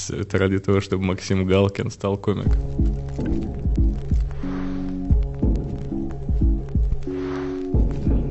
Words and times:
Все 0.00 0.16
это 0.16 0.38
ради 0.38 0.58
того, 0.58 0.80
чтобы 0.80 1.04
Максим 1.04 1.46
Галкин 1.46 1.90
стал 1.90 2.16
комиком. 2.16 2.58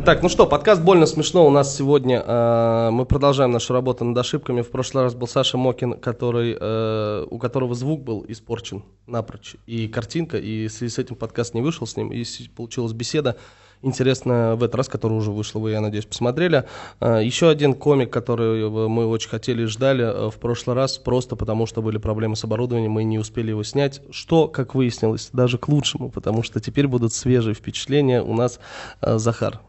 Так, 0.03 0.23
ну 0.23 0.29
что, 0.29 0.47
подкаст 0.47 0.81
«Больно 0.81 1.05
смешно» 1.05 1.45
у 1.45 1.51
нас 1.51 1.77
сегодня. 1.77 2.23
Э, 2.25 2.89
мы 2.91 3.05
продолжаем 3.05 3.51
нашу 3.51 3.73
работу 3.73 4.03
над 4.03 4.17
ошибками. 4.17 4.63
В 4.63 4.71
прошлый 4.71 5.03
раз 5.03 5.13
был 5.13 5.27
Саша 5.27 5.59
Мокин, 5.59 5.93
который, 5.99 6.57
э, 6.59 7.27
у 7.29 7.37
которого 7.37 7.75
звук 7.75 8.01
был 8.01 8.25
испорчен 8.27 8.83
напрочь. 9.05 9.55
И 9.67 9.87
картинка, 9.87 10.39
и 10.39 10.67
в 10.67 10.71
связи 10.71 10.91
с 10.91 10.97
этим 10.97 11.15
подкаст 11.15 11.53
не 11.53 11.61
вышел 11.61 11.85
с 11.85 11.95
ним. 11.95 12.11
И 12.11 12.25
получилась 12.55 12.93
беседа 12.93 13.37
интересная 13.81 14.55
в 14.55 14.63
этот 14.63 14.75
раз, 14.75 14.87
которая 14.87 15.17
уже 15.17 15.31
вышла, 15.31 15.59
вы, 15.59 15.71
я 15.71 15.81
надеюсь, 15.81 16.05
посмотрели. 16.05 16.65
Э, 16.99 17.21
еще 17.23 17.49
один 17.49 17.73
комик, 17.73 18.11
который 18.11 18.69
мы 18.69 19.05
очень 19.07 19.29
хотели 19.29 19.63
и 19.63 19.65
ждали 19.65 20.03
э, 20.03 20.29
в 20.29 20.35
прошлый 20.35 20.75
раз, 20.75 20.97
просто 20.97 21.35
потому 21.35 21.65
что 21.65 21.81
были 21.81 21.97
проблемы 21.97 22.35
с 22.35 22.43
оборудованием, 22.43 22.91
мы 22.91 23.03
не 23.03 23.19
успели 23.19 23.49
его 23.49 23.63
снять. 23.63 24.01
Что, 24.11 24.47
как 24.47 24.75
выяснилось, 24.75 25.29
даже 25.33 25.57
к 25.57 25.67
лучшему, 25.67 26.09
потому 26.09 26.43
что 26.43 26.59
теперь 26.59 26.87
будут 26.87 27.13
свежие 27.13 27.53
впечатления. 27.53 28.21
У 28.21 28.33
нас 28.33 28.59
э, 29.01 29.17
Захар 29.17 29.59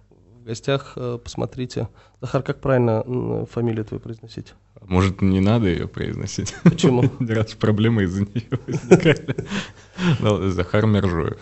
в 0.41 0.45
гостях, 0.45 0.93
э, 0.97 1.19
посмотрите. 1.23 1.89
Захар, 2.21 2.43
как 2.43 2.61
правильно 2.61 3.47
фамилию 3.47 3.85
твою 3.85 4.01
произносить? 4.01 4.55
Может, 4.83 5.23
не 5.23 5.41
надо 5.41 5.69
ее 5.69 5.87
произносить? 5.87 6.55
Почему? 6.65 7.05
Раз 7.21 7.55
проблемы 7.55 8.05
из-за 8.05 8.23
нее 8.23 8.49
возникали. 8.67 9.37
Ну, 10.21 10.49
Захар 10.49 10.87
Мержоев. 10.87 11.39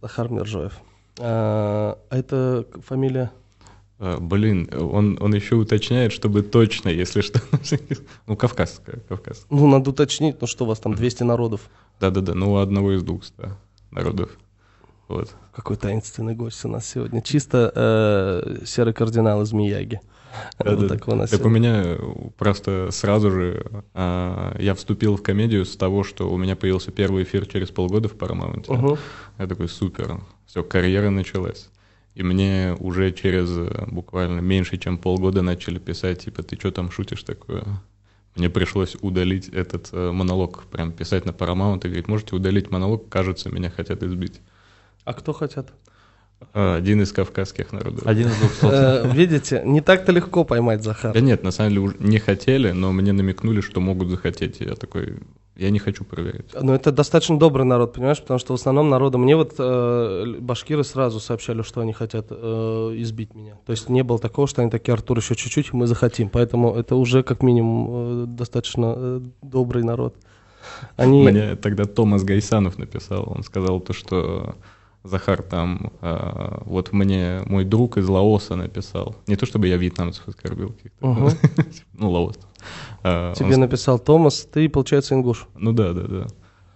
Захар 0.00 0.30
Мержоев. 0.30 0.72
А, 1.20 1.98
это 2.10 2.66
фамилия? 2.86 3.30
А, 3.98 4.18
блин, 4.18 4.68
он, 4.72 5.18
он 5.20 5.34
еще 5.34 5.56
уточняет, 5.56 6.12
чтобы 6.12 6.42
точно, 6.42 6.88
если 6.88 7.20
что. 7.20 7.40
ну, 8.26 8.36
кавказская, 8.36 9.00
кавказская. 9.08 9.46
Ну, 9.50 9.66
надо 9.66 9.90
уточнить, 9.90 10.40
ну 10.40 10.46
что 10.46 10.64
у 10.64 10.68
вас 10.68 10.78
там, 10.78 10.94
200 10.94 11.22
народов? 11.24 11.68
Да-да-да, 12.00 12.34
ну, 12.34 12.52
у 12.52 12.56
одного 12.56 12.92
из 12.92 13.02
двух 13.02 13.22
народов. 13.90 14.30
Вот. 15.08 15.34
Какой 15.52 15.76
таинственный 15.76 16.34
гость 16.34 16.64
у 16.64 16.68
нас 16.68 16.86
сегодня. 16.86 17.20
Чисто 17.20 17.72
э, 17.74 18.64
серый 18.64 18.94
кардинал 18.94 19.42
из 19.42 19.52
Мияги. 19.52 20.00
Да, 20.58 20.70
вот 20.70 20.80
да. 20.80 20.88
Так, 20.88 21.08
у, 21.08 21.14
нас 21.16 21.30
так 21.30 21.44
у 21.44 21.48
меня 21.48 21.98
просто 22.38 22.90
сразу 22.92 23.32
же 23.32 23.66
а, 23.94 24.56
я 24.60 24.74
вступил 24.76 25.16
в 25.16 25.22
комедию 25.22 25.64
с 25.64 25.76
того, 25.76 26.04
что 26.04 26.30
у 26.30 26.36
меня 26.36 26.54
появился 26.54 26.92
первый 26.92 27.24
эфир 27.24 27.46
через 27.46 27.70
полгода 27.70 28.08
в 28.08 28.14
Paramount. 28.14 28.72
Угу. 28.72 28.98
Я 29.38 29.46
такой, 29.48 29.68
супер, 29.68 30.20
все, 30.50 30.64
карьера 30.64 31.10
началась. 31.10 31.68
И 32.16 32.24
мне 32.24 32.76
уже 32.80 33.12
через 33.12 33.48
э, 33.50 33.86
буквально 33.86 34.40
меньше, 34.40 34.78
чем 34.78 34.98
полгода 34.98 35.42
начали 35.42 35.78
писать, 35.78 36.24
типа, 36.24 36.42
ты 36.42 36.56
что 36.56 36.72
там 36.72 36.90
шутишь 36.90 37.22
такое? 37.22 37.64
Мне 38.34 38.50
пришлось 38.50 38.96
удалить 39.00 39.48
этот 39.48 39.90
э, 39.92 40.10
монолог, 40.10 40.64
прям 40.64 40.90
писать 40.90 41.24
на 41.24 41.30
Paramount 41.30 41.82
и 41.84 41.88
говорить, 41.88 42.08
можете 42.08 42.34
удалить 42.34 42.68
монолог, 42.68 43.08
кажется, 43.08 43.48
меня 43.48 43.70
хотят 43.70 44.02
избить. 44.02 44.40
А 45.04 45.14
кто 45.14 45.32
хотят? 45.32 45.72
А, 46.52 46.74
один 46.74 47.00
из 47.00 47.12
кавказских 47.12 47.70
народов. 47.70 48.04
Один 48.04 48.26
из 48.26 48.36
двухсот. 48.36 48.72
Э, 48.72 49.10
видите, 49.14 49.62
не 49.64 49.80
так-то 49.80 50.10
легко 50.10 50.42
поймать 50.42 50.82
Захар. 50.82 51.12
Да 51.14 51.20
нет, 51.20 51.44
на 51.44 51.52
самом 51.52 51.70
деле 51.70 51.92
не 52.00 52.18
хотели, 52.18 52.72
но 52.72 52.90
мне 52.90 53.12
намекнули, 53.12 53.60
что 53.60 53.80
могут 53.80 54.08
захотеть. 54.08 54.58
я 54.58 54.74
такой, 54.74 55.18
я 55.60 55.70
не 55.70 55.78
хочу 55.78 56.04
проверять. 56.04 56.54
Но 56.60 56.74
это 56.74 56.90
достаточно 56.90 57.38
добрый 57.38 57.66
народ, 57.66 57.92
понимаешь, 57.92 58.20
потому 58.20 58.38
что 58.38 58.56
в 58.56 58.60
основном 58.60 58.88
народу... 58.88 59.18
Мне 59.18 59.36
вот 59.36 59.54
э, 59.58 60.36
башкиры 60.40 60.84
сразу 60.84 61.20
сообщали, 61.20 61.60
что 61.62 61.82
они 61.82 61.92
хотят 61.92 62.26
э, 62.30 62.34
избить 62.96 63.34
меня. 63.34 63.56
То 63.66 63.72
есть 63.72 63.90
не 63.90 64.02
было 64.02 64.18
такого, 64.18 64.48
что 64.48 64.62
они 64.62 64.70
такие, 64.70 64.94
Артур, 64.94 65.18
еще 65.18 65.34
чуть-чуть, 65.34 65.74
мы 65.74 65.86
захотим. 65.86 66.30
Поэтому 66.30 66.74
это 66.74 66.96
уже 66.96 67.22
как 67.22 67.42
минимум 67.42 67.88
э, 67.90 68.26
достаточно 68.26 68.94
э, 68.96 69.20
добрый 69.42 69.84
народ. 69.84 70.16
Они... 70.96 71.22
Мне 71.22 71.56
тогда 71.56 71.84
Томас 71.84 72.24
Гайсанов 72.24 72.78
написал, 72.78 73.30
он 73.30 73.42
сказал 73.42 73.80
то, 73.80 73.92
что 73.92 74.54
Захар 75.02 75.42
там, 75.42 75.92
э, 76.00 76.58
вот 76.64 76.92
мне 76.92 77.42
мой 77.44 77.66
друг 77.66 77.98
из 77.98 78.08
Лаоса 78.08 78.56
написал. 78.56 79.14
Не 79.26 79.36
то 79.36 79.44
чтобы 79.44 79.68
я 79.68 79.76
вьетнамцев 79.76 80.26
оскорбил 80.26 80.74
ну, 81.00 82.10
Лаос. 82.10 82.38
Э, 83.02 83.32
Тебе 83.36 83.54
он... 83.54 83.60
написал 83.60 83.98
Томас, 83.98 84.48
ты, 84.50 84.68
получается, 84.68 85.14
ингуш. 85.14 85.46
Ну 85.56 85.72
да, 85.72 85.92
да, 85.92 86.02
да. 86.02 86.26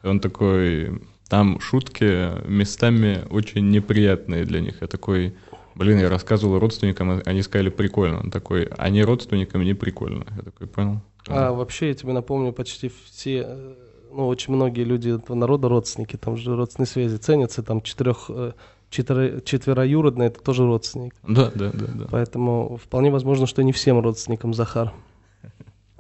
Он 0.09 0.21
такой, 0.21 1.03
там 1.29 1.61
шутки 1.61 2.47
местами 2.49 3.25
очень 3.31 3.71
неприятные 3.71 4.45
для 4.45 4.61
них. 4.61 4.83
Я 4.83 4.87
такой, 4.87 5.35
блин, 5.75 5.99
я 5.99 6.09
рассказывал 6.09 6.59
родственникам, 6.59 7.23
они 7.25 7.43
сказали 7.43 7.71
прикольно. 7.71 8.21
Он 8.21 8.31
такой, 8.31 8.69
а 8.77 8.91
не 8.91 9.03
родственникам 9.03 9.63
не 9.63 9.75
прикольно. 9.75 10.25
Я 10.37 10.43
такой, 10.43 10.67
понял. 10.67 11.01
А, 11.29 11.53
вообще, 11.53 11.89
я 11.89 11.95
тебе 11.95 12.13
напомню, 12.13 12.53
почти 12.53 12.93
все 13.07 13.45
э, 13.47 13.75
ну, 14.13 14.29
очень 14.29 14.55
многие 14.55 14.85
люди 14.85 15.11
этого 15.11 15.37
народа 15.37 15.69
родственники, 15.69 16.17
там 16.17 16.37
же 16.37 16.55
родственные 16.55 16.87
связи 16.87 17.17
ценятся, 17.17 17.63
там 17.63 17.81
четырех, 17.83 18.27
э, 18.29 18.53
четверо, 18.91 19.41
четвероюродные 19.41 20.29
это 20.29 20.41
тоже 20.41 20.65
родственник. 20.65 21.15
Да, 21.27 21.51
да, 21.55 21.71
да, 21.73 21.87
да. 21.87 22.07
Поэтому 22.11 22.79
вполне 22.83 23.11
возможно, 23.11 23.47
что 23.47 23.63
не 23.63 23.73
всем 23.73 24.01
родственникам 24.01 24.55
Захар. 24.55 24.93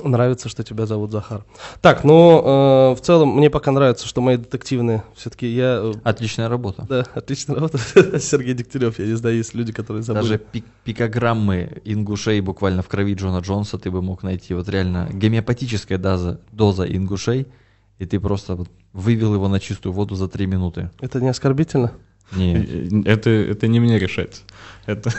Нравится, 0.04 0.48
что 0.48 0.62
тебя 0.62 0.86
зовут 0.86 1.10
Захар. 1.10 1.44
Так, 1.80 2.04
ну, 2.04 2.92
э, 2.92 2.94
в 2.94 3.00
целом, 3.00 3.36
мне 3.36 3.50
пока 3.50 3.72
нравится, 3.72 4.06
что 4.06 4.20
мои 4.20 4.36
детективные, 4.36 5.02
все-таки 5.16 5.46
я... 5.46 5.80
Э, 5.82 5.92
отличная 6.04 6.48
работа. 6.48 6.86
Да, 6.88 7.04
отличная 7.14 7.56
работа. 7.56 7.78
Сергей 8.20 8.54
Дегтярев, 8.54 8.98
я 8.98 9.06
не 9.06 9.16
знаю, 9.16 9.36
есть 9.36 9.54
люди, 9.54 9.72
которые 9.72 10.02
забыли. 10.02 10.22
Даже 10.22 10.38
пик 10.38 10.64
пикограммы 10.84 11.80
ингушей 11.84 12.40
буквально 12.40 12.82
в 12.82 12.88
крови 12.88 13.14
Джона 13.14 13.38
Джонса 13.38 13.78
ты 13.78 13.90
бы 13.90 14.02
мог 14.02 14.22
найти. 14.22 14.54
Вот 14.54 14.68
реально 14.68 15.08
гомеопатическая 15.12 15.98
доза, 15.98 16.40
доза 16.52 16.84
ингушей– 16.84 17.46
и 17.98 18.06
ты 18.06 18.20
просто 18.20 18.56
вот 18.56 18.68
вывел 18.92 19.34
его 19.34 19.48
на 19.48 19.60
чистую 19.60 19.92
воду 19.92 20.14
за 20.14 20.28
три 20.28 20.46
минуты. 20.46 20.90
Это 21.00 21.20
не 21.20 21.28
оскорбительно? 21.28 21.92
Нет. 22.32 23.06
Это, 23.06 23.30
это 23.30 23.66
не 23.68 23.80
мне 23.80 23.98
решать. 23.98 24.42
Это... 24.86 25.12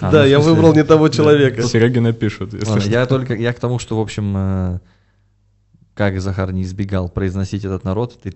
А, 0.00 0.10
да, 0.10 0.22
ну, 0.22 0.28
я 0.28 0.38
выбрал 0.40 0.74
не 0.74 0.84
того 0.84 1.08
человека. 1.08 1.62
Сереги 1.62 1.98
напишут. 1.98 2.52
Я 2.86 3.06
только 3.06 3.34
я 3.34 3.52
к 3.52 3.60
тому, 3.60 3.78
что, 3.78 3.96
в 3.96 4.00
общем, 4.00 4.34
э, 4.36 4.78
как 5.94 6.20
Захар 6.20 6.52
не 6.52 6.62
избегал 6.62 7.08
произносить 7.08 7.64
этот 7.64 7.84
народ, 7.84 8.18
ты 8.20 8.34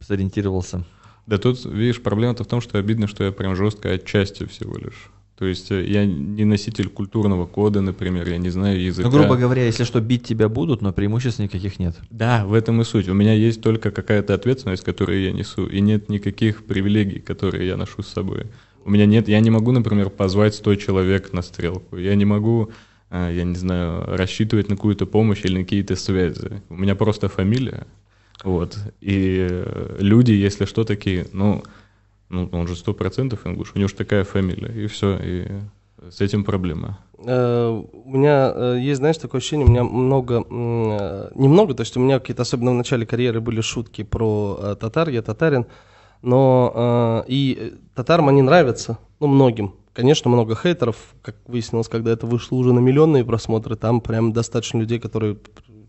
сориентировался. 0.00 0.84
Да 1.26 1.38
тут, 1.38 1.64
видишь, 1.64 2.02
проблема-то 2.02 2.44
в 2.44 2.46
том, 2.46 2.60
что 2.60 2.78
обидно, 2.78 3.06
что 3.06 3.24
я 3.24 3.32
прям 3.32 3.56
жестко 3.56 3.90
отчасти 3.90 4.46
всего 4.46 4.76
лишь. 4.76 5.10
То 5.36 5.46
есть 5.46 5.72
э, 5.72 5.84
я 5.84 6.06
не 6.06 6.44
носитель 6.44 6.88
культурного 6.88 7.46
кода, 7.46 7.80
например, 7.80 8.28
я 8.28 8.38
не 8.38 8.50
знаю 8.50 8.80
языка. 8.80 9.08
Ну, 9.08 9.16
грубо 9.16 9.36
говоря, 9.36 9.64
если 9.64 9.82
что, 9.82 10.00
бить 10.00 10.24
тебя 10.24 10.48
будут, 10.48 10.80
но 10.80 10.92
преимуществ 10.92 11.40
никаких 11.40 11.80
нет. 11.80 11.96
Да, 12.10 12.46
в 12.46 12.54
этом 12.54 12.80
и 12.80 12.84
суть. 12.84 13.08
У 13.08 13.14
меня 13.14 13.32
есть 13.32 13.60
только 13.60 13.90
какая-то 13.90 14.34
ответственность, 14.34 14.84
которую 14.84 15.22
я 15.22 15.32
несу, 15.32 15.66
и 15.66 15.80
нет 15.80 16.08
никаких 16.08 16.64
привилегий, 16.64 17.18
которые 17.18 17.66
я 17.66 17.76
ношу 17.76 18.02
с 18.02 18.08
собой. 18.08 18.46
У 18.84 18.90
меня 18.90 19.06
нет, 19.06 19.28
я 19.28 19.40
не 19.40 19.50
могу, 19.50 19.72
например, 19.72 20.10
позвать 20.10 20.54
100 20.54 20.76
человек 20.76 21.32
на 21.32 21.42
стрелку. 21.42 21.96
Я 21.96 22.14
не 22.14 22.24
могу, 22.24 22.70
э, 23.10 23.32
я 23.34 23.42
не 23.42 23.56
знаю, 23.56 24.04
рассчитывать 24.16 24.68
на 24.68 24.76
какую-то 24.76 25.04
помощь 25.04 25.44
или 25.44 25.58
на 25.58 25.64
какие-то 25.64 25.96
связи. 25.96 26.62
У 26.68 26.76
меня 26.76 26.94
просто 26.94 27.28
фамилия. 27.28 27.88
Вот. 28.44 28.78
И 29.00 29.48
э, 29.50 29.96
люди, 29.98 30.30
если 30.30 30.64
что, 30.64 30.84
такие, 30.84 31.26
ну, 31.32 31.64
ну, 32.34 32.48
он 32.52 32.66
же 32.66 32.76
сто 32.76 32.92
процентов 32.92 33.46
ингуш, 33.46 33.72
у 33.74 33.78
него 33.78 33.88
же 33.88 33.94
такая 33.94 34.24
фамилия, 34.24 34.84
и 34.84 34.86
все, 34.86 35.18
и 35.22 35.46
с 36.10 36.20
этим 36.20 36.44
проблема. 36.44 36.98
Э, 37.18 37.68
у 37.70 38.10
меня 38.10 38.52
э, 38.54 38.78
есть, 38.80 38.98
знаешь, 38.98 39.16
такое 39.18 39.38
ощущение, 39.38 39.66
у 39.66 39.70
меня 39.70 39.84
много, 39.84 40.44
э, 40.50 41.30
немного, 41.34 41.74
то 41.74 41.82
есть 41.82 41.96
у 41.96 42.00
меня 42.00 42.18
какие-то, 42.18 42.42
особенно 42.42 42.72
в 42.72 42.74
начале 42.74 43.06
карьеры, 43.06 43.40
были 43.40 43.60
шутки 43.60 44.02
про 44.02 44.76
татар, 44.80 45.08
я 45.08 45.22
татарин, 45.22 45.66
но 46.22 47.24
и 47.28 47.74
татарам 47.94 48.28
они 48.28 48.42
нравятся, 48.42 48.98
ну, 49.20 49.26
многим. 49.26 49.74
Конечно, 49.92 50.28
много 50.28 50.56
хейтеров, 50.56 50.96
как 51.22 51.36
выяснилось, 51.46 51.88
когда 51.88 52.10
это 52.10 52.26
вышло 52.26 52.56
уже 52.56 52.72
на 52.72 52.80
миллионные 52.80 53.24
просмотры, 53.24 53.76
там 53.76 54.00
прям 54.00 54.32
достаточно 54.32 54.78
людей, 54.78 54.98
которые 54.98 55.36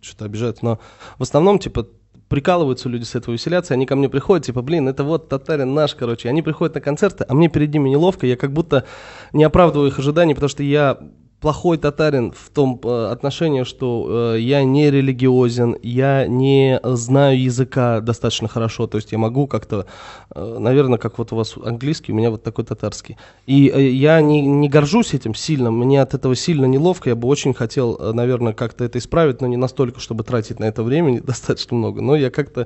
что-то 0.02 0.26
обижают, 0.26 0.62
но 0.62 0.80
в 1.18 1.24
основном, 1.24 1.58
типа, 1.58 1.88
прикалываются 2.30 2.90
люди 2.90 3.04
с 3.04 3.16
этого, 3.16 3.34
веселятся, 3.34 3.74
они 3.74 3.86
ко 3.86 3.96
мне 3.96 4.10
приходят, 4.10 4.46
типа, 4.46 4.62
блин, 4.62 4.88
это 4.88 5.04
вот 5.04 5.30
татарин 5.30 5.74
наш, 5.74 5.96
короче. 5.96 6.30
Они 6.30 6.42
приходят 6.42 6.76
на 6.76 6.82
концерты, 6.82 7.26
а 7.28 7.34
мне 7.34 7.50
перед 7.50 7.74
ними 7.74 7.90
неловко, 7.90 8.26
я 8.26 8.36
как 8.36 8.52
будто 8.52 8.86
не 9.34 9.44
оправдываю 9.44 9.90
их 9.90 10.00
ожиданий, 10.00 10.34
потому 10.34 10.50
что 10.50 10.64
я 10.64 11.00
плохой 11.46 11.78
татарин 11.78 12.32
в 12.32 12.50
том 12.50 12.82
э, 12.84 13.12
отношении, 13.12 13.66
что 13.66 14.34
э, 14.34 14.40
я 14.40 14.64
не 14.64 14.90
религиозен, 14.90 15.78
я 15.84 16.26
не 16.26 16.80
знаю 16.84 17.40
языка 17.40 18.02
достаточно 18.02 18.48
хорошо, 18.48 18.88
то 18.88 18.98
есть 18.98 19.12
я 19.12 19.20
могу 19.20 19.46
как-то, 19.46 19.86
э, 20.34 20.58
наверное, 20.60 20.98
как 20.98 21.20
вот 21.20 21.34
у 21.34 21.36
вас 21.36 21.54
английский, 21.64 22.14
у 22.14 22.16
меня 22.16 22.32
вот 22.32 22.42
такой 22.42 22.66
татарский. 22.66 23.18
И 23.46 23.72
э, 23.72 23.90
я 23.90 24.22
не, 24.22 24.42
не 24.42 24.70
горжусь 24.70 25.14
этим 25.14 25.36
сильно, 25.36 25.70
мне 25.70 26.02
от 26.02 26.16
этого 26.16 26.36
сильно 26.36 26.66
неловко, 26.66 27.12
я 27.12 27.16
бы 27.16 27.28
очень 27.28 27.54
хотел, 27.54 27.96
э, 28.00 28.12
наверное, 28.12 28.54
как-то 28.54 28.84
это 28.84 28.98
исправить, 28.98 29.40
но 29.40 29.46
не 29.46 29.58
настолько, 29.58 30.00
чтобы 30.00 30.24
тратить 30.24 30.60
на 30.60 30.64
это 30.64 30.82
времени 30.82 31.20
достаточно 31.24 31.78
много, 31.78 32.02
но 32.02 32.16
я 32.16 32.32
как-то 32.32 32.66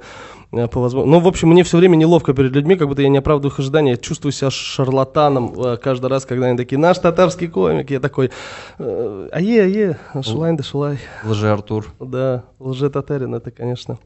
по 0.51 0.81
возможности... 0.81 1.11
Ну, 1.11 1.19
в 1.19 1.27
общем, 1.27 1.49
мне 1.49 1.63
все 1.63 1.77
время 1.77 1.95
неловко 1.95 2.33
перед 2.33 2.51
людьми, 2.53 2.75
как 2.75 2.87
будто 2.87 3.01
я 3.01 3.09
не 3.09 3.19
оправдываю 3.19 3.53
их 3.53 3.59
ожидания, 3.59 3.91
я 3.91 3.97
чувствую 3.97 4.31
себя 4.31 4.49
шарлатаном 4.49 5.53
э, 5.59 5.77
каждый 5.77 6.07
раз, 6.07 6.25
когда 6.25 6.47
они 6.47 6.57
такие, 6.57 6.77
наш 6.77 6.97
татарский 6.97 7.47
комик, 7.47 7.91
я 7.91 7.99
такой... 7.99 8.31
Э, 8.79 9.29
Ае, 9.31 9.61
ае, 9.61 9.99
шулай 10.23 10.55
да 10.55 10.63
шулай. 10.63 10.99
Лже 11.23 11.51
Артур. 11.51 11.93
Да, 11.99 12.45
лже-татарин, 12.59 13.35
это, 13.35 13.51
конечно, 13.51 13.99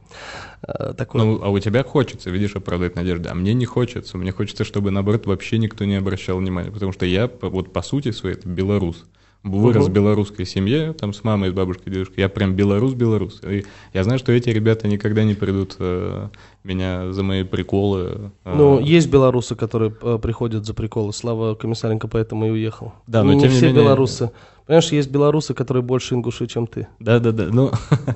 э, 0.67 0.93
такое. 0.97 1.23
Ну, 1.23 1.39
а 1.43 1.49
у 1.49 1.59
тебя 1.59 1.83
хочется, 1.83 2.29
видишь, 2.29 2.55
оправдать 2.55 2.95
надежды, 2.95 3.29
а 3.29 3.33
мне 3.33 3.53
не 3.53 3.65
хочется. 3.65 4.17
Мне 4.17 4.31
хочется, 4.31 4.65
чтобы, 4.65 4.91
наоборот, 4.91 5.25
вообще 5.25 5.57
никто 5.57 5.85
не 5.85 5.95
обращал 5.95 6.37
внимания, 6.37 6.71
потому 6.71 6.91
что 6.91 7.05
я, 7.05 7.29
вот 7.41 7.71
по 7.71 7.81
сути 7.81 8.11
своей, 8.11 8.35
это 8.35 8.49
белорус. 8.49 9.05
Вырос 9.43 9.87
в 9.87 9.91
белорусской 9.91 10.45
семье, 10.45 10.93
там 10.93 11.11
с 11.13 11.23
мамой, 11.25 11.49
с 11.49 11.53
бабушкой, 11.53 11.91
дедушкой. 11.91 12.21
Я 12.21 12.29
прям 12.29 12.55
белорус-белорус. 12.55 13.41
И 13.43 13.65
я 13.93 14.03
знаю, 14.05 14.17
что 14.19 14.31
эти 14.31 14.49
ребята 14.49 14.87
никогда 14.87 15.25
не 15.25 15.33
придут 15.33 15.75
э, 15.79 16.29
меня 16.63 17.11
за 17.11 17.23
мои 17.23 17.43
приколы. 17.43 18.31
э, 18.45 18.53
Ну, 18.55 18.79
есть 18.79 19.09
белорусы, 19.11 19.55
которые 19.55 19.93
э, 20.01 20.17
приходят 20.21 20.65
за 20.65 20.73
приколы. 20.73 21.11
Слава 21.11 21.55
Комиссаренко 21.55 22.07
поэтому 22.07 22.45
и 22.47 22.51
уехал. 22.51 22.93
Да, 23.05 23.23
но 23.23 23.33
не 23.33 23.41
тем 23.41 23.49
не 23.49 23.55
все 23.57 23.67
менее- 23.67 23.83
белорусы. 23.83 24.31
Понимаешь, 24.65 24.93
есть 24.93 25.11
белорусы, 25.11 25.53
которые 25.53 25.83
больше 25.83 26.15
ингуши, 26.15 26.47
чем 26.47 26.65
ты. 26.67 26.87
Да-да-да, 27.01 27.49
ну, 27.51 27.71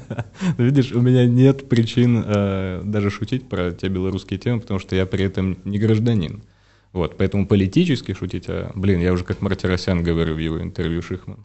видишь, 0.58 0.94
у 0.94 1.02
меня 1.02 1.26
нет 1.26 1.68
причин 1.68 2.24
э, 2.26 2.82
даже 2.86 3.10
шутить 3.10 3.50
про 3.50 3.72
те 3.72 3.90
белорусские 3.90 4.40
темы, 4.40 4.62
потому 4.62 4.80
что 4.80 4.96
я 4.96 5.06
при 5.06 5.26
этом 5.26 5.58
не 5.66 5.78
гражданин. 5.78 6.42
Вот, 6.98 7.16
поэтому 7.16 7.46
политически 7.46 8.14
шутить, 8.14 8.46
а, 8.50 8.72
блин, 8.74 9.00
я 9.00 9.14
уже 9.14 9.24
как 9.24 9.40
Мартиросян 9.42 10.02
говорю 10.02 10.34
в 10.34 10.40
его 10.40 10.60
интервью 10.60 11.04
Шихман, 11.04 11.38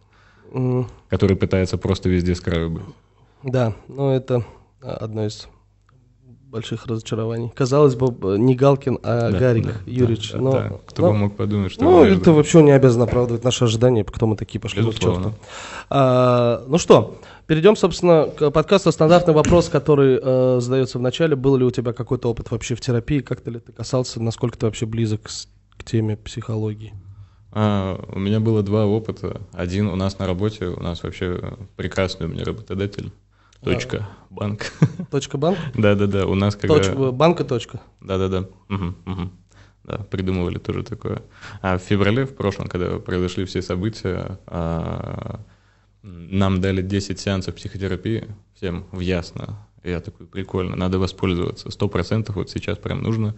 М, 0.51 0.89
который 1.11 1.37
пытается 1.37 1.77
просто 1.77 2.09
везде 2.09 2.35
с 2.35 2.41
краю 2.41 2.71
быть. 2.71 2.85
Да, 3.43 3.75
но 3.87 4.15
это 4.15 4.47
одно 4.81 5.27
из 5.27 5.47
больших 6.53 6.87
разочарований. 6.87 7.51
Казалось 7.55 7.95
бы, 7.97 8.39
не 8.39 8.55
Галкин, 8.55 8.99
а 9.03 9.31
Да, 9.31 9.39
Гарик 9.39 9.65
да, 9.67 9.73
Юрьевич. 9.87 10.33
да, 10.33 10.39
но, 10.39 10.53
да. 10.53 10.73
Кто 10.87 11.03
но- 11.03 11.09
бы 11.13 11.15
мог 11.19 11.37
подумать, 11.37 11.73
что... 11.73 11.83
ну, 11.83 12.05
это 12.05 12.31
вообще 12.33 12.63
не 12.63 12.71
обязано 12.73 13.05
оправдывать 13.05 13.43
наши 13.43 13.65
ожидания, 13.65 14.05
кто 14.05 14.27
мы 14.27 14.37
такие 14.37 14.61
пошли 14.61 14.83
вы 14.83 14.91
к 14.91 14.95
Безусловно. 14.95 15.25
черту. 15.31 15.37
А, 15.89 16.63
ну 16.69 16.77
что, 16.79 17.17
перейдем, 17.47 17.75
собственно, 17.75 18.27
к 18.27 18.51
подкасту 18.51 18.93
«Стандартный 18.93 19.33
вопрос», 19.35 19.69
который 19.71 20.21
э, 20.23 20.59
задается 20.61 20.99
в 20.99 21.03
начале. 21.03 21.35
Был 21.37 21.57
ли 21.57 21.65
у 21.65 21.71
тебя 21.71 21.93
какой-то 21.95 22.29
опыт 22.31 22.51
вообще 22.51 22.75
в 22.75 22.81
терапии? 22.83 23.21
Как-то 23.21 23.51
ли 23.51 23.59
ты 23.59 23.73
касался? 23.73 24.23
Насколько 24.23 24.59
ты 24.59 24.67
вообще 24.67 24.85
близок 24.85 25.31
с- 25.31 25.49
к 25.79 25.85
теме 25.85 26.17
психологии? 26.19 26.93
А, 27.51 27.99
у 28.15 28.19
меня 28.19 28.41
было 28.41 28.63
два 28.63 28.85
опыта. 28.87 29.41
Один 29.53 29.89
у 29.89 29.97
нас 29.97 30.19
на 30.19 30.27
работе, 30.27 30.67
у 30.67 30.81
нас 30.83 31.03
вообще 31.03 31.55
прекрасный 31.77 32.27
у 32.27 32.29
меня 32.31 32.45
работодатель. 32.45 33.11
Точка, 33.63 34.09
банк. 34.31 34.73
Точка 35.11 35.39
банк? 35.39 35.59
Да-да-да, 35.75 36.27
у 36.27 36.35
нас 36.35 36.57
когда... 36.57 36.77
Точка, 36.77 37.13
банка 37.13 37.45
точка. 37.45 37.81
Да-да-да. 38.01 38.49
Да, 39.85 39.99
придумывали 39.99 40.59
тоже 40.59 40.85
такое. 40.85 41.23
А 41.61 41.77
в 41.77 41.83
феврале, 41.83 42.25
в 42.25 42.37
прошлом, 42.37 42.69
когда 42.69 42.99
произошли 43.01 43.45
все 43.45 43.63
события, 43.63 44.39
а, 44.47 45.41
нам 46.03 46.61
дали 46.61 46.83
10 46.83 47.19
сеансов 47.19 47.57
психотерапии, 47.57 48.29
всем 48.55 48.87
в 48.93 49.01
ясно. 49.01 49.59
Я 49.83 50.01
такой, 50.01 50.27
прикольно, 50.27 50.77
надо 50.77 51.01
воспользоваться. 51.01 51.71
Сто 51.71 51.89
процентов 51.89 52.37
вот 52.37 52.51
сейчас 52.51 52.79
прям 52.79 53.03
нужно. 53.03 53.35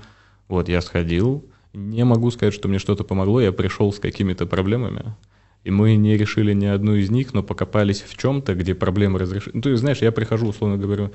Вот, 0.48 0.68
я 0.68 0.82
сходил. 0.82 1.46
Не 1.72 2.04
могу 2.04 2.30
сказать, 2.30 2.52
что 2.52 2.68
мне 2.68 2.78
что-то 2.78 3.04
помогло. 3.04 3.40
Я 3.40 3.50
пришел 3.50 3.90
с 3.90 3.98
какими-то 3.98 4.46
проблемами. 4.46 5.14
И 5.64 5.70
мы 5.70 5.96
не 5.96 6.16
решили 6.16 6.52
ни 6.52 6.66
одну 6.66 6.94
из 6.94 7.10
них, 7.10 7.32
но 7.32 7.42
покопались 7.42 8.02
в 8.02 8.16
чем-то, 8.16 8.54
где 8.54 8.74
проблемы 8.74 9.18
разрешены. 9.18 9.52
Ну, 9.54 9.60
то 9.62 9.70
есть, 9.70 9.80
знаешь, 9.80 9.98
я 9.98 10.12
прихожу, 10.12 10.48
условно 10.48 10.76
говорю, 10.76 11.10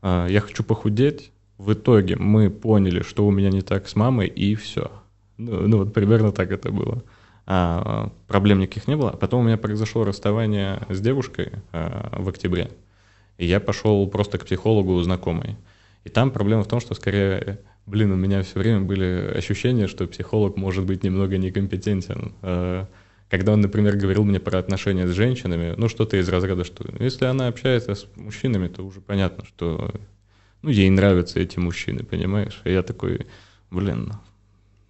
а, 0.00 0.28
я 0.28 0.40
хочу 0.40 0.62
похудеть. 0.62 1.32
В 1.58 1.72
итоге 1.72 2.14
мы 2.16 2.48
поняли, 2.48 3.02
что 3.02 3.26
у 3.26 3.32
меня 3.32 3.50
не 3.50 3.62
так 3.62 3.88
с 3.88 3.96
мамой, 3.96 4.28
и 4.28 4.54
все. 4.54 4.92
Ну, 5.36 5.66
ну, 5.66 5.78
вот 5.78 5.92
примерно 5.92 6.30
так 6.30 6.52
это 6.52 6.70
было. 6.70 7.02
А, 7.46 8.12
проблем 8.28 8.60
никаких 8.60 8.86
не 8.86 8.96
было. 8.96 9.10
Потом 9.10 9.40
у 9.40 9.44
меня 9.44 9.56
произошло 9.56 10.04
расставание 10.04 10.82
с 10.88 11.00
девушкой 11.00 11.52
а, 11.72 12.20
в 12.20 12.28
октябре. 12.28 12.70
И 13.36 13.46
я 13.46 13.58
пошел 13.58 14.06
просто 14.06 14.38
к 14.38 14.44
психологу 14.44 15.00
знакомой. 15.02 15.56
И 16.04 16.08
там 16.08 16.30
проблема 16.30 16.62
в 16.62 16.68
том, 16.68 16.78
что 16.78 16.94
скорее, 16.94 17.58
блин, 17.86 18.12
у 18.12 18.16
меня 18.16 18.42
все 18.42 18.60
время 18.60 18.82
были 18.82 19.32
ощущения, 19.36 19.88
что 19.88 20.06
психолог 20.06 20.56
может 20.56 20.84
быть 20.84 21.02
немного 21.02 21.36
некомпетентен. 21.36 22.34
А, 22.42 22.86
Когда 23.30 23.52
он, 23.52 23.60
например, 23.60 23.96
говорил 23.96 24.24
мне 24.24 24.40
про 24.40 24.58
отношения 24.58 25.06
с 25.06 25.10
женщинами, 25.10 25.74
ну 25.76 25.88
что-то 25.88 26.16
из 26.16 26.28
разряда, 26.28 26.64
что 26.64 26.84
если 26.98 27.26
она 27.26 27.48
общается 27.48 27.94
с 27.94 28.06
мужчинами, 28.16 28.68
то 28.68 28.82
уже 28.82 29.00
понятно, 29.00 29.44
что 29.44 29.92
ну, 30.62 30.70
ей 30.70 30.88
нравятся 30.88 31.38
эти 31.38 31.58
мужчины, 31.58 32.04
понимаешь? 32.04 32.60
И 32.64 32.72
я 32.72 32.82
такой, 32.82 33.26
блин, 33.70 34.12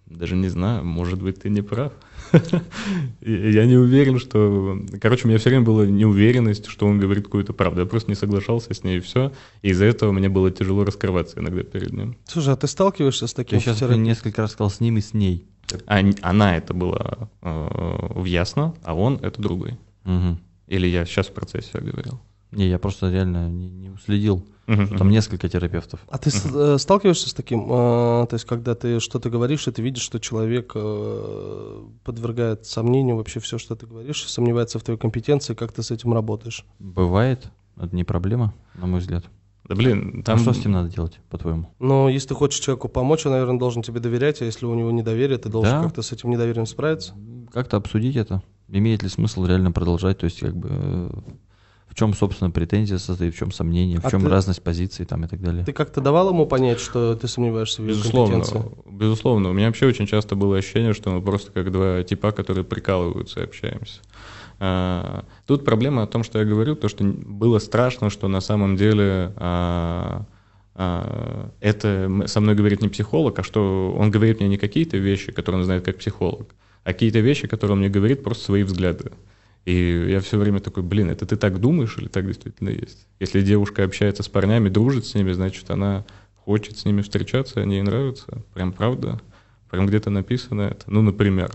даже 0.09 0.35
не 0.35 0.49
знаю, 0.49 0.83
может 0.83 1.21
быть, 1.21 1.41
ты 1.41 1.49
не 1.49 1.61
прав. 1.61 1.93
Я 3.21 3.65
не 3.65 3.75
уверен, 3.75 4.19
что... 4.19 4.79
Короче, 5.01 5.25
у 5.25 5.27
меня 5.27 5.37
все 5.39 5.49
время 5.49 5.65
была 5.65 5.85
неуверенность, 5.85 6.67
что 6.67 6.87
он 6.87 6.99
говорит 6.99 7.25
какую-то 7.25 7.53
правду. 7.53 7.81
Я 7.81 7.85
просто 7.85 8.09
не 8.09 8.15
соглашался 8.15 8.73
с 8.73 8.83
ней, 8.83 8.97
и 8.97 8.99
все. 8.99 9.31
И 9.61 9.69
из-за 9.69 9.85
этого 9.85 10.11
мне 10.11 10.29
было 10.29 10.51
тяжело 10.51 10.83
раскрываться 10.83 11.39
иногда 11.39 11.63
перед 11.63 11.93
ним. 11.93 12.17
Слушай, 12.25 12.53
а 12.53 12.57
ты 12.57 12.67
сталкиваешься 12.67 13.27
с 13.27 13.33
таким 13.33 13.59
Я 13.59 13.61
сейчас 13.61 13.97
несколько 13.97 14.41
раз 14.41 14.51
сказал 14.51 14.71
с 14.71 14.79
ним 14.79 14.97
и 14.97 15.01
с 15.01 15.13
ней. 15.13 15.45
А 15.85 16.01
она 16.21 16.57
это 16.57 16.73
была 16.73 17.29
э, 17.41 17.67
в 18.15 18.25
ясно, 18.25 18.73
а 18.83 18.95
он 18.95 19.19
это 19.21 19.41
другой. 19.41 19.77
Или 20.67 20.87
я 20.87 21.05
сейчас 21.05 21.27
в 21.27 21.33
процессе 21.33 21.79
говорил. 21.79 22.19
Не, 22.51 22.67
я 22.67 22.79
просто 22.79 23.11
реально 23.11 23.47
не, 23.49 23.69
не 23.69 23.89
уследил. 23.89 24.43
Мгм, 24.69 24.97
Там 24.97 25.09
несколько 25.09 25.49
терапевтов. 25.49 25.99
А 26.09 26.17
ты 26.19 26.29
э, 26.29 26.77
сталкиваешься 26.77 27.27
с 27.29 27.33
таким, 27.33 27.63
э, 27.65 28.27
то 28.29 28.33
есть 28.33 28.45
когда 28.45 28.75
ты 28.75 28.99
что-то 28.99 29.31
говоришь, 29.31 29.67
и 29.67 29.71
ты 29.71 29.81
видишь, 29.81 30.03
что 30.03 30.19
человек 30.19 30.73
э, 30.75 31.83
подвергает 32.03 32.67
сомнению 32.67 33.15
вообще 33.15 33.39
все, 33.39 33.57
что 33.57 33.75
ты 33.75 33.87
говоришь, 33.87 34.23
сомневается 34.29 34.77
в 34.77 34.83
твоей 34.83 34.99
компетенции, 34.99 35.55
как 35.55 35.71
ты 35.71 35.81
с 35.81 35.89
этим 35.89 36.13
работаешь? 36.13 36.65
Бывает, 36.77 37.49
это 37.77 37.95
не 37.95 38.03
проблема, 38.03 38.53
на 38.75 38.85
мой 38.85 38.99
взгляд. 38.99 39.25
Да 39.67 39.75
блин, 39.75 40.23
Там... 40.23 40.23
там... 40.23 40.35
А 40.35 40.39
что 40.39 40.53
с 40.53 40.63
ним 40.63 40.73
надо 40.73 40.89
делать, 40.89 41.19
по-твоему? 41.31 41.69
Но 41.79 42.07
если 42.07 42.29
ты 42.29 42.35
хочешь 42.35 42.59
человеку 42.59 42.89
помочь, 42.89 43.25
он, 43.25 43.31
наверное, 43.31 43.57
должен 43.57 43.81
тебе 43.81 43.99
доверять, 43.99 44.39
а 44.41 44.45
если 44.45 44.65
у 44.67 44.75
него 44.75 44.91
недоверие, 44.91 45.39
ты 45.39 45.49
должен 45.49 45.73
Да. 45.73 45.83
как-то 45.83 46.03
с 46.03 46.11
этим 46.11 46.29
недоверием 46.29 46.67
справиться. 46.67 47.13
Как-то 47.51 47.77
обсудить 47.77 48.15
это. 48.15 48.43
Имеет 48.67 49.01
ли 49.01 49.09
смысл 49.09 49.45
реально 49.45 49.71
продолжать? 49.71 50.19
То 50.19 50.25
есть, 50.25 50.39
как 50.39 50.55
бы, 50.55 51.11
в 51.89 51.95
чем, 51.95 52.13
собственно, 52.13 52.51
претензия 52.51 52.97
состоит, 52.97 53.33
в 53.33 53.37
чем 53.37 53.51
сомнение, 53.51 53.99
в 53.99 54.05
А 54.05 54.11
чем 54.11 54.21
ты- 54.21 54.29
разность 54.29 54.61
позиций 54.61 55.05
там 55.05 55.25
и 55.25 55.27
так 55.27 55.41
далее. 55.41 55.65
Ты 55.65 55.73
как-то 55.73 56.01
давал 56.01 56.29
ему 56.29 56.45
понять, 56.45 56.79
что 56.79 57.15
ты 57.15 57.27
сомневаешься 57.27 57.81
в 57.81 57.85
его 57.85 57.97
Безусловно, 57.97 58.35
компетенции? 58.41 58.71
безусловно. 58.91 59.49
У 59.49 59.53
меня 59.53 59.67
вообще 59.67 59.87
очень 59.87 60.05
часто 60.07 60.35
было 60.35 60.57
ощущение, 60.57 60.93
что 60.93 61.09
мы 61.11 61.21
просто 61.21 61.51
как 61.51 61.71
два 61.71 62.03
типа, 62.03 62.31
которые 62.31 62.63
прикалываются 62.63 63.39
и 63.41 63.43
общаемся. 63.43 64.01
А, 64.59 65.23
Тут 65.47 65.65
проблема 65.65 66.03
о 66.03 66.07
том, 66.07 66.23
что 66.23 66.39
я 66.39 66.45
говорю, 66.45 66.75
то, 66.75 66.89
что 66.89 67.03
было 67.03 67.59
страшно, 67.59 68.09
что 68.09 68.27
на 68.27 68.41
самом 68.41 68.75
деле 68.75 69.33
а, 69.37 70.25
а, 70.75 71.49
это 71.59 72.09
со 72.27 72.39
мной 72.39 72.55
говорит 72.55 72.81
не 72.81 72.89
психолог, 72.89 73.39
а 73.39 73.43
что 73.43 73.93
он 73.97 74.11
говорит 74.11 74.39
мне 74.39 74.49
не 74.49 74.57
какие-то 74.57 74.97
вещи, 74.97 75.31
которые 75.31 75.59
он 75.59 75.65
знает 75.65 75.83
как 75.85 75.97
психолог, 75.97 76.53
а 76.83 76.93
какие-то 76.93 77.19
вещи, 77.19 77.47
которые 77.47 77.73
он 77.73 77.79
мне 77.79 77.89
говорит, 77.89 78.23
просто 78.23 78.45
свои 78.45 78.63
взгляды. 78.63 79.11
И 79.69 80.07
я 80.09 80.19
все 80.19 80.39
время 80.39 80.61
такой, 80.61 80.81
блин, 80.81 81.11
это 81.11 81.27
ты 81.27 81.35
так 81.35 81.59
думаешь 81.59 81.95
или 81.99 82.07
так 82.07 82.25
действительно 82.25 82.69
есть? 82.69 83.05
Если 83.19 83.43
девушка 83.43 83.83
общается 83.83 84.23
с 84.23 84.27
парнями, 84.27 84.67
дружит 84.67 85.05
с 85.05 85.13
ними, 85.13 85.31
значит, 85.31 85.69
она 85.69 86.05
хочет 86.37 86.79
с 86.79 86.85
ними 86.85 87.03
встречаться, 87.03 87.61
они 87.61 87.75
ей 87.75 87.83
нравятся. 87.83 88.41
Прям 88.55 88.73
правда. 88.73 89.21
Прям 89.69 89.85
где-то 89.85 90.09
написано 90.09 90.63
это. 90.63 90.85
Ну, 90.87 91.03
например. 91.03 91.51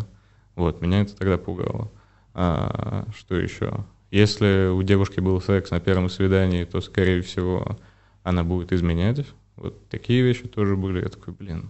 Вот, 0.55 0.81
меня 0.81 1.01
это 1.01 1.17
тогда 1.17 1.39
пугало. 1.39 1.91
А, 2.35 3.05
что 3.17 3.35
еще? 3.35 3.85
Если 4.13 4.69
у 4.69 4.81
девушки 4.85 5.19
был 5.19 5.41
секс 5.41 5.73
на 5.73 5.81
первом 5.81 6.09
свидании, 6.09 6.63
то, 6.63 6.81
скорее 6.81 7.21
всего, 7.21 7.77
она 8.23 8.45
будет 8.45 8.73
изменять. 8.73 9.27
Вот 9.57 9.89
такие 9.89 10.23
вещи 10.23 10.47
тоже 10.47 10.77
были. 10.77 11.03
Я 11.03 11.09
такой, 11.09 11.35
блин. 11.35 11.69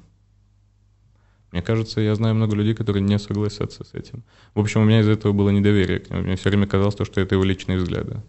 Мне 1.55 1.63
кажется, 1.63 2.01
я 2.01 2.17
знаю 2.17 2.35
много 2.35 2.57
людей, 2.57 2.75
которые 2.75 3.01
не 3.05 3.17
согласятся 3.17 3.85
с 3.85 3.95
этим. 3.95 4.25
В 4.55 4.61
общем, 4.61 4.81
у 4.81 4.85
меня 4.85 4.99
из-за 5.03 5.13
этого 5.13 5.33
было 5.33 5.51
недоверие 5.51 6.01
к 6.01 6.11
нему. 6.11 6.23
Мне 6.23 6.35
все 6.35 6.49
время 6.49 6.67
казалось, 6.67 6.97
то, 6.97 7.05
что 7.05 7.21
это 7.21 7.37
его 7.37 7.45
личные 7.45 7.79
взгляды. 7.79 8.21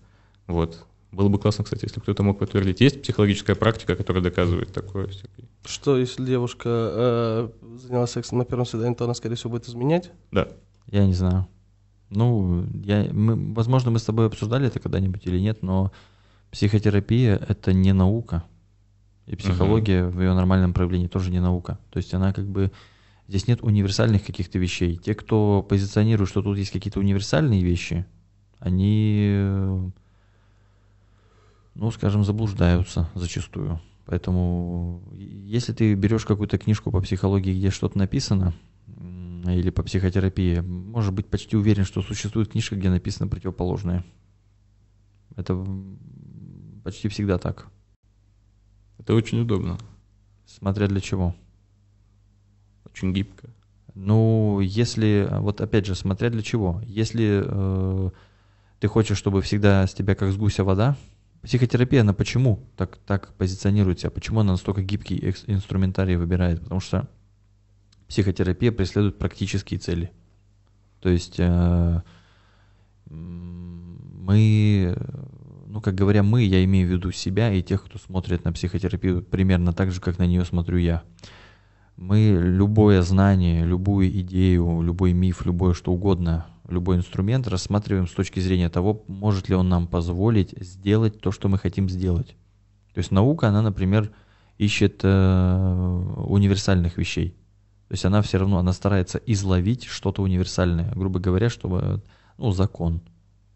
Вот. 0.45 0.85
Было 1.11 1.27
бы 1.27 1.39
классно, 1.39 1.63
кстати, 1.63 1.85
если 1.85 1.99
кто-то 1.99 2.21
мог 2.21 2.37
подтвердить. 2.37 2.81
Есть 2.81 3.01
психологическая 3.01 3.55
практика, 3.55 3.95
которая 3.95 4.21
доказывает 4.21 4.71
такое? 4.71 5.07
Сергей? 5.07 5.49
Что, 5.65 5.97
если 5.97 6.23
девушка 6.23 6.69
э, 6.69 7.49
занялась 7.79 8.11
сексом 8.11 8.37
на 8.37 8.45
первом 8.45 8.67
свидании, 8.67 8.93
то 8.93 9.05
она, 9.05 9.15
скорее 9.15 9.33
всего, 9.33 9.49
будет 9.49 9.67
изменять? 9.67 10.11
Да. 10.31 10.49
Я 10.91 11.07
не 11.07 11.13
знаю. 11.13 11.47
Ну, 12.11 12.67
я, 12.83 13.09
мы, 13.11 13.55
возможно, 13.55 13.89
мы 13.89 13.97
с 13.97 14.03
тобой 14.03 14.27
обсуждали 14.27 14.67
это 14.67 14.79
когда-нибудь 14.79 15.25
или 15.25 15.39
нет, 15.39 15.63
но 15.63 15.91
психотерапия— 16.51 17.43
это 17.49 17.73
не 17.73 17.91
наука. 17.91 18.43
И 19.25 19.35
психология 19.35 20.05
в 20.05 20.21
ее 20.21 20.35
нормальном 20.35 20.75
проявлении 20.75 21.07
тоже 21.07 21.31
не 21.31 21.39
наука. 21.39 21.79
То 21.89 21.97
есть 21.97 22.13
она 22.13 22.31
как 22.31 22.45
бы... 22.45 22.71
Здесь 23.27 23.47
нет 23.47 23.63
универсальных 23.63 24.25
каких-то 24.25 24.59
вещей. 24.59 24.97
Те, 24.97 25.15
кто 25.15 25.63
позиционирует, 25.67 26.29
что 26.29 26.41
тут 26.43 26.57
есть 26.57 26.71
какие-то 26.71 26.99
универсальные 26.99 27.63
вещи, 27.63 28.05
они, 28.59 29.91
ну, 31.73 31.91
скажем, 31.91 32.23
заблуждаются 32.23 33.09
зачастую. 33.15 33.81
Поэтому, 34.05 35.01
если 35.13 35.73
ты 35.73 35.95
берешь 35.95 36.25
какую-то 36.25 36.59
книжку 36.59 36.91
по 36.91 37.01
психологии, 37.01 37.57
где 37.57 37.71
что-то 37.71 37.97
написано, 37.97 38.53
или 39.47 39.71
по 39.71 39.83
психотерапии, 39.83 40.59
может 40.59 41.13
быть 41.13 41.27
почти 41.27 41.57
уверен, 41.57 41.85
что 41.85 42.01
существует 42.01 42.49
книжка, 42.51 42.75
где 42.75 42.89
написано 42.89 43.27
противоположное. 43.27 44.05
Это 45.35 45.65
почти 46.83 47.09
всегда 47.09 47.37
так. 47.39 47.67
Это 48.99 49.13
очень 49.15 49.41
удобно. 49.41 49.77
Смотря 50.45 50.87
для 50.87 51.01
чего. 51.01 51.35
Очень 52.95 53.11
гибко. 53.11 53.49
Ну, 53.93 54.61
если, 54.61 55.27
вот 55.29 55.59
опять 55.59 55.85
же, 55.85 55.95
смотря 55.95 56.29
для 56.29 56.41
чего. 56.41 56.81
Если 56.85 57.43
э, 57.45 58.09
ты 58.79 58.87
хочешь, 58.87 59.17
чтобы 59.17 59.41
всегда 59.41 59.85
с 59.85 59.93
тебя 59.93 60.15
как 60.15 60.31
с 60.31 60.37
гуся 60.37 60.63
вода, 60.63 60.95
психотерапия, 61.43 61.99
она 62.01 62.13
почему 62.13 62.63
так, 62.77 62.95
так 63.05 63.33
позиционирует 63.33 63.99
себя? 63.99 64.11
Почему 64.11 64.39
она 64.39 64.53
настолько 64.53 64.81
гибкий 64.81 65.35
инструментарий 65.47 66.15
выбирает? 66.15 66.61
Потому 66.61 66.79
что 66.79 67.09
психотерапия 68.07 68.71
преследует 68.71 69.17
практические 69.17 69.81
цели. 69.81 70.09
То 71.01 71.09
есть 71.09 71.35
э, 71.37 72.01
мы, 73.09 74.97
ну, 75.67 75.81
как 75.81 75.95
говоря 75.95 76.23
мы, 76.23 76.43
я 76.43 76.63
имею 76.63 76.87
в 76.87 76.91
виду 76.91 77.11
себя 77.11 77.51
и 77.51 77.61
тех, 77.61 77.83
кто 77.83 77.99
смотрит 77.99 78.45
на 78.45 78.53
психотерапию 78.53 79.21
примерно 79.21 79.73
так 79.73 79.91
же, 79.91 79.99
как 79.99 80.17
на 80.17 80.25
нее 80.25 80.45
смотрю 80.45 80.77
я. 80.77 81.03
Мы 81.97 82.37
любое 82.41 83.01
знание, 83.01 83.65
любую 83.65 84.09
идею, 84.19 84.81
любой 84.81 85.13
миф, 85.13 85.45
любое 85.45 85.73
что 85.73 85.93
угодно, 85.93 86.45
любой 86.67 86.97
инструмент 86.97 87.47
рассматриваем 87.47 88.07
с 88.07 88.11
точки 88.11 88.41
зрения 88.41 88.69
того, 88.69 89.03
может 89.07 89.47
ли 89.47 89.55
он 89.55 89.69
нам 89.69 89.87
позволить 89.87 90.53
сделать 90.59 91.21
то, 91.21 91.31
что 91.31 91.47
мы 91.47 91.57
хотим 91.57 91.87
сделать. 91.89 92.35
То 92.93 92.99
есть 92.99 93.11
наука, 93.11 93.47
она, 93.47 93.61
например, 93.61 94.11
ищет 94.57 95.01
э, 95.03 96.03
универсальных 96.27 96.97
вещей. 96.97 97.31
То 97.87 97.93
есть 97.93 98.03
она 98.03 98.21
все 98.21 98.39
равно, 98.39 98.57
она 98.57 98.73
старается 98.73 99.19
изловить 99.25 99.85
что-то 99.85 100.21
универсальное, 100.21 100.91
грубо 100.95 101.19
говоря, 101.19 101.49
чтобы, 101.49 102.01
ну, 102.37 102.51
закон, 102.51 103.01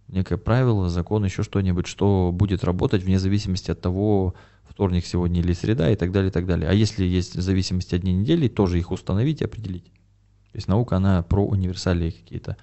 некое 0.08 0.38
правило, 0.38 0.90
закон, 0.90 1.26
еще 1.26 1.44
что-нибудь, 1.44 1.88
что 1.88 2.32
будет 2.34 2.64
работать 2.64 3.04
вне 3.04 3.20
зависимости 3.20 3.72
от 3.72 3.82
того, 3.82 4.34
вторник 4.80 5.06
сегодня 5.06 5.42
или 5.42 5.52
среда 5.52 5.92
и 5.92 5.98
так 5.98 6.14
далее, 6.14 6.30
и 6.30 6.32
так 6.32 6.46
далее. 6.46 6.70
А 6.70 6.74
если 6.74 7.04
есть 7.04 7.34
зависимости 7.34 7.96
от 7.96 8.02
дней 8.02 8.14
недели, 8.14 8.48
тоже 8.48 8.80
их 8.80 8.92
установить 8.92 9.42
и 9.42 9.44
определить. 9.44 9.84
То 9.84 10.56
есть 10.56 10.70
наука, 10.70 10.96
она 10.96 11.22
про 11.22 11.46
универсалии 11.46 12.12
какие-то. 12.12 12.56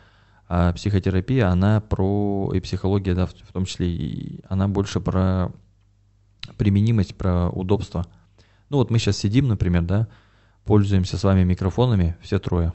А 0.49 0.73
психотерапия, 0.73 1.51
она 1.51 1.83
про, 1.83 2.53
и 2.55 2.61
психология, 2.61 3.13
да, 3.13 3.27
в 3.27 3.53
том 3.53 3.67
числе, 3.67 3.91
и 3.91 4.41
она 4.49 4.67
больше 4.67 4.99
про 4.99 5.53
применимость, 6.57 7.17
про 7.17 7.51
удобство. 7.51 8.07
Ну 8.71 8.79
вот 8.79 8.91
мы 8.91 8.99
сейчас 8.99 9.19
сидим, 9.19 9.49
например, 9.49 9.83
да, 9.83 10.09
пользуемся 10.65 11.19
с 11.19 11.23
вами 11.23 11.45
микрофонами, 11.45 12.17
все 12.23 12.39
трое. 12.39 12.73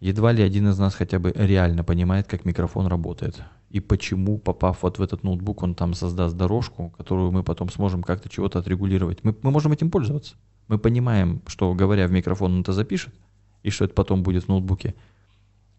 Едва 0.00 0.32
ли 0.32 0.42
один 0.42 0.68
из 0.68 0.78
нас 0.78 0.94
хотя 0.94 1.18
бы 1.18 1.32
реально 1.34 1.82
понимает, 1.82 2.26
как 2.26 2.44
микрофон 2.44 2.88
работает. 2.88 3.42
И 3.72 3.80
почему, 3.80 4.36
попав 4.36 4.82
вот 4.82 4.98
в 4.98 5.02
этот 5.02 5.22
ноутбук, 5.24 5.62
он 5.62 5.74
там 5.74 5.94
создаст 5.94 6.36
дорожку, 6.36 6.90
которую 6.90 7.32
мы 7.32 7.42
потом 7.42 7.70
сможем 7.70 8.02
как-то 8.02 8.28
чего-то 8.28 8.58
отрегулировать. 8.58 9.24
Мы, 9.24 9.34
мы 9.40 9.50
можем 9.50 9.72
этим 9.72 9.90
пользоваться. 9.90 10.34
Мы 10.68 10.78
понимаем, 10.78 11.40
что 11.46 11.72
говоря 11.72 12.06
в 12.06 12.12
микрофон, 12.12 12.52
он 12.52 12.60
это 12.60 12.74
запишет, 12.74 13.14
и 13.62 13.70
что 13.70 13.86
это 13.86 13.94
потом 13.94 14.22
будет 14.22 14.44
в 14.44 14.48
ноутбуке. 14.48 14.94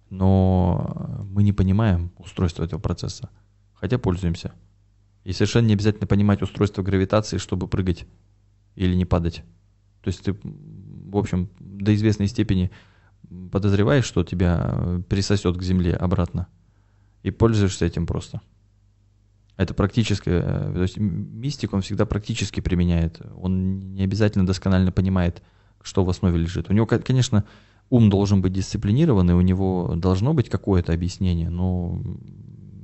Но 0.09 1.23
мы 1.29 1.43
не 1.43 1.53
понимаем 1.53 2.12
устройство 2.17 2.63
этого 2.63 2.79
процесса, 2.79 3.29
хотя 3.75 4.00
пользуемся. 4.00 4.53
И 5.23 5.31
совершенно 5.31 5.67
не 5.67 5.73
обязательно 5.73 6.07
понимать 6.07 6.41
устройство 6.41 6.81
гравитации, 6.81 7.38
чтобы 7.38 7.67
прыгать 7.67 8.07
или 8.73 8.95
не 8.95 9.05
падать. 9.05 9.43
То 10.01 10.07
есть 10.07 10.23
ты, 10.23 10.35
в 10.41 11.15
общем, 11.15 11.47
до 11.59 11.93
известной 11.93 12.25
степени 12.25 12.71
подозреваешь, 13.51 14.05
что 14.05 14.23
тебя 14.23 15.00
присосет 15.09 15.57
к 15.57 15.62
земле 15.62 15.93
обратно, 15.95 16.47
и 17.24 17.32
пользуешься 17.32 17.86
этим 17.86 18.06
просто. 18.06 18.42
Это 19.56 19.74
практическое, 19.74 20.42
э, 20.42 20.74
то 20.74 20.82
есть 20.82 20.98
мистик, 20.98 21.74
он 21.74 21.82
всегда 21.82 22.06
практически 22.06 22.60
применяет, 22.60 23.22
он 23.36 23.94
не 23.94 24.03
обязательно 24.03 24.46
досконально 24.46 24.92
понимает, 24.92 25.42
что 25.82 26.03
в 26.03 26.10
основе 26.10 26.38
лежит. 26.38 26.70
У 26.70 26.74
него, 26.74 26.86
конечно, 26.86 27.46
ум 27.89 28.10
должен 28.10 28.42
быть 28.42 28.53
дисциплинированный, 28.53 29.36
у 29.36 29.42
него 29.42 29.94
должно 29.96 30.34
быть 30.34 30.50
какое-то 30.50 30.94
объяснение, 30.94 31.50
но, 31.50 32.01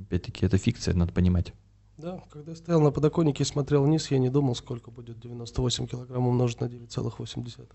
опять-таки, 0.02 0.46
это 0.46 0.58
фикция, 0.58 0.94
надо 0.94 1.12
понимать. 1.12 1.52
Да, 1.98 2.22
когда 2.30 2.52
я 2.52 2.56
стоял 2.56 2.80
на 2.80 2.92
подоконнике 2.92 3.42
и 3.42 3.46
смотрел 3.46 3.84
вниз, 3.84 4.10
я 4.10 4.18
не 4.18 4.30
думал, 4.30 4.54
сколько 4.54 4.90
будет 4.90 5.20
98 5.20 5.86
килограмм 5.86 6.28
умножить 6.28 6.60
на 6.60 6.66
9,8. 6.66 7.66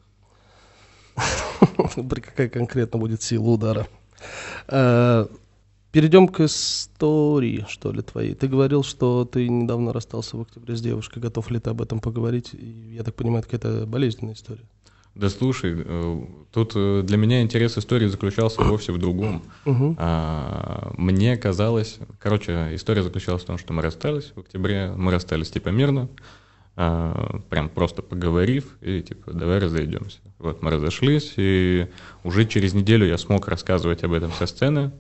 Какая 2.22 2.50
конкретно 2.50 3.00
будет 3.00 3.22
сила 3.22 3.50
удара. 3.50 3.88
Перейдем 5.95 6.27
к 6.27 6.41
истории, 6.41 7.65
что 7.69 7.93
ли, 7.93 8.01
твоей. 8.01 8.33
Ты 8.33 8.49
говорил, 8.49 8.83
что 8.83 9.23
ты 9.23 9.47
недавно 9.47 9.93
расстался 9.93 10.35
в 10.35 10.41
октябре 10.41 10.75
с 10.75 10.81
девушкой. 10.81 11.19
Готов 11.19 11.49
ли 11.49 11.57
ты 11.57 11.69
об 11.69 11.81
этом 11.81 12.01
поговорить? 12.01 12.51
Я 12.51 13.03
так 13.03 13.15
понимаю, 13.15 13.39
это 13.39 13.49
какая-то 13.49 13.85
болезненная 13.87 14.33
история. 14.33 14.65
Да 15.13 15.29
слушай, 15.29 15.73
э, 15.73 16.25
тут 16.51 16.73
э, 16.75 17.01
для 17.01 17.15
меня 17.15 17.41
интерес 17.41 17.77
истории 17.77 18.07
заключался 18.07 18.61
вовсе 18.61 18.91
в 18.91 18.97
другом. 18.97 19.43
Угу. 19.63 19.95
Мне 21.01 21.37
казалось, 21.37 21.99
короче, 22.19 22.71
история 22.73 23.01
заключалась 23.01 23.43
в 23.43 23.45
том, 23.45 23.57
что 23.57 23.71
мы 23.71 23.81
расстались 23.81 24.33
в 24.35 24.41
октябре, 24.41 24.91
мы 24.97 25.13
расстались 25.13 25.49
типа 25.49 25.69
мирно, 25.69 26.09
а, 26.77 27.39
прям 27.49 27.69
просто 27.69 28.01
поговорив 28.01 28.65
и 28.81 29.01
типа 29.01 29.31
давай 29.31 29.59
разойдемся. 29.59 30.19
Вот 30.39 30.61
мы 30.61 30.71
разошлись, 30.71 31.35
и 31.37 31.87
уже 32.25 32.45
через 32.45 32.73
неделю 32.73 33.07
я 33.07 33.17
смог 33.17 33.47
рассказывать 33.47 34.03
об 34.03 34.11
этом 34.11 34.33
со 34.33 34.45
сцены. 34.45 34.91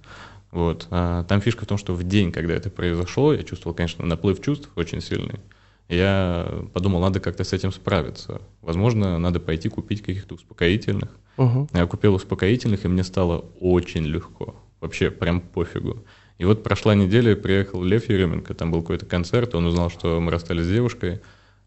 Вот. 0.55 0.87
А 0.89 1.25
там 1.25 1.41
фишка 1.41 1.65
в 1.65 1.67
том, 1.67 1.77
что 1.77 1.93
в 1.93 2.03
день, 2.03 2.31
когда 2.31 2.53
это 2.53 2.69
произошло, 2.69 3.33
я 3.33 3.43
чувствовал, 3.43 3.75
конечно, 3.75 4.05
наплыв 4.05 4.41
чувств 4.41 4.69
очень 4.77 5.01
сильный. 5.01 5.41
Я 5.89 6.49
подумал, 6.73 7.01
надо 7.01 7.19
как-то 7.19 7.43
с 7.43 7.51
этим 7.51 7.73
справиться. 7.73 8.41
Возможно, 8.61 9.19
надо 9.19 9.41
пойти 9.41 9.67
купить 9.67 10.01
каких-то 10.01 10.35
успокоительных. 10.35 11.09
Угу. 11.35 11.71
Я 11.73 11.85
купил 11.87 12.15
успокоительных, 12.15 12.85
и 12.85 12.87
мне 12.87 13.03
стало 13.03 13.43
очень 13.59 14.05
легко. 14.05 14.55
Вообще 14.79 15.11
прям 15.11 15.41
пофигу. 15.41 16.05
И 16.37 16.45
вот 16.45 16.63
прошла 16.63 16.95
неделя, 16.95 17.35
приехал 17.35 17.83
Лев 17.83 18.07
Еременко, 18.07 18.53
там 18.53 18.71
был 18.71 18.79
какой-то 18.79 19.05
концерт, 19.05 19.55
он 19.55 19.65
узнал, 19.65 19.89
что 19.89 20.21
мы 20.21 20.31
расстались 20.31 20.67
с 20.67 20.69
девушкой. 20.69 21.19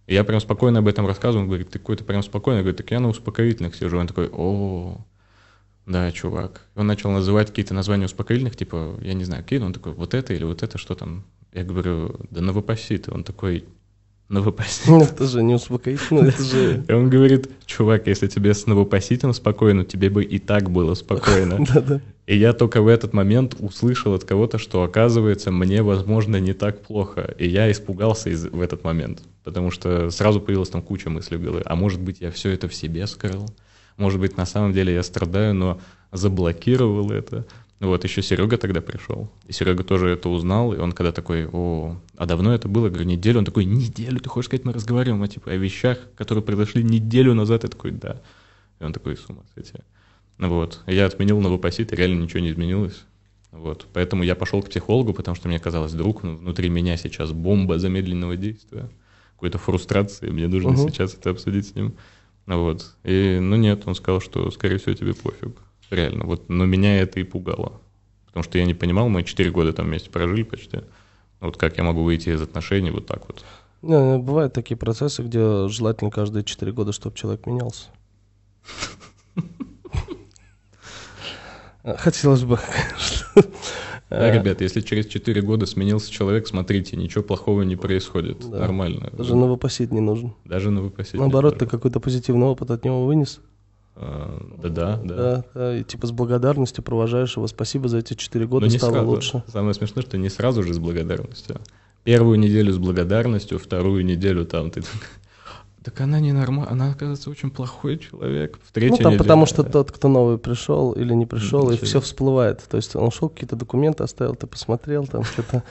И 0.07 0.14
я 0.14 0.25
прям 0.25 0.40
спокойно 0.40 0.78
об 0.78 0.88
этом 0.88 1.07
рассказываю, 1.07 1.42
он 1.42 1.49
говорит, 1.49 1.68
ты 1.68 1.78
какой-то 1.78 2.04
прям 2.04 2.23
спокойно, 2.23 2.61
говорит, 2.61 2.78
так 2.78 2.90
я 2.90 3.00
на 3.00 3.11
успокоительных 3.11 3.75
сижу. 3.75 3.99
Он 3.99 4.07
такой, 4.07 4.30
о, 4.33 5.04
да, 5.88 6.12
чувак. 6.12 6.61
Он 6.76 6.87
начал 6.87 7.11
называть 7.11 7.49
какие-то 7.49 7.73
названия 7.73 8.04
успокоительных, 8.04 8.54
типа, 8.57 8.99
я 9.00 9.14
не 9.14 9.25
знаю, 9.25 9.42
какие, 9.42 9.59
он 9.59 9.73
такой, 9.73 9.92
вот 9.92 10.12
это 10.12 10.35
или 10.35 10.45
вот 10.45 10.62
это, 10.62 10.76
что 10.76 10.95
там? 10.95 11.25
Я 11.54 11.64
говорю, 11.64 12.14
да 12.30 12.42
новопосит. 12.42 13.09
Он 13.09 13.25
такой, 13.25 13.64
новопосит. 14.28 14.87
Это 14.87 15.26
же 15.26 15.42
не 15.42 15.54
успокоительно, 15.54 16.28
это 16.28 16.42
же... 16.42 16.85
И 16.87 16.92
он 16.92 17.09
говорит, 17.09 17.49
чувак, 17.64 18.07
если 18.07 18.26
тебе 18.26 18.52
с 18.52 18.66
новопоситом 18.66 19.33
спокойно, 19.33 19.83
тебе 19.83 20.11
бы 20.11 20.23
и 20.23 20.38
так 20.38 20.71
было 20.71 20.92
спокойно. 20.92 21.64
Да-да. 21.75 22.02
И 22.26 22.37
я 22.37 22.52
только 22.52 22.83
в 22.83 22.87
этот 22.87 23.14
момент 23.14 23.57
услышал 23.59 24.12
от 24.12 24.25
кого-то, 24.25 24.59
что 24.59 24.83
оказывается 24.83 25.50
мне, 25.50 25.83
возможно, 25.83 26.37
не 26.37 26.52
так 26.52 26.83
плохо. 26.83 27.35
И 27.38 27.49
я 27.49 27.71
испугался 27.73 28.28
из, 28.28 28.45
в 28.45 28.61
этот 28.61 28.85
момент, 28.85 29.23
потому 29.42 29.71
что 29.71 30.11
сразу 30.11 30.38
появилась 30.38 30.68
там 30.68 30.83
куча 30.83 31.09
мыслей 31.09 31.38
в 31.38 31.42
голове. 31.42 31.62
А 31.64 31.75
может 31.75 32.00
быть, 32.00 32.21
я 32.21 32.30
все 32.30 32.50
это 32.50 32.68
в 32.68 32.75
себе 32.75 33.07
скрыл? 33.07 33.49
Может 33.99 34.21
быть, 34.21 34.37
на 34.37 34.47
самом 34.47 34.73
деле 34.73 34.95
я 34.95 35.02
страдаю, 35.02 35.55
но 35.55 35.81
заблокировал 36.12 37.11
это. 37.11 37.45
Вот, 37.81 38.02
еще 38.02 38.23
Серега 38.23 38.57
тогда 38.57 38.81
пришел. 38.81 39.31
И 39.47 39.52
Серега 39.52 39.85
тоже 39.85 40.09
это 40.09 40.28
узнал, 40.28 40.73
и 40.73 40.78
он 40.78 40.93
когда 40.93 41.12
такой, 41.12 41.47
о, 41.47 41.97
а 42.17 42.26
давно 42.26 42.52
это 42.52 42.69
было? 42.69 42.87
Я 42.87 42.90
говорю, 42.90 43.07
неделю. 43.07 43.38
Он 43.38 43.45
такой, 43.45 43.64
неделю? 43.64 44.19
Ты 44.19 44.28
хочешь 44.28 44.47
сказать, 44.47 44.64
мы 44.64 44.73
разговариваем 44.73 45.23
о, 45.23 45.28
типа, 45.28 45.50
о 45.50 45.57
вещах, 45.57 45.99
которые 46.17 46.43
произошли 46.43 46.83
неделю 46.83 47.35
назад? 47.35 47.62
Я 47.64 47.69
такой, 47.69 47.93
да. 47.93 48.21
И 48.81 48.85
он 48.85 48.93
такой, 48.93 49.17
с 49.17 49.28
ума 49.28 49.43
сойти. 49.55 49.75
Вот. 50.38 50.83
Я 50.87 51.07
отменил 51.07 51.40
новопосит, 51.40 51.93
и 51.93 51.97
реально 51.97 52.23
ничего 52.23 52.40
не 52.40 52.50
изменилось. 52.50 53.05
Вот. 53.52 53.87
Поэтому 53.93 54.23
я 54.23 54.35
пошел 54.35 54.62
к 54.62 54.71
психологу, 54.71 55.12
потому 55.12 55.35
что 55.35 55.49
мне 55.49 55.59
казалось, 55.59 55.93
вдруг 55.93 56.23
внутри 56.23 56.69
меня 56.69 56.97
сейчас 56.97 57.33
бомба 57.33 57.78
замедленного 57.78 58.37
действия, 58.37 58.88
какой-то 59.35 59.59
фрустрации, 59.59 60.31
мне 60.31 60.49
нужно 60.49 60.71
uh-huh. 60.71 60.90
сейчас 60.90 61.14
это 61.14 61.31
обсудить 61.31 61.69
с 61.69 61.75
ним. 61.75 61.95
Вот. 62.57 62.97
И, 63.05 63.38
ну 63.40 63.57
нет, 63.57 63.83
он 63.87 63.95
сказал, 63.95 64.21
что, 64.21 64.50
скорее 64.50 64.78
всего, 64.78 64.95
тебе 64.95 65.14
пофиг. 65.14 65.57
Реально. 65.90 66.25
Вот. 66.25 66.49
Но 66.49 66.64
меня 66.64 67.00
это 67.00 67.21
и 67.21 67.25
пугало. 67.25 67.81
Потому 68.26 68.43
что 68.43 68.59
я 68.59 68.64
не 68.64 68.75
понимал, 68.75 69.09
мы 69.09 69.23
4 69.23 69.50
года 69.50 69.73
там 69.73 69.87
вместе 69.87 70.11
прожили 70.11 70.43
почти. 70.43 70.81
Вот 71.40 71.57
как 71.57 71.76
я 71.76 71.85
могу 71.85 72.02
выйти 72.02 72.31
из 72.31 72.43
отношений 72.43 72.90
вот 72.90 73.07
так 73.07 73.26
вот. 73.28 73.45
Не, 73.83 74.19
бывают 74.19 74.52
такие 74.52 74.76
процессы, 74.76 75.23
где 75.23 75.69
желательно 75.69 76.11
каждые 76.11 76.45
4 76.45 76.73
года, 76.73 76.93
чтобы 76.93 77.17
человек 77.17 77.47
менялся. 77.47 77.87
Хотелось 81.99 82.45
бы, 82.45 82.59
конечно. 82.59 83.43
Да, 84.11 84.31
ребят, 84.31 84.61
если 84.61 84.81
через 84.81 85.07
4 85.07 85.43
года 85.43 85.67
сменился 85.67 86.11
человек, 86.11 86.47
смотрите, 86.49 86.97
ничего 86.97 87.23
плохого 87.23 87.62
не 87.62 87.77
происходит. 87.77 88.49
Да. 88.49 88.61
Нормально. 88.61 89.11
Даже 89.12 89.37
новопосит 89.37 89.93
не 89.93 90.00
нужен. 90.00 90.35
Даже 90.45 90.71
новопосит. 90.71 91.15
Наоборот, 91.15 91.59
ты 91.59 91.67
какой-то 91.67 92.00
позитивный 92.00 92.47
опыт 92.47 92.71
от 92.71 92.85
него 92.85 93.05
вынес? 93.05 93.41
Да-да, 93.97 95.00
да. 95.03 95.17
Да, 95.17 95.45
да, 95.55 95.77
и 95.77 95.83
типа 95.83 96.07
с 96.07 96.12
благодарностью 96.12 96.85
провожаешь 96.85 97.37
его. 97.37 97.49
Спасибо 97.49 97.88
за 97.88 97.99
эти 97.99 98.15
четыре 98.15 98.47
года, 98.47 98.67
Но 98.67 98.73
не 98.73 98.79
стало 98.79 98.93
сразу. 98.93 99.09
лучше. 99.09 99.43
Самое 99.49 99.75
смешное, 99.75 100.05
что 100.05 100.17
не 100.17 100.29
сразу 100.29 100.62
же 100.62 100.73
с 100.73 100.79
благодарностью. 100.79 101.57
Первую 102.05 102.38
неделю 102.38 102.73
с 102.73 102.79
благодарностью, 102.79 103.59
вторую 103.59 104.05
неделю 104.05 104.47
там 104.47 104.71
ты 104.71 104.83
так 105.88 106.02
она 106.02 106.21
не 106.21 106.33
нормальная, 106.33 106.71
она, 106.71 106.90
оказывается, 106.90 107.30
очень 107.30 107.50
плохой 107.50 107.97
человек. 107.97 108.59
В 108.62 108.73
третью 108.73 108.99
ну, 108.99 109.02
там 109.02 109.12
неделю, 109.12 109.25
потому 109.25 109.47
что 109.47 109.62
тот, 109.62 109.90
кто 109.90 110.09
новый 110.09 110.37
пришел 110.37 110.92
или 110.92 111.14
не 111.14 111.25
пришел, 111.25 111.71
и 111.71 111.78
все 111.78 112.02
всплывает. 112.02 112.62
То 112.68 112.76
есть 112.76 112.95
он 112.95 113.11
шел, 113.11 113.30
какие-то 113.30 113.57
документы 113.57 114.04
оставил, 114.04 114.35
ты 114.35 114.47
посмотрел, 114.47 115.07
там 115.07 115.25
что-то, 115.25 115.62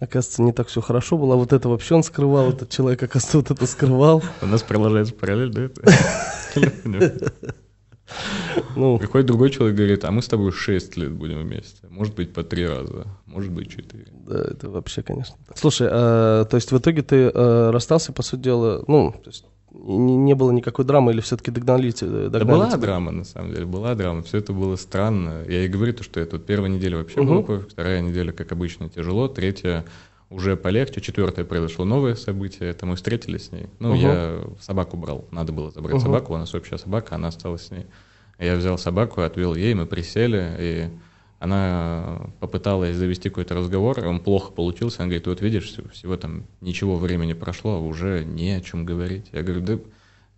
оказывается, 0.00 0.40
не 0.40 0.52
так 0.52 0.68
все 0.68 0.80
хорошо 0.80 1.18
было. 1.18 1.34
А 1.34 1.36
вот 1.36 1.52
это 1.52 1.68
вообще 1.68 1.96
он 1.96 2.02
скрывал, 2.02 2.48
этот 2.48 2.70
человек, 2.70 3.02
оказывается, 3.02 3.36
вот 3.36 3.50
это 3.50 3.66
скрывал. 3.66 4.22
У 4.40 4.46
нас 4.46 4.62
продолжается 4.62 5.12
параллель, 5.12 5.50
да? 5.52 5.68
Ну, 8.74 8.98
Приходит 8.98 9.26
другой 9.26 9.50
человек 9.50 9.74
и 9.74 9.76
говорит, 9.76 10.04
а 10.04 10.10
мы 10.10 10.22
с 10.22 10.28
тобой 10.28 10.52
6 10.52 10.96
лет 10.96 11.12
будем 11.12 11.42
вместе. 11.42 11.86
Может 11.90 12.14
быть, 12.14 12.32
по 12.32 12.42
три 12.42 12.66
раза, 12.66 13.06
может 13.26 13.52
быть, 13.52 13.70
четыре. 13.70 14.06
Да, 14.26 14.38
это 14.38 14.70
вообще, 14.70 15.02
конечно. 15.02 15.36
Слушай, 15.54 15.88
а, 15.90 16.44
то 16.44 16.56
есть 16.56 16.72
в 16.72 16.78
итоге 16.78 17.02
ты 17.02 17.30
а, 17.34 17.70
расстался, 17.70 18.12
по 18.12 18.22
сути 18.22 18.40
дела, 18.40 18.82
ну, 18.86 19.12
то 19.12 19.28
есть 19.28 19.44
не, 19.72 20.16
не 20.16 20.34
было 20.34 20.50
никакой 20.50 20.84
драмы 20.84 21.12
или 21.12 21.20
все-таки 21.20 21.50
догнали, 21.50 21.90
догнали 21.90 22.28
Да 22.28 22.44
была 22.44 22.68
тебя? 22.68 22.78
драма, 22.78 23.10
на 23.10 23.24
самом 23.24 23.52
деле, 23.52 23.66
была 23.66 23.94
драма. 23.94 24.22
Все 24.22 24.38
это 24.38 24.52
было 24.52 24.76
странно. 24.76 25.44
Я 25.48 25.64
и 25.64 25.68
говорю, 25.68 25.92
то, 25.92 26.02
что 26.02 26.20
это 26.20 26.36
вот 26.36 26.46
первая 26.46 26.70
неделя 26.70 26.98
вообще 26.98 27.20
угу. 27.20 27.42
было 27.42 27.60
вторая 27.60 28.00
неделя, 28.00 28.32
как 28.32 28.52
обычно, 28.52 28.88
тяжело, 28.88 29.28
третья 29.28 29.84
уже 30.30 30.56
полегче, 30.56 31.00
четвертое 31.00 31.44
произошло 31.44 31.84
новое 31.84 32.14
событие, 32.14 32.68
это 32.68 32.84
мы 32.84 32.96
встретились 32.96 33.46
с 33.46 33.52
ней. 33.52 33.66
Ну, 33.78 33.90
угу. 33.90 33.98
я 33.98 34.40
собаку 34.60 34.96
брал, 34.96 35.24
надо 35.30 35.52
было 35.52 35.70
забрать 35.70 35.96
угу. 35.96 36.02
собаку, 36.02 36.34
у 36.34 36.36
нас 36.36 36.54
общая 36.54 36.78
собака, 36.78 37.14
она 37.14 37.28
осталась 37.28 37.66
с 37.66 37.70
ней. 37.70 37.86
Я 38.38 38.54
взял 38.54 38.78
собаку, 38.78 39.22
отвел 39.22 39.54
ей, 39.54 39.74
мы 39.74 39.86
присели, 39.86 40.56
и 40.58 40.88
она 41.38 42.30
попыталась 42.40 42.96
завести 42.96 43.28
какой-то 43.28 43.54
разговор, 43.54 44.00
он 44.04 44.20
плохо 44.20 44.52
получился, 44.52 45.02
она 45.02 45.06
говорит, 45.06 45.26
вот 45.26 45.40
видишь, 45.40 45.72
всего 45.92 46.16
там 46.16 46.44
ничего 46.60 46.96
времени 46.96 47.32
прошло, 47.32 47.76
а 47.76 47.80
уже 47.80 48.24
не 48.24 48.52
о 48.52 48.60
чем 48.60 48.84
говорить. 48.84 49.26
Я 49.32 49.42
говорю, 49.42 49.60
да, 49.60 49.78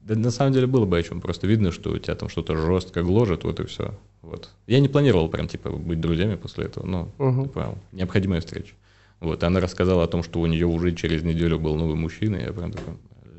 да 0.03 0.15
на 0.15 0.31
самом 0.31 0.53
деле 0.53 0.67
было 0.67 0.85
бы 0.85 0.99
о 0.99 1.03
чем, 1.03 1.21
просто 1.21 1.47
видно, 1.47 1.73
что 1.73 1.91
у 1.91 1.99
тебя 1.99 2.15
там 2.15 2.29
что-то 2.29 2.57
жестко 2.57 3.03
гложет, 3.03 3.45
вот 3.45 3.61
и 3.61 3.67
все. 3.67 3.95
Вот. 4.21 4.51
Я 4.67 4.81
не 4.81 4.89
планировал 4.89 5.29
прям 5.29 5.49
типа 5.49 5.71
быть 5.71 6.01
друзьями 6.01 6.37
после 6.37 6.67
этого, 6.67 6.85
но 6.85 7.09
угу. 7.19 7.45
типа, 7.45 7.79
необходимая 7.93 8.41
встреча. 8.41 8.75
Вот, 9.21 9.43
она 9.45 9.61
рассказала 9.61 10.05
о 10.05 10.09
том, 10.09 10.23
что 10.23 10.41
у 10.41 10.47
нее 10.47 10.67
уже 10.67 10.95
через 10.95 11.23
неделю 11.23 11.59
был 11.59 11.77
новый 11.77 11.95
мужчина, 11.97 12.37
и 12.37 12.45
я 12.45 12.53
прям 12.53 12.73
такой, 12.73 12.95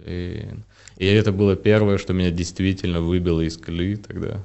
блин. 0.06 0.64
И 0.98 1.06
это 1.06 1.32
было 1.32 1.56
первое, 1.56 1.98
что 1.98 2.14
меня 2.14 2.32
действительно 2.32 3.02
выбило 3.02 3.42
из 3.42 3.58
колеи 3.58 3.96
тогда. 3.96 4.44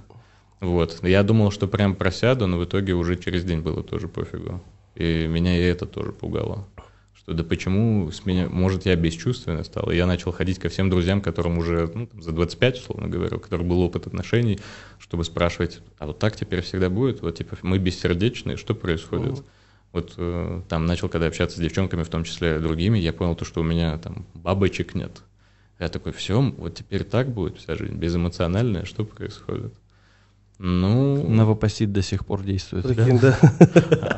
Вот. 0.61 0.99
Я 1.03 1.23
думал, 1.23 1.51
что 1.51 1.69
прям 1.69 1.95
просяду, 1.95 2.47
но 2.47 2.59
в 2.59 2.65
итоге 2.65 2.95
уже 2.95 3.17
через 3.17 3.45
день 3.45 3.61
было 3.61 3.83
тоже 3.83 4.09
пофигу. 4.09 4.63
И 4.95 5.27
меня 5.27 5.57
и 5.57 5.63
это 5.63 5.87
тоже 5.87 6.13
пугало. 6.13 6.67
Что 7.15 7.35
да 7.35 7.45
почему 7.45 8.11
с 8.11 8.25
меня, 8.25 8.49
может, 8.49 8.87
я 8.87 8.97
бесчувственный 8.97 9.65
стал. 9.65 9.91
И 9.91 9.97
я 9.97 10.07
начал 10.07 10.33
ходить 10.33 10.59
ко 10.59 10.69
всем 10.69 10.89
друзьям, 10.89 11.21
которым 11.21 11.59
уже 11.59 11.91
ну, 11.95 12.07
там, 12.07 12.23
за 12.23 12.33
25, 12.33 12.79
условно 12.79 13.09
говоря, 13.09 13.37
у 13.37 13.41
которых 13.41 13.67
был 13.67 13.81
опыт 13.83 14.07
отношений, 14.07 14.59
чтобы 14.99 15.25
спрашивать, 15.25 15.81
а 15.99 16.07
вот 16.07 16.19
так 16.19 16.37
теперь 16.37 16.63
всегда 16.63 16.89
будет? 16.89 17.21
Вот 17.21 17.37
типа 17.37 17.59
мы 17.63 17.79
бессердечные, 17.79 18.57
что 18.57 18.75
происходит? 18.75 19.33
Uh-huh. 19.33 19.45
Вот 19.93 20.15
э, 20.19 20.63
там 20.69 20.87
начал, 20.87 21.09
когда 21.09 21.27
общаться 21.27 21.57
с 21.57 21.61
девчонками, 21.61 22.03
в 22.03 22.09
том 22.09 22.25
числе 22.25 22.59
другими, 22.59 22.99
я 22.99 23.13
понял 23.13 23.35
то, 23.35 23.45
что 23.45 23.61
у 23.61 23.65
меня 23.65 23.97
там 23.99 24.27
бабочек 24.35 24.95
нет. 24.95 25.23
Я 25.79 25.89
такой, 25.89 26.13
все, 26.13 26.41
вот 26.41 26.75
теперь 26.75 27.05
так 27.05 27.29
будет 27.31 27.59
вся 27.59 27.77
жизнь, 27.77 27.95
безэмоциональная, 27.95 28.85
что 28.85 29.05
происходит? 29.05 29.75
Ну... 30.59 31.29
Новопосит 31.29 31.93
до 31.93 32.03
сих 32.03 32.25
пор 32.25 32.43
действует. 32.43 32.87
Прикинь, 32.87 33.19
да. 33.19 33.39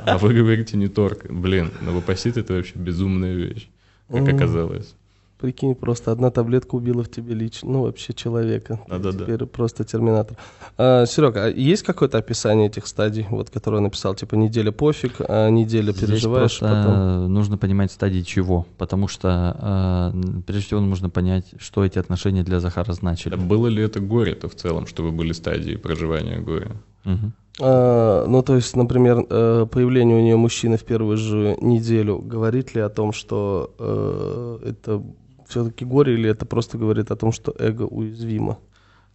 А 0.07 0.19
вы 0.19 0.35
говорите 0.35 0.77
не 0.77 0.89
торг. 0.89 1.27
Блин, 1.31 1.73
новопосит 1.81 2.37
это 2.37 2.55
вообще 2.55 2.75
безумная 2.77 3.35
вещь, 3.35 3.69
как 4.09 4.29
оказалось. 4.29 4.95
Прикинь, 5.41 5.77
просто 5.77 6.11
одна 6.11 6.33
таблетка 6.33 6.75
убила 6.75 7.05
в 7.05 7.09
тебе 7.09 7.33
лично, 7.33 7.71
ну, 7.71 7.83
вообще 7.83 8.13
человека. 8.13 8.81
Да, 8.89 8.99
да, 8.99 9.13
Теперь 9.13 9.39
да. 9.39 9.47
просто 9.47 9.85
терминатор. 9.85 10.37
А, 10.77 11.07
Серега, 11.07 11.45
а 11.45 11.49
есть 11.49 11.85
какое-то 11.85 12.19
описание 12.19 12.67
этих 12.67 12.89
стадий, 12.89 13.25
вот, 13.31 13.49
которое 13.49 13.81
написал, 13.81 14.17
типа, 14.17 14.35
неделя 14.35 14.73
пофиг, 14.73 15.21
а 15.21 15.49
неделя 15.49 15.93
Здесь 15.93 16.09
переживаешь, 16.09 16.59
потом... 16.59 17.33
нужно 17.33 17.57
понимать 17.57 17.93
стадии 17.93 18.23
чего, 18.23 18.67
потому 18.79 19.07
что, 19.07 19.29
а, 19.61 20.15
прежде 20.45 20.67
всего, 20.67 20.81
нужно 20.81 21.09
понять, 21.09 21.45
что 21.59 21.85
эти 21.85 22.01
отношения 22.01 22.43
для 22.43 22.59
Захара 22.59 22.93
значили. 22.93 23.35
А 23.35 23.37
было 23.37 23.69
ли 23.69 23.81
это 23.81 24.01
горе-то 24.01 24.49
в 24.49 24.57
целом, 24.57 24.89
чтобы 24.89 25.13
были 25.13 25.33
стадии 25.33 25.77
проживания 25.77 26.41
горя? 26.41 26.73
Угу. 27.05 27.33
А, 27.61 28.27
ну, 28.27 28.43
то 28.43 28.57
есть, 28.57 28.77
например, 28.77 29.25
э, 29.29 29.67
появление 29.71 30.17
у 30.17 30.21
нее 30.21 30.37
мужчины 30.37 30.77
в 30.77 30.85
первую 30.85 31.17
же 31.17 31.57
неделю 31.61 32.19
говорит 32.19 32.75
ли 32.75 32.81
о 32.81 32.89
том, 32.89 33.13
что 33.13 33.75
э, 33.79 34.71
это 34.71 35.03
все-таки 35.49 35.85
горе, 35.85 36.15
или 36.15 36.29
это 36.29 36.47
просто 36.47 36.79
говорит 36.79 37.11
о 37.11 37.17
том, 37.17 37.33
что 37.33 37.55
эго 37.59 37.83
уязвимо? 37.83 38.59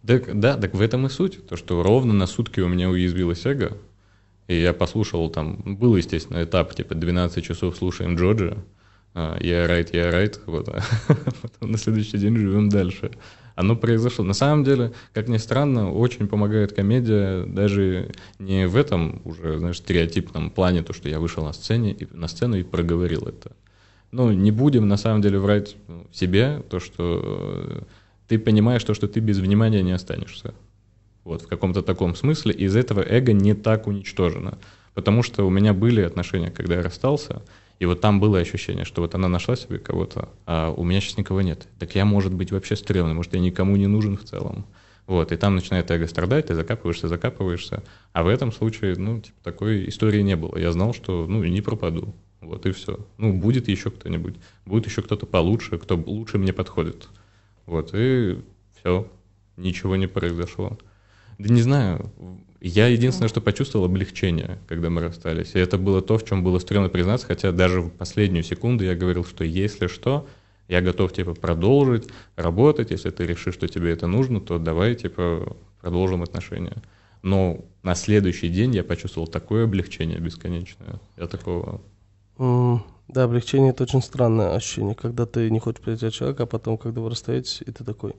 Так, 0.06 0.38
да, 0.38 0.56
так 0.56 0.74
в 0.74 0.80
этом 0.80 1.06
и 1.06 1.08
суть. 1.08 1.46
То, 1.46 1.56
что 1.56 1.82
ровно 1.82 2.12
на 2.12 2.26
сутки 2.26 2.60
у 2.60 2.68
меня 2.68 2.90
уязвилось 2.90 3.46
эго, 3.46 3.78
и 4.48 4.60
я 4.60 4.74
послушал 4.74 5.30
там, 5.30 5.56
был, 5.64 5.96
естественно, 5.96 6.42
этап, 6.42 6.74
типа 6.74 6.94
12 6.94 7.42
часов 7.42 7.76
слушаем 7.76 8.16
Джорджа, 8.16 8.58
я 9.14 9.66
райт, 9.66 9.94
я 9.94 10.10
райт, 10.10 10.40
вот, 10.46 10.68
а 10.68 10.82
потом 11.40 11.70
на 11.70 11.78
следующий 11.78 12.18
день 12.18 12.36
живем 12.36 12.68
дальше. 12.68 13.12
Оно 13.54 13.76
произошло. 13.76 14.24
На 14.24 14.34
самом 14.34 14.64
деле, 14.64 14.92
как 15.12 15.28
ни 15.28 15.36
странно, 15.36 15.92
очень 15.92 16.26
помогает 16.26 16.72
комедия 16.72 17.46
даже 17.46 18.12
не 18.40 18.66
в 18.66 18.76
этом 18.76 19.22
уже, 19.24 19.58
знаешь, 19.58 19.78
стереотипном 19.78 20.50
плане, 20.50 20.82
то, 20.82 20.92
что 20.92 21.08
я 21.08 21.20
вышел 21.20 21.44
на 21.44 21.52
сцене 21.52 21.92
и 21.92 22.08
на 22.12 22.26
сцену 22.26 22.56
и 22.56 22.64
проговорил 22.64 23.22
это 23.28 23.52
ну, 24.14 24.32
не 24.32 24.52
будем 24.52 24.86
на 24.86 24.96
самом 24.96 25.22
деле 25.22 25.38
врать 25.38 25.76
себе, 26.12 26.62
то, 26.70 26.78
что 26.78 27.20
э, 27.24 27.82
ты 28.28 28.38
понимаешь 28.38 28.84
то, 28.84 28.94
что 28.94 29.08
ты 29.08 29.18
без 29.18 29.38
внимания 29.38 29.82
не 29.82 29.90
останешься. 29.90 30.54
Вот, 31.24 31.42
в 31.42 31.48
каком-то 31.48 31.82
таком 31.82 32.14
смысле. 32.14 32.52
Из 32.52 32.76
этого 32.76 33.00
эго 33.00 33.32
не 33.32 33.54
так 33.54 33.86
уничтожено. 33.88 34.58
Потому 34.94 35.24
что 35.24 35.44
у 35.44 35.50
меня 35.50 35.74
были 35.74 36.00
отношения, 36.02 36.50
когда 36.52 36.76
я 36.76 36.82
расстался, 36.82 37.42
и 37.80 37.86
вот 37.86 38.00
там 38.00 38.20
было 38.20 38.38
ощущение, 38.38 38.84
что 38.84 39.02
вот 39.02 39.16
она 39.16 39.26
нашла 39.26 39.56
себе 39.56 39.78
кого-то, 39.78 40.28
а 40.46 40.70
у 40.70 40.84
меня 40.84 41.00
сейчас 41.00 41.18
никого 41.18 41.42
нет. 41.42 41.66
Так 41.80 41.96
я, 41.96 42.04
может 42.04 42.32
быть, 42.32 42.52
вообще 42.52 42.76
стрёмный, 42.76 43.14
может, 43.14 43.34
я 43.34 43.40
никому 43.40 43.74
не 43.76 43.88
нужен 43.88 44.16
в 44.16 44.22
целом. 44.22 44.64
Вот, 45.06 45.32
и 45.32 45.36
там 45.36 45.56
начинает 45.56 45.90
эго 45.90 46.06
страдать, 46.06 46.46
ты 46.46 46.54
закапываешься, 46.54 47.08
закапываешься. 47.08 47.82
А 48.12 48.22
в 48.22 48.28
этом 48.28 48.52
случае, 48.52 48.94
ну, 48.96 49.20
типа, 49.20 49.36
такой 49.42 49.88
истории 49.88 50.22
не 50.22 50.36
было. 50.36 50.56
Я 50.56 50.70
знал, 50.70 50.94
что, 50.94 51.26
ну, 51.26 51.42
не 51.42 51.60
пропаду. 51.60 52.14
Вот 52.46 52.66
и 52.66 52.72
все. 52.72 52.98
Ну, 53.18 53.32
будет 53.32 53.68
еще 53.68 53.90
кто-нибудь. 53.90 54.36
Будет 54.64 54.86
еще 54.86 55.02
кто-то 55.02 55.26
получше, 55.26 55.78
кто 55.78 55.96
лучше 55.96 56.38
мне 56.38 56.52
подходит. 56.52 57.08
Вот, 57.66 57.90
и 57.94 58.38
все. 58.78 59.10
Ничего 59.56 59.96
не 59.96 60.06
произошло. 60.06 60.78
Да 61.38 61.52
не 61.52 61.62
знаю. 61.62 62.10
Я 62.60 62.86
единственное, 62.88 63.28
что 63.28 63.40
почувствовал 63.40 63.86
облегчение, 63.86 64.58
когда 64.68 64.88
мы 64.90 65.02
расстались. 65.02 65.54
И 65.54 65.58
это 65.58 65.78
было 65.78 66.00
то, 66.00 66.16
в 66.16 66.24
чем 66.24 66.42
было 66.42 66.58
стрёмно 66.58 66.88
признаться, 66.88 67.26
хотя 67.26 67.52
даже 67.52 67.80
в 67.80 67.90
последнюю 67.90 68.42
секунду 68.42 68.84
я 68.84 68.94
говорил, 68.94 69.24
что 69.24 69.44
если 69.44 69.86
что, 69.86 70.26
я 70.68 70.80
готов, 70.80 71.12
типа, 71.12 71.34
продолжить 71.34 72.08
работать, 72.36 72.90
если 72.90 73.10
ты 73.10 73.26
решишь, 73.26 73.54
что 73.54 73.68
тебе 73.68 73.90
это 73.90 74.06
нужно, 74.06 74.40
то 74.40 74.58
давай, 74.58 74.94
типа, 74.94 75.56
продолжим 75.80 76.22
отношения. 76.22 76.82
Но 77.22 77.64
на 77.82 77.94
следующий 77.94 78.48
день 78.48 78.74
я 78.74 78.84
почувствовал 78.84 79.26
такое 79.26 79.64
облегчение 79.64 80.18
бесконечное. 80.18 81.00
Я 81.16 81.26
такого 81.26 81.82
да, 82.38 83.24
облегчение 83.24 83.70
это 83.70 83.84
очень 83.84 84.02
странное 84.02 84.54
ощущение, 84.54 84.94
когда 84.94 85.26
ты 85.26 85.50
не 85.50 85.58
хочешь 85.58 85.80
потерять 85.80 86.14
человека, 86.14 86.44
а 86.44 86.46
потом, 86.46 86.78
когда 86.78 87.00
вы 87.00 87.10
расстаетесь, 87.10 87.62
и 87.64 87.70
ты 87.70 87.84
такой, 87.84 88.14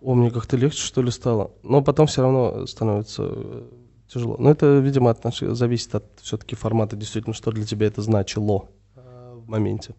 о, 0.00 0.14
мне 0.14 0.30
как-то 0.30 0.56
легче, 0.56 0.80
что 0.80 1.02
ли, 1.02 1.10
стало. 1.10 1.50
Но 1.62 1.82
потом 1.82 2.06
все 2.06 2.22
равно 2.22 2.66
становится 2.66 3.24
э, 3.26 3.62
тяжело. 4.06 4.36
Но 4.38 4.50
это, 4.50 4.78
видимо, 4.78 5.10
от 5.10 5.24
нашей, 5.24 5.54
зависит 5.54 5.94
от 5.94 6.04
все-таки 6.22 6.54
формата, 6.54 6.94
действительно, 6.94 7.34
что 7.34 7.50
для 7.50 7.64
тебя 7.64 7.86
это 7.86 8.02
значило 8.02 8.68
э, 8.94 9.34
в 9.34 9.48
моменте. 9.48 9.94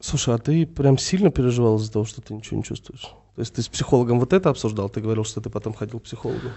Слушай, 0.00 0.34
а 0.34 0.38
ты 0.38 0.66
прям 0.66 0.98
сильно 0.98 1.30
переживал 1.30 1.76
из-за 1.76 1.92
того, 1.92 2.04
что 2.04 2.22
ты 2.22 2.34
ничего 2.34 2.56
не 2.56 2.64
чувствуешь? 2.64 3.02
То 3.34 3.40
есть 3.40 3.54
ты 3.54 3.62
с 3.62 3.68
психологом 3.68 4.20
вот 4.20 4.32
это 4.32 4.50
обсуждал? 4.50 4.88
Ты 4.88 5.00
говорил, 5.00 5.24
что 5.24 5.40
ты 5.40 5.48
потом 5.48 5.74
ходил 5.74 6.00
к 6.00 6.04
психологу? 6.04 6.48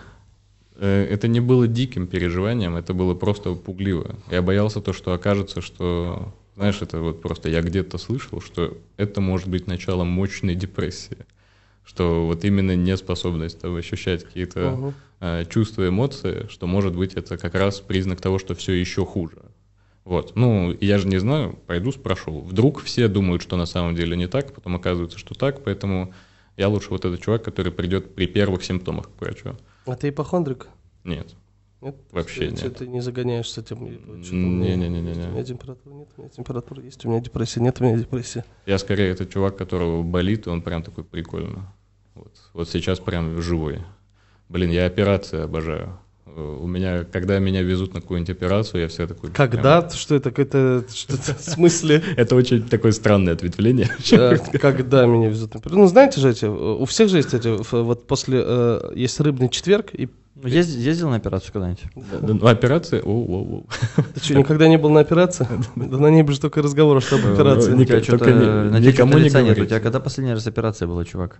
Э, 0.78 1.06
это 1.10 1.28
не 1.28 1.40
было 1.40 1.68
диким 1.68 2.08
переживанием, 2.08 2.76
это 2.76 2.94
было 2.94 3.16
просто 3.16 3.54
пугливо. 3.54 4.16
Я 4.30 4.42
боялся 4.42 4.82
то, 4.82 4.94
что 4.94 5.14
окажется, 5.14 5.62
что, 5.62 6.34
знаешь, 6.56 6.82
это 6.82 7.00
вот 7.00 7.22
просто 7.22 7.50
я 7.50 7.62
где-то 7.62 7.98
слышал, 7.98 8.42
что 8.42 8.78
это 8.98 9.22
может 9.22 9.48
быть 9.48 9.68
началом 9.68 10.08
мощной 10.08 10.56
депрессии. 10.56 11.18
Что 11.86 12.26
вот 12.26 12.44
именно 12.44 12.76
неспособность 12.76 13.62
там, 13.62 13.76
ощущать 13.76 14.24
какие-то 14.24 14.60
uh-huh. 14.60 14.94
э, 15.20 15.46
чувства, 15.46 15.88
эмоции, 15.88 16.48
что 16.50 16.66
может 16.66 16.96
быть 16.96 17.14
это 17.14 17.38
как 17.38 17.54
раз 17.54 17.80
признак 17.80 18.22
того, 18.22 18.40
что 18.40 18.56
все 18.56 18.74
еще 18.74 19.06
хуже. 19.06 19.38
Вот. 20.04 20.36
Ну, 20.36 20.76
я 20.82 20.98
же 20.98 21.08
не 21.08 21.20
знаю, 21.20 21.58
пойду 21.68 21.92
спрошу. 21.92 22.42
Вдруг 22.42 22.82
все 22.82 23.08
думают, 23.08 23.42
что 23.44 23.56
на 23.56 23.66
самом 23.66 23.96
деле 23.96 24.18
не 24.18 24.28
так, 24.28 24.54
потом 24.54 24.76
оказывается, 24.76 25.20
что 25.20 25.36
так, 25.36 25.64
поэтому 25.64 26.14
Я 26.58 26.70
лучше 26.70 26.90
вот 26.90 27.04
этот 27.04 27.22
чувак, 27.22 27.44
который 27.44 27.72
придет 27.72 28.16
при 28.16 28.28
первых 28.28 28.64
симптомах 28.64 29.10
к 29.10 29.22
врачу. 29.22 29.56
А 29.86 29.95
ты 29.95 30.10
ипохондрик? 30.10 30.67
Нет. 31.04 31.36
Нет? 31.82 31.95
Вообще 32.12 32.50
ты, 32.50 32.63
нет. 32.63 32.78
Ты 32.78 32.88
не 32.88 33.02
загоняешь 33.02 33.52
с 33.52 33.58
этим? 33.58 33.84
Не-не-не-не. 33.86 35.28
У 35.28 35.32
меня 35.32 35.43
температура 35.43 35.93
нет, 35.93 36.10
у 36.17 36.21
меня 36.21 36.30
температура 36.30 36.82
есть, 36.82 37.06
у 37.06 37.10
меня 37.10 37.19
депрессия 37.19 37.62
нет, 37.62 37.80
у 37.80 37.84
меня 37.84 37.98
депрессия. 37.98 38.43
Я 38.65 38.80
скорее 38.80 39.12
этот 39.12 39.30
чувак, 39.30 39.58
которого 39.58 40.02
болит, 40.02 40.48
он 40.48 40.62
прям 40.62 40.82
такой 40.82 41.04
прикольно. 41.04 41.71
Вот, 42.15 42.34
вот 42.54 42.69
сейчас 42.69 43.00
прям 43.00 43.39
живой. 43.41 43.84
Блин, 44.50 44.71
я 44.71 44.86
операции 44.86 45.41
обожаю. 45.41 46.00
Э, 46.36 46.58
У 46.62 46.67
меня, 46.67 47.06
когда 47.12 47.39
меня 47.39 47.62
везут 47.62 47.93
на 47.93 48.02
какую-нибудь 48.02 48.30
операцию, 48.36 48.82
я 48.82 48.88
всегда 48.88 49.13
такой... 49.13 49.30
прям- 49.30 49.50
Когда? 49.50 49.89
Что 49.89 50.15
это? 50.15 50.30
Это 50.36 50.84
что-то 50.93 51.34
в 51.36 51.41
смысле? 51.41 52.04
Это 52.17 52.36
очень 52.36 52.63
такое 52.67 52.91
странное 52.91 53.34
ответвление. 53.34 53.89
Когда 54.62 55.06
меня 55.06 55.30
везут 55.30 55.54
на 55.54 55.60
пер- 55.60 55.74
Ну, 55.74 55.88
знаете 55.88 56.19
же 56.19 56.30
эти, 56.30 56.45
у 56.45 56.84
всех 56.86 57.10
же 57.10 57.17
есть 57.17 57.34
эти, 57.34 57.48
вот 57.76 58.06
после, 58.08 58.41
э, 58.45 58.91
есть 58.95 59.19
рыбный 59.19 59.50
четверг, 59.50 59.91
и 59.93 60.10
Ну, 60.36 60.48
езд- 60.50 60.78
ездил 60.78 61.10
на 61.10 61.15
операцию 61.15 61.54
когда-нибудь? 61.54 61.84
Да, 61.95 62.19
ну, 62.21 62.45
операция, 62.48 63.02
оу-оу-оу. 63.02 63.65
ты 64.15 64.19
что, 64.24 64.36
никогда 64.36 64.67
не 64.67 64.78
был 64.78 64.89
на 64.89 65.00
операции? 65.00 65.48
Да 65.76 65.98
на 65.98 66.08
ней 66.08 66.24
бы 66.24 66.34
же 66.34 66.41
только 66.41 66.62
разговор, 66.62 67.02
что 67.02 67.15
об 67.15 67.26
операции. 67.34 67.71
ну, 67.71 67.82
У 67.82 67.86
тебя 67.86 68.02
Только 68.02 68.06
что-то 68.17 68.32
не- 68.32 68.69
на 68.71 68.80
тебя 68.82 68.91
никому 68.91 69.17
не 69.19 69.30
нет. 69.30 69.58
У 69.60 69.65
тебя 69.65 69.80
когда 69.80 70.00
последний 70.02 70.34
раз 70.34 70.45
операция 70.48 70.88
была, 70.88 71.06
чувак? 71.06 71.39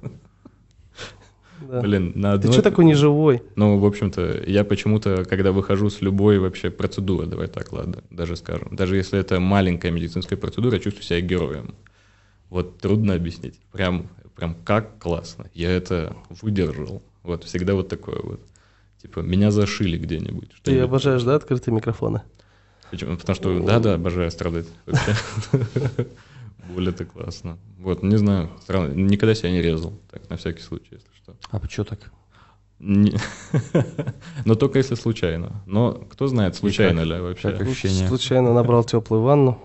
Да. 1.70 1.82
Блин, 1.82 2.12
на 2.16 2.32
Ты 2.34 2.36
одной- 2.40 2.54
что 2.54 2.62
такой 2.62 2.86
неживой? 2.86 3.42
Ну, 3.56 3.78
в 3.78 3.86
общем-то, 3.86 4.44
я 4.46 4.64
почему-то, 4.64 5.26
когда 5.26 5.52
выхожу 5.52 5.90
с 5.90 6.02
любой 6.02 6.40
вообще 6.40 6.70
процедуры, 6.70 7.28
давай 7.28 7.48
так, 7.48 7.72
ладно, 7.74 8.04
даже 8.10 8.36
скажем, 8.36 8.76
даже 8.76 8.96
если 8.96 9.20
это 9.20 9.40
маленькая 9.40 9.92
медицинская 9.92 10.38
процедура, 10.38 10.76
я 10.76 10.80
чувствую 10.80 11.04
себя 11.04 11.22
героем. 11.22 11.76
Вот 12.50 12.80
трудно 12.80 13.16
объяснить. 13.16 13.60
Прям, 13.72 14.08
прям 14.36 14.56
как 14.64 15.00
классно. 15.00 15.50
Я 15.54 15.72
это 15.72 16.16
выдержал. 16.42 17.02
Вот 17.24 17.44
всегда 17.44 17.74
вот 17.74 17.90
такое 17.90 18.20
вот. 18.22 18.40
Типа, 19.02 19.20
меня 19.20 19.52
зашили 19.52 19.98
где-нибудь. 19.98 20.52
Ты 20.64 20.80
обожаешь, 20.80 21.24
да, 21.24 21.36
открытые 21.36 21.74
микрофоны? 21.74 22.22
Почему? 22.92 23.18
Потому 23.18 23.36
что, 23.36 23.60
да-да, 23.60 23.96
обожаю 23.96 24.32
страдать. 24.32 24.68
Боль 26.74 26.90
это 26.90 27.06
классно. 27.06 27.58
Вот, 27.78 28.04
не 28.04 28.18
знаю, 28.18 28.50
странно. 28.62 28.94
Никогда 28.94 29.36
себя 29.36 29.52
не 29.52 29.62
резал. 29.62 29.94
Так, 30.10 30.30
на 30.30 30.38
всякий 30.38 30.62
случай, 30.62 30.88
если 30.92 31.08
что. 31.26 31.36
А 31.52 31.68
что 31.70 31.84
так? 31.84 32.12
Не- 32.80 33.16
Но 34.46 34.56
только 34.56 34.80
если 34.80 34.96
случайно. 34.96 35.62
Но 35.66 35.94
кто 35.94 36.28
знает, 36.28 36.56
случайно 36.56 37.02
ли 37.02 37.20
вообще. 37.20 37.52
как 37.52 37.62
ощущение? 37.62 38.08
Случайно 38.08 38.54
набрал 38.54 38.84
теплую 38.84 39.22
ванну. 39.24 39.62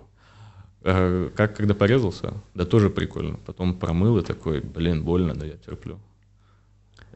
Э, 0.82 1.30
Как 1.36 1.56
когда 1.56 1.74
порезался, 1.74 2.34
да 2.54 2.64
тоже 2.64 2.88
прикольно. 2.88 3.38
Потом 3.46 3.74
промыл 3.78 4.18
и 4.18 4.22
такой, 4.22 4.60
блин, 4.60 5.04
больно, 5.04 5.34
да 5.34 5.44
я 5.46 5.56
терплю. 5.56 5.98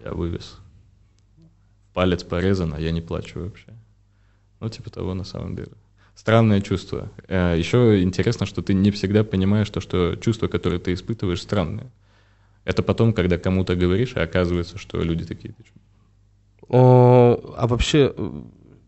Я 0.05 0.13
вывез. 0.13 0.59
Палец 1.95 2.25
порезан, 2.25 2.75
а 2.75 2.81
я 2.81 2.91
не 2.91 3.01
плачу 3.01 3.41
вообще. 3.41 3.73
Ну, 4.61 4.69
типа 4.69 4.91
того 4.91 5.15
на 5.15 5.25
самом 5.25 5.55
деле. 5.57 5.73
Странное 6.15 6.61
чувство. 6.61 7.09
Еще 7.29 8.03
интересно, 8.03 8.47
что 8.47 8.63
ты 8.63 8.75
не 8.75 8.91
всегда 8.91 9.25
понимаешь 9.25 9.71
то, 9.71 9.81
что 9.81 10.17
чувства, 10.17 10.49
которые 10.49 10.81
ты 10.81 10.93
испытываешь, 10.93 11.41
странные. 11.43 11.91
Это 12.65 12.83
потом, 12.83 13.13
когда 13.13 13.39
кому-то 13.39 13.77
говоришь, 13.77 14.15
и 14.15 14.21
оказывается, 14.21 14.79
что 14.79 15.03
люди 15.03 15.25
такие. 15.25 15.55
А 16.69 17.67
вообще, 17.67 18.13
э, 18.17 18.43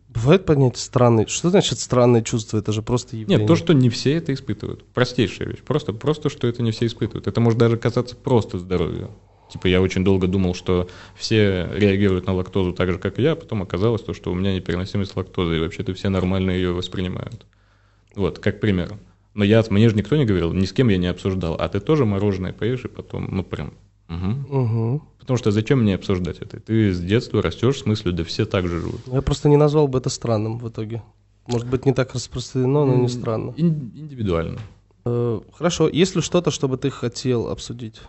бывает 0.08 0.46
понятие 0.46 0.80
странный? 0.80 1.26
Что 1.26 1.50
значит 1.50 1.78
странное 1.78 2.22
чувство? 2.22 2.58
Это 2.58 2.72
же 2.72 2.82
просто 2.82 3.16
явление. 3.16 3.38
Нет, 3.38 3.46
то, 3.46 3.54
что 3.54 3.74
не 3.74 3.90
все 3.90 4.14
это 4.14 4.32
испытывают. 4.32 4.84
Простейшая 4.94 5.48
вещь. 5.48 5.60
Просто, 5.62 5.92
просто, 5.92 6.30
что 6.30 6.48
это 6.48 6.62
не 6.62 6.70
все 6.70 6.86
испытывают. 6.86 7.26
Это 7.26 7.40
может 7.40 7.58
даже 7.58 7.76
казаться 7.76 8.16
просто 8.16 8.58
здоровью. 8.58 9.10
Типа 9.52 9.68
я 9.68 9.80
очень 9.80 10.04
долго 10.04 10.26
думал, 10.26 10.54
что 10.54 10.88
все 11.14 11.68
реагируют 11.72 12.26
на 12.26 12.34
лактозу 12.34 12.72
так 12.72 12.90
же, 12.90 12.98
как 12.98 13.18
и 13.18 13.22
я, 13.22 13.32
а 13.32 13.36
потом 13.36 13.62
оказалось 13.62 14.02
то, 14.02 14.12
что 14.12 14.32
у 14.32 14.34
меня 14.34 14.54
непереносимость 14.54 15.14
лактозы, 15.14 15.56
и 15.56 15.60
вообще-то 15.60 15.94
все 15.94 16.08
нормально 16.08 16.50
ее 16.50 16.72
воспринимают. 16.72 17.46
Вот, 18.16 18.38
как 18.38 18.58
пример. 18.58 18.98
Но 19.36 19.44
я, 19.44 19.62
мне 19.68 19.86
же 19.90 19.94
никто 19.94 20.16
не 20.16 20.24
говорил, 20.24 20.54
ни 20.54 20.64
с 20.64 20.72
кем 20.72 20.88
я 20.88 20.96
не 20.96 21.08
обсуждал. 21.08 21.56
А 21.60 21.68
ты 21.68 21.78
тоже 21.78 22.06
мороженое 22.06 22.54
поешь, 22.54 22.86
и 22.86 22.88
потом, 22.88 23.28
ну 23.30 23.44
прям, 23.44 23.74
мгм. 24.08 24.46
Мгм. 24.48 25.02
Потому 25.20 25.36
что 25.36 25.50
зачем 25.50 25.82
мне 25.82 25.94
обсуждать 25.94 26.38
это? 26.38 26.58
Ты 26.58 26.90
с 26.90 26.98
детства 27.00 27.42
растешь 27.42 27.80
с 27.82 27.84
мыслью, 27.86 28.14
да 28.14 28.24
все 28.24 28.46
так 28.46 28.66
же 28.66 28.80
живут. 28.80 29.02
Я 29.06 29.20
просто 29.20 29.50
не 29.50 29.58
назвал 29.58 29.88
бы 29.88 29.98
это 29.98 30.08
странным 30.08 30.58
в 30.58 30.66
итоге. 30.70 31.02
Может 31.46 31.68
быть, 31.68 31.84
не 31.84 31.92
так 31.92 32.14
распространено, 32.14 32.86
но 32.86 32.94
не 32.96 33.08
странно. 33.08 33.52
Ин- 33.58 33.92
индивидуально. 33.94 34.58
Э, 35.04 35.40
Хорошо, 35.52 35.86
есть 35.90 36.16
ли 36.16 36.22
что-то, 36.22 36.50
что 36.50 36.66
бы 36.66 36.78
ты 36.78 36.88
хотел 36.88 37.48
обсудить, 37.48 38.00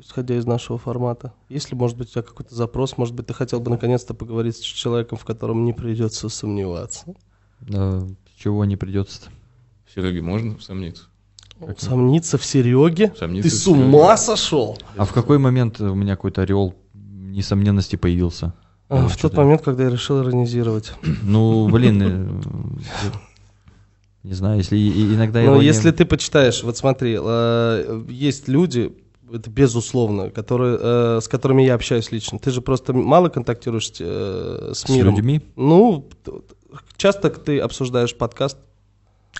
исходя 0.00 0.36
из 0.38 0.46
нашего 0.46 0.78
формата? 0.78 1.34
Есть 1.50 1.70
ли, 1.70 1.76
может 1.76 1.98
быть, 1.98 2.08
у 2.08 2.12
тебя 2.12 2.22
какой-то 2.22 2.54
запрос? 2.54 2.96
Может 2.96 3.14
быть, 3.14 3.26
ты 3.26 3.34
хотел 3.34 3.60
бы 3.60 3.70
наконец-то 3.70 4.14
поговорить 4.14 4.56
с 4.56 4.60
человеком, 4.60 5.18
в 5.18 5.24
котором 5.26 5.66
не 5.66 5.74
придется 5.74 6.30
сомневаться? 6.30 7.14
Да, 7.60 8.06
чего 8.38 8.64
не 8.64 8.76
придется-то? 8.78 9.28
Сереге 9.94 10.22
можно 10.22 10.56
сомниться? 10.60 11.04
Сомниться 11.76 12.38
в 12.38 12.44
Сереге? 12.44 13.12
Сомниться 13.18 13.50
Ты 13.50 13.54
в 13.56 13.58
с 13.58 13.66
ума 13.66 14.16
сошел? 14.16 14.78
А 14.96 15.04
в 15.04 15.12
какой 15.12 15.38
момент 15.38 15.80
у 15.80 15.94
меня 15.94 16.16
какой-то 16.16 16.42
орел 16.42 16.74
несомненности 16.94 17.96
появился? 17.96 18.54
А, 18.88 19.06
в 19.06 19.16
тот 19.16 19.34
момент, 19.36 19.62
когда 19.62 19.84
я 19.84 19.90
решил 19.90 20.22
иронизировать. 20.22 20.92
Ну, 21.22 21.68
блин, 21.68 22.02
э, 22.02 22.28
не 24.22 24.34
знаю, 24.34 24.58
если 24.58 24.76
иногда 24.78 25.40
Ну, 25.42 25.60
если 25.60 25.90
ты 25.92 26.04
почитаешь, 26.04 26.62
вот 26.62 26.76
смотри, 26.76 27.16
э, 27.20 28.04
есть 28.08 28.48
люди, 28.48 28.92
это 29.32 29.48
безусловно, 29.48 30.30
которые, 30.30 30.78
э, 30.80 31.20
с 31.22 31.28
которыми 31.28 31.62
я 31.62 31.74
общаюсь 31.74 32.10
лично. 32.10 32.38
Ты 32.38 32.50
же 32.50 32.60
просто 32.60 32.92
мало 32.92 33.28
контактируешь 33.28 33.92
э, 34.00 34.72
с 34.74 34.80
с 34.80 34.88
миром. 34.88 35.14
людьми, 35.14 35.40
Ну, 35.56 36.08
часто 36.96 37.30
ты 37.30 37.60
обсуждаешь 37.60 38.14
подкаст, 38.16 38.58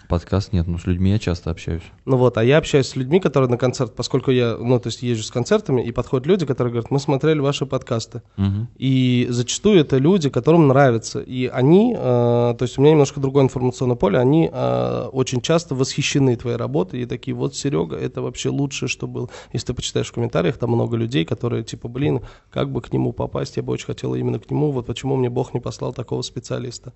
подкаст 0.08 0.52
нет, 0.52 0.66
но 0.66 0.78
с 0.78 0.86
людьми 0.86 1.10
я 1.10 1.18
часто 1.18 1.50
общаюсь. 1.50 1.82
Ну 2.04 2.16
вот, 2.16 2.36
а 2.36 2.44
я 2.44 2.58
общаюсь 2.58 2.88
с 2.88 2.96
людьми, 2.96 3.20
которые 3.20 3.48
на 3.48 3.56
концерт, 3.56 3.94
поскольку 3.94 4.30
я, 4.30 4.56
ну, 4.58 4.78
то 4.78 4.88
есть 4.88 5.02
езжу 5.02 5.22
с 5.22 5.30
концертами, 5.30 5.82
и 5.82 5.92
подходят 5.92 6.26
люди, 6.26 6.46
которые 6.46 6.72
говорят, 6.72 6.90
мы 6.90 6.98
смотрели 6.98 7.38
ваши 7.38 7.66
подкасты. 7.66 8.22
Мгм. 8.36 8.68
И 8.76 9.26
зачастую 9.30 9.80
это 9.80 9.98
люди, 9.98 10.28
которым 10.28 10.68
нравится. 10.68 11.20
И 11.20 11.46
они, 11.46 11.94
э, 11.96 11.98
то 11.98 12.62
есть 12.62 12.78
у 12.78 12.82
меня 12.82 12.92
немножко 12.92 13.20
другое 13.20 13.44
информационное 13.44 13.96
поле, 13.96 14.18
они 14.18 14.50
э, 14.52 15.08
очень 15.12 15.40
часто 15.40 15.74
восхищены 15.74 16.36
твоей 16.36 16.56
работой 16.56 17.02
и 17.02 17.06
такие, 17.06 17.34
вот 17.34 17.54
Серега, 17.54 17.96
это 17.96 18.22
вообще 18.22 18.48
лучшее, 18.48 18.88
что 18.88 19.06
было. 19.06 19.28
Если 19.52 19.68
ты 19.68 19.74
почитаешь 19.74 20.08
в 20.08 20.12
комментариях, 20.12 20.56
там 20.58 20.70
много 20.70 20.96
людей, 20.96 21.24
которые 21.24 21.62
типа, 21.62 21.88
блин, 21.88 22.20
как 22.50 22.70
бы 22.70 22.80
к 22.80 22.92
нему 22.92 23.12
попасть, 23.12 23.56
я 23.56 23.62
бы 23.62 23.72
очень 23.72 23.86
хотел 23.86 24.14
именно 24.14 24.38
к 24.38 24.50
нему, 24.50 24.72
вот 24.72 24.86
почему 24.86 25.16
мне 25.16 25.30
Бог 25.30 25.54
не 25.54 25.60
послал 25.60 25.92
такого 25.92 26.22
специалиста. 26.22 26.92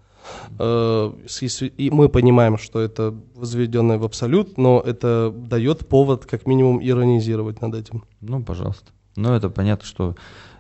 Э, 0.59 1.13
И 1.77 1.91
мы 1.91 2.09
понимаем, 2.09 2.59
что 2.59 2.84
это 2.85 3.15
возведенное 3.35 3.99
в 3.99 4.05
абсолют, 4.05 4.57
но 4.59 4.83
это 4.85 5.33
дает 5.35 5.87
повод 5.89 6.27
как 6.27 6.47
минимум 6.47 6.81
иронизировать 6.83 7.61
над 7.61 7.75
этим. 7.75 8.05
Ну, 8.21 8.43
пожалуйста. 8.43 8.93
Ну, 9.17 9.33
это 9.33 9.49
понятно, 9.49 9.87
что 9.87 10.15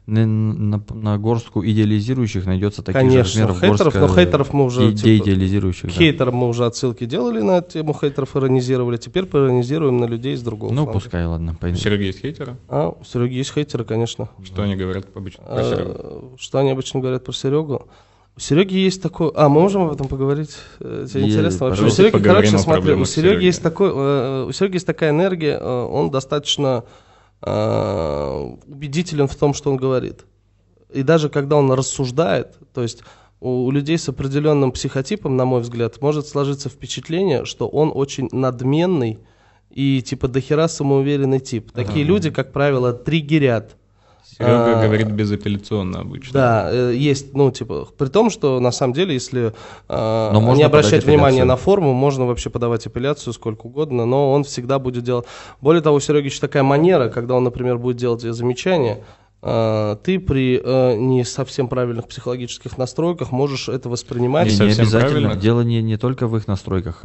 на, 0.06 0.26
на- 0.26 0.82
на 0.92 1.18
горстку 1.18 1.64
идеализирующих 1.64 2.44
найдется 2.44 2.82
таких 2.82 3.00
же 3.00 3.08
Конечно, 3.08 3.22
размеров 3.46 3.60
хейтеров, 3.60 3.78
горстка 3.94 4.00
но 4.00 4.08
хейтеров 4.14 4.52
мы 4.52 4.64
уже, 4.66 4.90
и- 4.90 4.92
типа, 4.94 5.04
деидеализирующих. 5.06 5.84
да. 5.88 5.90
Хейтерам 5.96 6.34
мы 6.36 6.48
уже 6.48 6.66
отсылки 6.66 7.04
делали 7.06 7.40
на 7.40 7.62
тему 7.62 7.94
хейтеров, 7.98 8.36
иронизировали. 8.36 8.98
Теперь 8.98 9.24
поиронизируем 9.24 9.98
на 9.98 10.04
людей 10.04 10.36
с 10.36 10.42
другого 10.42 10.70
Ну, 10.72 10.84
фланга. 10.84 10.92
пускай, 10.92 11.24
ладно. 11.26 11.52
У 11.52 11.56
пойдем. 11.56 11.78
Сереги 11.78 12.02
есть 12.04 12.20
хейтеры? 12.20 12.56
А, 12.68 12.90
у 12.90 13.02
Сереги 13.04 13.34
есть 13.34 13.52
хейтеры, 13.54 13.84
конечно. 13.84 14.28
Что 14.44 14.62
они 14.62 14.76
говорят 14.76 15.06
обычно 15.14 15.42
про 15.44 15.62
Серегу? 15.64 15.90
А, 15.96 16.34
Что 16.38 16.58
они 16.58 16.70
обычно 16.70 17.00
говорят 17.00 17.24
про 17.24 17.32
Серегу? 17.32 17.86
У 18.36 18.40
Сереги 18.40 18.74
есть 18.74 19.00
такой... 19.00 19.30
А, 19.36 19.48
мы 19.48 19.60
можем 19.60 19.82
об 19.82 19.92
этом 19.92 20.08
поговорить? 20.08 20.56
Э, 20.80 21.06
Тебе 21.08 21.24
интересно 21.24 21.68
вообще? 21.68 21.84
У 21.84 21.88
Сереги, 21.88 22.18
короче, 22.22 22.58
смотри, 22.58 22.92
у 22.94 23.04
Сереги 23.04 23.30
Сереги. 23.30 23.44
есть 23.44 23.62
такой... 23.62 23.90
э, 23.94 24.46
У 24.48 24.52
Сереги 24.52 24.74
есть 24.74 24.86
такая 24.86 25.10
энергия, 25.10 25.58
э, 25.60 25.82
он 25.84 26.10
достаточно 26.10 26.84
убедителен 27.46 29.28
в 29.28 29.36
том, 29.36 29.52
что 29.52 29.70
он 29.70 29.76
говорит. 29.76 30.24
И 30.90 31.02
даже 31.02 31.28
когда 31.28 31.56
он 31.56 31.70
рассуждает, 31.72 32.56
то 32.72 32.80
есть 32.80 33.02
у 33.40 33.70
людей 33.70 33.98
с 33.98 34.08
определенным 34.08 34.72
психотипом, 34.72 35.36
на 35.36 35.44
мой 35.44 35.60
взгляд, 35.60 36.00
может 36.00 36.26
сложиться 36.26 36.70
впечатление, 36.70 37.44
что 37.44 37.68
он 37.68 37.92
очень 37.94 38.30
надменный 38.32 39.18
и 39.70 40.00
типа 40.00 40.28
дохера 40.28 40.68
самоуверенный 40.68 41.40
тип. 41.40 41.70
Такие 41.72 42.04
люди, 42.06 42.30
как 42.30 42.52
правило, 42.52 42.94
триггерят. 42.94 43.76
Серега 44.36 44.80
а, 44.80 44.82
говорит 44.82 45.10
безапелляционно 45.10 46.00
обычно. 46.00 46.32
Да, 46.32 46.68
э, 46.72 46.94
есть, 46.96 47.34
ну, 47.34 47.52
типа, 47.52 47.86
при 47.96 48.08
том, 48.08 48.30
что 48.30 48.58
на 48.58 48.72
самом 48.72 48.92
деле, 48.92 49.14
если 49.14 49.52
э, 49.88 50.30
Но 50.32 50.40
можно 50.40 50.58
не 50.58 50.64
обращать 50.64 51.04
внимания 51.04 51.44
на 51.44 51.56
форму, 51.56 51.92
можно 51.92 52.26
вообще 52.26 52.50
подавать 52.50 52.84
апелляцию 52.86 53.32
сколько 53.32 53.66
угодно, 53.66 54.06
но 54.06 54.32
он 54.32 54.42
всегда 54.42 54.80
будет 54.80 55.04
делать. 55.04 55.26
Более 55.60 55.82
того, 55.82 55.96
у 55.96 56.00
Сереги 56.00 56.26
еще 56.26 56.40
такая 56.40 56.64
манера, 56.64 57.10
когда 57.10 57.34
он, 57.34 57.44
например, 57.44 57.78
будет 57.78 57.96
делать 57.96 58.22
тебе 58.22 58.32
замечание, 58.32 59.04
э, 59.40 59.96
ты 60.02 60.18
при 60.18 60.60
э, 60.62 60.96
не 60.96 61.22
совсем 61.24 61.68
правильных 61.68 62.08
психологических 62.08 62.76
настройках 62.76 63.30
можешь 63.30 63.68
это 63.68 63.88
воспринимать. 63.88 64.48
Не 64.48 64.66
Не, 64.66 64.72
обязательно. 64.72 65.36
Дело 65.36 65.60
не, 65.60 65.80
не 65.80 65.96
только 65.96 66.26
в 66.26 66.36
их 66.36 66.48
настройках. 66.48 67.04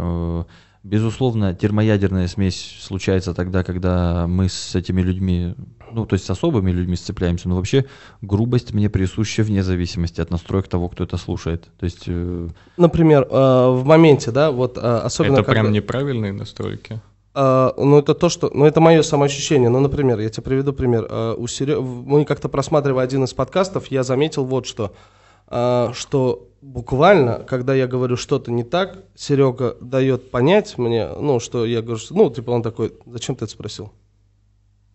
Безусловно, 0.81 1.53
термоядерная 1.53 2.27
смесь 2.27 2.77
случается 2.79 3.33
тогда, 3.33 3.65
когда 3.65 4.27
мы 4.27 4.47
с 4.47 4.75
этими 4.75 5.01
людьми 5.01 5.53
ну, 5.91 6.05
то 6.05 6.13
есть 6.13 6.25
с 6.25 6.29
особыми 6.29 6.71
людьми 6.71 6.95
сцепляемся, 6.95 7.49
но 7.49 7.55
вообще 7.55 7.85
грубость 8.21 8.73
мне 8.73 8.89
присуща 8.89 9.43
вне 9.43 9.63
зависимости 9.63 10.21
от 10.21 10.31
настроек 10.31 10.67
того, 10.67 10.89
кто 10.89 11.03
это 11.03 11.17
слушает. 11.17 11.67
То 11.79 11.85
есть... 11.85 12.03
Э... 12.07 12.47
Например, 12.77 13.27
э, 13.29 13.69
в 13.71 13.83
моменте, 13.85 14.31
да, 14.31 14.51
вот 14.51 14.77
э, 14.77 14.81
особенно... 14.81 15.33
Это 15.35 15.43
когда... 15.43 15.61
прям 15.61 15.71
неправильные 15.71 16.33
настройки? 16.33 17.01
Uh, 17.35 17.73
ну, 17.77 17.99
это 17.99 18.15
то, 18.15 18.27
что... 18.27 18.49
Ну, 18.53 18.65
это 18.65 18.81
мое 18.81 19.03
самоощущение. 19.03 19.69
Ну, 19.69 19.79
например, 19.79 20.19
я 20.19 20.29
тебе 20.29 20.43
приведу 20.43 20.73
пример. 20.73 21.05
Uh, 21.05 21.35
у 21.35 21.47
Серё... 21.47 21.81
Мы 21.81 22.25
как-то 22.25 22.49
просматривая 22.49 23.03
один 23.03 23.23
из 23.23 23.33
подкастов, 23.33 23.87
я 23.87 24.03
заметил 24.03 24.45
вот 24.45 24.65
что. 24.65 24.93
Что 25.47 26.49
буквально, 26.61 27.39
когда 27.47 27.73
я 27.73 27.87
говорю 27.87 28.17
что-то 28.17 28.51
не 28.51 28.63
так, 28.63 29.03
Серега 29.15 29.77
дает 29.81 30.31
понять 30.31 30.77
мне, 30.77 31.07
ну, 31.07 31.39
что 31.39 31.65
я 31.65 31.81
говорю, 31.81 31.97
что, 31.97 32.13
ну, 32.13 32.29
типа 32.29 32.51
он 32.51 32.61
такой, 32.61 32.93
зачем 33.05 33.35
ты 33.35 33.45
это 33.45 33.53
спросил? 33.53 33.91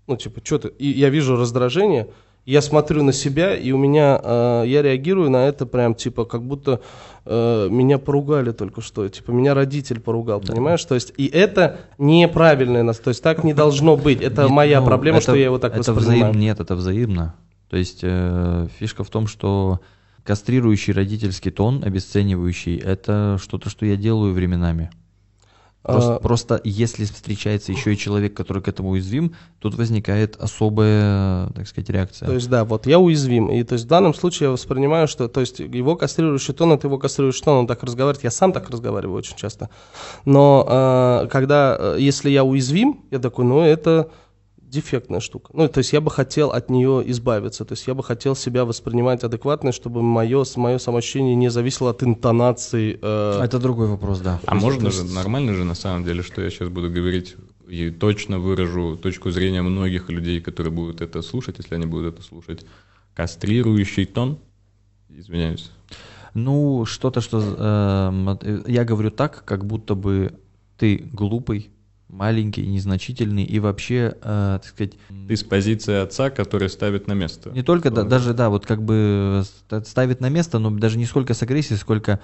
Ну, 0.06 0.16
типа, 0.16 0.40
что 0.44 0.58
ты? 0.58 0.68
И 0.68 0.88
я 0.88 1.08
вижу 1.08 1.36
раздражение, 1.36 2.08
я 2.46 2.60
смотрю 2.60 3.02
на 3.02 3.12
себя, 3.12 3.54
и 3.54 3.72
у 3.72 3.78
меня, 3.78 4.20
э, 4.22 4.64
я 4.66 4.82
реагирую 4.82 5.30
на 5.30 5.46
это 5.48 5.64
прям, 5.64 5.94
типа, 5.94 6.26
как 6.26 6.42
будто 6.42 6.80
э, 7.24 7.68
меня 7.70 7.98
поругали 7.98 8.52
только 8.52 8.82
что, 8.82 9.08
типа, 9.08 9.30
меня 9.30 9.54
родитель 9.54 10.00
поругал, 10.00 10.40
да. 10.40 10.52
понимаешь? 10.52 10.84
То 10.84 10.94
есть, 10.94 11.14
и 11.16 11.26
это 11.26 11.80
неправильное 11.96 12.82
нас, 12.82 12.98
то 12.98 13.08
есть, 13.08 13.22
так 13.22 13.44
не 13.44 13.54
должно 13.54 13.96
быть, 13.96 14.20
это 14.20 14.42
нет, 14.42 14.50
моя 14.50 14.80
ну, 14.80 14.86
проблема, 14.86 15.18
это, 15.18 15.22
что 15.24 15.34
я 15.36 15.44
его 15.44 15.58
так 15.58 15.74
это 15.74 15.94
воспринимаю. 15.94 16.32
Взаим, 16.32 16.38
нет, 16.38 16.60
это 16.60 16.74
взаимно. 16.74 17.34
То 17.70 17.78
есть, 17.78 18.00
э, 18.02 18.68
фишка 18.78 19.04
в 19.04 19.10
том, 19.10 19.26
что 19.26 19.80
кастрирующий 20.22 20.92
родительский 20.92 21.50
тон, 21.50 21.82
обесценивающий, 21.82 22.76
это 22.76 23.38
что-то, 23.42 23.70
что 23.70 23.86
я 23.86 23.96
делаю 23.96 24.34
временами. 24.34 24.90
Просто, 25.84 26.16
а... 26.16 26.18
просто 26.18 26.60
если 26.64 27.04
встречается 27.04 27.70
еще 27.70 27.92
и 27.92 27.96
человек, 27.98 28.34
который 28.34 28.62
к 28.62 28.68
этому 28.68 28.90
уязвим, 28.90 29.34
тут 29.58 29.74
возникает 29.74 30.34
особая, 30.36 31.48
так 31.48 31.68
сказать, 31.68 31.90
реакция. 31.90 32.26
То 32.26 32.34
есть, 32.34 32.48
да, 32.48 32.64
вот 32.64 32.86
я 32.86 32.98
уязвим. 32.98 33.50
И 33.50 33.62
то 33.64 33.74
есть 33.74 33.84
в 33.84 33.88
данном 33.88 34.14
случае 34.14 34.46
я 34.46 34.50
воспринимаю, 34.52 35.06
что 35.08 35.28
то 35.28 35.40
есть 35.40 35.58
его 35.58 35.94
кастрирующий 35.94 36.54
тон, 36.54 36.72
это 36.72 36.86
его 36.86 36.96
кастрирующий 36.96 37.44
тон, 37.44 37.58
он 37.58 37.66
так 37.66 37.82
разговаривает. 37.82 38.24
Я 38.24 38.30
сам 38.30 38.52
так 38.52 38.70
разговариваю 38.70 39.18
очень 39.18 39.36
часто. 39.36 39.68
Но 40.24 40.66
э, 40.66 41.28
когда, 41.30 41.96
если 41.98 42.30
я 42.30 42.44
уязвим, 42.44 43.04
я 43.10 43.18
такой, 43.18 43.44
ну 43.44 43.60
это 43.60 44.08
дефектная 44.74 45.20
штука. 45.20 45.50
Ну, 45.54 45.68
то 45.68 45.78
есть 45.78 45.92
я 45.92 46.00
бы 46.00 46.10
хотел 46.10 46.50
от 46.50 46.68
нее 46.70 47.02
избавиться. 47.06 47.64
То 47.64 47.72
есть 47.74 47.86
я 47.86 47.94
бы 47.94 48.02
хотел 48.02 48.34
себя 48.36 48.64
воспринимать 48.64 49.24
адекватно, 49.24 49.72
чтобы 49.72 50.02
мое, 50.02 50.44
мое 50.56 50.78
самоощущение 50.78 51.36
не 51.36 51.50
зависело 51.50 51.90
от 51.90 52.02
интонации. 52.02 52.98
Э... 53.00 53.40
Это 53.44 53.58
другой 53.58 53.86
вопрос, 53.86 54.20
да. 54.20 54.40
А 54.46 54.54
можно 54.54 54.90
же, 54.90 55.04
нормально 55.04 55.54
же 55.54 55.64
на 55.64 55.74
самом 55.74 56.04
деле, 56.04 56.22
что 56.22 56.42
я 56.42 56.50
сейчас 56.50 56.68
буду 56.68 56.90
говорить 56.90 57.36
и 57.68 57.90
точно 57.90 58.38
выражу 58.38 58.96
точку 58.96 59.30
зрения 59.30 59.62
многих 59.62 60.10
людей, 60.10 60.40
которые 60.40 60.72
будут 60.72 61.00
это 61.00 61.22
слушать, 61.22 61.56
если 61.58 61.76
они 61.76 61.86
будут 61.86 62.14
это 62.14 62.22
слушать. 62.22 62.66
Кастрирующий 63.14 64.06
тон, 64.06 64.38
извиняюсь. 65.08 65.70
Ну, 66.34 66.84
что-то, 66.84 67.20
что... 67.20 67.38
Э, 67.40 68.62
я 68.66 68.84
говорю 68.84 69.10
так, 69.10 69.44
как 69.44 69.64
будто 69.64 69.94
бы 69.94 70.32
ты 70.76 71.08
глупый, 71.12 71.70
маленький, 72.08 72.66
незначительный 72.66 73.44
и 73.44 73.58
вообще, 73.58 74.16
э, 74.22 74.58
так 74.62 74.64
сказать... 74.64 74.92
Ты 75.28 75.36
с 75.36 75.42
позиции 75.42 75.94
отца, 75.94 76.30
который 76.30 76.68
ставит 76.68 77.06
на 77.08 77.12
место. 77.12 77.50
Не 77.50 77.62
только, 77.62 77.90
да, 77.90 78.04
даже, 78.04 78.34
да, 78.34 78.50
вот 78.50 78.66
как 78.66 78.82
бы 78.82 79.42
ставит 79.84 80.20
на 80.20 80.28
место, 80.28 80.58
но 80.58 80.70
даже 80.70 80.98
не 80.98 81.06
сколько 81.06 81.34
с 81.34 81.42
агрессией, 81.42 81.78
сколько, 81.78 82.20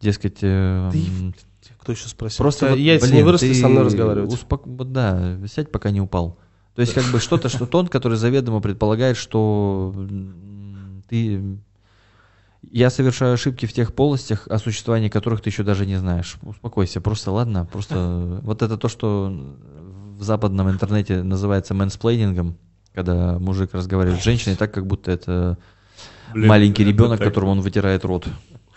дескать... 0.00 0.38
Э, 0.42 0.90
ты... 0.92 1.34
Кто 1.78 1.92
еще 1.92 2.08
спросил? 2.08 2.38
Просто 2.38 2.70
вот, 2.70 2.78
яйца 2.78 3.06
блин, 3.06 3.16
не 3.18 3.22
выросли 3.22 3.52
со 3.52 3.68
мной 3.68 3.84
разговаривать. 3.84 4.32
Успок... 4.32 4.62
Да, 4.66 5.38
сядь, 5.46 5.70
пока 5.70 5.90
не 5.90 6.00
упал. 6.00 6.38
То 6.74 6.80
есть 6.80 6.94
как 6.94 7.04
бы 7.12 7.20
что-то, 7.20 7.48
что 7.48 7.66
тон, 7.66 7.88
который 7.88 8.16
заведомо 8.16 8.60
предполагает, 8.60 9.16
что 9.16 9.94
ты 11.08 11.58
я 12.78 12.90
совершаю 12.90 13.34
ошибки 13.34 13.66
в 13.66 13.72
тех 13.72 13.94
полостях, 13.94 14.48
о 14.48 14.58
существовании 14.58 15.08
которых 15.08 15.40
ты 15.40 15.50
еще 15.50 15.62
даже 15.62 15.86
не 15.86 15.96
знаешь. 15.96 16.36
Успокойся, 16.42 17.00
просто 17.00 17.30
ладно, 17.30 17.68
просто 17.70 18.40
вот 18.42 18.62
это 18.62 18.76
то, 18.76 18.88
что 18.88 19.32
в 20.18 20.22
западном 20.22 20.68
интернете 20.68 21.22
называется 21.22 21.72
мэнсплейнингом, 21.72 22.58
когда 22.92 23.38
мужик 23.38 23.74
разговаривает 23.74 24.20
с 24.20 24.24
женщиной 24.24 24.56
так, 24.56 24.74
как 24.74 24.88
будто 24.88 25.12
это 25.12 25.56
Блин, 26.32 26.48
маленький 26.48 26.82
ребенок, 26.84 27.20
так... 27.20 27.28
которому 27.28 27.52
он 27.52 27.60
вытирает 27.60 28.04
рот. 28.04 28.26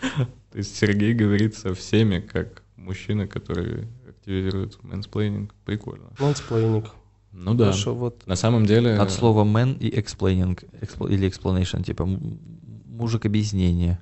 То 0.52 0.58
есть 0.58 0.76
Сергей 0.76 1.12
говорит 1.12 1.56
со 1.56 1.74
всеми, 1.74 2.20
как 2.20 2.62
мужчина, 2.76 3.26
который 3.26 3.88
активизирует 4.08 4.80
мэнсплейнинг. 4.84 5.52
Прикольно. 5.64 6.10
Мэнсплейнинг. 6.20 6.86
Ну 7.32 7.54
да. 7.54 7.66
Хорошо, 7.66 7.94
вот. 7.94 8.24
На 8.26 8.36
самом 8.36 8.64
деле... 8.64 8.94
От 8.94 9.10
слова 9.10 9.44
man 9.44 9.76
и 9.78 9.90
explaining, 9.90 10.56
expl, 10.80 11.12
или 11.12 11.28
explanation, 11.28 11.82
типа 11.82 12.08
мужик 12.98 13.24
объяснение. 13.26 14.00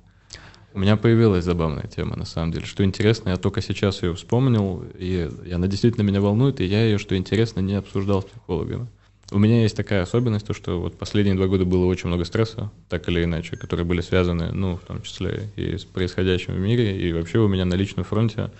У 0.73 0.79
меня 0.79 0.97
появилась 0.97 1.45
забавная 1.45 1.87
тема, 1.87 2.15
на 2.15 2.25
самом 2.25 2.51
деле. 2.51 2.65
Что 2.65 2.83
интересно, 2.83 3.29
я 3.29 3.37
только 3.37 3.61
сейчас 3.61 4.03
ее 4.03 4.13
вспомнил, 4.13 4.83
и 4.97 5.29
она 5.53 5.67
действительно 5.67 6.03
меня 6.03 6.19
волнует, 6.19 6.59
и 6.59 6.65
я 6.65 6.83
ее, 6.83 6.97
что 6.97 7.15
интересно, 7.15 7.61
не 7.61 7.75
обсуждал 7.75 8.21
с 8.21 8.25
психологами. 8.25 8.87
У 9.31 9.39
меня 9.39 9.61
есть 9.61 9.75
такая 9.75 10.01
особенность, 10.01 10.47
то, 10.47 10.53
что 10.53 10.79
вот 10.79 10.97
последние 10.97 11.35
два 11.35 11.47
года 11.47 11.65
было 11.65 11.85
очень 11.85 12.07
много 12.07 12.25
стресса, 12.25 12.71
так 12.89 13.07
или 13.09 13.23
иначе, 13.23 13.57
которые 13.57 13.85
были 13.85 14.01
связаны, 14.01 14.51
ну, 14.51 14.77
в 14.77 14.81
том 14.81 15.01
числе 15.01 15.49
и 15.55 15.77
с 15.77 15.83
происходящим 15.83 16.53
в 16.53 16.59
мире, 16.59 16.97
и 16.99 17.13
вообще 17.13 17.39
у 17.39 17.47
меня 17.47 17.65
на 17.65 17.73
личном 17.75 18.05
фронте. 18.05 18.51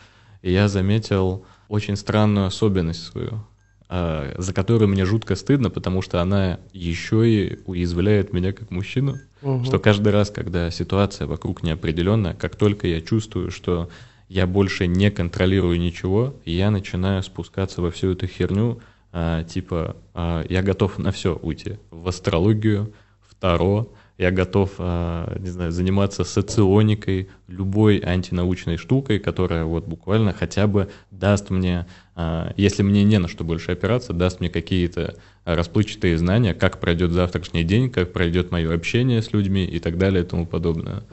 И 0.41 0.51
я 0.51 0.67
заметил 0.67 1.45
очень 1.69 1.95
странную 1.95 2.47
особенность 2.47 3.03
свою. 3.03 3.43
А, 3.89 4.33
за 4.37 4.53
которую 4.53 4.89
мне 4.89 5.05
жутко 5.05 5.35
стыдно, 5.35 5.69
потому 5.69 6.01
что 6.01 6.21
она 6.21 6.59
еще 6.73 7.29
и 7.29 7.59
уязвляет 7.65 8.33
меня 8.33 8.51
как 8.51 8.69
мужчину. 8.69 9.17
Угу. 9.41 9.63
Что 9.63 9.79
каждый 9.79 10.11
раз, 10.11 10.29
когда 10.29 10.69
ситуация 10.71 11.25
вокруг 11.25 11.63
неопределенная, 11.63 12.33
как 12.33 12.57
только 12.57 12.87
я 12.87 12.99
чувствую, 12.99 13.49
что 13.49 13.89
я 14.27 14.45
больше 14.45 14.87
не 14.87 15.09
контролирую 15.09 15.79
ничего, 15.79 16.35
я 16.43 16.69
начинаю 16.69 17.23
спускаться 17.23 17.81
во 17.81 17.89
всю 17.91 18.11
эту 18.11 18.27
херню, 18.27 18.81
а, 19.13 19.45
типа 19.45 19.95
а, 20.13 20.45
я 20.49 20.61
готов 20.61 20.97
на 20.97 21.13
все 21.13 21.35
уйти. 21.35 21.77
В 21.89 22.09
астрологию, 22.09 22.93
в 23.21 23.35
Таро, 23.35 23.93
я 24.17 24.31
готов, 24.31 24.71
а, 24.79 25.37
не 25.39 25.49
знаю, 25.49 25.71
заниматься 25.71 26.23
соционикой, 26.23 27.29
любой 27.47 27.99
антинаучной 27.99 28.77
штукой, 28.77 29.19
которая 29.19 29.63
вот 29.65 29.85
буквально 29.85 30.33
хотя 30.33 30.65
бы 30.65 30.89
даст 31.11 31.49
мне, 31.51 31.85
а, 32.15 32.51
если 32.57 32.81
мне 32.81 33.03
не 33.03 33.19
на 33.19 33.27
что 33.27 33.43
больше 33.43 33.71
опираться, 33.71 34.13
даст 34.13 34.39
мне 34.39 34.49
какие-то 34.49 35.15
расплывчатые 35.45 36.17
знания, 36.17 36.53
как 36.53 36.79
пройдет 36.79 37.11
завтрашний 37.11 37.63
день, 37.63 37.89
как 37.91 38.11
пройдет 38.11 38.51
мое 38.51 38.73
общение 38.73 39.21
с 39.21 39.31
людьми 39.33 39.65
и 39.65 39.79
так 39.79 39.97
далее 39.97 40.23
и 40.23 40.25
тому 40.25 40.45
подобное. 40.45 41.03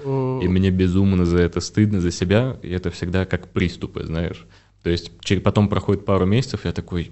И 0.42 0.48
мне 0.48 0.70
безумно 0.70 1.24
за 1.26 1.38
это 1.38 1.60
стыдно, 1.60 2.00
за 2.00 2.10
себя, 2.10 2.56
и 2.62 2.70
это 2.70 2.90
всегда 2.90 3.26
как 3.26 3.48
приступы, 3.48 4.04
знаешь. 4.04 4.46
То 4.82 4.90
есть 4.90 5.12
потом 5.42 5.68
проходит 5.68 6.04
пару 6.04 6.26
месяцев, 6.26 6.64
я 6.64 6.72
такой, 6.72 7.10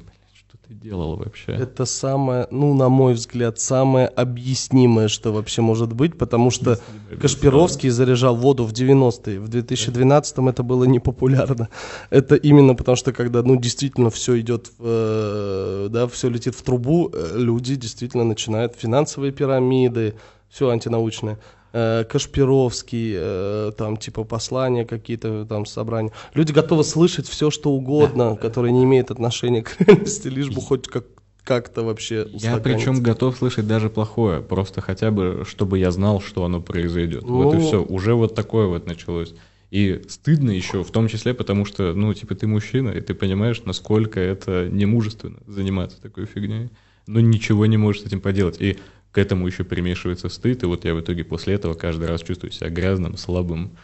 ты 0.68 0.75
делал 0.75 1.16
вообще? 1.16 1.53
Это 1.53 1.85
самое, 1.85 2.46
ну, 2.51 2.75
на 2.75 2.88
мой 2.88 3.14
взгляд, 3.14 3.59
самое 3.59 4.07
объяснимое, 4.07 5.09
что 5.09 5.33
вообще 5.33 5.61
может 5.61 5.92
быть, 5.92 6.16
потому 6.16 6.51
что 6.51 6.79
Кашпировский 7.20 7.90
заряжал 7.90 8.37
воду 8.37 8.64
в 8.64 8.72
90-е, 8.72 9.40
в 9.40 9.48
2012-м 9.48 10.48
это 10.48 10.62
было 10.62 10.85
непопулярно. 10.85 11.68
Это 12.11 12.37
именно 12.37 12.75
потому 12.75 12.96
что, 12.96 13.12
когда, 13.12 13.42
ну, 13.42 13.57
действительно 13.57 14.11
все 14.11 14.40
идет, 14.40 14.70
в, 14.79 14.83
э, 14.85 15.88
да, 15.90 16.07
все 16.07 16.29
летит 16.29 16.55
в 16.55 16.62
трубу, 16.62 17.11
э, 17.12 17.33
люди 17.37 17.75
действительно 17.75 18.25
начинают 18.25 18.75
финансовые 18.77 19.33
пирамиды, 19.33 20.14
все 20.48 20.68
антинаучное 20.68 21.38
э, 21.72 22.04
Кашпировский, 22.04 23.14
э, 23.16 23.72
там 23.76 23.96
типа 23.96 24.24
послания 24.24 24.85
какие-то, 24.85 25.44
там 25.46 25.66
собрания. 25.66 26.12
Люди 26.35 26.52
готовы 26.52 26.85
слышать 26.85 27.26
все, 27.26 27.50
что 27.50 27.70
угодно, 27.72 28.37
которое 28.37 28.72
не 28.72 28.85
имеет 28.85 29.11
отношения 29.11 29.62
к 29.62 29.80
реальности, 29.80 30.28
лишь 30.28 30.50
бы 30.50 30.61
хоть 30.61 30.88
как 30.88 31.04
как-то 31.44 31.82
вообще 31.82 32.28
Я 32.35 32.58
причем 32.58 33.02
готов 33.02 33.37
слышать 33.37 33.66
даже 33.66 33.90
плохое, 33.90 34.40
просто 34.40 34.80
хотя 34.80 35.11
бы, 35.11 35.44
чтобы 35.46 35.78
я 35.78 35.90
знал, 35.90 36.20
что 36.20 36.44
оно 36.44 36.61
произойдет. 36.61 37.24
Ну... 37.24 37.42
Вот 37.42 37.54
и 37.54 37.58
ну. 37.58 37.66
все. 37.66 37.82
Уже 37.82 38.14
вот 38.14 38.35
такое 38.35 38.66
вот 38.66 38.87
началось. 38.87 39.35
И 39.70 40.02
стыдно 40.06 40.50
еще, 40.50 40.85
в 40.85 40.90
том 40.90 41.08
числе, 41.08 41.32
потому 41.32 41.64
что, 41.64 41.94
ну, 41.94 42.12
типа, 42.12 42.35
ты 42.35 42.46
мужчина, 42.46 42.90
и 42.90 43.00
ты 43.00 43.14
понимаешь, 43.14 43.62
насколько 43.64 44.20
это 44.20 44.68
немужественно 44.68 45.38
заниматься 45.46 46.00
такой 46.00 46.26
фигней. 46.26 46.68
Но 47.06 47.20
ничего 47.20 47.66
не 47.66 47.78
можешь 47.78 48.02
с 48.02 48.04
этим 48.04 48.20
поделать. 48.20 48.61
И 48.61 48.78
к 49.12 49.18
этому 49.18 49.46
еще 49.46 49.62
примешивается 49.62 50.29
стыд, 50.29 50.62
и 50.62 50.66
вот 50.66 50.85
я 50.85 50.94
в 50.94 51.01
итоге 51.01 51.22
после 51.22 51.55
этого 51.55 51.75
каждый 51.75 52.09
раз 52.09 52.22
чувствую 52.22 52.51
себя 52.51 52.70
грязным, 52.70 53.16
слабым. 53.16 53.77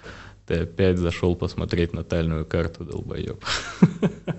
Ты 0.46 0.60
опять 0.60 0.96
зашел 0.96 1.36
посмотреть 1.36 1.92
натальную 1.92 2.46
карту, 2.46 2.84
долбоеб. 2.84 3.44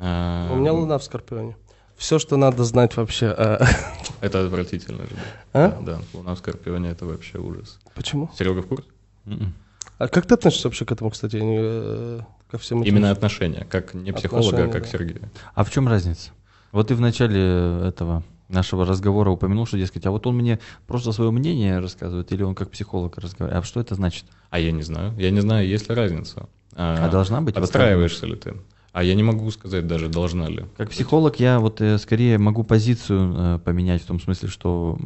А, 0.00 0.52
У 0.52 0.56
меня 0.56 0.72
луна 0.72 0.96
в 0.96 1.02
Скорпионе. 1.02 1.56
Все, 1.96 2.20
что 2.20 2.36
надо 2.36 2.62
знать 2.62 2.96
вообще. 2.96 3.34
А. 3.36 3.66
Это 4.20 4.44
отвратительно 4.44 5.02
же. 5.02 5.16
А? 5.52 5.76
Да, 5.82 5.98
луна 6.12 6.36
в 6.36 6.38
Скорпионе 6.38 6.90
это 6.90 7.04
вообще 7.04 7.38
ужас. 7.38 7.80
Почему? 7.96 8.30
Серега 8.38 8.62
в 8.62 8.68
курсе? 8.68 8.86
М-м. 9.26 9.52
А 9.98 10.06
как 10.06 10.26
ты 10.26 10.34
относишься 10.34 10.68
вообще 10.68 10.84
к 10.84 10.92
этому, 10.92 11.10
кстати, 11.10 11.40
э, 11.42 12.20
ко 12.48 12.58
всем 12.58 12.82
этим? 12.82 12.90
Именно 12.92 13.10
отношения, 13.10 13.66
как 13.68 13.94
не 13.94 14.12
психолога, 14.12 14.66
а 14.66 14.68
как 14.68 14.86
Сергея. 14.86 15.28
А 15.56 15.64
в 15.64 15.70
чем 15.72 15.88
разница? 15.88 16.30
Вот 16.70 16.86
ты 16.88 16.94
в 16.94 17.00
начале 17.00 17.88
этого 17.88 18.22
нашего 18.48 18.84
разговора 18.84 19.30
упомянул, 19.30 19.66
что, 19.66 19.78
дескать, 19.78 20.06
а 20.06 20.10
вот 20.10 20.26
он 20.26 20.36
мне 20.36 20.58
просто 20.86 21.12
свое 21.12 21.30
мнение 21.30 21.78
рассказывает, 21.78 22.32
или 22.32 22.42
он 22.42 22.54
как 22.54 22.70
психолог 22.70 23.18
разговаривает. 23.18 23.64
А 23.64 23.66
что 23.66 23.80
это 23.80 23.94
значит? 23.94 24.24
А 24.50 24.58
я 24.58 24.72
не 24.72 24.82
знаю. 24.82 25.14
Я 25.18 25.30
не 25.30 25.40
знаю, 25.40 25.66
есть 25.66 25.88
ли 25.88 25.94
разница. 25.94 26.48
А 26.74 27.08
должна 27.08 27.40
быть? 27.40 27.54
Подстраиваешься 27.54 28.26
ли 28.26 28.36
ты? 28.36 28.54
А 28.92 29.02
я 29.02 29.14
не 29.14 29.22
могу 29.22 29.50
сказать 29.50 29.86
даже, 29.86 30.08
должна 30.08 30.48
ли. 30.48 30.64
Как 30.76 30.90
психолог 30.90 31.38
я 31.38 31.60
вот 31.60 31.80
э, 31.80 31.98
скорее 31.98 32.38
могу 32.38 32.64
позицию 32.64 33.34
э, 33.36 33.58
поменять 33.58 34.02
в 34.02 34.06
том 34.06 34.18
смысле, 34.18 34.48
что, 34.48 34.98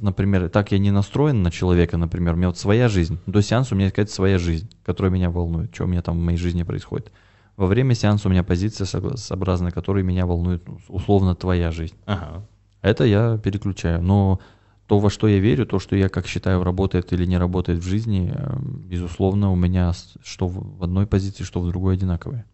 например, 0.00 0.48
так 0.48 0.72
я 0.72 0.78
не 0.78 0.90
настроен 0.90 1.42
на 1.42 1.50
человека, 1.50 1.96
например, 1.96 2.34
у 2.34 2.36
меня 2.36 2.48
вот 2.48 2.56
своя 2.56 2.88
жизнь. 2.88 3.18
До 3.26 3.42
сеанса 3.42 3.74
у 3.74 3.78
меня 3.78 3.90
какая-то 3.90 4.12
своя 4.12 4.38
жизнь, 4.38 4.70
которая 4.84 5.12
меня 5.12 5.28
волнует, 5.28 5.74
что 5.74 5.84
у 5.84 5.86
меня 5.86 6.02
там 6.02 6.18
в 6.18 6.22
моей 6.22 6.38
жизни 6.38 6.62
происходит. 6.62 7.10
Во 7.56 7.66
время 7.66 7.94
сеанса 7.94 8.28
у 8.28 8.30
меня 8.30 8.42
позиция 8.42 8.86
сообразна, 8.86 9.70
которая 9.70 10.04
меня 10.04 10.26
волнует, 10.26 10.66
ну, 10.68 10.78
условно, 10.88 11.34
твоя 11.34 11.70
жизнь. 11.70 11.94
Ага. 12.04 12.44
Это 12.82 13.04
я 13.04 13.38
переключаю. 13.38 14.02
Но 14.02 14.40
то, 14.86 14.98
во 14.98 15.08
что 15.10 15.26
я 15.26 15.38
верю, 15.38 15.66
то, 15.66 15.78
что 15.78 15.96
я 15.96 16.08
как 16.08 16.26
считаю 16.26 16.62
работает 16.62 17.12
или 17.12 17.24
не 17.24 17.38
работает 17.38 17.78
в 17.78 17.82
жизни, 17.88 18.32
э, 18.34 18.56
безусловно, 18.60 19.50
у 19.50 19.56
меня 19.56 19.92
что 20.22 20.46
в 20.46 20.78
в 20.78 20.84
одной 20.84 21.06
позиции, 21.06 21.44
что 21.44 21.60
в 21.60 21.66
другой 21.68 21.94
одинаковые. 21.94 22.44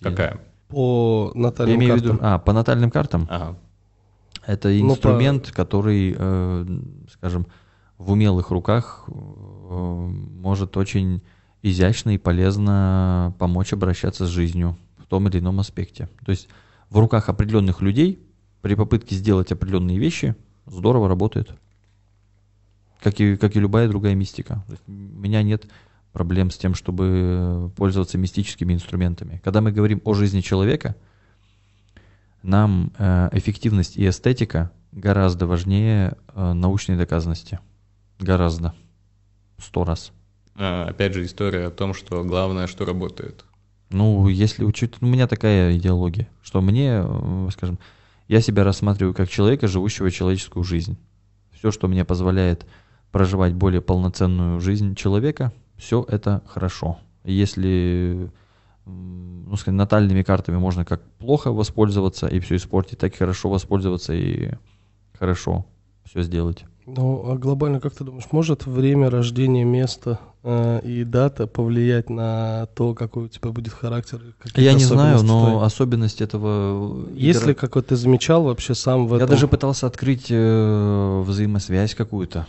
Я- 0.00 0.10
Какая? 0.10 0.40
По 0.68 1.30
Я 1.34 1.40
натальным 1.42 1.76
имею 1.78 1.92
в 1.92 1.96
картам. 1.98 2.16
виду, 2.16 2.26
а, 2.26 2.38
по 2.38 2.52
натальным 2.52 2.90
картам. 2.90 3.26
Ага. 3.30 3.56
Это 4.46 4.68
Ну, 4.68 4.92
инструмент, 4.92 5.50
который, 5.52 6.14
э, 6.18 6.66
скажем, 7.12 7.46
в 7.98 8.12
умелых 8.12 8.50
руках 8.50 9.04
э, 9.08 9.12
может 9.12 10.76
очень 10.76 11.22
изящно 11.70 12.10
и 12.10 12.18
полезно 12.18 13.34
помочь 13.38 13.72
обращаться 13.72 14.26
с 14.26 14.30
жизнью 14.30 14.76
в 14.98 15.06
том 15.06 15.28
или 15.28 15.40
ином 15.40 15.58
аспекте. 15.58 16.08
То 16.24 16.30
есть 16.30 16.48
в 16.90 16.98
руках 16.98 17.28
определенных 17.28 17.82
людей 17.82 18.20
при 18.62 18.74
попытке 18.74 19.16
сделать 19.16 19.50
определенные 19.50 19.98
вещи 19.98 20.36
здорово 20.66 21.08
работает. 21.08 21.50
Как 23.00 23.20
и, 23.20 23.36
как 23.36 23.56
и 23.56 23.60
любая 23.60 23.88
другая 23.88 24.14
мистика. 24.14 24.64
У 24.86 24.92
меня 24.92 25.42
нет 25.42 25.66
проблем 26.12 26.50
с 26.50 26.56
тем, 26.56 26.74
чтобы 26.74 27.72
пользоваться 27.76 28.16
мистическими 28.16 28.72
инструментами. 28.72 29.40
Когда 29.44 29.60
мы 29.60 29.72
говорим 29.72 30.00
о 30.04 30.14
жизни 30.14 30.40
человека, 30.40 30.96
нам 32.42 32.92
э, 32.96 33.28
эффективность 33.32 33.96
и 33.96 34.08
эстетика 34.08 34.70
гораздо 34.92 35.46
важнее 35.46 36.16
э, 36.28 36.52
научной 36.52 36.96
доказанности. 36.96 37.58
Гораздо. 38.18 38.72
Сто 39.58 39.84
раз. 39.84 40.12
А, 40.58 40.86
опять 40.88 41.14
же, 41.14 41.24
история 41.24 41.66
о 41.66 41.70
том, 41.70 41.94
что 41.94 42.24
главное, 42.24 42.66
что 42.66 42.84
работает. 42.84 43.44
Ну, 43.90 44.28
если 44.28 44.64
учить, 44.64 44.94
у 45.00 45.06
меня 45.06 45.28
такая 45.28 45.76
идеология, 45.76 46.28
что 46.42 46.60
мне, 46.60 47.02
э, 47.04 47.48
скажем, 47.52 47.78
я 48.26 48.40
себя 48.40 48.64
рассматриваю 48.64 49.14
как 49.14 49.28
человека, 49.28 49.68
живущего 49.68 50.10
человеческую 50.10 50.64
жизнь. 50.64 50.96
Все, 51.52 51.70
что 51.70 51.88
мне 51.88 52.04
позволяет 52.04 52.66
проживать 53.12 53.54
более 53.54 53.80
полноценную 53.80 54.60
жизнь 54.60 54.94
человека, 54.94 55.52
все 55.76 56.04
это 56.08 56.42
хорошо. 56.46 56.98
Если, 57.24 58.30
ну, 58.84 59.56
скажем, 59.56 59.76
натальными 59.76 60.22
картами 60.22 60.56
можно 60.56 60.84
как 60.84 61.02
плохо 61.18 61.52
воспользоваться 61.52 62.26
и 62.26 62.40
все 62.40 62.56
испортить, 62.56 62.98
так 62.98 63.14
и 63.14 63.18
хорошо 63.18 63.50
воспользоваться 63.50 64.12
и 64.14 64.52
хорошо 65.18 65.66
все 66.04 66.22
сделать. 66.22 66.64
Ну, 66.86 67.30
а 67.30 67.36
глобально, 67.36 67.80
как 67.80 67.94
ты 67.94 68.04
думаешь, 68.04 68.26
может 68.30 68.64
время 68.64 69.10
рождения, 69.10 69.64
место 69.64 70.20
э, 70.44 70.80
и 70.84 71.02
дата 71.02 71.48
повлиять 71.48 72.08
на 72.08 72.66
то, 72.76 72.94
какой 72.94 73.24
у 73.24 73.28
тебя 73.28 73.50
будет 73.50 73.72
характер? 73.72 74.22
Я 74.54 74.72
не 74.72 74.84
знаю, 74.84 75.22
но 75.24 75.50
твои? 75.50 75.66
особенность 75.66 76.20
этого... 76.20 77.08
Есть 77.12 77.40
игра- 77.40 77.48
ли, 77.48 77.54
как 77.54 77.74
вот 77.74 77.88
ты 77.88 77.96
замечал 77.96 78.44
вообще 78.44 78.76
сам 78.76 79.08
в 79.08 79.10
Я 79.10 79.16
этом? 79.16 79.30
даже 79.30 79.48
пытался 79.48 79.88
открыть 79.88 80.26
э, 80.30 81.22
взаимосвязь 81.26 81.96
какую-то 81.96 82.46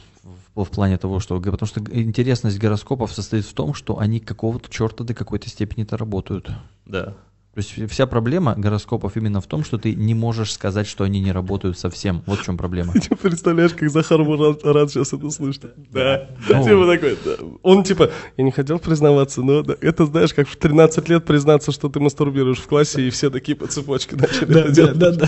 в, 0.54 0.64
в 0.64 0.70
плане 0.70 0.98
того, 1.00 1.20
что... 1.20 1.40
г- 1.40 1.50
Потому 1.52 1.68
что 1.68 1.82
интересность 1.92 2.60
гороскопов 2.60 3.12
состоит 3.12 3.44
в 3.46 3.54
том, 3.54 3.74
что 3.74 3.98
они 3.98 4.20
какого-то 4.20 4.70
черта 4.70 5.04
до 5.04 5.16
какой-то 5.16 5.50
степени-то 5.50 5.98
работают. 5.98 6.52
Да. 6.86 7.16
То 7.58 7.64
есть 7.64 7.92
вся 7.92 8.06
проблема 8.06 8.54
гороскопов 8.56 9.18
именно 9.18 9.42
в 9.42 9.48
том, 9.48 9.64
что 9.64 9.80
ты 9.80 9.96
не 9.96 10.14
можешь 10.14 10.54
сказать, 10.54 10.86
что 10.86 11.06
они 11.06 11.20
не 11.20 11.32
работают 11.32 11.80
совсем. 11.80 12.22
Вот 12.28 12.38
в 12.38 12.44
чем 12.44 12.56
проблема. 12.56 12.94
Ты 13.10 13.16
представляешь, 13.16 13.74
как 13.74 13.90
Захар 13.90 14.20
рад 14.22 14.92
сейчас 14.92 15.12
это 15.14 15.32
слышать? 15.32 15.72
Да. 15.90 16.30
Ну. 16.50 16.64
Типа 16.64 16.86
такой, 16.86 17.18
да. 17.26 17.44
Он 17.64 17.84
типа, 17.84 18.12
я 18.38 18.44
не 18.44 18.52
хотел 18.52 18.78
признаваться, 18.78 19.42
но 19.42 19.64
да, 19.64 19.76
это 19.82 20.06
знаешь, 20.06 20.36
как 20.36 20.48
в 20.48 20.56
13 20.56 21.10
лет 21.10 21.26
признаться, 21.26 21.72
что 21.72 21.90
ты 21.90 22.00
мастурбируешь 22.00 22.60
в 22.60 22.68
классе, 22.68 23.08
и 23.08 23.10
все 23.10 23.32
такие 23.32 23.56
по 23.56 23.66
цепочке 23.66 24.18
начали 24.18 24.60
это 24.60 24.72
делать. 24.72 25.00
Да, 25.00 25.12
да, 25.14 25.28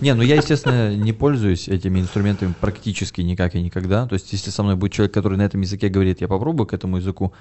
Не, 0.00 0.14
ну 0.14 0.22
я, 0.22 0.34
естественно, 0.34 0.92
не 0.96 1.12
пользуюсь 1.12 1.68
этими 1.68 2.00
инструментами 2.00 2.52
практически 2.60 3.20
никак 3.20 3.54
и 3.54 3.62
никогда. 3.62 4.08
То 4.08 4.14
есть 4.14 4.32
если 4.32 4.50
со 4.50 4.64
мной 4.64 4.74
будет 4.74 4.90
человек, 4.90 5.14
который 5.14 5.38
на 5.38 5.42
этом 5.42 5.60
языке 5.60 5.88
говорит, 5.88 6.20
я 6.20 6.26
попробую 6.26 6.66
к 6.66 6.72
этому 6.72 6.96
языку 6.96 7.32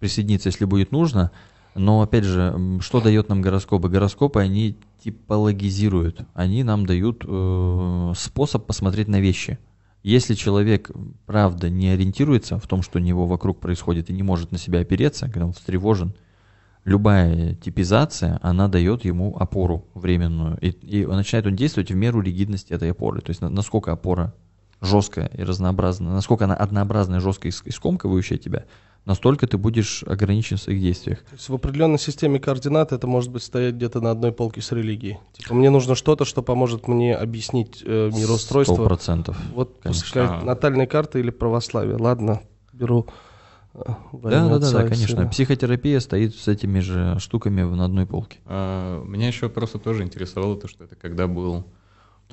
присоединиться, 0.00 0.48
если 0.48 0.64
будет 0.64 0.90
нужно. 0.90 1.30
Но, 1.76 2.02
опять 2.02 2.24
же, 2.24 2.78
что 2.80 3.00
дает 3.00 3.28
нам 3.28 3.42
гороскопы? 3.42 3.88
Гороскопы, 3.88 4.40
они 4.40 4.76
типологизируют. 5.04 6.22
Они 6.34 6.64
нам 6.64 6.86
дают 6.86 7.24
э, 7.26 8.12
способ 8.16 8.66
посмотреть 8.66 9.08
на 9.08 9.20
вещи. 9.20 9.58
Если 10.02 10.34
человек, 10.34 10.90
правда, 11.26 11.68
не 11.68 11.88
ориентируется 11.88 12.58
в 12.58 12.66
том, 12.66 12.82
что 12.82 12.98
у 12.98 13.02
него 13.02 13.26
вокруг 13.26 13.60
происходит, 13.60 14.08
и 14.08 14.12
не 14.12 14.22
может 14.22 14.52
на 14.52 14.58
себя 14.58 14.80
опереться, 14.80 15.26
когда 15.26 15.46
он 15.46 15.52
встревожен, 15.52 16.14
любая 16.84 17.54
типизация, 17.56 18.38
она 18.42 18.68
дает 18.68 19.04
ему 19.04 19.36
опору 19.36 19.86
временную. 19.94 20.58
И, 20.60 20.68
и 20.70 21.06
начинает 21.06 21.46
он 21.46 21.56
действовать 21.56 21.90
в 21.90 21.96
меру 21.96 22.20
ригидности 22.20 22.72
этой 22.72 22.92
опоры. 22.92 23.20
То 23.20 23.30
есть 23.30 23.40
на- 23.40 23.48
насколько 23.48 23.92
опора 23.92 24.32
жесткая 24.80 25.26
и 25.28 25.42
разнообразная, 25.42 26.12
насколько 26.12 26.44
она 26.44 26.54
однообразная, 26.54 27.20
жесткая 27.20 27.52
и 27.52 27.70
скомкивающая 27.70 28.38
тебя, 28.38 28.64
настолько 29.06 29.46
ты 29.46 29.56
будешь 29.56 30.02
ограничен 30.06 30.58
в 30.58 30.60
своих 30.60 30.80
действиях. 30.80 31.20
То 31.20 31.34
есть 31.34 31.48
в 31.48 31.54
определенной 31.54 31.98
системе 31.98 32.38
координат 32.38 32.92
это 32.92 33.06
может 33.06 33.30
быть 33.30 33.42
стоять 33.42 33.76
где-то 33.76 34.00
на 34.00 34.10
одной 34.10 34.32
полке 34.32 34.60
с 34.60 34.70
религией. 34.72 35.18
Типа 35.32 35.54
мне 35.54 35.70
нужно 35.70 35.94
что-то, 35.94 36.24
что 36.26 36.42
поможет 36.42 36.88
мне 36.88 37.14
объяснить 37.16 37.82
э, 37.84 38.10
Сто 38.12 38.18
мироустройство. 38.20 38.84
процентов. 38.84 39.38
Вот 39.54 39.80
пускай 39.80 40.26
Ага. 40.26 40.44
натальные 40.44 40.86
карты 40.86 41.20
или 41.20 41.30
православие. 41.30 41.96
Ладно, 41.96 42.42
беру. 42.72 43.06
э, 43.74 43.78
Да, 44.12 44.48
да, 44.48 44.58
да, 44.58 44.70
да, 44.72 44.82
конечно. 44.88 45.16
Сына. 45.16 45.28
Психотерапия 45.28 46.00
стоит 46.00 46.34
с 46.34 46.48
этими 46.48 46.80
же 46.80 47.16
штуками 47.20 47.62
на 47.62 47.84
одной 47.84 48.06
полке. 48.06 48.38
А, 48.44 49.02
Меня 49.04 49.28
еще 49.28 49.48
просто 49.48 49.78
тоже 49.78 50.02
интересовало 50.02 50.56
то, 50.56 50.66
что 50.68 50.84
это 50.84 50.96
когда 50.96 51.26
был 51.28 51.64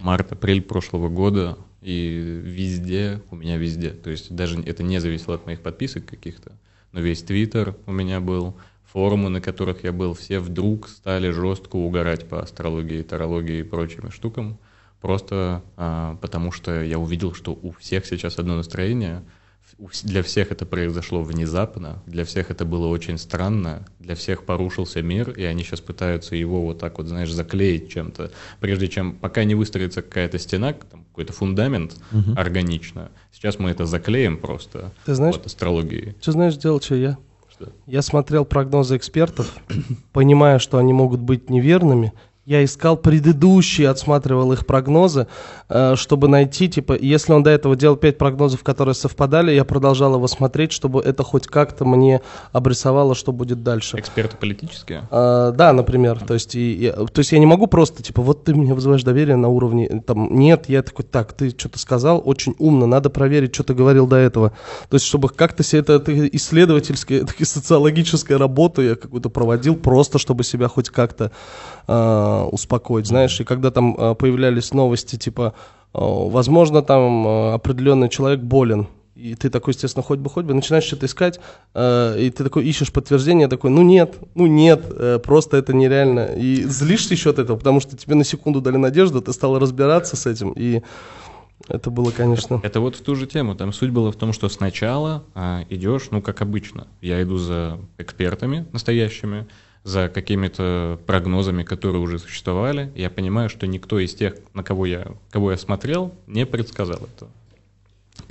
март-апрель 0.02 0.62
прошлого 0.64 1.08
года, 1.10 1.56
и 1.84 2.42
везде, 2.44 3.22
у 3.30 3.36
меня 3.36 3.58
везде, 3.58 3.90
то 3.90 4.10
есть 4.10 4.34
даже 4.36 4.62
это 4.62 4.84
не 4.84 5.00
зависело 5.00 5.36
от 5.36 5.46
моих 5.46 5.62
подписок 5.62 6.06
каких-то, 6.06 6.54
но 6.92 7.02
весь 7.02 7.24
твиттер 7.24 7.76
у 7.86 7.92
меня 7.92 8.20
был, 8.20 8.56
форумы, 8.86 9.30
на 9.30 9.42
которых 9.42 9.84
я 9.84 9.92
был, 9.92 10.14
все 10.14 10.40
вдруг 10.40 10.88
стали 10.88 11.30
жестко 11.30 11.76
угорать 11.76 12.28
по 12.30 12.42
астрологии, 12.42 13.02
тарологии 13.02 13.60
и 13.60 13.64
прочим 13.64 14.12
штукам, 14.12 14.58
просто 15.02 15.64
а, 15.78 16.16
потому 16.22 16.52
что 16.52 16.82
я 16.82 17.00
увидел, 17.00 17.34
что 17.34 17.58
у 17.62 17.72
всех 17.72 18.06
сейчас 18.06 18.40
одно 18.40 18.56
настроение, 18.56 19.24
для 20.04 20.24
всех 20.24 20.52
это 20.52 20.66
произошло 20.66 21.22
внезапно, 21.22 22.02
для 22.06 22.24
всех 22.26 22.52
это 22.52 22.66
было 22.66 22.88
очень 22.88 23.18
странно, 23.18 23.86
для 24.00 24.16
всех 24.16 24.44
порушился 24.44 25.02
мир, 25.02 25.32
и 25.32 25.44
они 25.44 25.64
сейчас 25.64 25.82
пытаются 25.82 26.36
его 26.36 26.62
вот 26.62 26.80
так 26.80 26.98
вот, 26.98 27.08
знаешь, 27.08 27.32
заклеить 27.32 27.92
чем-то, 27.92 28.32
прежде 28.60 28.88
чем, 28.88 29.14
пока 29.14 29.44
не 29.44 29.56
выстроится 29.56 30.02
какая-то 30.02 30.38
стена, 30.40 30.74
какой-то 30.74 31.34
фундамент 31.34 31.96
Мгм. 32.12 32.38
органично, 32.38 33.10
сейчас 33.32 33.60
мы 33.60 33.70
это 33.72 33.86
заклеим 33.86 34.38
просто 34.38 34.92
Ты 35.06 35.16
знаешь, 35.16 35.36
вот 35.36 35.46
астрологией. 35.46 36.16
что 36.22 36.32
знаешь, 36.32 36.56
делал, 36.56 36.80
что 36.82 36.96
я? 36.96 37.18
Что? 37.52 37.72
Я 37.86 38.02
смотрел 38.02 38.46
прогнозы 38.46 38.98
экспертов, 38.98 39.54
понимая, 40.12 40.60
что 40.60 40.78
они 40.78 40.94
могут 40.94 41.20
быть 41.20 41.50
неверными. 41.50 42.14
Я 42.46 42.62
искал 42.66 42.98
предыдущие, 42.98 43.88
отсматривал 43.90 44.52
их 44.52 44.66
прогнозы, 44.66 45.28
чтобы 45.96 46.28
найти, 46.28 46.68
типа, 46.70 46.96
если 47.00 47.34
он 47.34 47.44
до 47.44 47.50
этого 47.50 47.76
делал 47.76 47.96
пять 47.96 48.18
прогнозов, 48.18 48.64
которые 48.64 48.94
совпадали, 48.96 49.52
я 49.52 49.64
продолжал 49.64 50.16
его 50.16 50.28
смотреть, 50.28 50.72
чтобы 50.72 51.02
это 51.02 51.24
хоть 51.24 51.48
как-то 51.48 51.86
мне 51.86 52.22
обрисовало, 52.52 53.16
что 53.16 53.32
будет 53.32 53.64
дальше. 53.64 53.98
Эксперты 53.98 54.38
политические? 54.38 55.08
А, 55.12 55.52
да, 55.52 55.74
например, 55.74 56.20
то 56.20 56.34
есть, 56.34 56.56
и, 56.56 56.74
и- 56.88 56.92
то 56.92 57.20
есть 57.20 57.32
я 57.32 57.40
не 57.40 57.46
могу 57.46 57.68
просто, 57.68 58.04
типа, 58.04 58.22
вот 58.22 58.44
ты 58.44 58.54
мне 58.54 58.74
вызываешь 58.74 59.04
доверие 59.04 59.36
на 59.36 59.48
уровне, 59.50 59.88
э, 59.88 60.00
там, 60.02 60.36
нет, 60.38 60.70
я 60.70 60.84
такой, 60.84 61.06
так, 61.06 61.34
ты 61.34 61.50
что-то 61.50 61.80
сказал, 61.80 62.22
очень 62.24 62.56
умно, 62.60 62.86
надо 62.86 63.10
проверить, 63.10 63.54
что 63.56 63.64
ты 63.64 63.74
говорил 63.74 64.08
до 64.08 64.18
этого. 64.18 64.50
То 64.90 64.96
есть, 64.96 65.06
чтобы 65.06 65.30
как-то 65.30 65.64
себе 65.64 65.82
это, 65.82 65.94
это 65.94 66.28
исследовательская, 66.28 67.20
такая 67.26 67.46
социологическая 67.46 68.38
работа 68.38 68.82
я 68.82 68.96
какую-то 68.96 69.30
проводил, 69.30 69.76
просто 69.76 70.20
чтобы 70.20 70.44
себя 70.44 70.68
хоть 70.68 70.90
как-то 70.90 71.32
а, 71.88 72.46
успокоить, 72.52 73.08
знаешь, 73.08 73.40
и 73.40 73.44
когда 73.44 73.72
там 73.72 73.96
а, 73.98 74.14
появлялись 74.14 74.74
новости, 74.74 75.16
типа, 75.18 75.54
возможно, 75.94 76.82
там 76.82 77.28
а, 77.28 77.54
определенный 77.54 78.10
человек 78.10 78.42
болен, 78.42 78.88
И 79.16 79.36
ты 79.36 79.50
такой, 79.50 79.74
естественно, 79.74 80.04
хоть 80.04 80.20
бы, 80.20 80.30
хоть 80.30 80.46
бы, 80.46 80.54
начинаешь 80.54 80.86
что-то 80.86 81.06
искать, 81.06 81.40
э, 81.76 82.16
и 82.20 82.30
ты 82.32 82.44
такой 82.44 82.66
ищешь 82.66 82.92
подтверждение, 82.92 83.48
такой, 83.48 83.70
ну 83.70 83.84
нет, 83.84 84.16
ну 84.34 84.48
нет, 84.48 84.86
э, 84.90 85.20
просто 85.24 85.58
это 85.58 85.74
нереально. 85.74 86.32
И 86.36 86.64
злишься 86.64 87.14
еще 87.14 87.30
от 87.30 87.40
этого, 87.40 87.58
потому 87.58 87.80
что 87.80 87.96
тебе 87.96 88.16
на 88.16 88.24
секунду 88.24 88.60
дали 88.60 88.78
надежду, 88.78 89.22
ты 89.22 89.32
стал 89.32 89.60
разбираться 89.60 90.16
с 90.16 90.26
этим, 90.26 90.52
и 90.54 90.82
это 91.70 91.90
было, 91.90 92.12
конечно... 92.12 92.60
Это 92.64 92.80
вот 92.80 92.96
в 92.96 93.02
ту 93.02 93.16
же 93.16 93.26
тему. 93.26 93.56
Там 93.56 93.72
суть 93.72 93.92
была 93.92 94.12
в 94.12 94.16
том, 94.16 94.34
что 94.34 94.50
сначала 94.50 95.24
а, 95.34 95.64
идешь, 95.70 96.10
ну, 96.12 96.22
как 96.22 96.42
обычно. 96.42 96.88
Я 97.02 97.22
иду 97.22 97.38
за 97.38 97.80
экспертами 97.98 98.66
настоящими, 98.74 99.48
за 99.84 100.10
какими-то 100.10 101.00
прогнозами, 101.06 101.64
которые 101.64 102.02
уже 102.02 102.20
существовали. 102.20 102.92
Я 102.96 103.10
понимаю, 103.10 103.50
что 103.50 103.68
никто 103.68 104.00
из 104.00 104.16
тех, 104.16 104.36
на 104.54 104.64
кого 104.64 104.86
я, 104.86 105.08
кого 105.30 105.52
я 105.52 105.58
смотрел, 105.58 106.14
не 106.28 106.46
предсказал 106.46 106.98
этого. 106.98 107.32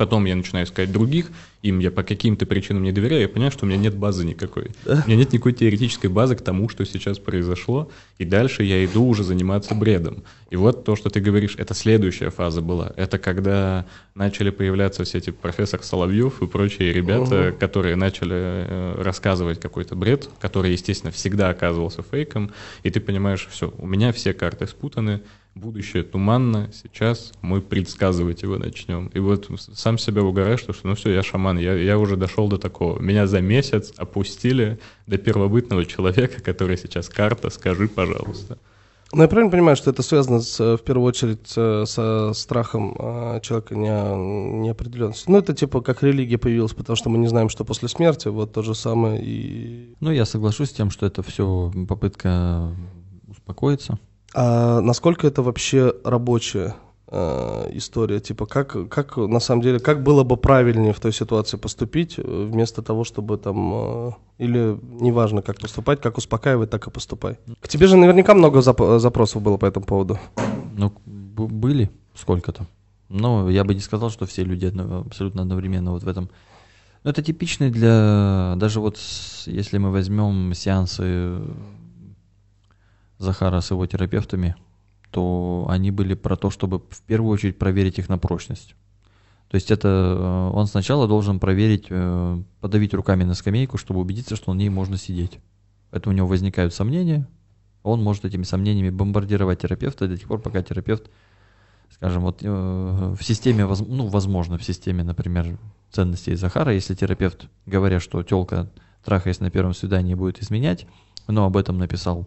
Потом 0.03 0.25
я 0.25 0.35
начинаю 0.35 0.67
искать 0.67 0.91
других, 0.91 1.31
им 1.63 1.79
я 1.79 1.93
по 1.93 2.03
каким-то 2.03 2.45
причинам 2.45 2.83
не 2.83 2.91
доверяю, 2.91 3.23
я 3.23 3.29
понимаю, 3.29 3.53
что 3.53 3.65
у 3.65 3.69
меня 3.69 3.79
нет 3.79 3.95
базы 3.95 4.25
никакой. 4.25 4.73
У 4.85 5.07
меня 5.07 5.15
нет 5.15 5.33
никакой 5.33 5.53
теоретической 5.53 6.11
базы 6.11 6.35
к 6.35 6.41
тому, 6.41 6.69
что 6.69 6.85
сейчас 6.85 7.21
произошло, 7.21 7.89
и 8.19 8.25
дальше 8.25 8.65
я 8.65 8.85
иду 8.85 9.07
уже 9.07 9.23
заниматься 9.23 9.77
бредом. 9.77 10.25
И 10.51 10.57
вот 10.57 10.85
то, 10.85 10.97
что 10.97 11.09
ты 11.09 11.21
говоришь, 11.21 11.55
это 11.57 11.73
следующая 11.73 12.31
фаза 12.31 12.63
была. 12.63 12.93
Это 12.97 13.17
когда 13.21 13.87
начали 14.17 14.51
появляться 14.51 15.05
все 15.05 15.19
эти 15.19 15.31
профессор 15.31 15.85
Соловьев 15.85 16.43
и 16.43 16.49
прочие 16.49 16.93
ребята, 16.93 17.51
угу. 17.51 17.59
которые 17.61 17.95
начали 17.95 18.35
э, 18.35 18.95
рассказывать 19.01 19.61
какой-то 19.61 19.95
бред, 19.95 20.29
который, 20.41 20.73
естественно, 20.73 21.13
всегда 21.13 21.51
оказывался 21.51 22.03
фейком, 22.03 22.51
и 22.83 22.91
ты 22.91 22.99
понимаешь, 22.99 23.47
все, 23.49 23.73
у 23.79 23.87
меня 23.87 24.13
все 24.13 24.33
карты 24.33 24.67
спутаны, 24.67 25.21
будущее 25.55 26.03
туманно, 26.03 26.71
сейчас 26.73 27.33
мы 27.43 27.61
предсказывать 27.61 28.43
его 28.43 28.57
начнем. 28.59 29.09
И 29.09 29.19
вот 29.19 29.51
сам 29.75 29.99
себя 29.99 30.23
угораешь, 30.23 30.61
что 30.61 30.75
ну 30.83 30.95
все, 30.95 31.11
я 31.11 31.23
шаман, 31.23 31.59
я, 31.59 31.75
я 31.75 31.99
уже 31.99 32.17
дошел 32.17 32.49
до 32.49 32.59
такого. 32.59 32.99
Меня 33.01 33.27
за 33.27 33.41
месяц 33.41 33.93
опустили 33.97 34.79
до 35.07 35.19
первобытного 35.19 35.85
человека, 35.85 36.43
который 36.43 36.77
сейчас 36.77 37.09
карта, 37.09 37.51
скажи, 37.51 37.89
пожалуйста. 37.89 38.59
Ну, 39.15 39.21
я 39.21 39.29
правильно 39.29 39.51
понимаю, 39.51 39.77
что 39.77 39.91
это 39.91 40.03
связано 40.03 40.41
с, 40.41 40.59
в 40.59 40.79
первую 40.79 41.07
очередь 41.07 41.47
со 41.47 42.33
страхом 42.33 42.97
э, 42.99 43.41
человека 43.43 43.75
не, 43.75 43.91
неопределенности? 44.63 45.29
Ну, 45.29 45.37
это 45.37 45.53
типа 45.53 45.83
как 45.83 46.03
религия 46.03 46.39
появилась, 46.39 46.73
потому 46.73 46.97
что 46.97 47.11
мы 47.11 47.19
не 47.19 47.27
знаем, 47.27 47.51
что 47.51 47.67
после 47.67 47.89
смерти, 47.89 48.29
вот 48.29 48.55
то 48.55 48.63
же 48.63 48.75
самое 48.75 49.23
и... 49.23 49.95
Ну, 50.01 50.11
я 50.11 50.25
соглашусь 50.25 50.71
с 50.71 50.73
тем, 50.73 50.89
что 50.89 51.05
это 51.05 51.23
все 51.23 51.71
попытка 51.87 52.75
успокоиться, 53.29 53.99
а 54.35 54.81
насколько 54.81 55.27
это 55.27 55.43
вообще 55.43 55.95
рабочая 56.05 56.75
э, 57.09 57.71
история? 57.75 58.21
Типа, 58.21 58.47
как, 58.47 58.89
как 58.89 59.17
на 59.17 59.41
самом 59.41 59.63
деле, 59.63 59.79
как 59.79 60.03
было 60.03 60.25
бы 60.25 60.37
правильнее 60.37 60.93
в 60.93 61.01
той 61.01 61.13
ситуации 61.13 61.57
поступить, 61.57 62.19
э, 62.19 62.23
вместо 62.23 62.83
того, 62.83 63.05
чтобы 63.05 63.37
там, 63.37 63.73
э, 63.75 64.11
или 64.39 64.79
неважно, 65.01 65.43
как 65.43 65.61
поступать, 65.61 66.01
как 66.01 66.19
успокаивать, 66.19 66.71
так 66.71 66.87
и 66.87 66.91
поступай. 66.91 67.39
К 67.61 67.69
тебе 67.69 67.87
же 67.87 67.97
наверняка 67.97 68.35
много 68.35 68.61
зап- 68.61 68.99
запросов 68.99 69.43
было 69.43 69.59
по 69.59 69.67
этому 69.67 69.85
поводу. 69.85 70.19
Ну, 70.77 70.93
были 71.07 71.91
сколько-то. 72.15 72.67
Но 73.09 73.51
я 73.51 73.65
бы 73.65 73.75
не 73.75 73.81
сказал, 73.81 74.09
что 74.11 74.25
все 74.25 74.43
люди 74.43 74.67
абсолютно 74.67 75.43
одновременно 75.43 75.93
вот 75.93 76.03
в 76.03 76.09
этом. 76.09 76.31
Но 77.05 77.11
это 77.11 77.23
типичный 77.23 77.71
для... 77.71 78.55
Даже 78.57 78.81
вот 78.81 78.99
если 79.47 79.77
мы 79.77 79.91
возьмем 79.91 80.55
сеансы 80.55 81.41
Захара 83.23 83.61
с 83.61 83.71
его 83.71 83.87
терапевтами, 83.87 84.57
то 85.11 85.67
они 85.69 85.91
были 85.91 86.15
про 86.15 86.37
то, 86.37 86.51
чтобы 86.51 86.81
в 86.91 87.03
первую 87.03 87.33
очередь 87.33 87.59
проверить 87.59 87.99
их 87.99 88.09
на 88.09 88.19
прочность. 88.19 88.75
То 89.49 89.57
есть 89.57 89.71
это 89.71 89.89
э, 89.89 90.57
он 90.57 90.67
сначала 90.67 91.07
должен 91.07 91.39
проверить, 91.39 91.87
э, 91.91 92.43
подавить 92.61 92.95
руками 92.95 93.25
на 93.25 93.35
скамейку, 93.35 93.77
чтобы 93.77 94.01
убедиться, 94.01 94.35
что 94.35 94.53
на 94.53 94.59
ней 94.59 94.71
можно 94.71 94.97
сидеть. 94.97 95.41
Это 95.91 96.09
у 96.09 96.13
него 96.13 96.27
возникают 96.27 96.73
сомнения, 96.73 97.29
он 97.83 98.03
может 98.03 98.25
этими 98.25 98.45
сомнениями 98.45 98.91
бомбардировать 98.91 99.61
терапевта 99.61 100.09
до 100.09 100.17
тех 100.17 100.27
пор, 100.27 100.41
пока 100.41 100.63
терапевт, 100.63 101.11
скажем, 101.91 102.23
вот 102.23 102.39
э, 102.43 103.15
в 103.19 103.23
системе, 103.23 103.67
ну, 103.67 104.07
возможно, 104.07 104.57
в 104.57 104.65
системе, 104.65 105.05
например, 105.05 105.59
ценностей 105.91 106.35
Захара, 106.35 106.73
если 106.73 106.95
терапевт, 106.95 107.49
говоря, 107.67 108.01
что 108.01 108.23
телка, 108.23 108.71
трахаясь 109.05 109.41
на 109.41 109.51
первом 109.51 109.75
свидании, 109.75 110.15
будет 110.15 110.43
изменять, 110.43 110.87
но 111.29 111.45
об 111.45 111.57
этом 111.57 111.77
написал 111.79 112.27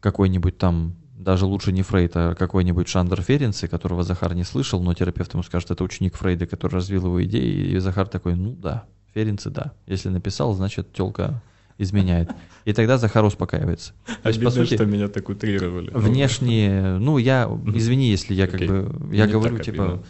какой-нибудь 0.00 0.58
там, 0.58 0.94
даже 1.16 1.46
лучше 1.46 1.72
не 1.72 1.82
Фрейд, 1.82 2.12
а 2.14 2.34
какой-нибудь 2.34 2.88
Шандер 2.88 3.22
Ференци, 3.22 3.68
которого 3.68 4.02
Захар 4.02 4.34
не 4.34 4.44
слышал, 4.44 4.82
но 4.82 4.94
терапевт 4.94 5.32
ему 5.34 5.42
скажет, 5.42 5.70
это 5.70 5.84
ученик 5.84 6.16
Фрейда, 6.16 6.46
который 6.46 6.74
развил 6.74 7.06
его 7.06 7.22
идеи, 7.24 7.72
и 7.72 7.78
Захар 7.78 8.06
такой, 8.06 8.34
ну 8.34 8.52
да, 8.52 8.84
Ференци, 9.14 9.50
да. 9.50 9.72
Если 9.86 10.08
написал, 10.08 10.54
значит, 10.54 10.92
телка 10.92 11.42
изменяет. 11.78 12.30
И 12.64 12.72
тогда 12.72 12.98
Захар 12.98 13.24
успокаивается. 13.24 13.92
То 14.22 14.28
есть, 14.28 14.42
по 14.42 14.50
сути, 14.50 14.74
что 14.74 14.84
меня 14.84 15.08
так 15.08 15.28
утрировали. 15.28 15.90
Внешние, 15.92 16.98
ну, 16.98 17.18
я, 17.18 17.48
извини, 17.74 18.10
если 18.10 18.34
я 18.34 18.46
как 18.46 18.60
бы, 18.60 18.92
я 19.12 19.26
говорю, 19.26 19.58
типа, 19.58 20.02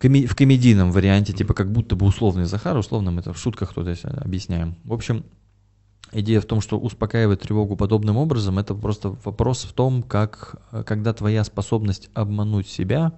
коми- 0.00 0.26
в 0.26 0.34
комедийном 0.34 0.90
варианте, 0.90 1.32
типа, 1.32 1.54
как 1.54 1.70
будто 1.70 1.94
бы 1.94 2.06
условный 2.06 2.44
Захар, 2.44 2.76
условным 2.76 3.18
это 3.18 3.32
в 3.32 3.38
шутках 3.38 3.70
кто-то 3.70 3.94
объясняем. 4.18 4.74
В 4.84 4.92
общем, 4.92 5.24
Идея 6.12 6.40
в 6.40 6.46
том, 6.46 6.60
что 6.60 6.78
успокаивать 6.78 7.40
тревогу 7.40 7.76
подобным 7.76 8.16
образом, 8.16 8.58
это 8.58 8.74
просто 8.74 9.10
вопрос 9.24 9.62
в 9.64 9.72
том, 9.72 10.02
как, 10.02 10.56
когда 10.84 11.12
твоя 11.12 11.44
способность 11.44 12.10
обмануть 12.14 12.68
себя 12.68 13.12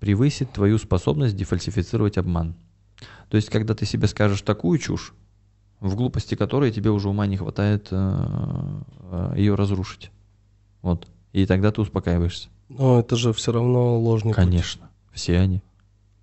превысит 0.00 0.50
твою 0.52 0.78
способность 0.78 1.36
дефальсифицировать 1.36 2.18
обман. 2.18 2.56
То 3.28 3.36
есть, 3.36 3.48
когда 3.48 3.74
ты 3.74 3.86
себе 3.86 4.08
скажешь 4.08 4.42
такую 4.42 4.78
чушь, 4.78 5.14
в 5.78 5.94
глупости 5.94 6.34
которой 6.34 6.72
тебе 6.72 6.90
уже 6.90 7.08
ума 7.08 7.26
не 7.26 7.36
хватает 7.36 7.88
э, 7.90 7.96
э, 9.10 9.34
ее 9.36 9.54
разрушить. 9.54 10.10
Вот. 10.82 11.08
И 11.32 11.46
тогда 11.46 11.70
ты 11.70 11.80
успокаиваешься. 11.80 12.48
Но 12.68 13.00
это 13.00 13.16
же 13.16 13.32
все 13.32 13.52
равно 13.52 13.98
ложный 13.98 14.32
Конечно. 14.32 14.82
Путь. 14.82 15.18
Все 15.18 15.38
они. 15.38 15.62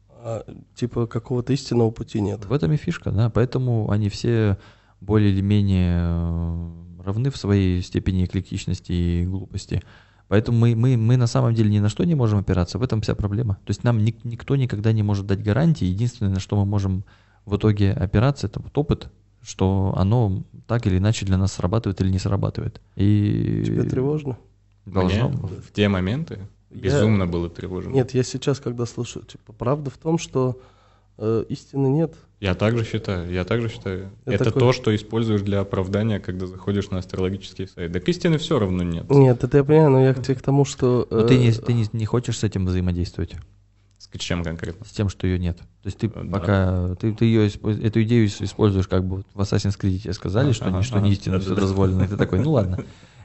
А, 0.10 0.46
типа 0.76 1.08
какого-то 1.08 1.54
истинного 1.54 1.92
пути 1.92 2.22
нет. 2.22 2.46
В 2.46 2.54
этом 2.54 2.72
и 2.72 2.78
фишка, 2.78 3.12
да. 3.12 3.30
Поэтому 3.30 3.90
они 3.90 4.10
все 4.10 4.58
более 5.02 5.32
или 5.32 5.42
менее 5.42 6.00
э, 6.02 6.72
равны 7.04 7.30
в 7.30 7.38
своей 7.38 7.82
степени 7.82 8.26
эклектичности 8.26 8.92
и 8.92 9.26
глупости. 9.26 9.82
Поэтому 10.28 10.58
мы, 10.58 10.76
мы, 10.76 10.98
мы 10.98 11.16
на 11.18 11.28
самом 11.28 11.54
деле 11.54 11.70
ни 11.70 11.80
на 11.80 11.90
что 11.90 12.04
не 12.04 12.16
можем 12.16 12.40
опираться, 12.40 12.78
в 12.78 12.84
этом 12.84 13.02
вся 13.02 13.16
проблема. 13.16 13.56
То 13.66 13.70
есть 13.70 13.84
нам 13.84 14.04
ни, 14.04 14.16
никто 14.24 14.56
никогда 14.56 14.92
не 14.92 15.04
может 15.04 15.26
дать 15.26 15.42
гарантии, 15.42 15.86
единственное, 15.86 16.34
на 16.34 16.40
что 16.40 16.58
мы 16.58 16.66
можем 16.66 17.06
в 17.46 17.56
итоге 17.56 17.94
опираться, 17.94 18.48
это 18.48 18.60
вот 18.60 18.78
опыт, 18.78 19.10
что 19.42 19.94
оно 19.96 20.44
так 20.68 20.86
или 20.86 20.98
иначе 20.98 21.26
для 21.26 21.38
нас 21.38 21.54
срабатывает 21.54 22.02
или 22.02 22.10
не 22.10 22.20
срабатывает. 22.20 22.82
И 22.96 23.64
Тебе 23.66 23.84
тревожно? 23.84 24.38
Должно. 24.86 25.30
Мне 25.30 25.48
в 25.48 25.72
те 25.72 25.88
моменты 25.88 26.40
безумно 26.70 27.24
я... 27.24 27.30
было 27.30 27.50
тревожно. 27.50 27.92
Нет, 27.92 28.14
я 28.14 28.24
сейчас, 28.24 28.60
когда 28.60 28.86
слушаю, 28.86 29.26
типа, 29.26 29.54
правда 29.54 29.90
в 29.90 29.98
том, 29.98 30.18
что 30.18 30.60
э, 31.18 31.46
истины 31.50 31.88
нет. 31.88 32.16
Я 32.40 32.54
также 32.54 32.86
считаю, 32.86 33.32
я 33.32 33.44
также 33.44 33.68
считаю. 33.68 34.12
Я 34.26 34.34
это 34.34 34.46
такой... 34.46 34.60
то, 34.60 34.72
что 34.72 34.96
используешь 34.96 35.42
для 35.42 35.60
оправдания, 35.62 36.20
когда 36.20 36.46
заходишь 36.46 36.92
на 36.92 37.00
астрологический 37.00 37.68
сайт. 37.68 37.92
Так 37.92 38.08
истины 38.08 38.38
все 38.38 38.60
равно 38.60 38.84
нет. 38.84 39.10
Нет, 39.10 39.44
это 39.44 39.58
я 39.58 39.64
понимаю, 39.64 39.90
но 39.90 40.04
я 40.04 40.14
к, 40.14 40.22
к 40.22 40.42
тому, 40.42 40.64
что... 40.64 41.08
Но 41.10 41.24
ты, 41.24 41.38
не, 41.38 41.50
э, 41.50 41.54
ты 41.54 41.74
не, 41.74 41.86
не 41.94 42.06
хочешь 42.06 42.38
с 42.38 42.44
этим 42.44 42.68
взаимодействовать? 42.68 43.36
С 44.14 44.20
чем 44.20 44.44
конкретно? 44.44 44.86
С 44.86 44.92
тем, 44.92 45.10
что 45.10 45.28
ее 45.28 45.38
нет. 45.38 45.58
То 45.58 45.86
есть 45.86 45.98
ты 45.98 46.08
да. 46.08 46.22
пока 46.32 46.96
ты, 46.96 47.14
ты 47.14 47.26
ее, 47.26 47.48
эту 47.48 48.02
идею 48.04 48.28
используешь, 48.28 48.88
как 48.88 49.06
бы 49.06 49.24
в 49.34 49.40
Assassin's 49.40 49.80
Creed 49.80 50.00
тебе 50.00 50.14
сказали, 50.14 50.50
а, 50.50 50.54
что, 50.54 50.66
ага, 50.66 50.78
не, 50.78 50.84
что 50.84 50.98
ага, 50.98 51.06
не 51.06 51.12
истинно 51.14 51.40
все 51.40 51.56
дозволено. 51.56 52.04
И 52.04 52.08
ты 52.08 52.18
такой, 52.18 52.40
ну 52.40 52.52
ладно. 52.52 52.80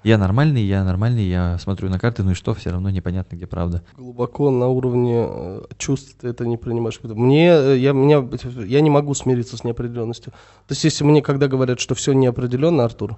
Я 0.05 0.18
нормальный, 0.18 0.64
я 0.64 0.83
нормальный, 0.83 1.24
я 1.28 1.59
смотрю 1.59 1.89
на 1.89 1.99
карты, 2.01 2.24
ну 2.24 2.33
и 2.33 2.35
что, 2.35 2.55
все 2.55 2.70
равно 2.70 2.91
непонятно, 2.91 3.37
где 3.37 3.47
правда. 3.47 3.85
Глубоко 3.97 4.51
на 4.51 4.66
уровне 4.66 5.26
э, 5.28 5.62
чувств 5.78 6.16
ты 6.20 6.28
это 6.28 6.45
не 6.45 6.57
принимаешь. 6.57 6.99
Мне, 7.05 7.51
э, 7.51 7.76
я, 7.78 7.93
меня, 7.93 8.28
я 8.66 8.80
не 8.80 8.91
могу 8.91 9.14
смириться 9.14 9.57
с 9.57 9.62
неопределенностью. 9.62 10.33
То 10.66 10.72
есть, 10.72 10.83
если 10.83 11.05
мне 11.05 11.22
когда 11.22 11.47
говорят, 11.47 11.78
что 11.78 11.95
все 11.95 12.14
неопределенно, 12.14 12.85
Артур, 12.85 13.16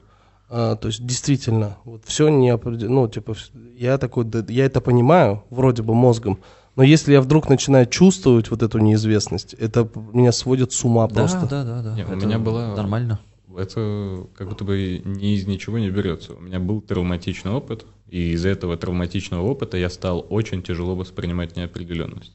а, 0.51 0.77
то 0.77 0.89
есть 0.89 1.05
действительно, 1.07 1.79
вот 1.85 2.05
все 2.05 2.29
неопределенно, 2.29 3.03
ну, 3.03 3.09
типа, 3.09 3.35
я 3.77 3.97
такой, 3.97 4.25
да, 4.25 4.45
я 4.49 4.67
это 4.67 4.83
понимаю, 4.83 5.43
вроде 5.49 5.83
бы 5.83 5.95
мозгом, 5.95 6.39
но 6.77 6.83
если 6.83 7.12
я 7.12 7.20
вдруг 7.20 7.49
начинаю 7.49 7.87
чувствовать 7.87 8.51
вот 8.51 8.62
эту 8.62 8.79
неизвестность, 8.79 9.55
это 9.55 9.89
меня 10.12 10.33
сводит 10.33 10.72
с 10.72 10.85
ума 10.85 11.07
да, 11.09 11.14
просто. 11.14 11.47
Да, 11.47 11.64
да, 11.64 11.83
да. 11.83 11.95
Нет, 11.95 12.09
у 12.11 12.16
меня 12.16 12.39
было 12.39 12.75
нормально 12.77 13.20
это 13.57 14.27
как 14.35 14.49
будто 14.49 14.64
бы 14.64 15.01
ни 15.05 15.35
из 15.35 15.47
ничего 15.47 15.79
не 15.79 15.91
берется. 15.91 16.35
У 16.35 16.41
меня 16.41 16.59
был 16.59 16.81
травматичный 16.81 17.53
опыт, 17.53 17.87
и 18.09 18.33
из-за 18.33 18.51
этого 18.51 18.77
травматичного 18.77 19.43
опыта 19.43 19.77
я 19.77 19.91
стал 19.91 20.27
очень 20.29 20.62
тяжело 20.62 20.95
воспринимать 20.95 21.57
неопределенность. 21.57 22.33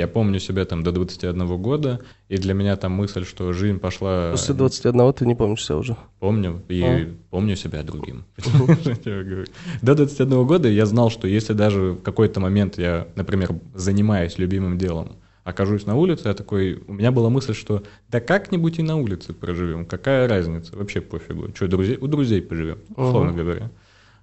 Я 0.00 0.08
помню 0.08 0.40
себя 0.40 0.64
там 0.64 0.82
до 0.82 0.92
21 0.92 1.46
года, 1.58 2.00
и 2.30 2.38
для 2.38 2.54
меня 2.54 2.76
там 2.76 2.92
мысль, 2.92 3.26
что 3.26 3.52
жизнь 3.52 3.78
пошла... 3.78 4.30
После 4.30 4.54
21 4.54 5.12
ты 5.12 5.26
не 5.26 5.34
помнишь 5.34 5.62
себя 5.62 5.76
уже? 5.76 5.94
Помню, 6.20 6.62
и 6.70 6.82
а? 6.82 7.06
помню 7.28 7.54
себя 7.54 7.82
другим. 7.82 8.24
До 9.82 9.94
21 9.94 10.46
года 10.46 10.70
я 10.70 10.86
знал, 10.86 11.10
что 11.10 11.28
если 11.28 11.52
даже 11.52 11.80
в 11.92 12.00
какой-то 12.00 12.40
момент 12.40 12.78
я, 12.78 13.08
например, 13.14 13.50
занимаюсь 13.74 14.38
любимым 14.38 14.78
делом, 14.78 15.16
окажусь 15.44 15.84
на 15.84 15.96
улице, 15.96 16.28
я 16.28 16.34
такой, 16.34 16.82
у 16.88 16.94
меня 16.94 17.12
была 17.12 17.28
мысль, 17.28 17.52
что 17.52 17.82
да 18.08 18.20
как-нибудь 18.20 18.78
и 18.78 18.82
на 18.82 18.96
улице 18.96 19.34
проживем, 19.34 19.84
какая 19.84 20.26
разница, 20.26 20.78
вообще 20.78 21.02
пофигу, 21.02 21.54
что, 21.54 21.68
друзей, 21.68 21.98
у 22.00 22.06
друзей 22.06 22.40
поживем, 22.40 22.78
условно 22.96 23.32
uh-huh. 23.32 23.36
говоря. 23.36 23.70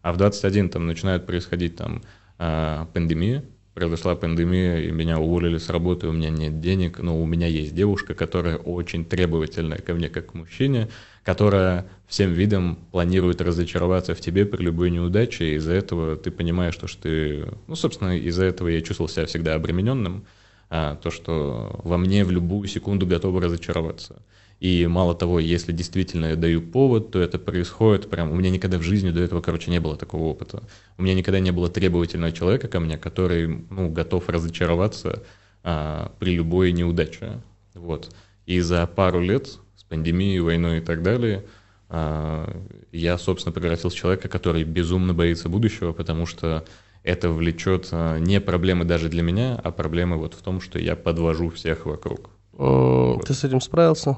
А 0.02 0.12
в 0.12 0.18
21 0.18 0.70
там 0.70 0.88
начинает 0.88 1.28
происходить 1.28 1.76
там 1.76 2.02
э, 2.40 2.86
пандемия, 2.94 3.44
произошла 3.78 4.16
пандемия, 4.16 4.80
и 4.80 4.90
меня 4.90 5.20
уволили 5.20 5.60
с 5.60 5.70
работы, 5.70 6.08
у 6.08 6.12
меня 6.12 6.32
нет 6.32 6.60
денег, 6.60 6.98
но 6.98 7.22
у 7.22 7.28
меня 7.28 7.46
есть 7.46 7.76
девушка, 7.76 8.16
которая 8.16 8.58
очень 8.58 9.06
требовательная 9.06 9.78
ко 9.78 9.94
мне 9.94 10.10
как 10.10 10.32
к 10.32 10.34
мужчине, 10.34 10.88
которая 11.24 11.86
всем 12.08 12.32
видом 12.34 12.80
планирует 12.92 13.40
разочароваться 13.40 14.16
в 14.16 14.20
тебе 14.20 14.48
при 14.48 14.64
любой 14.64 14.90
неудаче, 14.90 15.52
и 15.52 15.56
из-за 15.58 15.74
этого 15.74 16.16
ты 16.16 16.32
понимаешь, 16.32 16.74
что, 16.74 16.88
что 16.88 17.04
ты... 17.04 17.46
Ну, 17.68 17.76
собственно, 17.76 18.18
из-за 18.18 18.46
этого 18.46 18.68
я 18.70 18.82
чувствовал 18.82 19.10
себя 19.10 19.28
всегда 19.28 19.54
обремененным, 19.54 20.26
а, 20.72 20.96
то, 20.96 21.12
что 21.12 21.80
во 21.84 22.00
мне 22.00 22.26
в 22.26 22.32
любую 22.32 22.68
секунду 22.68 23.06
готовы 23.06 23.42
разочароваться. 23.42 24.24
И 24.60 24.88
мало 24.88 25.14
того, 25.14 25.40
если 25.40 25.72
действительно 25.72 26.28
я 26.28 26.36
даю 26.36 26.62
повод, 26.62 27.12
то 27.12 27.20
это 27.20 27.38
происходит 27.38 28.10
прям... 28.10 28.32
У 28.32 28.36
меня 28.36 28.50
никогда 28.50 28.80
в 28.80 28.82
жизни 28.82 29.12
до 29.12 29.22
этого, 29.22 29.40
короче, 29.42 29.70
не 29.70 29.80
было 29.80 29.96
такого 29.96 30.24
опыта. 30.24 30.64
У 30.98 31.04
меня 31.04 31.14
никогда 31.14 31.40
не 31.40 31.52
было 31.52 31.70
требовательного 31.70 32.32
человека 32.32 32.68
ко 32.68 32.80
мне, 32.80 32.98
который 32.98 33.66
ну, 33.70 33.90
готов 33.90 34.30
разочароваться 34.30 35.22
а, 35.64 36.12
при 36.20 36.36
любой 36.36 36.72
неудаче. 36.72 37.42
Вот. 37.76 38.16
И 38.48 38.60
за 38.62 38.88
пару 38.88 39.22
лет 39.22 39.48
с 39.76 39.84
пандемией, 39.84 40.40
войной 40.40 40.80
и 40.80 40.82
так 40.82 41.04
далее 41.04 41.44
а, 41.90 42.50
я, 42.92 43.20
собственно, 43.20 43.54
превратился 43.54 43.96
в 43.96 44.00
человека, 44.00 44.28
который 44.28 44.64
безумно 44.64 45.14
боится 45.14 45.50
будущего, 45.50 45.94
потому 45.94 46.26
что 46.26 46.66
это 47.04 47.30
влечет 47.30 47.90
а, 47.92 48.18
не 48.18 48.42
проблемы 48.42 48.86
даже 48.86 49.08
для 49.08 49.22
меня, 49.22 49.60
а 49.64 49.72
проблемы 49.72 50.18
вот 50.18 50.34
в 50.34 50.42
том, 50.42 50.62
что 50.62 50.80
я 50.80 50.96
подвожу 50.96 51.52
всех 51.52 51.86
вокруг. 51.86 52.32
Ты 52.54 52.64
вот. 52.64 53.30
с 53.30 53.44
этим 53.44 53.62
справился? 53.62 54.18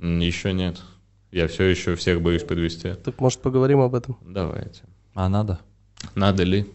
Еще 0.00 0.52
нет. 0.52 0.80
Я 1.30 1.46
все 1.46 1.64
еще 1.64 1.94
всех 1.94 2.22
боюсь 2.22 2.42
подвести. 2.42 2.94
Так 2.94 3.20
может 3.20 3.40
поговорим 3.40 3.80
об 3.80 3.94
этом? 3.94 4.16
Давайте. 4.22 4.82
А 5.14 5.28
надо? 5.28 5.60
Надо 6.14 6.42
ли? 6.42 6.66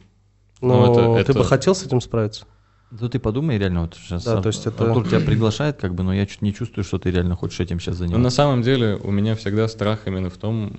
Ну, 0.61 0.85
ну 0.85 1.17
это, 1.17 1.25
ты 1.25 1.31
это... 1.31 1.39
бы 1.39 1.45
хотел 1.45 1.75
с 1.75 1.83
этим 1.83 1.99
справиться? 1.99 2.45
Ну 2.91 3.09
ты 3.09 3.19
подумай 3.19 3.57
реально, 3.57 3.81
вот 3.81 3.95
сейчас 3.95 4.23
да, 4.23 4.41
то 4.41 4.47
есть 4.47 4.65
это... 4.65 4.85
Артур 4.85 5.07
тебя 5.07 5.19
приглашает, 5.19 5.77
как 5.77 5.95
бы, 5.95 6.03
но 6.03 6.13
я 6.13 6.25
чуть 6.25 6.41
не 6.41 6.53
чувствую, 6.53 6.85
что 6.85 6.99
ты 6.99 7.11
реально 7.11 7.35
хочешь 7.35 7.59
этим 7.59 7.79
сейчас 7.79 7.95
заниматься. 7.95 8.17
Ну 8.17 8.23
на 8.23 8.29
самом 8.29 8.61
деле 8.61 8.95
у 8.95 9.11
меня 9.11 9.35
всегда 9.35 9.67
страх 9.67 10.07
именно 10.07 10.29
в 10.29 10.37
том, 10.37 10.77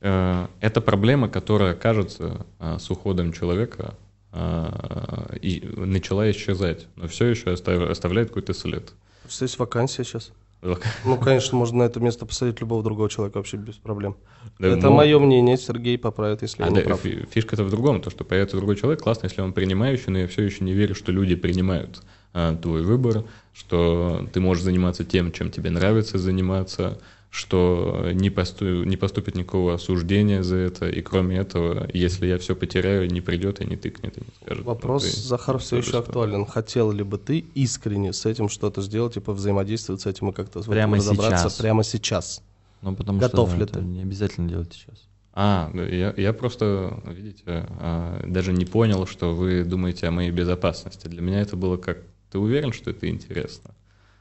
э, 0.00 0.46
это 0.60 0.80
проблема, 0.80 1.28
которая 1.28 1.74
кажется 1.74 2.44
э, 2.58 2.78
с 2.78 2.90
уходом 2.90 3.32
человека 3.32 3.94
э, 4.32 5.36
и 5.40 5.64
начала 5.76 6.30
исчезать, 6.30 6.86
но 6.96 7.08
все 7.08 7.26
еще 7.26 7.52
оставляет 7.52 8.28
какой-то 8.28 8.52
след. 8.52 8.92
Что 9.28 9.44
есть 9.44 9.58
вакансия 9.58 10.04
сейчас? 10.04 10.32
Ну, 11.04 11.18
конечно, 11.18 11.58
можно 11.58 11.78
на 11.78 11.82
это 11.84 12.00
место 12.00 12.26
посадить 12.26 12.60
любого 12.60 12.82
другого 12.82 13.10
человека 13.10 13.36
вообще 13.36 13.56
без 13.56 13.74
проблем. 13.74 14.16
Да, 14.58 14.68
это 14.68 14.88
но... 14.88 14.94
мое 14.94 15.18
мнение, 15.18 15.56
Сергей 15.56 15.98
поправит, 15.98 16.42
если 16.42 16.62
а, 16.62 16.66
я 16.66 16.70
не 16.70 16.78
да, 16.78 16.82
прав. 16.84 17.00
Фишка-то 17.30 17.64
в 17.64 17.70
другом, 17.70 18.00
то, 18.00 18.10
что 18.10 18.24
появится 18.24 18.56
другой 18.56 18.76
человек, 18.76 19.02
классно, 19.02 19.26
если 19.26 19.42
он 19.42 19.52
принимающий, 19.52 20.10
но 20.10 20.18
я 20.18 20.26
все 20.26 20.42
еще 20.42 20.64
не 20.64 20.72
верю, 20.72 20.94
что 20.94 21.12
люди 21.12 21.34
принимают 21.34 22.02
а, 22.32 22.56
твой 22.56 22.82
выбор, 22.82 23.24
что 23.52 24.26
ты 24.32 24.40
можешь 24.40 24.64
заниматься 24.64 25.04
тем, 25.04 25.32
чем 25.32 25.50
тебе 25.50 25.70
нравится 25.70 26.18
заниматься, 26.18 26.98
что 27.34 28.10
не, 28.12 28.30
посту, 28.30 28.84
не 28.84 28.96
поступит 28.96 29.34
никакого 29.34 29.74
осуждения 29.74 30.44
за 30.44 30.56
это, 30.56 30.88
и 30.88 31.02
кроме 31.02 31.36
этого, 31.36 31.88
если 31.92 32.28
я 32.28 32.38
все 32.38 32.54
потеряю, 32.54 33.10
не 33.10 33.20
придет 33.20 33.60
и 33.60 33.66
не 33.66 33.76
тыкнет, 33.76 34.16
и 34.16 34.20
не 34.20 34.26
скажет. 34.40 34.64
Вопрос, 34.64 35.02
ну, 35.02 35.10
ты, 35.10 35.16
Захар, 35.16 35.58
все 35.58 35.78
еще 35.78 35.98
актуален. 35.98 36.46
Хотел 36.46 36.92
ли 36.92 37.02
бы 37.02 37.18
ты 37.18 37.44
искренне 37.54 38.12
с 38.12 38.24
этим 38.24 38.48
что-то 38.48 38.82
сделать, 38.82 39.14
типа 39.14 39.32
взаимодействовать 39.32 40.02
с 40.02 40.06
этим 40.06 40.28
и 40.28 40.32
как-то 40.32 40.62
прямо 40.62 40.96
разобраться 40.96 41.48
сейчас. 41.48 41.58
прямо 41.58 41.82
сейчас? 41.82 42.42
Ну, 42.82 42.94
потому 42.94 43.18
Готов 43.18 43.48
что 43.48 43.58
ли 43.58 43.64
это 43.64 43.80
ты? 43.80 43.84
не 43.84 44.02
обязательно 44.02 44.48
делать 44.48 44.72
сейчас. 44.72 45.02
А, 45.32 45.72
я, 45.74 46.14
я 46.16 46.32
просто, 46.32 47.02
видите, 47.04 47.42
а, 47.46 48.24
даже 48.28 48.52
не 48.52 48.64
понял, 48.64 49.08
что 49.08 49.34
вы 49.34 49.64
думаете 49.64 50.06
о 50.06 50.12
моей 50.12 50.30
безопасности. 50.30 51.08
Для 51.08 51.20
меня 51.20 51.40
это 51.40 51.56
было 51.56 51.78
как... 51.78 51.98
Ты 52.30 52.38
уверен, 52.38 52.72
что 52.72 52.90
это 52.90 53.08
интересно? 53.08 53.73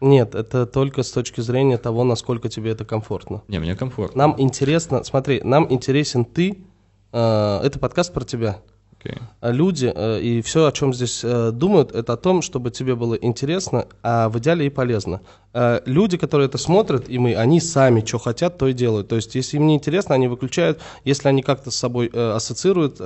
Нет, 0.04 0.36
это 0.36 0.66
только 0.66 1.02
с 1.02 1.12
точки 1.12 1.40
зрения 1.40 1.78
того, 1.78 2.04
насколько 2.04 2.50
тебе 2.50 2.72
это 2.72 2.84
комфортно. 2.84 3.42
Не, 3.48 3.60
мне 3.60 3.74
комфортно. 3.74 4.28
Нам 4.28 4.36
интересно, 4.38 5.02
смотри, 5.06 5.40
нам 5.44 5.66
интересен 5.72 6.26
ты, 6.26 6.58
э, 7.14 7.60
это 7.64 7.80
подкаст 7.80 8.14
про 8.14 8.26
тебя. 8.26 8.60
Okay. 9.00 9.22
А 9.40 9.52
люди 9.52 9.90
э, 9.96 10.20
и 10.20 10.42
все, 10.42 10.66
о 10.66 10.74
чем 10.74 10.94
здесь 10.94 11.22
э, 11.24 11.52
думают, 11.54 11.94
это 11.94 12.14
о 12.14 12.18
том, 12.18 12.42
чтобы 12.42 12.70
тебе 12.70 12.96
было 12.96 13.16
интересно, 13.16 13.86
а 14.02 14.28
в 14.28 14.38
идеале 14.40 14.66
и 14.66 14.70
полезно. 14.70 15.22
Э, 15.54 15.80
люди, 15.86 16.18
которые 16.18 16.48
это 16.48 16.58
смотрят, 16.58 17.08
и 17.08 17.18
мы, 17.18 17.36
они 17.36 17.62
сами 17.62 18.04
что 18.06 18.20
хотят, 18.20 18.58
то 18.58 18.68
и 18.68 18.74
делают. 18.74 19.08
То 19.08 19.16
есть, 19.16 19.36
если 19.36 19.56
им 19.56 19.68
не 19.68 19.76
интересно, 19.76 20.16
они 20.16 20.28
выключают. 20.28 20.82
Если 21.06 21.30
они 21.30 21.44
как-то 21.44 21.72
с 21.72 21.76
собой 21.78 22.10
э, 22.12 22.32
ассоциируют 22.32 22.98
э, 23.00 23.06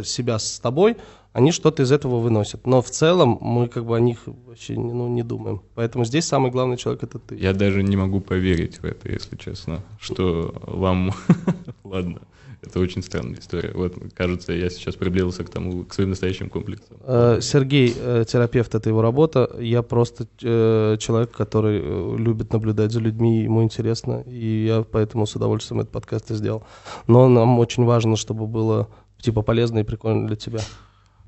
э, 0.00 0.02
себя 0.02 0.38
с 0.38 0.60
тобой, 0.60 0.96
они 1.34 1.50
что-то 1.50 1.82
из 1.82 1.90
этого 1.90 2.20
выносят. 2.20 2.64
Но 2.64 2.80
в 2.80 2.90
целом 2.90 3.38
мы 3.40 3.68
как 3.68 3.84
бы 3.84 3.96
о 3.96 4.00
них 4.00 4.20
вообще 4.46 4.74
ну, 4.74 5.08
не 5.08 5.24
думаем. 5.24 5.62
Поэтому 5.74 6.04
здесь 6.04 6.26
самый 6.26 6.52
главный 6.52 6.76
человек 6.76 7.02
это 7.02 7.18
ты. 7.18 7.34
Я 7.34 7.52
даже 7.52 7.82
не 7.82 7.96
могу 7.96 8.20
поверить 8.20 8.76
в 8.78 8.84
это, 8.84 9.10
если 9.10 9.36
честно, 9.36 9.82
что 9.98 10.54
вам... 10.64 11.12
Ладно, 11.84 12.20
это 12.62 12.78
очень 12.78 13.02
странная 13.02 13.40
история. 13.40 13.72
Вот, 13.74 13.96
кажется, 14.14 14.52
я 14.52 14.70
сейчас 14.70 14.94
приблизился 14.94 15.42
к 15.42 15.50
тому, 15.50 15.84
к 15.84 15.92
своим 15.92 16.10
настоящим 16.10 16.48
комплексам. 16.48 16.98
Э, 17.00 17.40
Сергей, 17.42 17.92
э, 17.98 18.24
терапевт, 18.28 18.72
это 18.76 18.88
его 18.88 19.02
работа. 19.02 19.50
Я 19.58 19.82
просто 19.82 20.28
э, 20.40 20.96
человек, 21.00 21.32
который 21.32 21.80
любит 22.16 22.52
наблюдать 22.52 22.92
за 22.92 23.00
людьми, 23.00 23.42
ему 23.42 23.64
интересно, 23.64 24.22
и 24.28 24.66
я 24.66 24.82
поэтому 24.82 25.26
с 25.26 25.34
удовольствием 25.34 25.80
этот 25.80 25.90
подкаст 25.90 26.30
и 26.30 26.34
сделал. 26.34 26.62
Но 27.08 27.28
нам 27.28 27.58
очень 27.58 27.84
важно, 27.84 28.14
чтобы 28.14 28.46
было 28.46 28.88
типа 29.20 29.42
полезно 29.42 29.80
и 29.80 29.82
прикольно 29.82 30.28
для 30.28 30.36
тебя. 30.36 30.60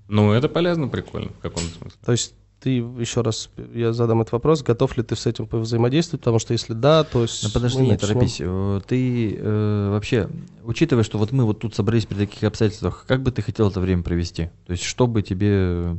Ну, 0.08 0.32
это 0.32 0.48
полезно, 0.48 0.88
прикольно, 0.88 1.30
в 1.30 1.40
каком 1.40 1.62
смысле. 1.62 1.98
То 2.04 2.12
есть 2.12 2.34
ты 2.60 2.70
еще 2.70 3.20
раз, 3.20 3.50
я 3.74 3.92
задам 3.92 4.22
этот 4.22 4.32
вопрос, 4.32 4.62
готов 4.62 4.96
ли 4.96 5.02
ты 5.02 5.14
с 5.14 5.26
этим 5.26 5.48
взаимодействовать, 5.50 6.22
потому 6.22 6.38
что 6.38 6.52
если 6.52 6.72
да, 6.72 7.04
то 7.04 7.22
есть... 7.22 7.44
Ну 7.44 7.50
подожди, 7.50 7.82
не 7.82 7.96
торопись, 7.96 8.38
э, 8.40 8.80
ты 8.86 9.36
э, 9.38 9.90
вообще, 9.90 10.28
учитывая, 10.64 11.04
что 11.04 11.18
вот 11.18 11.32
мы 11.32 11.44
вот 11.44 11.60
тут 11.60 11.74
собрались 11.74 12.06
при 12.06 12.16
таких 12.16 12.42
обстоятельствах, 12.42 13.04
как 13.06 13.22
бы 13.22 13.30
ты 13.30 13.42
хотел 13.42 13.68
это 13.68 13.80
время 13.80 14.02
провести? 14.02 14.50
То 14.66 14.72
есть 14.72 14.82
что 14.82 15.06
бы 15.06 15.22
тебе, 15.22 15.98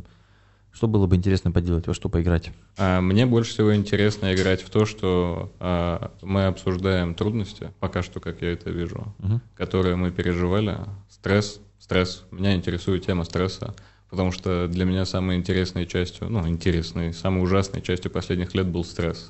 что 0.72 0.88
было 0.88 1.06
бы 1.06 1.16
интересно 1.16 1.52
поделать, 1.52 1.86
во 1.86 1.94
что 1.94 2.10
поиграть? 2.10 2.52
А, 2.78 3.02
мне 3.02 3.26
больше 3.26 3.52
всего 3.52 3.76
интересно 3.76 4.34
играть 4.34 4.62
в 4.62 4.70
то, 4.70 4.86
что 4.86 5.54
а, 5.60 6.12
мы 6.22 6.48
обсуждаем 6.48 7.14
трудности, 7.14 7.72
пока 7.80 8.02
что, 8.02 8.20
как 8.20 8.42
я 8.42 8.52
это 8.52 8.72
вижу, 8.72 9.14
угу. 9.20 9.42
которые 9.56 9.96
мы 9.96 10.10
переживали, 10.12 10.80
стресс, 11.08 11.62
стресс, 11.80 12.26
меня 12.32 12.56
интересует 12.56 13.06
тема 13.06 13.24
стресса, 13.26 13.76
потому 14.10 14.32
что 14.32 14.68
для 14.68 14.86
меня 14.86 15.06
самой 15.06 15.36
интересной 15.36 15.86
частью, 15.86 16.30
ну, 16.30 16.48
интересной, 16.48 17.14
самой 17.14 17.44
ужасной 17.44 17.82
частью 17.82 18.12
последних 18.12 18.56
лет 18.56 18.68
был 18.68 18.84
стресс. 18.84 19.30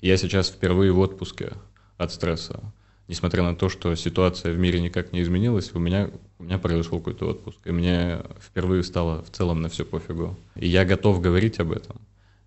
Я 0.00 0.16
сейчас 0.16 0.48
впервые 0.48 0.92
в 0.92 0.98
отпуске 0.98 1.52
от 1.98 2.12
стресса. 2.12 2.60
Несмотря 3.06 3.42
на 3.42 3.54
то, 3.54 3.68
что 3.68 3.94
ситуация 3.96 4.54
в 4.54 4.58
мире 4.58 4.80
никак 4.80 5.12
не 5.12 5.20
изменилась, 5.20 5.72
у 5.74 5.78
меня, 5.78 6.10
у 6.38 6.44
меня 6.44 6.58
произошел 6.58 6.98
какой-то 6.98 7.26
отпуск, 7.28 7.58
и 7.66 7.70
мне 7.70 8.22
впервые 8.40 8.82
стало 8.82 9.22
в 9.22 9.30
целом 9.30 9.60
на 9.60 9.68
все 9.68 9.84
пофигу. 9.84 10.38
И 10.56 10.66
я 10.66 10.86
готов 10.86 11.20
говорить 11.20 11.60
об 11.60 11.72
этом. 11.72 12.00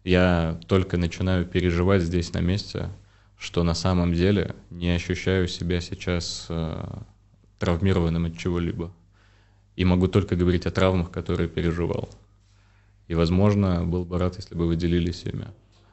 Я 0.04 0.60
только 0.68 0.98
начинаю 0.98 1.46
переживать 1.46 2.02
здесь 2.02 2.34
на 2.34 2.40
месте, 2.40 2.90
что 3.38 3.62
на 3.64 3.76
самом 3.76 4.14
деле 4.14 4.56
не 4.72 4.90
ощущаю 4.90 5.48
себя 5.48 5.80
сейчас 5.80 6.48
э, 6.50 6.86
травмированным 7.60 8.26
от 8.26 8.38
чего-либо 8.38 8.92
и 9.78 9.86
могу 9.86 10.08
только 10.08 10.36
говорить 10.36 10.66
о 10.66 10.72
травмах, 10.72 11.12
которые 11.12 11.48
переживал. 11.48 12.10
И, 13.08 13.14
возможно, 13.14 13.86
был 13.86 14.04
бы 14.04 14.18
рад, 14.18 14.36
если 14.36 14.56
бы 14.56 14.68
вы 14.68 14.76
делились 14.76 15.24
ими. 15.24 15.48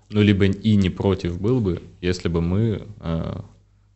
Ну, 0.08 0.22
либо 0.22 0.46
и 0.46 0.76
не 0.76 0.90
против 0.90 1.40
был 1.40 1.60
бы, 1.60 1.82
если 2.00 2.28
бы 2.28 2.40
мы, 2.40 2.88
э, 3.00 3.40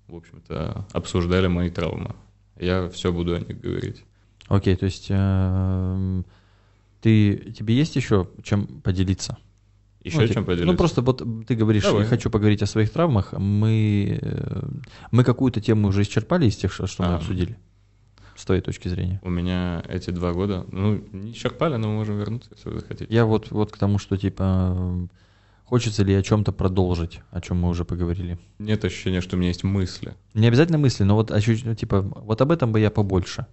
в 0.06 0.14
общем-то, 0.14 0.86
обсуждали 0.92 1.48
мои 1.48 1.70
травмы. 1.70 2.14
Я 2.60 2.88
все 2.90 3.12
буду 3.12 3.34
о 3.34 3.40
них 3.40 3.60
говорить. 3.60 4.04
Окей, 4.48 4.74
okay, 4.74 4.76
то 4.76 4.84
есть 4.84 5.06
э, 5.08 6.22
ты, 7.00 7.52
тебе 7.56 7.74
есть 7.74 7.96
еще 7.96 8.28
чем 8.42 8.66
поделиться? 8.66 9.38
Еще 10.04 10.20
ну, 10.20 10.28
чем 10.28 10.44
поделиться? 10.44 10.72
Ну, 10.72 10.76
просто 10.76 11.00
вот 11.00 11.22
ты 11.46 11.54
говоришь, 11.54 11.84
Давай. 11.84 12.02
я 12.02 12.08
хочу 12.08 12.30
поговорить 12.30 12.62
о 12.62 12.66
своих 12.66 12.90
травмах. 12.90 13.32
Мы, 13.32 14.18
э, 14.20 14.62
мы 15.12 15.24
какую-то 15.24 15.62
тему 15.62 15.88
уже 15.88 16.02
исчерпали 16.02 16.46
из 16.46 16.56
тех, 16.56 16.72
что 16.72 16.86
а, 16.98 17.08
мы 17.08 17.14
обсудили 17.14 17.56
с 18.38 18.44
твоей 18.44 18.62
точки 18.62 18.88
зрения? 18.88 19.20
У 19.22 19.30
меня 19.30 19.82
эти 19.88 20.10
два 20.10 20.32
года, 20.32 20.64
ну, 20.70 21.02
не 21.12 21.32
исчерпали, 21.32 21.76
но 21.76 21.88
мы 21.88 21.94
можем 21.96 22.18
вернуться, 22.18 22.50
если 22.54 22.70
вы 22.70 22.80
захотите. 22.80 23.12
Я 23.12 23.26
вот, 23.26 23.50
вот 23.50 23.72
к 23.72 23.76
тому, 23.76 23.98
что, 23.98 24.16
типа, 24.16 25.08
хочется 25.64 26.04
ли 26.04 26.14
о 26.14 26.22
чем-то 26.22 26.52
продолжить, 26.52 27.20
о 27.30 27.40
чем 27.40 27.58
мы 27.58 27.68
уже 27.68 27.84
поговорили. 27.84 28.38
Нет 28.58 28.84
ощущения, 28.84 29.20
что 29.20 29.36
у 29.36 29.38
меня 29.38 29.48
есть 29.48 29.64
мысли. 29.64 30.14
Не 30.34 30.46
обязательно 30.46 30.78
мысли, 30.78 31.02
но 31.02 31.16
вот 31.16 31.30
ощущение, 31.30 31.74
типа, 31.74 32.00
вот 32.00 32.40
об 32.40 32.52
этом 32.52 32.72
бы 32.72 32.80
я 32.80 32.90
побольше. 32.90 33.46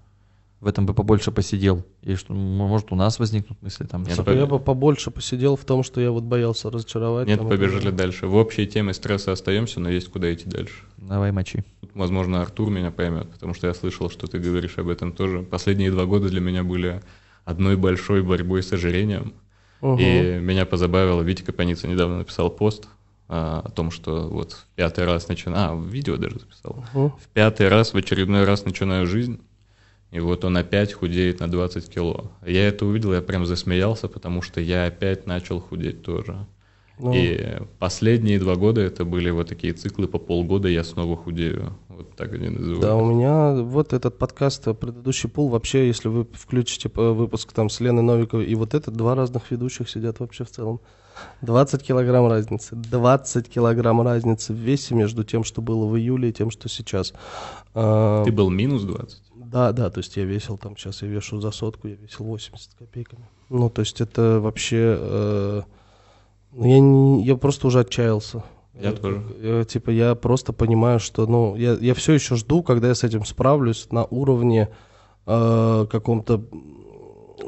В 0.61 0.67
этом 0.67 0.85
бы 0.85 0.93
побольше 0.93 1.31
посидел, 1.31 1.85
и 2.01 2.15
что, 2.15 2.33
может, 2.33 2.91
у 2.91 2.95
нас 2.95 3.19
возникнут 3.19 3.61
мысли 3.61 3.85
там. 3.85 4.03
Нет, 4.03 4.17
Я 4.27 4.45
бы 4.45 4.59
побольше 4.59 5.11
посидел 5.11 5.55
в 5.55 5.65
том, 5.65 5.83
что 5.83 6.01
я 6.01 6.11
вот 6.11 6.23
боялся 6.23 6.71
разочаровать. 6.71 7.27
Нет, 7.27 7.39
побежали 7.39 7.85
далее. 7.85 7.91
дальше. 7.91 8.27
В 8.27 8.35
общей 8.35 8.65
теме 8.65 8.93
стресса 8.93 9.33
остаемся, 9.33 9.79
но 9.79 9.89
есть 9.89 10.09
куда 10.09 10.33
идти 10.33 10.49
дальше. 10.49 10.83
Давай 10.97 11.31
мочи. 11.31 11.63
Тут, 11.81 11.91
Возможно, 11.93 12.41
Артур 12.41 12.69
меня 12.69 12.91
поймет, 12.91 13.29
потому 13.29 13.53
что 13.53 13.67
я 13.67 13.73
слышал, 13.73 14.09
что 14.09 14.27
ты 14.27 14.39
говоришь 14.39 14.77
об 14.77 14.89
этом 14.89 15.11
тоже. 15.11 15.43
Последние 15.43 15.91
два 15.91 16.05
года 16.05 16.29
для 16.29 16.41
меня 16.41 16.63
были 16.63 17.01
одной 17.43 17.75
большой 17.75 18.23
борьбой 18.23 18.63
с 18.63 18.71
ожирением. 18.73 19.33
Мгм. 19.81 19.99
И 19.99 20.39
меня 20.39 20.65
позабавило, 20.65 21.21
Витя 21.21 21.43
Капаница 21.43 21.87
недавно 21.87 22.19
написал 22.19 22.49
пост 22.49 22.87
а, 23.27 23.61
о 23.63 23.69
том, 23.69 23.91
что 23.91 24.27
вот 24.29 24.53
в 24.53 24.67
пятый 24.75 25.05
раз 25.05 25.27
начинаю... 25.27 25.73
А, 25.73 25.85
видео 25.85 26.17
даже 26.17 26.39
записал. 26.39 26.83
Мгм. 26.93 27.09
В 27.11 27.27
пятый 27.33 27.67
раз, 27.67 27.93
в 27.93 27.97
очередной 27.97 28.45
раз 28.45 28.65
начинаю 28.65 29.05
жизнь, 29.05 29.41
и 30.11 30.19
вот 30.19 30.45
он 30.45 30.57
опять 30.57 30.93
худеет 30.93 31.39
на 31.39 31.49
20 31.49 31.89
кило. 31.89 32.31
Я 32.45 32.67
это 32.67 32.85
увидел, 32.85 33.13
я 33.13 33.21
прям 33.21 33.45
засмеялся, 33.45 34.07
потому 34.07 34.41
что 34.41 34.61
я 34.61 34.85
опять 34.85 35.25
начал 35.25 35.59
худеть 35.59 36.03
тоже. 36.03 36.45
Ну, 36.97 37.13
И 37.13 37.57
последние 37.77 38.39
два 38.39 38.55
года 38.55 38.79
это 38.79 39.03
были 39.03 39.29
вот 39.29 39.49
такие 39.49 39.73
циклы 39.73 40.07
по 40.07 40.17
полгода, 40.17 40.69
я 40.69 40.83
снова 40.83 41.17
худею. 41.17 41.73
Вот 41.89 42.15
так 42.15 42.33
они 42.33 42.47
называются. 42.47 42.87
Да, 42.87 42.95
у 42.95 43.05
меня 43.05 43.61
вот 43.63 43.91
этот 43.91 44.17
подкаст, 44.17 44.65
э, 44.67 44.73
предыдущий 44.73 45.29
пул, 45.29 45.49
вообще, 45.49 45.87
если 45.87 46.07
вы 46.07 46.25
включите 46.31 46.89
э, 46.95 47.11
выпуск 47.11 47.51
там 47.51 47.69
с 47.69 47.81
Леной 47.81 48.03
Новиковой, 48.03 48.45
и 48.45 48.55
вот 48.55 48.73
это 48.73 48.91
два 48.91 49.15
разных 49.15 49.51
ведущих 49.51 49.89
сидят 49.89 50.19
вообще 50.19 50.45
в 50.45 50.51
целом. 50.51 50.79
20 51.41 51.83
килограмм 51.83 52.27
разницы. 52.27 52.75
20 52.75 53.49
килограмм 53.49 54.01
разницы 54.01 54.53
в 54.53 54.57
весе 54.57 54.95
между 54.95 55.23
тем, 55.23 55.43
что 55.43 55.61
было 55.61 55.85
в 55.85 55.97
июле, 55.97 56.29
и 56.29 56.33
тем, 56.33 56.49
что 56.49 56.69
сейчас. 56.69 57.13
А, 57.73 58.23
Ты 58.23 58.31
был 58.31 58.49
минус 58.49 58.83
20? 58.83 59.21
Да, 59.51 59.71
да, 59.71 59.89
то 59.89 59.99
есть 59.99 60.17
я 60.17 60.23
весил 60.25 60.57
там, 60.57 60.75
сейчас 60.77 61.01
я 61.01 61.07
вешу 61.07 61.39
за 61.41 61.51
сотку, 61.51 61.87
я 61.87 61.95
весил 61.95 62.25
80 62.25 62.73
копейками. 62.79 63.25
Ну, 63.49 63.69
то 63.69 63.81
есть 63.81 64.01
это 64.01 64.39
вообще... 64.39 64.97
э, 64.99 65.61
ну, 66.51 66.65
я, 66.65 66.79
не, 66.79 67.23
я 67.25 67.35
просто 67.35 67.67
уже 67.67 67.79
отчаялся. 67.81 68.43
Я 68.73 68.89
Э, 68.89 68.93
тоже. 68.93 69.23
э, 69.41 69.65
Типа 69.67 69.89
я 69.91 70.15
просто 70.15 70.51
понимаю, 70.53 70.99
что, 70.99 71.27
ну, 71.27 71.55
я, 71.55 71.73
я 71.73 71.93
все 71.93 72.13
еще 72.13 72.35
жду, 72.35 72.63
когда 72.63 72.87
я 72.89 72.95
с 72.95 73.03
этим 73.03 73.23
справлюсь 73.25 73.87
на 73.91 74.05
уровне 74.05 74.69
э, 75.25 75.85
каком-то, 75.89 76.43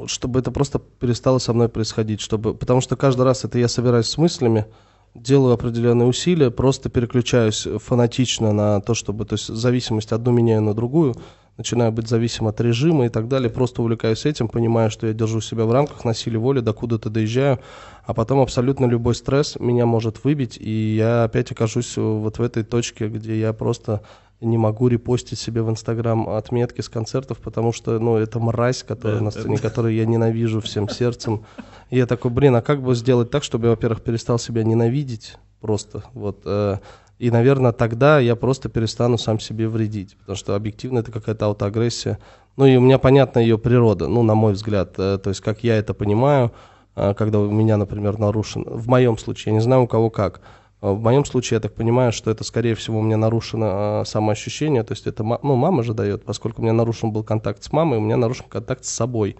чтобы 0.06 0.40
это 0.40 0.50
просто 0.50 0.78
перестало 0.78 1.38
со 1.38 1.52
мной 1.52 1.68
происходить, 1.68 2.20
чтобы, 2.20 2.54
потому 2.54 2.80
что 2.80 2.96
каждый 2.96 3.22
раз 3.22 3.44
это 3.44 3.58
я 3.58 3.68
собираюсь 3.68 4.06
с 4.06 4.18
мыслями, 4.18 4.66
делаю 5.14 5.54
определенные 5.54 6.06
усилия, 6.06 6.50
просто 6.50 6.90
переключаюсь 6.90 7.66
фанатично 7.82 8.52
на 8.52 8.80
то, 8.80 8.94
чтобы, 8.94 9.24
то 9.24 9.34
есть 9.34 9.48
зависимость 9.48 10.12
одну 10.12 10.30
меняю 10.32 10.62
на 10.62 10.74
другую, 10.74 11.16
начинаю 11.58 11.92
быть 11.92 12.08
зависим 12.08 12.46
от 12.46 12.60
режима 12.60 13.06
и 13.06 13.08
так 13.08 13.28
далее, 13.28 13.50
просто 13.50 13.82
увлекаюсь 13.82 14.24
этим, 14.24 14.48
понимаю, 14.48 14.90
что 14.90 15.08
я 15.08 15.12
держу 15.12 15.40
себя 15.40 15.64
в 15.64 15.72
рамках, 15.72 16.04
на 16.04 16.14
силе 16.14 16.38
воли, 16.38 16.60
докуда-то 16.60 17.10
доезжаю, 17.10 17.58
а 18.06 18.14
потом 18.14 18.40
абсолютно 18.40 18.86
любой 18.86 19.14
стресс 19.14 19.56
меня 19.58 19.84
может 19.84 20.24
выбить, 20.24 20.56
и 20.56 20.94
я 20.96 21.24
опять 21.24 21.50
окажусь 21.52 21.96
вот 21.96 22.38
в 22.38 22.42
этой 22.42 22.62
точке, 22.62 23.08
где 23.08 23.38
я 23.38 23.52
просто 23.52 24.02
не 24.40 24.56
могу 24.56 24.86
репостить 24.86 25.38
себе 25.38 25.62
в 25.62 25.70
Инстаграм 25.70 26.28
отметки 26.28 26.80
с 26.80 26.88
концертов, 26.88 27.38
потому 27.38 27.72
что, 27.72 27.98
ну, 27.98 28.16
это 28.16 28.38
мразь, 28.38 28.84
которая 28.84 29.18
Да, 29.18 29.24
на 29.24 29.30
да, 29.32 29.40
сцене, 29.40 29.58
которую 29.58 29.94
я 29.94 30.06
ненавижу 30.06 30.60
всем 30.60 30.88
сердцем. 30.88 31.44
И 31.90 31.96
я 31.96 32.06
такой, 32.06 32.30
блин, 32.30 32.54
а 32.54 32.62
как 32.62 32.80
бы 32.80 32.94
сделать 32.94 33.30
так, 33.30 33.42
чтобы 33.42 33.66
я, 33.66 33.70
во-первых, 33.70 34.00
перестал 34.00 34.38
себя 34.38 34.62
ненавидеть 34.62 35.38
просто, 35.60 36.04
вот, 36.14 36.42
э, 36.44 36.78
и, 37.18 37.30
наверное, 37.30 37.72
тогда 37.72 38.20
я 38.20 38.36
просто 38.36 38.68
перестану 38.68 39.18
сам 39.18 39.40
себе 39.40 39.68
вредить, 39.68 40.16
потому 40.18 40.36
что 40.36 40.54
объективно 40.54 41.00
это 41.00 41.10
какая-то 41.10 41.46
аутоагрессия. 41.46 42.18
Ну 42.56 42.66
и 42.66 42.76
у 42.76 42.80
меня 42.80 42.98
понятна 42.98 43.40
ее 43.40 43.58
природа, 43.58 44.08
ну, 44.08 44.22
на 44.22 44.34
мой 44.34 44.52
взгляд, 44.52 44.94
э, 44.98 45.18
то 45.18 45.30
есть 45.30 45.40
как 45.40 45.64
я 45.64 45.76
это 45.76 45.94
понимаю, 45.94 46.52
э, 46.96 47.14
когда 47.14 47.40
у 47.40 47.50
меня, 47.50 47.76
например, 47.76 48.18
нарушен, 48.18 48.64
в 48.66 48.88
моем 48.88 49.18
случае, 49.18 49.52
я 49.52 49.58
не 49.58 49.62
знаю 49.62 49.82
у 49.82 49.86
кого 49.88 50.10
как, 50.10 50.40
э, 50.80 50.90
в 50.90 51.00
моем 51.00 51.24
случае 51.24 51.56
я 51.56 51.60
так 51.60 51.74
понимаю, 51.74 52.12
что 52.12 52.30
это, 52.30 52.44
скорее 52.44 52.74
всего, 52.76 52.98
у 52.98 53.02
меня 53.02 53.16
нарушено 53.16 54.04
самоощущение, 54.04 54.84
то 54.84 54.92
есть 54.92 55.06
это, 55.06 55.24
ну, 55.24 55.56
мама 55.56 55.82
же 55.82 55.94
дает, 55.94 56.24
поскольку 56.24 56.60
у 56.60 56.64
меня 56.64 56.72
нарушен 56.72 57.12
был 57.12 57.24
контакт 57.24 57.62
с 57.62 57.72
мамой, 57.72 57.98
у 57.98 58.02
меня 58.02 58.16
нарушен 58.16 58.46
контакт 58.48 58.84
с 58.84 58.90
собой. 58.90 59.36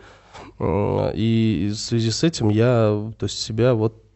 И 0.60 1.70
в 1.72 1.76
связи 1.76 2.10
с 2.12 2.22
этим 2.22 2.48
я, 2.48 3.12
то 3.18 3.26
есть 3.26 3.40
себя 3.40 3.74
вот 3.74 4.07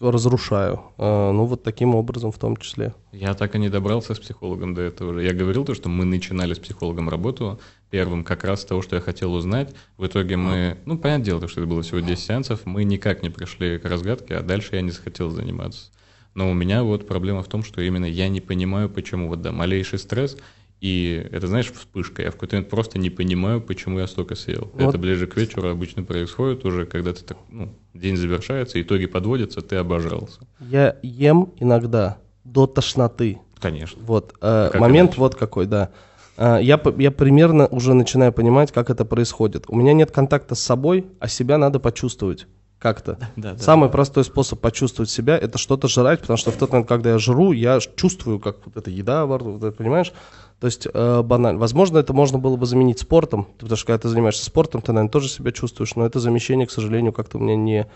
разрушаю. 0.00 0.80
Э, 0.98 1.32
Ну, 1.32 1.44
вот 1.44 1.62
таким 1.62 1.94
образом 1.94 2.32
в 2.32 2.38
том 2.38 2.56
числе. 2.56 2.94
Я 3.12 3.34
так 3.34 3.54
и 3.54 3.58
не 3.58 3.68
добрался 3.68 4.14
с 4.14 4.18
психологом 4.18 4.74
до 4.74 4.82
этого. 4.82 5.18
Я 5.18 5.32
говорил 5.32 5.64
то, 5.64 5.74
что 5.74 5.88
мы 5.88 6.04
начинали 6.04 6.54
с 6.54 6.58
психологом 6.58 7.08
работу 7.08 7.58
первым 7.90 8.24
как 8.24 8.44
раз 8.44 8.62
с 8.62 8.64
того, 8.64 8.82
что 8.82 8.96
я 8.96 9.02
хотел 9.02 9.34
узнать. 9.34 9.74
В 9.96 10.06
итоге 10.06 10.36
мы, 10.36 10.78
ну, 10.84 10.98
понятное 10.98 11.24
дело, 11.24 11.40
то, 11.40 11.48
что 11.48 11.60
это 11.60 11.68
было 11.68 11.82
всего 11.82 12.00
10 12.00 12.22
сеансов, 12.24 12.66
мы 12.66 12.84
никак 12.84 13.22
не 13.22 13.30
пришли 13.30 13.78
к 13.78 13.84
разгадке, 13.84 14.36
а 14.36 14.42
дальше 14.42 14.76
я 14.76 14.82
не 14.82 14.90
захотел 14.90 15.30
заниматься. 15.30 15.90
Но 16.34 16.50
у 16.50 16.54
меня 16.54 16.84
вот 16.84 17.06
проблема 17.08 17.42
в 17.42 17.48
том, 17.48 17.64
что 17.64 17.80
именно 17.80 18.04
я 18.04 18.28
не 18.28 18.40
понимаю, 18.40 18.88
почему 18.88 19.28
вот, 19.28 19.42
да, 19.42 19.50
малейший 19.52 19.98
стресс, 19.98 20.36
и 20.80 21.28
это, 21.32 21.48
знаешь, 21.48 21.72
вспышка. 21.72 22.22
Я 22.22 22.30
в 22.30 22.34
какой-то 22.34 22.56
момент 22.56 22.70
просто 22.70 22.98
не 22.98 23.10
понимаю, 23.10 23.60
почему 23.60 23.98
я 23.98 24.06
столько 24.06 24.36
съел. 24.36 24.70
Вот. 24.74 24.88
Это 24.88 24.98
ближе 24.98 25.26
к 25.26 25.36
вечеру 25.36 25.68
обычно 25.68 26.04
происходит 26.04 26.64
уже, 26.64 26.86
когда 26.86 27.12
ты 27.12 27.24
так, 27.24 27.38
ну, 27.48 27.74
день 27.94 28.16
завершается, 28.16 28.80
итоги 28.80 29.06
подводятся, 29.06 29.60
ты 29.60 29.76
обожрался. 29.76 30.40
Я 30.60 30.96
ем 31.02 31.52
иногда 31.58 32.18
до 32.44 32.66
тошноты. 32.66 33.40
Конечно. 33.60 34.00
Вот. 34.02 34.34
э, 34.40 34.68
как 34.72 34.80
момент 34.80 35.10
иначе? 35.10 35.20
вот 35.20 35.34
какой, 35.34 35.66
да. 35.66 35.90
Э, 36.36 36.58
я, 36.62 36.80
я 36.96 37.10
примерно 37.10 37.66
уже 37.66 37.94
начинаю 37.94 38.32
понимать, 38.32 38.70
как 38.70 38.88
это 38.88 39.04
происходит. 39.04 39.64
У 39.66 39.74
меня 39.74 39.92
нет 39.94 40.12
контакта 40.12 40.54
с 40.54 40.60
собой, 40.60 41.06
а 41.18 41.26
себя 41.26 41.58
надо 41.58 41.80
почувствовать 41.80 42.46
как-то. 42.78 43.18
Да, 43.36 43.54
да, 43.54 43.58
Самый 43.58 43.88
простой 43.88 44.24
способ 44.24 44.60
почувствовать 44.60 45.10
себя– 45.10 45.36
это 45.38 45.58
что-то 45.58 45.88
жрать, 45.88 46.20
потому 46.20 46.36
что 46.36 46.52
в 46.52 46.56
тот 46.56 46.70
момент, 46.70 46.88
когда 46.88 47.10
я 47.10 47.18
жру, 47.18 47.50
я 47.50 47.80
чувствую, 47.96 48.38
как 48.38 48.58
вот 48.64 48.76
эта 48.76 48.90
еда 48.90 49.26
во 49.26 49.38
рту, 49.38 49.52
вот 49.52 49.64
это, 49.64 49.76
понимаешь? 49.76 50.12
То 50.60 50.66
есть 50.66 50.88
э, 50.92 51.22
банально. 51.22 51.60
Возможно, 51.60 51.98
это 51.98 52.12
можно 52.12 52.38
было 52.38 52.56
бы 52.56 52.66
заменить 52.66 52.98
спортом, 52.98 53.46
потому 53.58 53.76
что 53.76 53.86
когда 53.86 53.98
ты 54.00 54.08
занимаешься 54.08 54.44
спортом, 54.44 54.82
ты, 54.82 54.92
наверное, 54.92 55.10
тоже 55.12 55.28
себя 55.28 55.52
чувствуешь, 55.52 55.94
но 55.94 56.04
это 56.04 56.18
замещение, 56.18 56.66
к 56.66 56.70
сожалению, 56.72 57.12
как-то 57.12 57.38
у 57.38 57.40
меня 57.40 57.54
не 57.56 57.86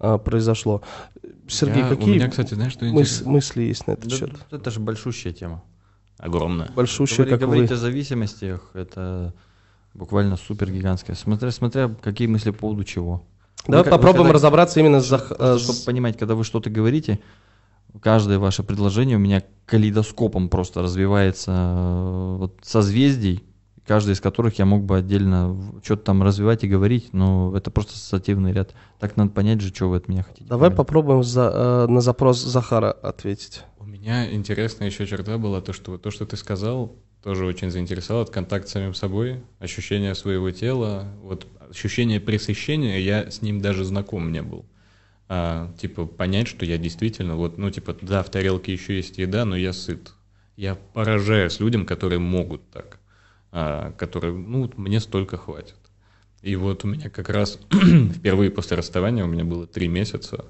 э, 0.00 0.18
произошло. 0.18 0.82
Сергей, 1.48 1.82
Я- 1.82 1.88
какие 1.88 2.12
У 2.12 2.14
меня, 2.16 2.28
кстати, 2.28 2.54
знаешь, 2.54 2.72
что 2.72 2.84
мыс- 2.86 3.24
мысли 3.26 3.62
есть 3.62 3.86
на 3.86 3.92
этот 3.92 4.08
Да, 4.10 4.16
счет? 4.16 4.30
это 4.50 4.70
же 4.70 4.80
большущая 4.80 5.32
тема. 5.32 5.62
Огромное. 6.18 6.70
Большущие, 6.76 7.24
Говори- 7.26 7.30
как 7.30 7.40
вы. 7.40 7.46
говорить 7.46 7.70
о 7.72 7.76
зависимостях, 7.76 8.70
это 8.74 9.32
буквально 9.94 10.36
супер 10.36 10.70
гигантская. 10.70 11.16
Смотря, 11.16 11.50
смотря 11.50 11.88
какие 12.02 12.28
мысли 12.28 12.50
по 12.50 12.58
поводу 12.58 12.84
чего. 12.84 13.22
Давай 13.66 13.82
Вы 13.84 13.84
ка- 13.84 13.90
вы 13.90 13.96
попробуем 13.96 14.24
когда- 14.24 14.34
разобраться 14.34 14.80
именно 14.80 15.00
с... 15.00 15.10
э, 15.12 15.56
с- 15.58 15.62
чтобы 15.62 15.78
понимать, 15.86 16.18
когда 16.18 16.34
вы 16.34 16.44
что-то 16.44 16.68
говорите, 16.70 17.18
каждое 18.00 18.38
ваше 18.38 18.62
предложение 18.62 19.16
у 19.16 19.20
меня 19.20 19.42
калейдоскопом 19.66 20.48
просто 20.48 20.82
развивается 20.82 21.52
э, 21.52 22.36
вот, 22.38 22.58
созвездий, 22.62 23.44
каждый 23.86 24.12
из 24.14 24.20
которых 24.20 24.58
я 24.58 24.66
мог 24.66 24.84
бы 24.84 24.96
отдельно 24.96 25.60
что-то 25.82 26.04
там 26.04 26.22
развивать 26.22 26.64
и 26.64 26.68
говорить, 26.68 27.12
но 27.12 27.52
это 27.56 27.70
просто 27.70 27.94
ассоциативный 27.94 28.52
ряд. 28.52 28.74
Так 28.98 29.16
надо 29.16 29.30
понять 29.30 29.60
же, 29.60 29.68
что 29.74 29.88
вы 29.88 29.96
от 29.96 30.08
меня 30.08 30.22
хотите. 30.22 30.48
Давай 30.48 30.70
понять. 30.70 30.76
попробуем 30.78 31.22
за- 31.22 31.52
э, 31.52 31.86
на 31.90 32.00
запрос 32.00 32.40
Захара 32.42 32.90
ответить. 32.92 33.62
У 33.78 33.84
меня 33.84 34.32
интересная 34.32 34.88
еще 34.88 35.06
черта 35.06 35.38
была 35.38 35.60
то, 35.60 35.72
что 35.72 35.98
то, 35.98 36.10
что 36.10 36.26
ты 36.26 36.36
сказал, 36.36 36.92
тоже 37.22 37.44
очень 37.44 37.70
заинтересовало. 37.70 38.22
Это 38.24 38.32
контакт 38.32 38.68
с 38.68 38.72
самим 38.72 38.94
собой, 38.94 39.42
ощущение 39.58 40.14
своего 40.14 40.50
тела, 40.50 41.08
вот 41.22 41.46
ощущение 41.68 42.18
пресыщения, 42.20 42.98
я 42.98 43.30
с 43.30 43.42
ним 43.42 43.60
даже 43.60 43.84
знаком 43.84 44.32
не 44.32 44.42
был. 44.42 44.64
А, 45.32 45.72
типа 45.78 46.06
понять, 46.06 46.48
что 46.48 46.66
я 46.66 46.76
действительно, 46.76 47.36
вот, 47.36 47.56
ну, 47.56 47.70
типа, 47.70 47.96
да, 48.02 48.24
в 48.24 48.30
тарелке 48.30 48.72
еще 48.72 48.96
есть 48.96 49.16
еда, 49.16 49.44
но 49.44 49.56
я 49.56 49.72
сыт. 49.72 50.12
Я 50.56 50.74
поражаюсь 50.74 51.60
людям, 51.60 51.86
которые 51.86 52.18
могут 52.18 52.68
так, 52.70 52.98
а, 53.52 53.92
которые, 53.92 54.34
ну, 54.34 54.62
вот 54.62 54.76
мне 54.76 54.98
столько 54.98 55.36
хватит. 55.36 55.76
И 56.42 56.56
вот 56.56 56.84
у 56.84 56.88
меня 56.88 57.10
как 57.10 57.28
раз 57.28 57.60
впервые 58.16 58.50
после 58.50 58.76
расставания 58.76 59.22
у 59.22 59.28
меня 59.28 59.44
было 59.44 59.68
три 59.68 59.86
месяца 59.86 60.46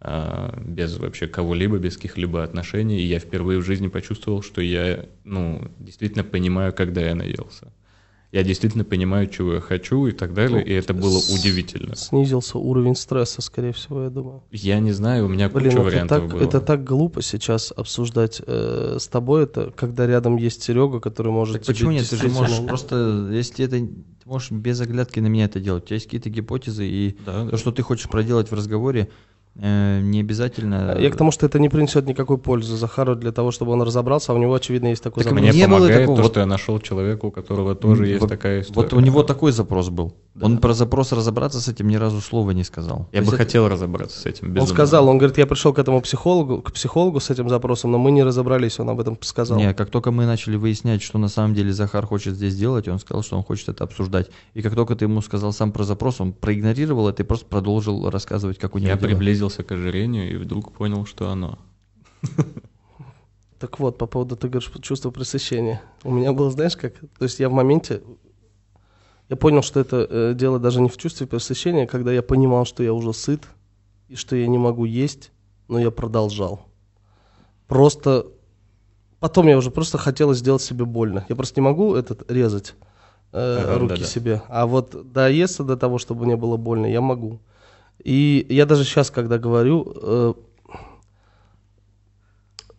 а, 0.00 0.58
без 0.64 0.96
вообще 0.96 1.26
кого-либо, 1.26 1.76
без 1.76 1.96
каких-либо 1.96 2.42
отношений. 2.42 3.02
И 3.02 3.06
я 3.06 3.18
впервые 3.18 3.58
в 3.58 3.66
жизни 3.66 3.88
почувствовал, 3.88 4.40
что 4.40 4.62
я, 4.62 5.04
ну, 5.24 5.70
действительно 5.78 6.24
понимаю, 6.24 6.72
когда 6.72 7.02
я 7.02 7.14
наелся. 7.14 7.70
Я 8.32 8.42
действительно 8.42 8.82
понимаю, 8.84 9.28
чего 9.28 9.52
я 9.54 9.60
хочу 9.60 10.06
и 10.06 10.12
так 10.12 10.32
далее, 10.32 10.64
и 10.64 10.72
это 10.72 10.94
было 10.94 11.18
С- 11.20 11.28
удивительно. 11.38 11.94
Снизился 11.94 12.56
уровень 12.56 12.96
стресса, 12.96 13.42
скорее 13.42 13.74
всего, 13.74 14.04
я 14.04 14.08
думаю. 14.10 14.42
Я 14.50 14.78
не 14.80 14.92
знаю, 14.92 15.26
у 15.26 15.28
меня 15.28 15.50
Блин, 15.50 15.64
куча 15.64 15.74
это 15.76 15.82
вариантов 15.84 16.18
так, 16.22 16.30
было. 16.32 16.40
это 16.42 16.60
так 16.62 16.82
глупо 16.82 17.20
сейчас 17.20 17.74
обсуждать 17.76 18.40
э, 18.46 18.96
с 18.98 19.06
тобой 19.06 19.44
это, 19.44 19.70
когда 19.76 20.06
рядом 20.06 20.36
есть 20.38 20.62
Серега, 20.62 20.98
который 20.98 21.30
может 21.30 21.58
Так 21.58 21.66
почему 21.66 21.90
тебе 21.90 22.00
нет? 22.00 22.08
Ты 22.08 22.16
же 22.16 22.28
можешь 22.30 22.58
просто, 22.66 23.28
если 23.30 23.66
это, 23.66 23.76
ты 23.76 23.90
можешь 24.24 24.50
без 24.50 24.80
оглядки 24.80 25.20
на 25.20 25.26
меня 25.26 25.44
это 25.44 25.60
делать. 25.60 25.82
У 25.84 25.86
тебя 25.88 25.96
есть 25.96 26.06
какие-то 26.06 26.30
гипотезы, 26.30 26.86
и 26.88 27.16
Да, 27.26 27.44
да. 27.44 27.50
то, 27.50 27.56
что 27.58 27.70
ты 27.70 27.82
хочешь 27.82 28.08
проделать 28.08 28.50
в 28.50 28.54
разговоре, 28.54 29.10
не 29.54 30.20
обязательно... 30.20 30.96
Я 30.98 31.10
к 31.10 31.16
тому, 31.16 31.30
что 31.30 31.44
это 31.46 31.58
не 31.58 31.68
принесет 31.68 32.06
никакой 32.06 32.38
пользы 32.38 32.76
Захару 32.76 33.14
для 33.16 33.32
того, 33.32 33.50
чтобы 33.50 33.72
он 33.72 33.82
разобрался, 33.82 34.32
а 34.32 34.34
у 34.34 34.38
него, 34.38 34.54
очевидно, 34.54 34.88
есть 34.88 35.02
такой 35.02 35.24
Так 35.24 35.32
запрос. 35.32 35.48
мне 35.50 35.58
не 35.60 35.66
было 35.66 35.76
помогает 35.78 36.00
такого. 36.00 36.16
то, 36.16 36.22
Вот- 36.22 36.30
что 36.32 36.40
я 36.40 36.46
нашел 36.46 36.78
человека, 36.80 37.26
у 37.26 37.30
которого 37.30 37.74
тоже 37.74 38.06
есть 38.06 38.20
Вот- 38.22 38.30
такая 38.30 38.62
история. 38.62 38.74
Вот 38.88 38.92
у 38.94 39.00
него 39.00 39.22
такой 39.22 39.52
запрос 39.52 39.90
был. 39.90 40.14
Да. 40.34 40.46
Он 40.46 40.56
про 40.56 40.72
запрос 40.72 41.12
разобраться 41.12 41.60
с 41.60 41.68
этим 41.68 41.88
ни 41.88 41.96
разу 41.96 42.22
слова 42.22 42.52
не 42.52 42.64
сказал. 42.64 43.06
Я 43.12 43.18
То 43.20 43.26
бы 43.26 43.32
есть 43.32 43.36
хотел 43.36 43.68
разобраться 43.68 44.18
с 44.18 44.24
этим. 44.24 44.46
Он 44.48 44.54
безумно. 44.54 44.74
сказал, 44.74 45.06
он 45.08 45.18
говорит, 45.18 45.36
я 45.36 45.46
пришел 45.46 45.74
к 45.74 45.78
этому 45.78 46.00
психологу, 46.00 46.62
к 46.62 46.72
психологу 46.72 47.20
с 47.20 47.28
этим 47.28 47.50
запросом, 47.50 47.90
но 47.92 47.98
мы 47.98 48.10
не 48.12 48.22
разобрались, 48.22 48.80
он 48.80 48.88
об 48.88 48.98
этом 49.00 49.18
сказал. 49.20 49.58
Не, 49.58 49.74
как 49.74 49.90
только 49.90 50.10
мы 50.10 50.24
начали 50.24 50.56
выяснять, 50.56 51.02
что 51.02 51.18
на 51.18 51.28
самом 51.28 51.52
деле 51.54 51.70
Захар 51.74 52.06
хочет 52.06 52.34
здесь 52.36 52.56
делать, 52.56 52.88
он 52.88 52.98
сказал, 52.98 53.22
что 53.22 53.36
он 53.36 53.42
хочет 53.44 53.68
это 53.68 53.84
обсуждать. 53.84 54.30
И 54.54 54.62
как 54.62 54.74
только 54.74 54.96
ты 54.96 55.04
ему 55.04 55.20
сказал 55.20 55.52
сам 55.52 55.70
про 55.70 55.84
запрос, 55.84 56.22
он 56.22 56.32
проигнорировал 56.32 57.10
это 57.10 57.22
и 57.22 57.26
просто 57.26 57.44
продолжил 57.44 58.08
рассказывать, 58.08 58.58
как 58.58 58.74
у 58.74 58.78
него 58.78 58.88
Я 58.88 58.96
дела. 58.96 59.10
Приблизился 59.42 59.64
к 59.64 59.72
ожирению 59.72 60.30
и 60.30 60.36
вдруг 60.36 60.72
понял, 60.72 61.04
что 61.06 61.30
оно. 61.30 61.58
Так 63.58 63.78
вот, 63.78 63.96
по 63.96 64.06
поводу, 64.06 64.36
ты 64.36 64.48
говоришь, 64.48 64.70
чувства 64.82 65.10
пресыщения. 65.10 65.80
У 66.02 66.10
меня 66.10 66.32
было, 66.32 66.50
знаешь, 66.50 66.76
как, 66.76 66.94
то 66.98 67.24
есть 67.24 67.38
я 67.38 67.48
в 67.48 67.52
моменте, 67.52 68.02
я 69.28 69.36
понял, 69.36 69.62
что 69.62 69.78
это 69.78 70.06
э, 70.10 70.34
дело 70.34 70.58
даже 70.58 70.80
не 70.80 70.88
в 70.88 70.96
чувстве 70.96 71.26
пресыщения, 71.28 71.86
когда 71.86 72.12
я 72.12 72.22
понимал, 72.22 72.64
что 72.64 72.82
я 72.82 72.92
уже 72.92 73.12
сыт, 73.12 73.42
и 74.08 74.16
что 74.16 74.34
я 74.34 74.48
не 74.48 74.58
могу 74.58 74.84
есть, 74.84 75.30
но 75.68 75.78
я 75.78 75.92
продолжал. 75.92 76.66
Просто, 77.68 78.26
потом 79.20 79.46
я 79.46 79.56
уже 79.56 79.70
просто 79.70 79.96
хотелось 79.96 80.38
сделать 80.38 80.62
себе 80.62 80.84
больно. 80.84 81.24
Я 81.28 81.36
просто 81.36 81.60
не 81.60 81.64
могу 81.64 81.94
этот 81.94 82.30
резать 82.30 82.74
э, 83.32 83.58
Ага, 83.62 83.78
руки 83.78 83.94
да-да. 83.94 84.06
себе. 84.06 84.42
А 84.48 84.66
вот 84.66 85.12
доесться 85.12 85.62
до 85.62 85.76
того, 85.76 85.98
чтобы 85.98 86.24
мне 86.24 86.36
было 86.36 86.56
больно, 86.56 86.86
я 86.86 87.00
могу. 87.00 87.38
И 88.04 88.46
я 88.48 88.66
даже 88.66 88.84
сейчас, 88.84 89.10
когда 89.10 89.38
говорю, 89.38 89.92
э, 89.94 90.34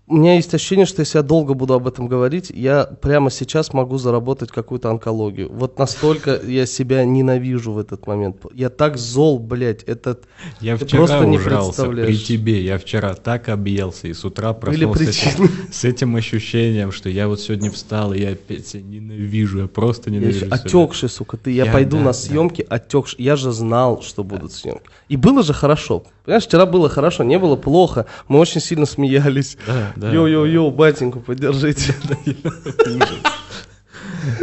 у 0.05 0.17
меня 0.17 0.35
есть 0.35 0.53
ощущение, 0.53 0.85
что 0.85 0.99
если 0.99 1.17
я 1.17 1.23
долго 1.23 1.53
буду 1.53 1.73
об 1.73 1.87
этом 1.87 2.07
говорить, 2.07 2.51
я 2.53 2.83
прямо 2.83 3.31
сейчас 3.31 3.71
могу 3.71 3.97
заработать 3.97 4.51
какую-то 4.51 4.89
онкологию. 4.89 5.49
Вот 5.49 5.79
настолько 5.79 6.41
я 6.45 6.65
себя 6.65 7.05
ненавижу 7.05 7.71
в 7.71 7.77
этот 7.77 8.05
момент. 8.05 8.37
Я 8.53 8.69
так 8.69 8.97
зол, 8.97 9.39
блядь, 9.39 9.83
этот... 9.83 10.25
Я 10.59 10.75
вчера 10.75 11.05
просто 11.05 11.25
не 11.25 11.37
ужрался 11.37 11.85
при 11.85 12.17
тебе. 12.17 12.61
Я 12.63 12.77
вчера 12.77 13.13
так 13.13 13.47
объелся 13.47 14.09
и 14.09 14.13
с 14.13 14.25
утра 14.25 14.51
проснулся 14.51 15.13
с 15.13 15.23
с 15.71 15.83
этим 15.85 16.15
ощущением, 16.17 16.91
что 16.91 17.09
я 17.09 17.29
вот 17.29 17.39
сегодня 17.39 17.71
встал, 17.71 18.13
и 18.13 18.19
я 18.19 18.31
опять 18.31 18.67
себя 18.67 18.83
ненавижу. 18.83 19.61
Я 19.61 19.67
просто 19.67 20.09
Я 20.09 20.17
ненавижу 20.17 20.45
себя. 20.45 20.55
отекший, 20.55 21.07
сука, 21.07 21.37
ты. 21.37 21.51
Я, 21.51 21.65
Я- 21.65 21.71
пойду 21.71 21.97
да, 21.97 22.03
на 22.03 22.09
да. 22.09 22.13
съемки 22.13 22.65
отекший. 22.69 23.23
Я 23.23 23.37
же 23.37 23.53
знал, 23.53 24.01
что 24.01 24.25
будут 24.25 24.51
съемки. 24.51 24.83
И 25.07 25.15
было 25.15 25.43
же 25.43 25.53
хорошо. 25.53 26.03
Понимаешь, 26.23 26.45
вчера 26.45 26.65
было 26.65 26.89
хорошо, 26.89 27.23
не 27.23 27.37
было 27.37 27.55
плохо. 27.55 28.05
Мы 28.27 28.39
очень 28.39 28.61
сильно 28.61 28.85
смеялись. 28.85 29.57
Йо-йо-йо, 29.95 30.71
батеньку, 30.71 31.19
поддержите. 31.19 31.93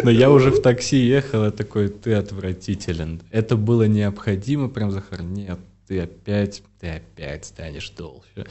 Но 0.03 0.11
я 0.11 0.31
уже 0.31 0.51
в 0.51 0.61
такси 0.61 0.99
ехал, 0.99 1.45
я 1.45 1.51
такой, 1.51 1.89
ты 1.89 2.15
отвратителен. 2.15 3.23
Это 3.31 3.57
было 3.57 3.85
необходимо, 3.85 4.69
прям, 4.69 4.91
Захар, 4.91 5.23
нет, 5.23 5.59
ты 5.89 6.01
опять, 6.01 6.63
ты 6.81 6.89
опять 6.89 7.47
станешь 7.47 7.89
толще. 7.91 8.47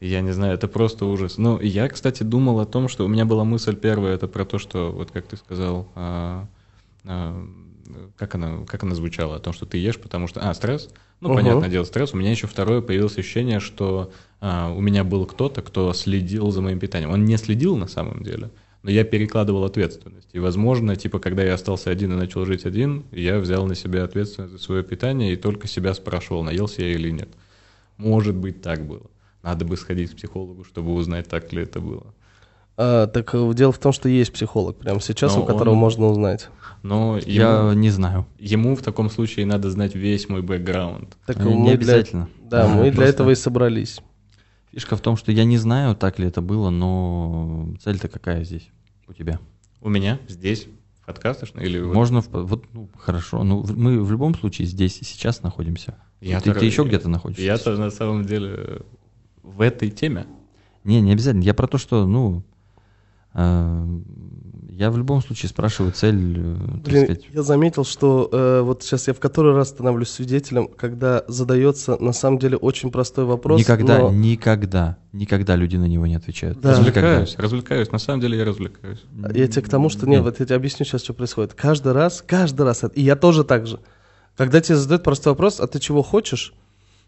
Я 0.00 0.22
не 0.22 0.32
знаю, 0.32 0.54
это 0.54 0.66
просто 0.66 1.04
ужас. 1.04 1.38
Ну, 1.38 1.60
я, 1.60 1.88
кстати, 1.88 2.22
думал 2.22 2.60
о 2.60 2.66
том, 2.66 2.88
что 2.88 3.04
у 3.04 3.08
меня 3.08 3.24
была 3.24 3.44
мысль 3.44 3.76
первая, 3.76 4.14
это 4.14 4.26
про 4.26 4.44
то, 4.44 4.58
что, 4.58 4.90
вот 4.90 5.10
как 5.10 5.26
ты 5.26 5.36
сказал, 5.36 5.86
а, 5.94 6.46
а, 7.04 7.46
как 8.16 8.34
она, 8.34 8.64
как 8.66 8.82
она 8.82 8.94
звучала, 8.94 9.36
о 9.36 9.38
том, 9.38 9.52
что 9.52 9.66
ты 9.66 9.78
ешь, 9.78 9.98
потому 9.98 10.26
что, 10.26 10.40
а, 10.48 10.54
стресс? 10.54 10.88
Ну, 11.20 11.28
Мгм. 11.28 11.36
понятное 11.36 11.68
дело, 11.68 11.84
стресс. 11.84 12.14
У 12.14 12.16
меня 12.16 12.30
еще 12.30 12.46
второе 12.46 12.80
появилось 12.80 13.18
ощущение, 13.18 13.60
что 13.60 14.12
а, 14.40 14.72
у 14.72 14.80
меня 14.80 15.04
был 15.04 15.26
кто-то, 15.26 15.60
кто 15.62 15.92
следил 15.92 16.50
за 16.50 16.62
моим 16.62 16.78
питанием. 16.78 17.10
Он 17.10 17.24
не 17.24 17.36
следил 17.36 17.76
на 17.76 17.86
самом 17.88 18.22
деле, 18.22 18.50
но 18.82 18.90
я 18.90 19.04
перекладывал 19.04 19.64
ответственность. 19.64 20.30
И, 20.32 20.38
возможно, 20.38 20.96
типа, 20.96 21.18
когда 21.18 21.42
я 21.42 21.54
остался 21.54 21.90
один 21.90 22.12
и 22.12 22.16
начал 22.16 22.46
жить 22.46 22.64
один, 22.64 23.04
я 23.12 23.38
взял 23.38 23.66
на 23.66 23.74
себя 23.74 24.04
ответственность 24.04 24.52
за 24.52 24.58
свое 24.58 24.82
питание 24.82 25.32
и 25.32 25.36
только 25.36 25.68
себя 25.68 25.92
спрашивал, 25.92 26.42
наелся 26.42 26.82
я 26.82 26.92
или 26.92 27.10
нет. 27.10 27.28
Может 27.98 28.34
быть, 28.34 28.62
так 28.62 28.86
было. 28.86 29.10
Надо 29.42 29.64
бы 29.64 29.76
сходить 29.76 30.12
к 30.12 30.16
психологу, 30.16 30.64
чтобы 30.64 30.92
узнать, 30.94 31.28
так 31.28 31.52
ли 31.52 31.62
это 31.62 31.80
было. 31.80 32.14
А, 32.82 33.06
так 33.08 33.34
э, 33.34 33.52
дело 33.54 33.72
в 33.72 33.78
том, 33.78 33.92
что 33.92 34.08
есть 34.08 34.32
психолог 34.32 34.78
прямо 34.78 35.00
сейчас, 35.02 35.34
Но 35.36 35.42
у 35.42 35.44
которого 35.46 35.74
он- 35.74 35.80
можно 35.80 36.06
узнать. 36.06 36.48
Но 36.82 37.18
Я 37.26 37.58
ему, 37.58 37.72
не 37.74 37.90
знаю. 37.90 38.26
ему 38.38 38.74
в 38.74 38.80
таком 38.82 39.10
случае 39.10 39.44
надо 39.44 39.70
знать 39.70 39.94
весь 39.94 40.30
мой 40.30 40.40
бэкграунд. 40.40 41.14
Так 41.26 41.36
Э, 41.38 41.42
мы 41.44 41.52
не 41.52 41.64
для- 41.64 41.72
обязательно. 41.74 42.28
Да, 42.42 42.64
А, 42.64 42.68
мы 42.68 42.84
для 42.84 42.92
просто- 42.92 43.04
этого 43.12 43.30
и 43.30 43.34
собрались. 43.34 44.00
Фишка 44.72 44.96
в 44.96 45.00
том, 45.02 45.18
что 45.18 45.30
я 45.30 45.44
не 45.44 45.58
знаю, 45.58 45.94
так 45.94 46.18
ли 46.18 46.26
это 46.26 46.40
было, 46.40 46.70
но 46.70 47.68
цель-то 47.84 48.08
какая 48.08 48.44
здесь 48.44 48.70
у 49.08 49.12
тебя? 49.12 49.40
У 49.82 49.90
меня 49.90 50.18
здесь 50.28 50.66
в 51.02 51.06
подкастах 51.06 51.50
или 51.56 51.80
Можно, 51.80 52.22
в- 52.22 52.28
вот, 52.32 52.64
ну, 52.72 52.88
хорошо, 52.96 53.42
ну, 53.44 53.62
мы 53.76 54.02
в 54.02 54.10
любом 54.10 54.34
случае 54.34 54.66
здесь 54.66 55.00
и 55.02 55.04
сейчас 55.04 55.42
находимся. 55.42 55.96
Я 56.22 56.40
ты, 56.40 56.54
ты 56.54 56.64
еще 56.64 56.84
где-то 56.84 57.10
находишься? 57.10 57.42
Я-то 57.44 57.76
на 57.76 57.90
самом 57.90 58.24
деле 58.24 58.80
в 59.42 59.60
этой 59.60 59.90
теме. 59.90 60.24
Не, 60.84 61.02
не 61.02 61.12
обязательно. 61.12 61.42
Я 61.42 61.52
про 61.52 61.66
то, 61.66 61.76
что, 61.76 62.06
ну, 62.06 62.38
э, 62.38 62.42
я 63.34 64.90
в 64.90 64.96
любом 64.96 65.22
случае 65.22 65.50
спрашиваю 65.50 65.92
цель, 65.92 66.38
э, 66.38 66.56
Блин, 66.84 67.04
сказать, 67.04 67.28
я 67.32 67.42
заметил, 67.42 67.84
что 67.84 68.28
э, 68.32 68.60
вот 68.62 68.82
сейчас 68.82 69.08
я 69.08 69.14
в 69.14 69.20
который 69.20 69.54
раз 69.54 69.68
становлюсь 69.68 70.08
свидетелем, 70.08 70.68
когда 70.68 71.22
задается 71.28 71.96
на 72.02 72.12
самом 72.12 72.38
деле 72.38 72.56
очень 72.56 72.90
простой 72.90 73.24
вопрос. 73.26 73.60
никогда, 73.60 73.98
но- 73.98 74.10
никогда, 74.10 74.96
никогда 75.12 75.54
люди 75.54 75.76
на 75.76 75.84
него 75.84 76.06
не 76.06 76.14
отвечают. 76.14 76.60
Да. 76.60 76.78
Никогда. 76.78 77.20
Развлекаюсь, 77.20 77.36
развлекаюсь. 77.36 77.92
На 77.92 77.98
самом 77.98 78.20
деле 78.20 78.38
я 78.38 78.44
развлекаюсь. 78.44 79.00
Я 79.34 79.46
тебе 79.48 79.62
к 79.62 79.68
тому, 79.68 79.90
что 79.90 80.08
нет, 80.08 80.22
вот 80.22 80.40
я 80.40 80.46
тебе 80.46 80.56
объясню 80.56 80.86
сейчас, 80.86 81.02
что 81.04 81.12
происходит. 81.12 81.54
Каждый 81.54 81.92
раз, 81.92 82.24
каждый 82.26 82.62
раз, 82.62 82.82
и 82.94 83.02
я 83.02 83.16
тоже 83.16 83.44
так 83.44 83.66
же. 83.66 83.80
Когда 84.36 84.60
тебе 84.60 84.76
задают 84.76 85.02
простой 85.02 85.32
вопрос, 85.32 85.60
а 85.60 85.66
ты 85.66 85.78
чего 85.78 86.02
хочешь? 86.02 86.54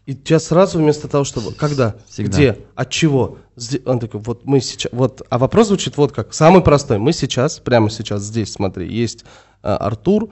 И 0.05 0.13
тебя 0.13 0.39
сразу 0.39 0.79
вместо 0.79 1.07
того, 1.07 1.23
чтобы 1.23 1.53
когда, 1.53 1.95
Всегда. 2.09 2.31
где, 2.31 2.57
от 2.75 2.89
чего, 2.89 3.37
он 3.85 3.99
такой, 3.99 4.19
вот 4.19 4.43
мы 4.43 4.59
сейчас, 4.59 4.91
вот, 4.91 5.21
а 5.29 5.37
вопрос 5.37 5.67
звучит 5.67 5.95
вот 5.95 6.11
как, 6.11 6.33
самый 6.33 6.61
простой. 6.61 6.97
Мы 6.97 7.13
сейчас, 7.13 7.59
прямо 7.59 7.89
сейчас 7.89 8.23
здесь, 8.23 8.51
смотри, 8.51 8.93
есть 8.93 9.23
а, 9.61 9.77
Артур, 9.77 10.29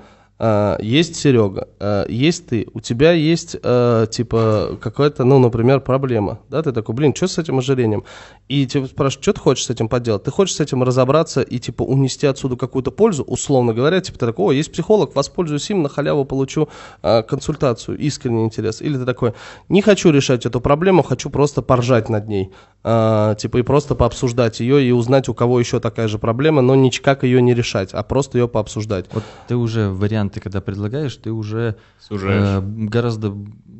есть 0.81 1.17
Серега, 1.17 1.67
а, 1.79 2.07
есть 2.07 2.47
ты, 2.47 2.67
у 2.73 2.79
тебя 2.79 3.11
есть, 3.11 3.55
а, 3.61 4.07
типа, 4.07 4.77
какая-то, 4.81 5.23
ну, 5.23 5.37
например, 5.37 5.81
проблема, 5.81 6.39
да, 6.49 6.63
ты 6.63 6.71
такой, 6.71 6.95
блин, 6.95 7.13
что 7.15 7.27
с 7.27 7.37
этим 7.37 7.59
ожирением? 7.59 8.03
И 8.47 8.65
тебя 8.65 8.87
спрашивают, 8.87 9.23
что 9.23 9.33
ты 9.33 9.39
хочешь 9.39 9.65
с 9.65 9.69
этим 9.69 9.87
поделать? 9.87 10.23
Ты 10.23 10.31
хочешь 10.31 10.55
с 10.55 10.59
этим 10.59 10.81
разобраться 10.81 11.41
и, 11.41 11.59
типа, 11.59 11.83
унести 11.83 12.25
отсюда 12.25 12.55
какую-то 12.55 12.89
пользу, 12.89 13.23
условно 13.23 13.73
говоря, 13.73 14.01
типа, 14.01 14.17
ты 14.17 14.25
такой, 14.25 14.45
о, 14.47 14.51
есть 14.51 14.71
психолог, 14.71 15.15
воспользуюсь 15.15 15.69
им, 15.69 15.83
на 15.83 15.89
халяву 15.89 16.25
получу 16.25 16.69
консультацию, 17.01 17.99
искренний 17.99 18.43
интерес. 18.43 18.81
Или 18.81 18.97
ты 18.97 19.05
такой, 19.05 19.33
не 19.69 19.83
хочу 19.83 20.09
решать 20.09 20.47
эту 20.47 20.59
проблему, 20.59 21.03
хочу 21.03 21.29
просто 21.29 21.61
поржать 21.61 22.09
над 22.09 22.27
ней, 22.27 22.51
типа, 22.81 23.57
и 23.57 23.61
просто 23.61 23.93
пообсуждать 23.93 24.59
ее 24.59 24.83
и 24.83 24.91
узнать, 24.91 25.29
у 25.29 25.35
кого 25.35 25.59
еще 25.59 25.79
такая 25.79 26.07
же 26.07 26.17
проблема, 26.17 26.63
но 26.63 26.73
никак 26.73 27.23
ее 27.23 27.43
не 27.43 27.53
решать, 27.53 27.93
а 27.93 28.01
просто 28.01 28.39
ее 28.39 28.47
пообсуждать. 28.47 29.05
Вот 29.13 29.23
ты 29.47 29.55
уже 29.55 29.89
варианты, 30.31 30.39
когда 30.39 30.61
предлагаешь, 30.61 31.15
ты 31.15 31.31
уже 31.31 31.75
Сужаешь. 31.99 32.61
э, 32.63 32.87
гораздо 32.89 33.35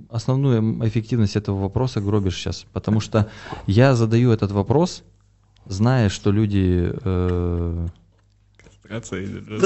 основную 0.09 0.87
эффективность 0.87 1.35
этого 1.35 1.61
вопроса 1.61 2.01
гробишь 2.01 2.35
сейчас. 2.35 2.65
Потому 2.73 2.99
что 2.99 3.29
я 3.67 3.95
задаю 3.95 4.31
этот 4.31 4.51
вопрос, 4.51 5.03
зная, 5.65 6.09
что 6.09 6.31
люди... 6.31 6.91
э. 7.03 7.87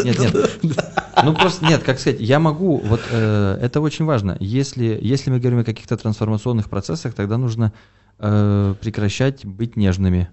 Нет, 0.04 0.20
нет. 0.20 0.96
Ну 1.24 1.34
просто 1.34 1.66
нет, 1.66 1.82
как 1.84 2.00
сказать, 2.00 2.22
я 2.22 2.40
могу, 2.40 2.78
вот 2.78 3.02
э, 3.12 3.58
это 3.62 3.82
очень 3.82 4.06
важно. 4.06 4.38
Если, 4.40 5.00
если 5.02 5.32
мы 5.32 5.40
говорим 5.40 5.60
о 5.60 5.64
каких-то 5.64 5.98
трансформационных 5.98 6.70
процессах, 6.70 7.16
тогда 7.16 7.38
нужно 7.38 7.72
э, 8.20 8.76
прекращать 8.80 9.46
быть 9.46 9.78
нежными. 9.78 10.30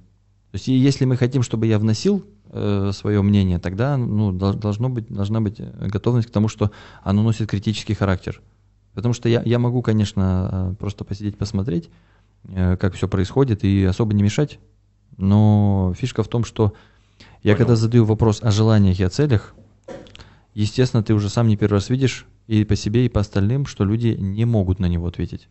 То 0.53 0.57
есть 0.57 0.69
если 0.69 1.07
мы 1.07 1.17
хотим, 1.17 1.43
чтобы 1.43 1.67
я 1.67 1.79
вносил 1.79 2.25
свое 2.93 3.23
мнение, 3.23 3.59
тогда 3.59 3.97
ну, 3.97 4.33
дол- 4.33 4.53
должно 4.53 4.91
быть, 4.91 5.09
должна 5.09 5.41
быть 5.41 5.55
э, 5.59 5.89
готовность 5.89 6.29
к 6.29 6.31
тому, 6.31 6.49
что 6.49 6.71
оно 7.03 7.23
носит 7.23 7.49
критический 7.49 7.95
характер. 7.95 8.43
Потому 8.93 9.15
что 9.15 9.31
я, 9.31 9.41
я 9.43 9.59
могу, 9.59 9.81
конечно, 9.81 10.73
э, 10.73 10.75
просто 10.79 11.05
посидеть, 11.05 11.39
посмотреть, 11.39 11.89
э, 12.45 12.77
как 12.77 12.95
все 12.95 13.09
происходит, 13.09 13.65
и 13.65 13.85
особо 13.85 14.13
не 14.13 14.23
мешать. 14.23 14.59
Но 15.17 15.95
фишка 15.97 16.23
в 16.23 16.29
том, 16.29 16.45
что 16.45 16.75
я 17.43 17.55
Понял. 17.55 17.57
когда 17.57 17.77
задаю 17.77 18.05
вопрос 18.05 18.43
о 18.43 18.51
желаниях 18.51 19.01
и 19.01 19.05
о 19.05 19.09
целях, 19.09 19.55
естественно, 20.53 21.03
ты 21.03 21.15
уже 21.15 21.31
сам 21.31 21.49
не 21.49 21.57
первый 21.57 21.77
раз 21.77 21.89
видишь 21.89 22.27
и 22.49 22.65
по 22.65 22.77
себе, 22.77 23.07
и 23.07 23.09
по 23.09 23.21
остальным, 23.21 23.65
что 23.65 23.85
люди 23.85 24.09
не 24.21 24.45
могут 24.45 24.79
на 24.79 24.87
него 24.87 25.07
ответить. 25.07 25.49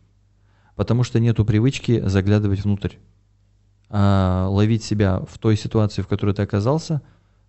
Потому 0.76 1.02
что 1.02 1.18
нету 1.18 1.44
привычки 1.44 2.00
заглядывать 2.06 2.62
внутрь. 2.62 2.94
А 3.94 4.48
ловить 4.48 4.82
себя 4.82 5.20
в 5.28 5.36
той 5.36 5.54
ситуации, 5.54 6.00
в 6.00 6.08
которой 6.08 6.34
ты 6.34 6.40
оказался, 6.40 7.02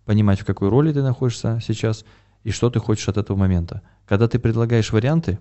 понимать, 0.04 0.40
в 0.40 0.44
какой 0.44 0.68
роли 0.68 0.92
ты 0.92 1.02
находишься 1.02 1.58
сейчас 1.64 2.04
и 2.42 2.50
что 2.50 2.68
ты 2.68 2.80
хочешь 2.80 3.08
от 3.08 3.16
этого 3.16 3.38
момента. 3.38 3.80
Когда 4.06 4.28
ты 4.28 4.38
предлагаешь 4.38 4.92
варианты, 4.92 5.38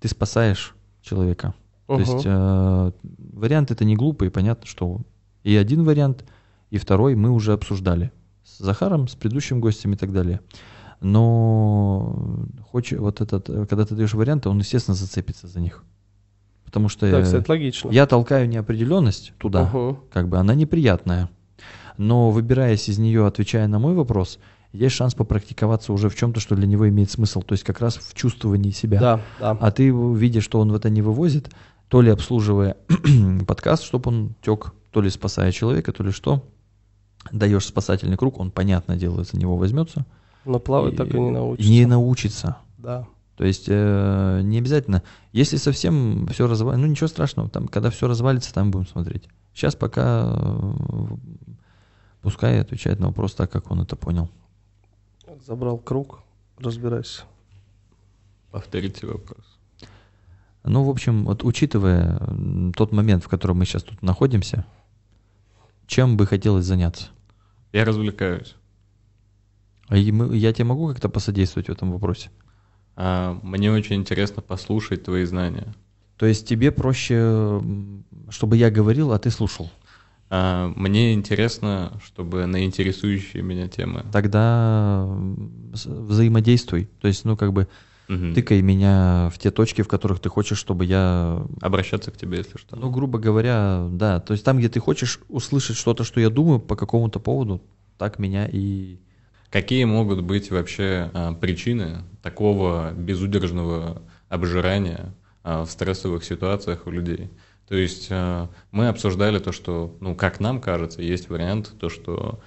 ты 0.00 0.08
спасаешь 0.08 0.74
человека. 1.02 1.52
То 1.86 2.00
есть 2.00 2.22
э, 2.24 2.92
вариант 3.32 3.70
это 3.70 3.84
не 3.84 3.94
глупый, 3.94 4.30
понятно, 4.30 4.66
что 4.66 5.02
и 5.42 5.54
один 5.54 5.84
вариант, 5.84 6.24
и 6.70 6.78
второй 6.78 7.14
мы 7.14 7.30
уже 7.30 7.52
обсуждали 7.52 8.10
с 8.42 8.58
Захаром, 8.58 9.06
с 9.06 9.14
предыдущим 9.14 9.60
гостем 9.60 9.92
и 9.92 9.96
так 9.96 10.14
далее. 10.14 10.40
Но 11.02 12.46
хочешь, 12.70 12.98
вот 12.98 13.20
этот, 13.20 13.46
когда 13.68 13.84
ты 13.84 13.94
даешь 13.94 14.14
варианты, 14.14 14.48
он, 14.48 14.58
естественно, 14.58 14.94
зацепится 14.94 15.46
за 15.46 15.60
них. 15.60 15.84
Потому 16.68 16.90
что 16.90 17.10
Да, 17.10 17.20
э, 17.20 17.22
кстати, 17.22 17.48
логично. 17.48 17.88
я 17.90 18.06
толкаю 18.06 18.46
неопределенность 18.46 19.32
туда, 19.38 19.64
Мгм. 19.72 20.00
как 20.12 20.28
бы 20.28 20.36
она 20.36 20.54
неприятная. 20.54 21.30
Но 21.96 22.30
выбираясь 22.30 22.90
из 22.90 22.98
нее, 22.98 23.26
отвечая 23.26 23.66
на 23.68 23.78
мой 23.78 23.94
вопрос, 23.94 24.38
есть 24.74 24.94
шанс 24.94 25.14
попрактиковаться 25.14 25.94
уже 25.94 26.10
в 26.10 26.14
чем-то, 26.14 26.40
что 26.40 26.54
для 26.56 26.66
него 26.66 26.86
имеет 26.90 27.10
смысл. 27.10 27.40
То 27.40 27.54
есть 27.54 27.64
как 27.64 27.80
раз 27.80 27.96
в 27.96 28.12
чувствовании 28.12 28.70
себя. 28.70 29.00
Да, 29.00 29.20
да. 29.40 29.56
А 29.58 29.70
ты, 29.70 29.88
видя, 29.88 30.42
что 30.42 30.60
он 30.60 30.70
в 30.70 30.74
это 30.74 30.90
не 30.90 31.00
вывозит, 31.00 31.48
то 31.88 32.02
ли 32.02 32.10
обслуживая 32.10 32.76
подкаст, 33.46 33.82
чтобы 33.84 34.10
он 34.10 34.34
тек, 34.42 34.74
то 34.90 35.00
ли 35.00 35.08
спасая 35.08 35.52
человека, 35.52 35.90
то 35.92 36.04
ли 36.04 36.12
что, 36.12 36.44
даешь 37.32 37.64
спасательный 37.64 38.18
круг, 38.18 38.38
он, 38.40 38.50
понятное 38.50 38.98
дело, 38.98 39.24
за 39.24 39.38
него 39.38 39.56
возьмется. 39.56 40.04
Но 40.44 40.58
плавать 40.58 40.96
так 40.96 41.14
и 41.14 41.18
не 41.18 41.30
научишься. 41.30 41.70
Не 41.70 41.86
научится. 41.86 42.56
Да. 42.76 43.06
То 43.38 43.44
есть 43.44 43.66
э, 43.68 44.40
не 44.42 44.58
обязательно. 44.58 45.04
Если 45.30 45.58
совсем 45.58 46.26
все 46.26 46.48
развалится, 46.48 46.80
ну 46.84 46.90
ничего 46.90 47.06
страшного, 47.06 47.48
там, 47.48 47.68
когда 47.68 47.88
все 47.90 48.08
развалится, 48.08 48.52
там 48.52 48.72
будем 48.72 48.88
смотреть. 48.88 49.28
Сейчас 49.54 49.76
пока 49.76 50.34
э, 50.36 50.72
пускай 52.20 52.60
отвечает 52.60 52.98
на 52.98 53.06
вопрос 53.06 53.36
так, 53.36 53.48
как 53.52 53.70
он 53.70 53.80
это 53.80 53.94
понял. 53.94 54.28
Забрал 55.46 55.78
круг, 55.78 56.18
разбирайся. 56.58 57.22
Повторите 58.50 59.06
вопрос. 59.06 59.56
Ну, 60.64 60.82
в 60.82 60.90
общем, 60.90 61.24
вот 61.24 61.44
учитывая 61.44 62.20
тот 62.74 62.90
момент, 62.90 63.22
в 63.22 63.28
котором 63.28 63.58
мы 63.58 63.66
сейчас 63.66 63.84
тут 63.84 64.02
находимся, 64.02 64.66
чем 65.86 66.16
бы 66.16 66.26
хотелось 66.26 66.64
заняться? 66.64 67.10
Я 67.72 67.84
развлекаюсь. 67.84 68.56
А 69.86 69.96
и 69.96 70.10
мы- 70.10 70.36
я 70.36 70.52
тебе 70.52 70.64
могу 70.64 70.88
как-то 70.88 71.08
посодействовать 71.08 71.68
в 71.68 71.72
этом 71.72 71.92
вопросе? 71.92 72.30
А, 73.00 73.38
мне 73.44 73.70
очень 73.70 73.94
интересно 73.94 74.42
послушать 74.42 75.04
твои 75.04 75.24
знания. 75.24 75.72
То 76.16 76.26
есть 76.26 76.48
тебе 76.48 76.72
проще, 76.72 77.62
чтобы 78.28 78.56
я 78.56 78.72
говорил, 78.72 79.12
а 79.12 79.20
ты 79.20 79.30
слушал. 79.30 79.70
А, 80.30 80.72
мне 80.74 81.14
интересно, 81.14 81.92
чтобы 82.04 82.46
на 82.46 82.64
интересующие 82.64 83.44
меня 83.44 83.68
темы. 83.68 84.04
Тогда 84.12 85.06
взаимодействуй. 85.74 86.88
То 87.00 87.06
есть, 87.06 87.24
ну, 87.24 87.36
как 87.36 87.52
бы 87.52 87.68
Мгм. 88.08 88.34
тыкай 88.34 88.62
меня 88.62 89.30
в 89.32 89.38
те 89.38 89.52
точки, 89.52 89.82
в 89.82 89.88
которых 89.88 90.18
ты 90.18 90.28
хочешь, 90.28 90.58
чтобы 90.58 90.84
я... 90.84 91.46
Обращаться 91.60 92.10
к 92.10 92.16
тебе, 92.16 92.38
если 92.38 92.58
что. 92.58 92.74
Ну, 92.74 92.90
грубо 92.90 93.20
говоря, 93.20 93.86
да. 93.92 94.18
То 94.18 94.32
есть 94.32 94.44
там, 94.44 94.58
где 94.58 94.68
ты 94.68 94.80
хочешь 94.80 95.20
услышать 95.28 95.76
что-то, 95.76 96.02
что 96.02 96.18
я 96.18 96.30
думаю 96.30 96.58
по 96.58 96.74
какому-то 96.74 97.20
поводу, 97.20 97.62
так 97.96 98.18
меня 98.18 98.48
и... 98.50 98.98
Какие 99.50 99.84
могут 99.84 100.20
быть 100.22 100.50
вообще 100.50 101.10
а, 101.14 101.32
причины 101.32 102.02
такого 102.22 102.92
безудержного 102.92 104.02
обжирания 104.28 105.14
а, 105.42 105.64
в 105.64 105.70
стрессовых 105.70 106.22
ситуациях 106.24 106.86
у 106.86 106.90
людей? 106.90 107.30
То 107.66 107.74
есть 107.74 108.08
а, 108.10 108.50
мы 108.72 108.88
обсуждали 108.88 109.38
то, 109.38 109.52
что, 109.52 109.96
ну, 110.00 110.14
как 110.14 110.40
нам 110.40 110.60
кажется, 110.60 111.00
есть 111.00 111.30
вариант, 111.30 111.72
то, 111.78 111.88
что 111.88 112.40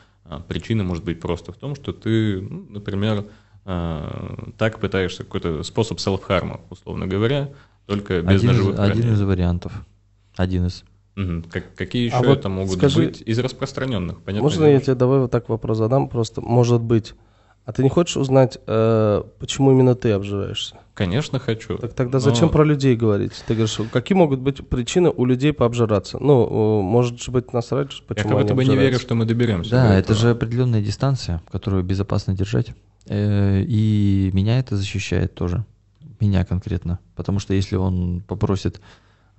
причина 0.48 0.84
может 0.84 1.04
быть 1.04 1.20
просто 1.20 1.52
в 1.52 1.58
том, 1.58 1.76
что 1.76 1.92
ты, 1.92 2.40
ну, 2.40 2.68
например, 2.70 3.26
так 3.64 4.80
пытаешься 4.80 5.24
какой-то 5.24 5.62
способ 5.64 6.00
селф-харма, 6.00 6.62
условно 6.70 7.06
говоря, 7.06 7.50
только 7.86 8.22
без 8.22 8.42
Один 8.42 8.52
из, 8.52 8.80
один 8.80 9.14
из 9.14 9.22
вариантов. 9.22 9.86
Один 10.36 10.68
из. 10.68 10.84
Как- 11.16 11.76
какие 11.76 12.06
еще 12.06 12.16
А 12.16 12.22
вот 12.24 12.40
это 12.40 12.50
могут 12.50 12.78
скажи, 12.78 13.00
быть 13.06 13.22
из 13.26 13.38
распространенных? 13.40 14.22
Понятно, 14.22 14.44
Можно 14.44 14.66
я 14.66 14.80
тебе 14.80 14.96
давай 14.96 15.20
вот 15.20 15.32
так 15.32 15.50
вопрос 15.50 15.78
задам? 15.78 16.08
Просто, 16.08 16.42
может 16.42 16.82
быть, 16.82 17.14
а 17.66 17.74
ты 17.74 17.84
не 17.84 17.90
хочешь 17.90 18.18
узнать, 18.18 18.58
э, 18.66 19.24
почему 19.40 19.72
именно 19.72 19.94
ты 19.96 20.12
обжираешься? 20.12 20.76
Конечно, 20.94 21.38
хочу. 21.40 21.78
Так 21.78 21.94
тогда 21.94 22.18
но- 22.18 22.24
зачем 22.24 22.50
про 22.50 22.64
людей 22.64 22.96
говорить? 22.96 23.34
Ты 23.48 23.54
говоришь, 23.56 23.78
какие 23.92 24.18
могут 24.18 24.40
быть 24.40 24.68
причины 24.68 25.10
у 25.10 25.26
людей 25.26 25.52
пообжираться? 25.54 26.18
Ну, 26.20 26.80
э, 26.80 26.82
может 26.82 27.22
же 27.22 27.32
быть 27.32 27.54
насрать, 27.54 27.92
Я 27.94 28.04
почему 28.08 28.30
как 28.30 28.42
будто 28.42 28.56
бы 28.56 28.66
не 28.66 28.76
верю, 28.76 28.98
что 29.00 29.14
мы 29.16 29.26
доберемся. 29.26 29.72
Да, 29.72 29.88
до 29.90 29.94
это 29.96 30.14
же 30.14 30.30
определенная 30.32 30.82
дистанция, 30.82 31.42
которую 31.52 31.84
безопасно 31.84 32.34
держать. 32.36 32.74
Э, 33.08 33.62
И 33.68 34.32
меня 34.34 34.60
это 34.60 34.76
защищает 34.78 35.34
тоже. 35.36 35.66
Меня 36.20 36.46
конкретно. 36.46 37.00
Потому 37.16 37.40
что 37.40 37.54
если 37.54 37.76
он 37.76 38.22
попросит 38.28 38.80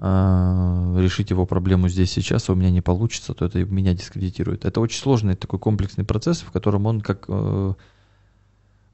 решить 0.03 1.31
его 1.31 1.47
проблему 1.47 1.89
здесь 1.89 2.11
сейчас, 2.11 2.49
а 2.49 2.53
у 2.53 2.57
меня 2.57 2.71
не 2.71 2.81
получится, 2.81 3.35
то 3.35 3.45
это 3.45 3.65
меня 3.65 3.95
дискредитирует. 3.95 4.65
Это 4.65 4.81
очень 4.81 5.01
сложный 5.01 5.37
такой 5.37 5.61
комплексный 5.61 6.05
процесс, 6.05 6.41
в 6.41 6.51
котором 6.51 6.87
он 6.87 7.01
как 7.01 7.27
э, 7.29 7.75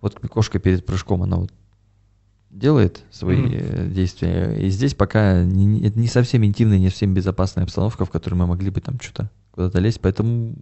вот 0.03 0.21
кошка 0.29 0.59
перед 0.59 0.85
прыжком, 0.85 1.23
она 1.23 1.39
вот 1.39 1.51
делает 2.51 3.05
свои 3.11 3.43
э, 3.55 3.89
действия. 3.89 4.55
И 4.59 4.69
здесь 4.69 4.95
пока 4.95 5.45
не, 5.45 5.65
не 5.65 6.07
совсем 6.09 6.45
интимная, 6.45 6.79
не 6.79 6.91
совсем 6.91 7.15
безопасная 7.15 7.65
обстановка, 7.65 8.05
в 8.05 8.11
которой 8.11 8.35
мы 8.35 8.47
могли 8.47 8.69
бы 8.71 8.83
там 8.83 9.01
что-то 9.01 9.31
куда-то 9.53 9.79
лезть. 9.81 10.01
Поэтому, 10.03 10.55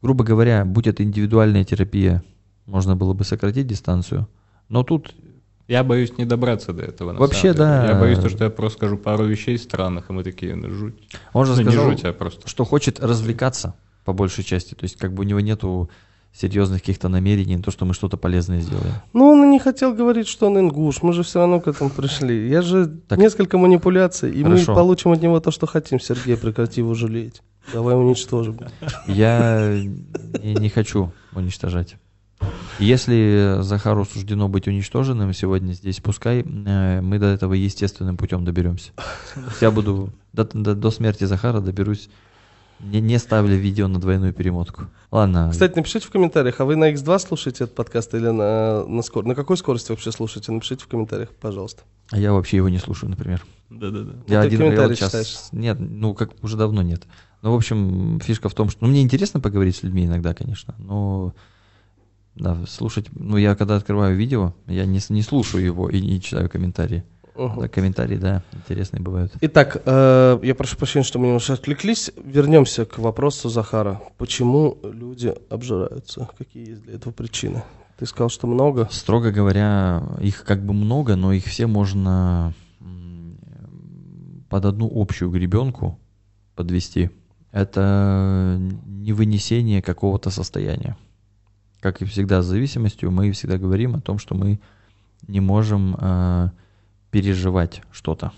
грубо 0.00 0.24
говоря, 0.24 0.64
будь 0.64 0.86
это 0.86 1.02
индивидуальная 1.02 1.64
терапия, 1.64 2.24
можно 2.64 2.96
было 2.96 3.12
бы 3.12 3.24
сократить 3.24 3.66
дистанцию. 3.66 4.26
Но 4.70 4.84
тут 4.84 5.14
Я 5.68 5.82
боюсь 5.82 6.16
не 6.16 6.24
добраться 6.24 6.72
до 6.72 6.82
этого. 6.84 7.12
на 7.12 7.18
Вообще, 7.18 7.52
самом 7.52 7.56
деле. 7.56 7.66
да. 7.68 7.88
Я 7.88 7.94
боюсь, 8.00 8.18
то, 8.18 8.28
что 8.28 8.44
я 8.44 8.50
просто 8.50 8.78
скажу 8.78 8.98
пару 8.98 9.24
вещей 9.24 9.58
странных, 9.58 10.10
и 10.10 10.12
мы 10.12 10.22
такие, 10.22 10.54
ну, 10.54 10.70
жуть. 10.70 10.94
он 11.32 11.44
же 11.46 11.52
Ну, 11.52 11.58
не 11.58 11.64
сказал, 11.70 11.90
жуть, 11.90 12.04
а 12.04 12.12
просто. 12.12 12.48
что 12.48 12.64
хочет 12.64 13.00
развлекаться 13.00 13.74
по 14.04 14.12
большей 14.12 14.44
части. 14.44 14.74
То 14.74 14.84
есть 14.84 14.96
как 14.96 15.12
бы 15.12 15.22
у 15.22 15.26
него 15.26 15.40
нету 15.40 15.90
серьезных 16.32 16.80
каких-то 16.82 17.08
намерений, 17.08 17.56
на 17.56 17.62
то, 17.62 17.70
что 17.70 17.84
мы 17.86 17.94
что-то 17.94 18.16
полезное 18.18 18.60
сделаем. 18.60 18.92
Ну, 19.14 19.30
он 19.30 19.42
и 19.44 19.46
не 19.48 19.58
хотел 19.58 19.94
говорить, 19.94 20.28
что 20.28 20.46
он 20.48 20.58
ингуш. 20.58 21.02
Мы 21.02 21.12
же 21.14 21.22
все 21.22 21.40
равно 21.40 21.60
к 21.60 21.66
этому 21.66 21.88
пришли. 21.90 22.48
Я 22.48 22.60
же 22.62 22.86
Так. 23.08 23.18
несколько 23.18 23.56
манипуляций, 23.58 24.30
и 24.30 24.42
Хорошо. 24.44 24.72
мы 24.72 24.76
получим 24.76 25.12
от 25.12 25.22
него 25.22 25.40
то, 25.40 25.50
что 25.50 25.66
хотим. 25.66 25.98
Сергей, 25.98 26.36
прекрати 26.36 26.82
его 26.82 26.92
жалеть. 26.94 27.42
Давай 27.72 27.96
уничтожим. 27.96 28.60
Я 29.08 29.72
не, 30.42 30.54
не 30.54 30.68
хочу 30.68 31.10
уничтожать. 31.34 31.96
Если 32.78 33.58
Захару 33.60 34.04
суждено 34.04 34.48
быть 34.48 34.68
уничтоженным 34.68 35.32
сегодня 35.32 35.72
здесь, 35.72 36.00
пускай 36.00 36.42
э, 36.42 37.00
мы 37.00 37.18
до 37.18 37.26
этого 37.26 37.54
естественным 37.54 38.16
путем 38.18 38.44
доберемся. 38.44 38.92
Я 39.60 39.70
буду 39.70 40.10
до, 40.34 40.44
до- 40.44 40.74
до 40.74 40.90
смерти 40.90 41.24
Захара 41.24 41.60
доберусь, 41.60 42.10
не, 42.80 43.00
не 43.00 43.18
ставля 43.18 43.56
видео 43.56 43.88
на 43.88 43.98
двойную 43.98 44.34
перемотку. 44.34 44.84
Ладно. 45.10 45.48
Кстати, 45.50 45.74
напишите 45.76 46.06
в 46.06 46.10
комментариях, 46.10 46.60
а 46.60 46.66
вы 46.66 46.76
на 46.76 46.92
X2 46.92 47.18
слушаете 47.18 47.64
этот 47.64 47.74
подкаст 47.74 48.14
или 48.14 48.28
на, 48.28 48.84
на, 48.86 49.00
скор... 49.00 49.24
на 49.24 49.34
какой 49.34 49.56
скорости 49.56 49.90
вообще 49.90 50.12
слушаете? 50.12 50.52
Напишите 50.52 50.84
в 50.84 50.88
комментариях, 50.88 51.30
пожалуйста. 51.30 51.84
А 52.10 52.18
я 52.18 52.34
вообще 52.34 52.58
его 52.58 52.68
не 52.68 52.78
слушаю, 52.78 53.08
например. 53.08 53.42
Да-да-да. 53.70 54.12
Я 54.26 54.42
ты 54.42 54.48
один 54.48 54.76
вот 54.76 54.98
щас- 54.98 55.08
читаешь? 55.08 55.36
Нет, 55.52 55.78
ну 55.80 56.12
как 56.12 56.32
уже 56.42 56.58
давно 56.58 56.82
нет. 56.82 57.04
Ну, 57.40 57.52
в 57.52 57.56
общем, 57.56 58.20
фишка 58.20 58.48
в 58.50 58.54
том, 58.54 58.68
что 58.68 58.84
ну, 58.84 58.90
мне 58.90 59.02
интересно 59.02 59.40
поговорить 59.40 59.76
с 59.76 59.82
людьми 59.82 60.04
иногда, 60.04 60.34
конечно, 60.34 60.74
но 60.78 61.34
да, 62.36 62.64
слушать, 62.66 63.06
ну 63.12 63.36
я 63.36 63.54
когда 63.54 63.76
открываю 63.76 64.16
видео, 64.16 64.54
я 64.66 64.84
не, 64.86 65.00
не 65.08 65.22
слушаю 65.22 65.64
его 65.64 65.88
и 65.88 66.00
не 66.00 66.20
читаю 66.20 66.48
комментарии. 66.48 67.02
Мгм. 67.34 67.60
Да, 67.60 67.68
комментарии, 67.68 68.16
да, 68.16 68.42
интересные 68.52 69.02
бывают. 69.02 69.32
Итак, 69.40 69.82
э, 69.84 70.38
я 70.42 70.54
прошу 70.54 70.76
прощения, 70.76 71.04
что 71.04 71.18
мы 71.18 71.26
немножко 71.26 71.52
отвлеклись. 71.52 72.10
Вернемся 72.16 72.86
к 72.86 72.98
вопросу 72.98 73.48
Захара. 73.48 74.00
Почему 74.16 74.78
люди 74.82 75.34
обжираются? 75.50 76.30
Какие 76.38 76.70
есть 76.70 76.82
для 76.82 76.94
этого 76.94 77.12
причины? 77.12 77.62
Ты 77.98 78.06
сказал, 78.06 78.30
что 78.30 78.46
много. 78.46 78.88
Строго 78.90 79.32
говоря, 79.32 80.02
их 80.20 80.44
как 80.44 80.64
бы 80.64 80.72
много, 80.72 81.16
но 81.16 81.32
их 81.32 81.44
все 81.44 81.66
можно 81.66 82.54
под 84.48 84.64
одну 84.64 84.90
общую 84.94 85.30
гребенку 85.30 85.98
подвести. 86.54 87.10
Это 87.52 88.58
невынесение 88.86 89.82
какого-то 89.82 90.30
состояния. 90.30 90.96
Как 91.80 92.02
и 92.02 92.04
всегда 92.04 92.42
с 92.42 92.46
зависимостью, 92.46 93.10
мы 93.10 93.30
всегда 93.32 93.58
говорим 93.58 93.94
о 93.94 94.00
том, 94.00 94.18
что 94.18 94.34
мы 94.34 94.60
не 95.28 95.40
можем 95.40 95.96
э, 95.98 96.50
переживать 97.10 97.82
что-то. 97.90 98.32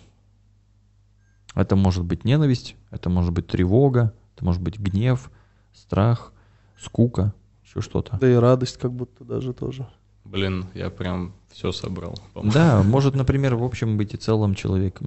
Это 1.55 1.77
может 1.77 2.05
быть 2.05 2.25
ненависть, 2.25 2.77
это 2.91 3.11
может 3.11 3.33
быть 3.33 3.47
тревога, 3.47 4.13
это 4.35 4.45
может 4.45 4.63
быть 4.63 4.79
гнев, 4.79 5.31
страх, 5.73 6.33
скука, 6.79 7.35
еще 7.65 7.81
что-то. 7.81 8.19
Да 8.21 8.31
и 8.31 8.35
радость 8.35 8.79
как 8.79 8.93
будто 8.93 9.25
даже 9.25 9.53
тоже. 9.53 9.89
Блин, 10.25 10.67
я 10.75 10.91
прям 10.91 11.33
все 11.51 11.73
собрал. 11.73 12.15
по-моему. 12.35 12.53
Да, 12.53 12.83
может, 12.83 13.15
например, 13.15 13.55
в 13.55 13.65
общем 13.65 13.97
быть 13.97 14.15
и 14.15 14.17
целом 14.17 14.55
человек 14.55 15.01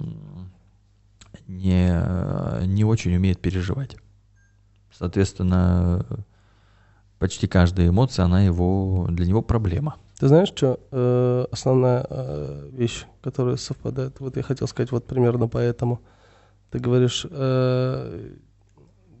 не, 1.46 1.88
э, 1.92 2.64
не 2.66 2.84
очень 2.84 3.14
умеет 3.14 3.40
переживать. 3.40 3.96
Соответственно, 4.92 6.04
почти 7.22 7.46
каждая 7.46 7.88
эмоция, 7.88 8.24
она 8.24 8.42
его, 8.42 9.06
для 9.08 9.24
него 9.26 9.42
проблема. 9.42 9.94
Ты 10.18 10.26
знаешь, 10.26 10.48
что 10.48 10.80
э, 10.90 11.46
основная 11.52 12.04
э, 12.10 12.68
вещь, 12.72 13.04
которая 13.22 13.54
совпадает? 13.54 14.18
Вот 14.18 14.36
я 14.36 14.42
хотел 14.42 14.66
сказать 14.66 14.90
вот 14.90 15.06
примерно 15.06 15.46
поэтому. 15.46 16.00
Ты 16.72 16.80
говоришь, 16.80 17.24
э, 17.30 18.34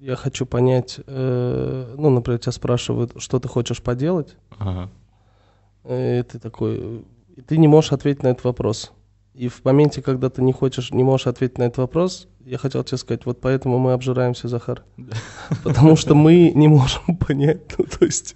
я 0.00 0.16
хочу 0.16 0.46
понять, 0.46 0.98
э, 1.06 1.94
ну, 1.96 2.10
например, 2.10 2.40
тебя 2.40 2.50
спрашивают, 2.50 3.12
что 3.22 3.38
ты 3.38 3.46
хочешь 3.46 3.80
поделать, 3.80 4.34
Ага. 4.58 4.90
и 5.84 6.24
ты 6.24 6.40
такой, 6.40 7.04
и 7.36 7.40
ты 7.40 7.56
не 7.56 7.68
можешь 7.68 7.92
ответить 7.92 8.24
на 8.24 8.28
этот 8.28 8.42
вопрос. 8.42 8.90
И 9.34 9.48
в 9.48 9.64
моменте, 9.64 10.02
когда 10.02 10.28
ты 10.28 10.42
не 10.42 10.52
хочешь, 10.52 10.90
не 10.90 11.02
можешь 11.02 11.26
ответить 11.26 11.56
на 11.56 11.62
этот 11.62 11.78
вопрос, 11.78 12.28
я 12.44 12.58
хотел 12.58 12.84
тебе 12.84 12.98
сказать, 12.98 13.24
вот 13.24 13.40
поэтому 13.40 13.78
мы 13.78 13.92
обжираемся, 13.94 14.46
Захар. 14.46 14.82
Потому 15.64 15.96
что 15.96 16.14
мы 16.14 16.52
не 16.54 16.68
можем 16.68 17.16
понять, 17.26 17.60
ну, 17.78 17.84
то 17.84 18.04
есть 18.04 18.34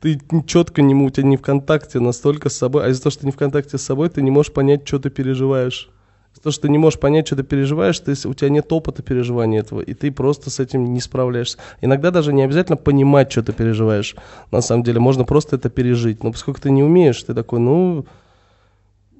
ты 0.00 0.20
четко 0.46 0.82
не, 0.82 0.94
у 0.94 1.10
тебя 1.10 1.26
не 1.26 1.36
в 1.36 1.42
контакте 1.42 1.98
настолько 1.98 2.48
с 2.48 2.56
собой, 2.56 2.84
а 2.84 2.88
из-за 2.88 3.02
того, 3.02 3.10
что 3.10 3.20
ты 3.22 3.26
не 3.26 3.32
в 3.32 3.36
контакте 3.36 3.76
с 3.76 3.82
собой, 3.82 4.08
ты 4.08 4.22
не 4.22 4.30
можешь 4.30 4.52
понять, 4.52 4.86
что 4.86 5.00
ты 5.00 5.10
переживаешь. 5.10 5.90
Из-за 6.32 6.42
того, 6.42 6.52
что 6.52 6.62
ты 6.62 6.68
не 6.68 6.78
можешь 6.78 7.00
понять, 7.00 7.26
что 7.26 7.36
ты 7.36 7.42
переживаешь, 7.42 7.98
ты, 7.98 8.12
у 8.12 8.34
тебя 8.34 8.50
нет 8.50 8.72
опыта 8.72 9.02
переживания 9.02 9.60
этого, 9.60 9.80
и 9.80 9.94
ты 9.94 10.12
просто 10.12 10.50
с 10.50 10.60
этим 10.60 10.92
не 10.92 11.00
справляешься. 11.00 11.58
Иногда 11.80 12.12
даже 12.12 12.32
не 12.32 12.42
обязательно 12.42 12.76
понимать, 12.76 13.32
что 13.32 13.42
ты 13.42 13.52
переживаешь. 13.52 14.14
На 14.52 14.60
самом 14.60 14.84
деле, 14.84 15.00
можно 15.00 15.24
просто 15.24 15.56
это 15.56 15.70
пережить. 15.70 16.22
Но 16.22 16.30
поскольку 16.30 16.60
ты 16.60 16.70
не 16.70 16.84
умеешь, 16.84 17.20
ты 17.22 17.34
такой, 17.34 17.58
ну, 17.58 18.06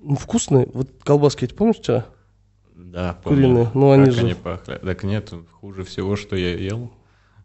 ну, 0.06 0.16
вкусные. 0.16 0.68
Вот 0.72 0.88
колбаски, 1.02 1.44
эти 1.44 1.52
помнишь, 1.54 1.76
что? 1.82 2.06
Да, 2.74 3.18
Куриные. 3.24 3.70
Ну, 3.74 3.90
они 3.90 4.06
как 4.06 4.14
же- 4.14 4.20
они 4.20 4.34
пахли. 4.34 4.78
Так 4.82 5.02
нет, 5.04 5.32
хуже 5.60 5.84
всего, 5.84 6.16
что 6.16 6.36
я 6.36 6.54
ел, 6.54 6.90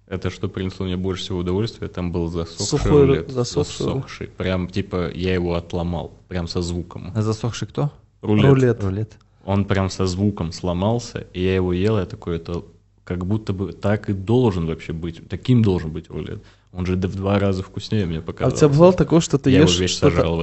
это 0.08 0.30
что 0.30 0.48
принесло 0.48 0.86
мне 0.86 0.98
больше 0.98 1.24
всего 1.24 1.40
удовольствия, 1.40 1.88
там 1.88 2.12
был 2.12 2.28
засохший 2.28 2.66
Сухой 2.66 3.06
рулет. 3.06 3.30
засохший. 3.30 3.86
засохший. 3.86 4.28
Прям, 4.28 4.70
типа, 4.70 5.10
я 5.14 5.34
его 5.34 5.56
отломал, 5.56 6.12
прям 6.28 6.48
со 6.48 6.62
звуком. 6.62 7.12
А 7.16 7.22
засохший 7.22 7.68
кто? 7.68 7.92
Рулет. 8.22 8.46
Рулет. 8.46 8.84
Рулет. 8.84 9.18
Он 9.46 9.66
прям 9.66 9.90
со 9.90 10.06
звуком 10.06 10.52
сломался, 10.52 11.26
и 11.34 11.42
я 11.42 11.56
его 11.56 11.74
ел, 11.74 11.98
я 11.98 12.06
такой, 12.06 12.36
это 12.36 12.64
как 13.04 13.26
будто 13.26 13.54
бы 13.54 13.74
так 13.74 14.10
и 14.10 14.14
должен 14.14 14.68
вообще 14.68 14.94
быть, 14.94 15.28
таким 15.28 15.64
должен 15.64 15.92
быть 15.92 16.10
рулет. 16.10 16.44
Он 16.72 16.86
же 16.86 16.96
в 16.96 17.16
два 17.16 17.40
раза 17.40 17.64
вкуснее 17.64 18.06
мне 18.06 18.24
А 18.40 18.48
у 18.48 18.52
тебя 18.52 18.70
бывало 18.70 18.94
такое, 18.94 19.20
что 19.20 19.38
ты 19.38 19.50
я 19.50 19.62
ешь 19.62 19.72
его 19.72 19.82
весь 19.82 19.92
что-то 19.92 20.16
сожрал 20.16 20.42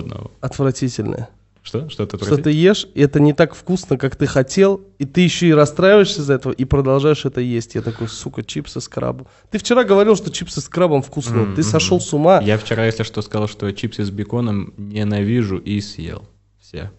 отвратительное? 1.68 1.88
Что? 1.88 2.06
Что-то 2.06 2.24
Что 2.24 2.36
ты 2.36 2.50
ешь, 2.50 2.86
и 2.94 3.00
это 3.02 3.20
не 3.20 3.32
так 3.32 3.54
вкусно, 3.54 3.96
как 3.96 4.16
ты 4.16 4.26
хотел, 4.26 4.80
и 4.98 5.04
ты 5.04 5.20
еще 5.22 5.48
и 5.48 5.52
расстраиваешься 5.52 6.20
из-за 6.20 6.34
этого, 6.34 6.52
и 6.52 6.64
продолжаешь 6.64 7.24
это 7.24 7.40
есть. 7.40 7.74
Я 7.74 7.82
такой, 7.82 8.08
сука, 8.08 8.42
чипсы 8.42 8.80
с 8.80 8.88
крабом. 8.88 9.26
Ты 9.50 9.58
вчера 9.58 9.84
говорил, 9.84 10.16
что 10.16 10.30
чипсы 10.30 10.60
с 10.60 10.68
крабом 10.68 11.02
вкусные. 11.02 11.46
Ты 11.46 11.62
Мгм. 11.62 11.70
сошел 11.70 12.00
с 12.00 12.12
ума. 12.12 12.40
Я 12.42 12.58
вчера, 12.58 12.86
если 12.86 13.02
что, 13.02 13.22
сказал, 13.22 13.48
что 13.48 13.70
чипсы 13.72 14.04
с 14.04 14.10
беконом 14.10 14.72
ненавижу 14.76 15.58
и 15.58 15.80
съел. 15.80 16.24
Все. 16.60 16.90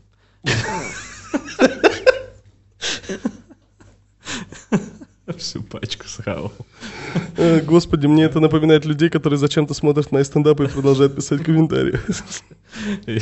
Всю 5.38 5.62
пачку 5.62 6.08
срал. 6.08 6.52
Э, 7.38 7.62
Господи, 7.62 8.08
мне 8.08 8.24
это 8.24 8.40
напоминает 8.40 8.86
людей, 8.86 9.10
которые 9.10 9.38
зачем-то 9.38 9.74
смотрят 9.74 10.12
мои 10.12 10.24
стендапы 10.24 10.66
и 10.66 10.68
продолжают 10.68 11.16
писать 11.16 11.44
комментарии. 11.44 12.00
Я, 13.08 13.22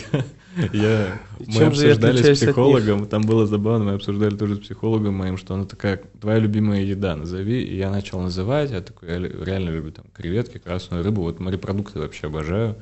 я- 0.73 1.19
мы 1.39 1.63
обсуждали 1.65 2.21
с 2.21 2.39
психологом, 2.39 3.05
там 3.07 3.21
было 3.21 3.45
забавно, 3.47 3.85
мы 3.85 3.93
обсуждали 3.93 4.35
тоже 4.35 4.55
с 4.55 4.59
психологом 4.59 5.13
моим, 5.13 5.37
что 5.37 5.53
она 5.53 5.63
такая, 5.65 6.01
твоя 6.19 6.39
любимая 6.39 6.81
еда, 6.81 7.15
назови, 7.15 7.63
и 7.63 7.77
я 7.77 7.89
начал 7.89 8.19
называть, 8.19 8.71
я 8.71 8.81
такой, 8.81 9.09
я 9.09 9.19
реально 9.19 9.69
люблю 9.69 9.91
там 9.91 10.05
креветки, 10.13 10.57
красную 10.57 11.03
рыбу, 11.03 11.21
вот 11.21 11.39
морепродукты 11.39 11.99
вообще 11.99 12.27
обожаю, 12.27 12.75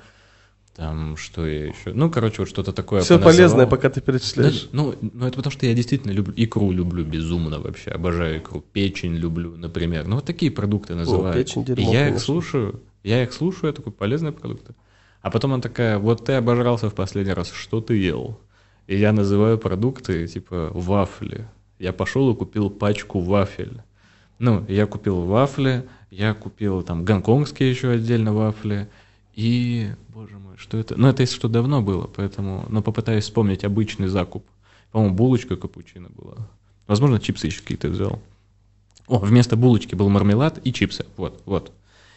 там, 0.75 1.15
что 1.15 1.47
я 1.47 1.67
еще, 1.67 1.93
ну, 1.93 2.09
короче, 2.09 2.37
вот 2.39 2.49
что-то 2.49 2.73
такое 2.73 3.01
Все 3.01 3.17
полезное, 3.17 3.65
пока 3.65 3.89
ты 3.89 4.01
перечисляешь. 4.01 4.63
Да, 4.63 4.69
ну, 4.73 4.95
ну, 5.01 5.25
это 5.25 5.37
потому 5.37 5.51
что 5.51 5.65
я 5.65 5.73
действительно 5.73 6.11
люблю, 6.11 6.33
икру 6.35 6.71
люблю 6.71 7.05
безумно 7.05 7.59
вообще, 7.59 7.91
обожаю 7.91 8.39
икру, 8.39 8.63
печень 8.73 9.15
люблю, 9.15 9.55
например, 9.55 10.05
ну, 10.05 10.15
вот 10.15 10.25
такие 10.25 10.51
продукты 10.51 10.95
называю. 10.95 11.33
печень 11.33 11.61
И 11.61 11.65
дерьмо, 11.65 11.93
я 11.93 12.09
их 12.09 12.19
слушаю, 12.19 12.81
я 13.03 13.23
их 13.23 13.31
слушаю, 13.33 13.69
я 13.69 13.73
такой, 13.73 13.93
полезные 13.93 14.33
продукты. 14.33 14.75
А 15.21 15.31
потом 15.31 15.53
она 15.53 15.61
такая, 15.61 15.97
вот 15.97 16.25
ты 16.25 16.33
обожрался 16.33 16.89
в 16.89 16.93
последний 16.93 17.33
раз, 17.33 17.51
что 17.51 17.81
ты 17.81 17.95
ел? 17.95 18.37
И 18.85 18.97
я 18.97 19.11
называю 19.11 19.57
продукты, 19.57 20.27
типа, 20.27 20.69
вафли. 20.73 21.47
Я 21.79 21.93
пошел 21.93 22.31
и 22.31 22.35
купил 22.35 22.69
пачку 22.69 23.19
вафель. 23.19 23.81
Ну, 24.37 24.63
я 24.67 24.85
купил 24.85 25.21
вафли, 25.21 25.87
я 26.11 26.33
купил 26.33 26.83
там 26.83 27.03
гонконгские 27.03 27.69
еще 27.69 27.89
отдельно 27.91 28.33
вафли. 28.33 28.87
И, 29.33 29.89
боже 30.09 30.37
мой, 30.37 30.44
что 30.57 30.77
это? 30.77 30.95
Ну, 30.97 31.07
это 31.07 31.23
если 31.23 31.35
что 31.35 31.47
давно 31.47 31.81
было, 31.81 32.07
поэтому, 32.07 32.65
но 32.69 32.81
попытаюсь 32.81 33.25
вспомнить 33.25 33.63
обычный 33.63 34.07
закуп. 34.07 34.45
По-моему, 34.91 35.15
булочка 35.15 35.55
капучино 35.55 36.09
была. 36.15 36.37
Возможно, 36.87 37.19
чипсы 37.19 37.47
еще 37.47 37.61
какие-то 37.61 37.89
взял. 37.89 38.21
О, 39.07 39.19
вместо 39.19 39.55
булочки 39.55 39.95
был 39.95 40.09
мармелад 40.09 40.59
и 40.63 40.73
чипсы. 40.73 41.05
Вот, 41.17 41.41
вот. 41.45 41.71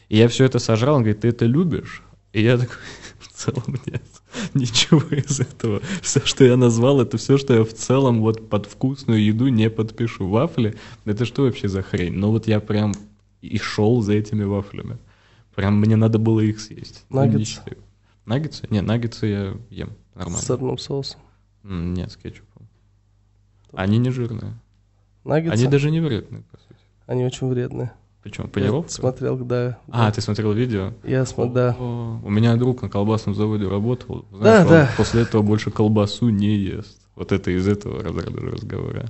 И 0.09 0.17
я 0.17 0.29
все 0.29 0.45
это 0.45 0.59
сожрал, 0.59 0.97
он 0.97 1.03
говорит, 1.03 1.21
ты 1.21 1.29
это 1.29 1.45
любишь? 1.45 2.03
И 2.33 2.43
я 2.43 2.57
такой, 2.57 2.77
в 3.19 3.29
целом 3.29 3.79
нет, 3.87 4.03
ничего 4.55 5.03
из 5.11 5.41
этого. 5.41 5.83
Все, 6.03 6.21
что 6.25 6.45
я 6.45 6.57
назвал, 6.57 7.01
это 7.01 7.19
все, 7.19 7.39
что 7.39 7.55
я 7.55 7.65
в 7.65 7.73
целом 7.73 8.21
вот 8.21 8.49
под 8.49 8.67
вкусную 8.67 9.25
еду 9.25 9.49
не 9.49 9.71
подпишу. 9.71 10.29
Вафли, 10.29 10.77
это 11.05 11.25
что 11.25 11.43
вообще 11.43 11.69
за 11.69 11.83
хрень? 11.83 12.15
Ну 12.15 12.31
вот 12.31 12.47
я 12.47 12.61
прям 12.61 12.95
и 13.41 13.59
шел 13.59 14.03
за 14.03 14.15
этими 14.15 14.45
вафлями. 14.45 14.99
Прям 15.55 15.81
мне 15.81 15.97
надо 15.97 16.19
было 16.19 16.41
их 16.41 16.61
съесть. 16.61 17.05
Ну, 17.11 17.25
не 17.25 17.45
Наггетсы? 18.29 18.67
Нет, 18.69 18.85
наггетсы 18.85 19.27
я 19.27 19.55
ем 19.71 19.93
нормально. 20.15 20.39
С 20.43 20.45
сырным 20.45 20.77
соусом. 20.77 21.19
М, 21.65 21.95
Нет, 21.95 22.13
с 22.13 22.17
кетчупом. 22.17 22.69
Они 23.73 23.97
не 23.97 24.11
жирные. 24.11 24.53
Наггетсы, 25.25 25.55
Они 25.55 25.63
они, 25.65 25.73
даже 25.73 25.91
не 25.91 26.01
вредные, 26.01 26.43
по 26.43 26.59
сути. 26.59 27.25
очень 27.25 27.49
вредные. 27.49 27.93
Почему? 28.23 28.47
Я 28.49 28.53
Панировка? 28.53 28.93
смотрел, 28.93 29.39
да. 29.39 29.79
А, 29.91 30.11
ты 30.13 30.21
смотрел 30.21 30.53
видео? 30.53 30.93
Я 31.05 31.25
смотрел, 31.25 31.55
да. 31.55 31.77
О, 31.79 32.21
у 32.23 32.29
меня 32.29 32.55
друг 32.57 32.83
на 32.83 32.91
колбасном 32.91 33.35
заводе 33.35 33.67
работал. 33.67 34.27
Да, 34.31 34.37
Знаешь, 34.37 34.65
он 34.65 34.71
да. 34.73 34.91
после 34.99 35.23
этого 35.23 35.41
больше 35.41 35.71
колбасу 35.71 36.29
не 36.29 36.55
ест. 36.55 37.01
Вот 37.15 37.33
это 37.33 37.51
из 37.51 37.67
этого 37.67 38.03
разряда 38.03 38.41
разговора. 38.43 39.07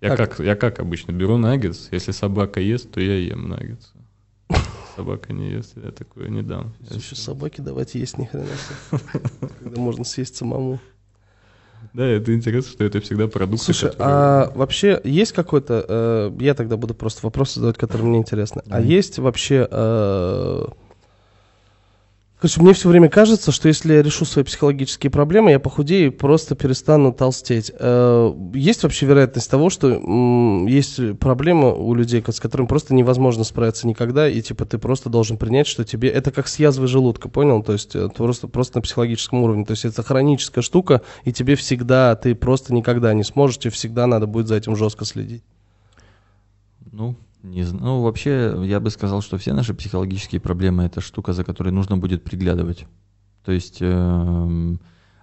Я 0.00 0.16
Так. 0.16 0.30
как, 0.36 0.40
я 0.40 0.56
как 0.56 0.80
обычно 0.80 1.12
беру 1.12 1.36
наггетс, 1.36 1.88
если 1.92 2.10
собака 2.10 2.60
ест, 2.60 2.90
то 2.90 3.00
я 3.00 3.14
ем 3.16 3.48
наггетсы. 3.48 3.92
Собака 5.00 5.32
не 5.32 5.52
ест, 5.52 5.72
я 5.82 5.92
такое 5.92 6.28
не 6.28 6.42
дам. 6.42 6.74
Слушай, 6.86 7.14
всё- 7.14 7.16
собаки 7.16 7.62
давайте 7.62 7.98
есть 7.98 8.18
ни 8.18 8.26
хрена. 8.26 8.46
Когда 9.58 9.80
можно 9.80 10.04
съесть 10.04 10.36
самому. 10.36 10.78
Да, 11.94 12.04
это 12.04 12.34
интересно, 12.34 12.70
что 12.70 12.84
это 12.84 13.00
всегда 13.00 13.26
продукты, 13.28 13.64
Слушай, 13.64 13.88
которые- 13.92 14.14
а 14.14 14.52
вообще 14.54 15.00
есть 15.02 15.32
какой-то, 15.32 15.86
э, 15.88 16.32
я 16.40 16.52
тогда 16.52 16.76
буду 16.76 16.92
просто 16.94 17.20
вопросы 17.26 17.54
задавать, 17.54 17.78
которые 17.78 18.08
мне 18.08 18.18
интересны. 18.18 18.60
А 18.68 18.78
Мгм. 18.80 18.88
есть 18.88 19.18
вообще, 19.18 19.66
э, 19.70 20.64
короче, 22.40 22.62
мне 22.62 22.72
все 22.72 22.88
время 22.88 23.08
кажется, 23.08 23.52
что 23.52 23.68
если 23.68 23.92
я 23.92 24.02
решу 24.02 24.24
свои 24.24 24.44
психологические 24.44 25.10
проблемы, 25.10 25.50
я 25.50 25.60
похудею 25.60 26.06
и 26.06 26.10
просто 26.10 26.54
перестану 26.54 27.12
толстеть. 27.12 27.70
Э, 27.78 28.32
есть 28.54 28.82
вообще 28.82 29.06
вероятность 29.06 29.50
того, 29.50 29.68
что 29.68 29.88
есть 30.66 31.18
проблема 31.18 31.72
у 31.72 31.94
людей, 31.94 32.24
с 32.26 32.40
которыми 32.40 32.66
просто 32.66 32.94
невозможно 32.94 33.44
справиться 33.44 33.86
никогда, 33.86 34.28
и 34.28 34.40
типа 34.40 34.64
ты 34.64 34.78
просто 34.78 35.10
должен 35.10 35.36
принять, 35.36 35.66
что 35.66 35.84
тебе 35.84 36.08
это 36.08 36.30
как 36.30 36.48
с 36.48 36.58
язвой 36.58 36.88
желудка, 36.88 37.28
понял? 37.28 37.62
То 37.62 37.74
есть 37.74 37.94
э, 37.94 38.08
просто 38.08 38.48
просто 38.48 38.78
на 38.78 38.82
психологическом 38.82 39.42
уровне. 39.42 39.64
То 39.66 39.72
есть 39.72 39.84
это 39.84 40.02
хроническая 40.02 40.62
штука, 40.62 41.02
и 41.24 41.32
тебе 41.32 41.56
всегда 41.56 42.16
ты 42.16 42.34
просто 42.34 42.72
никогда 42.72 43.12
не 43.12 43.24
сможешь, 43.24 43.58
тебе 43.58 43.70
всегда 43.70 44.06
надо 44.06 44.26
будет 44.26 44.48
за 44.48 44.56
этим 44.56 44.76
жестко 44.76 45.04
следить. 45.04 45.42
Ну, 46.90 47.16
не. 47.42 47.64
Ну, 47.64 48.02
вообще, 48.02 48.54
я 48.64 48.80
бы 48.80 48.90
сказал, 48.90 49.22
что 49.22 49.38
все 49.38 49.52
наши 49.52 49.74
психологические 49.74 50.40
проблемы 50.40 50.84
это 50.84 51.00
штука, 51.00 51.32
за 51.32 51.44
которой 51.44 51.70
нужно 51.70 51.96
будет 51.96 52.24
приглядывать. 52.24 52.86
То 53.44 53.52
есть 53.52 53.78
эм, 53.80 54.80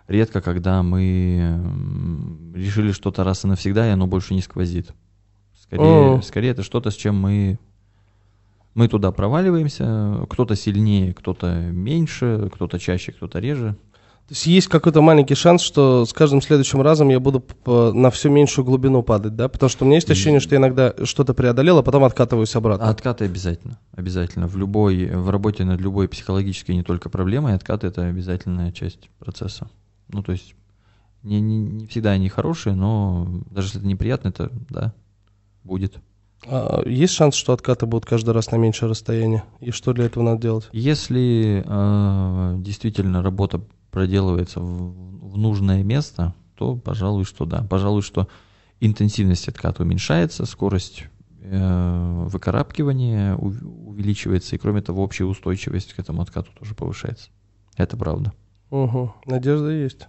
редко, 0.08 0.42
когда 0.42 0.84
мы 0.84 1.38
эм, 1.40 2.54
решили 2.56 2.92
что-то 2.92 3.24
раз 3.24 3.46
и 3.46 3.48
навсегда, 3.48 3.88
и 3.88 3.92
оно 3.92 4.08
больше 4.08 4.34
не 4.34 4.42
сквозит. 4.42 4.94
Скорее, 5.60 6.18
О. 6.18 6.22
скорее 6.22 6.52
это 6.52 6.64
что-то, 6.64 6.92
с 6.92 6.96
чем 6.96 7.16
мы 7.16 7.60
мы 8.78 8.88
туда 8.88 9.12
проваливаемся. 9.12 10.24
Кто-то 10.30 10.56
сильнее, 10.56 11.12
кто-то 11.16 11.52
меньше, 11.72 12.48
кто-то 12.54 12.78
чаще, 12.78 13.12
кто-то 13.12 13.40
реже. 13.40 13.76
То 14.28 14.34
есть 14.34 14.46
есть 14.46 14.68
какой-то 14.68 15.02
маленький 15.02 15.36
шанс, 15.36 15.62
что 15.62 16.06
с 16.06 16.12
каждым 16.12 16.42
следующим 16.42 16.82
разом 16.82 17.08
я 17.08 17.20
буду 17.22 17.46
на 17.66 18.12
все 18.12 18.30
меньшую 18.30 18.66
глубину 18.66 19.02
падать, 19.02 19.38
да? 19.38 19.48
Потому 19.48 19.70
что 19.70 19.86
у 19.86 19.88
меня 19.88 19.96
есть 19.96 20.10
ощущение, 20.10 20.42
что 20.42 20.54
я 20.54 20.60
иногда 20.60 20.94
что-то 21.04 21.34
преодолел, 21.34 21.78
а 21.78 21.84
потом 21.84 22.04
откатываюсь 22.04 22.54
обратно. 22.58 22.90
Откаты 22.90 23.24
обязательно. 23.24 23.80
Обязательно. 23.94 24.48
В 24.48 24.58
любой, 24.58 25.06
в 25.06 25.30
работе 25.30 25.64
над 25.64 25.80
любой 25.80 26.10
психологической 26.10 26.76
не 26.76 26.84
только 26.84 27.10
проблемой, 27.10 27.54
откаты 27.54 27.88
это 27.88 28.04
обязательная 28.04 28.74
часть 28.74 29.10
процесса. 29.18 29.70
Ну, 30.10 30.22
то 30.22 30.34
есть 30.34 30.56
не, 31.24 31.40
не, 31.40 31.58
не 31.60 31.88
всегда 31.88 32.12
они 32.12 32.28
хорошие, 32.28 32.76
но 32.76 33.30
даже 33.50 33.68
если 33.68 33.80
это 33.80 33.88
неприятно, 33.88 34.28
это 34.28 34.52
да, 34.70 34.94
будет. 35.64 36.00
А 36.46 36.84
есть 36.86 37.14
шанс, 37.14 37.36
что 37.36 37.54
откаты 37.54 37.86
будут 37.86 38.06
каждый 38.06 38.32
раз 38.32 38.52
на 38.52 38.58
меньшее 38.58 38.90
расстояние? 38.90 39.46
И 39.62 39.72
что 39.72 39.94
для 39.94 40.06
этого 40.06 40.24
надо 40.24 40.42
делать? 40.42 40.68
Если 40.74 41.64
э, 41.66 42.56
действительно 42.60 43.24
работа 43.24 43.62
проделывается 43.98 44.60
в, 44.60 45.32
в 45.32 45.38
нужное 45.40 45.84
место, 45.84 46.36
то, 46.54 46.76
пожалуй, 46.76 47.26
что 47.26 47.46
да. 47.46 47.66
Пожалуй, 47.68 48.04
что 48.04 48.28
интенсивность 48.80 49.48
отката 49.48 49.82
уменьшается, 49.82 50.46
скорость 50.46 51.06
э, 51.42 52.24
выкарабкивания 52.28 53.36
у- 53.36 53.90
увеличивается, 53.90 54.56
и 54.56 54.60
кроме 54.60 54.84
того, 54.84 55.04
общая 55.04 55.26
устойчивость 55.26 55.94
к 55.94 56.00
этому 56.00 56.22
откату 56.22 56.52
тоже 56.60 56.76
повышается. 56.76 57.30
Это 57.76 57.98
правда. 57.98 58.34
Угу. 58.70 59.16
Надежда 59.26 59.72
есть. 59.72 60.08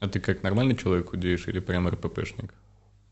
А 0.00 0.08
ты 0.08 0.18
как 0.18 0.42
нормальный 0.42 0.74
человек 0.76 1.10
худеешь 1.10 1.46
или 1.46 1.60
прям 1.60 1.88
РППшник? 1.88 2.52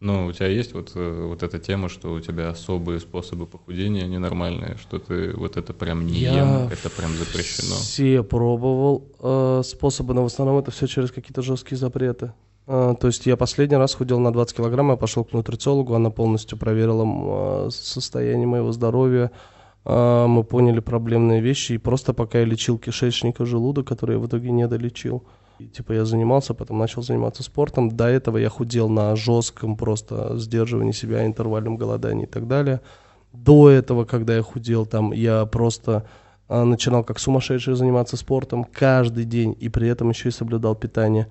Ну, 0.00 0.28
у 0.28 0.32
тебя 0.32 0.46
есть 0.46 0.72
вот, 0.72 0.92
э, 0.94 1.26
вот 1.28 1.42
эта 1.42 1.58
тема, 1.58 1.90
что 1.90 2.12
у 2.12 2.20
тебя 2.20 2.48
особые 2.48 3.00
способы 3.00 3.46
похудения 3.46 4.06
ненормальные, 4.06 4.78
что 4.80 4.98
ты 4.98 5.36
вот 5.36 5.58
это 5.58 5.74
прям 5.74 6.06
не 6.06 6.20
Я 6.20 6.38
ем, 6.38 6.68
это 6.72 6.88
прям 6.88 7.10
запрещено. 7.12 7.74
Все 7.74 8.22
пробовал 8.22 9.04
э, 9.20 9.62
способы, 9.62 10.14
но 10.14 10.22
в 10.22 10.26
основном 10.26 10.56
это 10.56 10.70
все 10.70 10.86
через 10.86 11.12
какие-то 11.12 11.42
жесткие 11.42 11.76
запреты. 11.76 12.32
Э, 12.66 12.94
то 12.98 13.08
есть 13.08 13.26
я 13.26 13.36
последний 13.36 13.76
раз 13.76 13.94
худел 13.94 14.18
на 14.20 14.32
20 14.32 14.56
килограмм, 14.56 14.88
я 14.88 14.96
пошел 14.96 15.22
к 15.22 15.34
нутрициологу, 15.34 15.94
она 15.94 16.08
полностью 16.08 16.56
проверила 16.56 17.66
э, 17.66 17.70
состояние 17.70 18.46
моего 18.46 18.72
здоровья, 18.72 19.30
мы 19.82 20.44
поняли 20.44 20.80
проблемные 20.80 21.40
вещи, 21.40 21.72
и 21.72 21.78
просто 21.78 22.12
пока 22.12 22.40
я 22.40 22.44
лечил 22.44 22.78
кишечник 22.78 23.40
и 23.40 23.46
желудок, 23.46 23.88
который 23.88 24.16
я 24.16 24.18
в 24.18 24.26
итоге 24.26 24.50
не 24.50 24.68
долечил, 24.68 25.24
и, 25.60 25.66
типа 25.68 25.92
я 25.92 26.04
занимался, 26.04 26.54
потом 26.54 26.78
начал 26.78 27.02
заниматься 27.02 27.42
спортом. 27.42 27.90
До 27.90 28.06
этого 28.06 28.38
я 28.38 28.48
худел 28.48 28.88
на 28.88 29.14
жестком 29.16 29.76
просто 29.76 30.36
сдерживании 30.38 30.92
себя, 30.92 31.26
интервальном 31.26 31.76
голодании 31.76 32.24
и 32.24 32.28
так 32.28 32.48
далее. 32.48 32.80
До 33.32 33.68
этого, 33.68 34.04
когда 34.04 34.36
я 34.36 34.42
худел, 34.42 34.86
там 34.86 35.12
я 35.12 35.44
просто 35.46 36.06
а, 36.48 36.64
начинал 36.64 37.04
как 37.04 37.18
сумасшедший 37.18 37.74
заниматься 37.74 38.16
спортом 38.16 38.64
каждый 38.64 39.24
день 39.24 39.56
и 39.60 39.68
при 39.68 39.88
этом 39.88 40.08
еще 40.08 40.30
и 40.30 40.32
соблюдал 40.32 40.74
питание. 40.74 41.28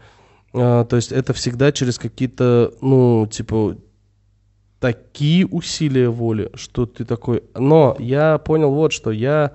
А, 0.54 0.86
то 0.86 0.96
есть 0.96 1.12
это 1.12 1.34
всегда 1.34 1.72
через 1.72 1.98
какие-то, 1.98 2.74
ну, 2.82 3.28
типа, 3.28 3.78
такие 4.80 5.46
усилия 5.48 6.10
воли, 6.10 6.52
что 6.54 6.86
ты 6.86 7.04
такой... 7.04 7.44
Но 7.56 7.96
я 8.00 8.38
понял 8.38 8.72
вот, 8.72 8.94
что 8.94 9.12
я 9.12 9.54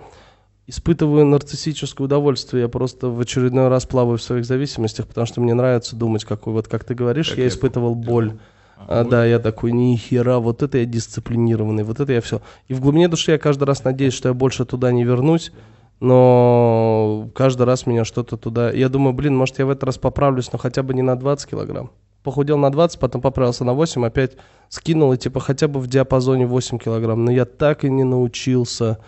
испытываю 0.67 1.27
нарциссическое 1.27 2.05
удовольствие. 2.07 2.62
Я 2.62 2.69
просто 2.69 3.09
в 3.09 3.21
очередной 3.21 3.69
раз 3.69 3.87
плаваю 3.87 4.19
в 4.19 4.23
своих 4.23 4.45
зависимостях, 4.45 5.07
потому 5.07 5.27
что 5.27 5.41
мне 5.41 5.55
нравится 5.55 5.97
думать, 5.97 6.25
какой 6.25 6.53
вот, 6.53 6.69
как 6.69 6.85
ты 6.85 6.95
говоришь, 6.95 7.29
Как 7.29 7.39
я 7.39 7.45
я 7.45 7.49
испытывал 7.49 7.95
делал. 7.95 8.05
боль. 8.05 8.33
А, 8.77 9.03
вот. 9.03 9.11
да, 9.11 9.25
я 9.25 9.39
такой, 9.39 9.73
ни 9.73 9.95
хера, 9.97 10.39
вот 10.41 10.62
это 10.62 10.79
я 10.79 10.85
дисциплинированный, 10.85 11.85
вот 11.85 12.01
это 12.01 12.12
я 12.12 12.21
все. 12.21 12.41
И 12.69 12.75
в 12.75 12.81
глубине 12.81 13.09
души 13.09 13.31
я 13.33 13.39
каждый 13.39 13.65
раз 13.65 13.85
надеюсь, 13.85 14.15
что 14.15 14.29
я 14.29 14.35
больше 14.35 14.65
туда 14.65 14.91
не 14.91 15.05
вернусь, 15.05 15.53
но 16.01 17.31
каждый 17.35 17.62
раз 17.65 17.87
меня 17.87 18.05
что-то 18.05 18.37
туда... 18.37 18.71
Я 18.71 18.89
думаю, 18.89 19.15
блин, 19.15 19.37
может 19.37 19.59
я 19.59 19.67
в 19.67 19.71
этот 19.71 19.85
раз 19.85 19.99
поправлюсь, 19.99 20.53
но 20.53 20.59
хотя 20.59 20.83
бы 20.83 20.93
не 20.93 21.03
на 21.03 21.17
20 21.17 21.49
килограмм. 21.51 21.91
Похудел 22.23 22.59
на 22.59 22.71
20, 22.71 22.99
потом 22.99 23.21
поправился 23.21 23.65
на 23.65 23.75
8, 23.75 24.05
опять 24.07 24.33
скинул, 24.69 25.12
и 25.12 25.17
типа 25.19 25.41
хотя 25.41 25.69
бы 25.69 25.79
в 25.79 25.87
диапазоне 25.87 26.47
8 26.47 26.79
килограмм. 26.79 27.25
Но 27.25 27.31
я 27.31 27.45
так 27.45 27.85
и 27.85 27.91
не 27.91 28.05
научился 28.05 28.99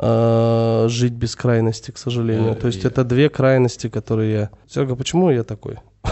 э, 0.00 0.86
жить 0.88 1.12
без 1.12 1.36
крайности, 1.36 1.90
к 1.90 1.98
сожалению. 1.98 2.52
Э, 2.52 2.54
То 2.54 2.66
есть 2.66 2.84
это 2.84 3.04
две 3.04 3.28
крайности, 3.28 3.88
которые 3.88 4.32
я... 4.32 4.50
Серега, 4.66 4.96
почему 4.96 5.30
я 5.30 5.44
такой? 5.44 5.76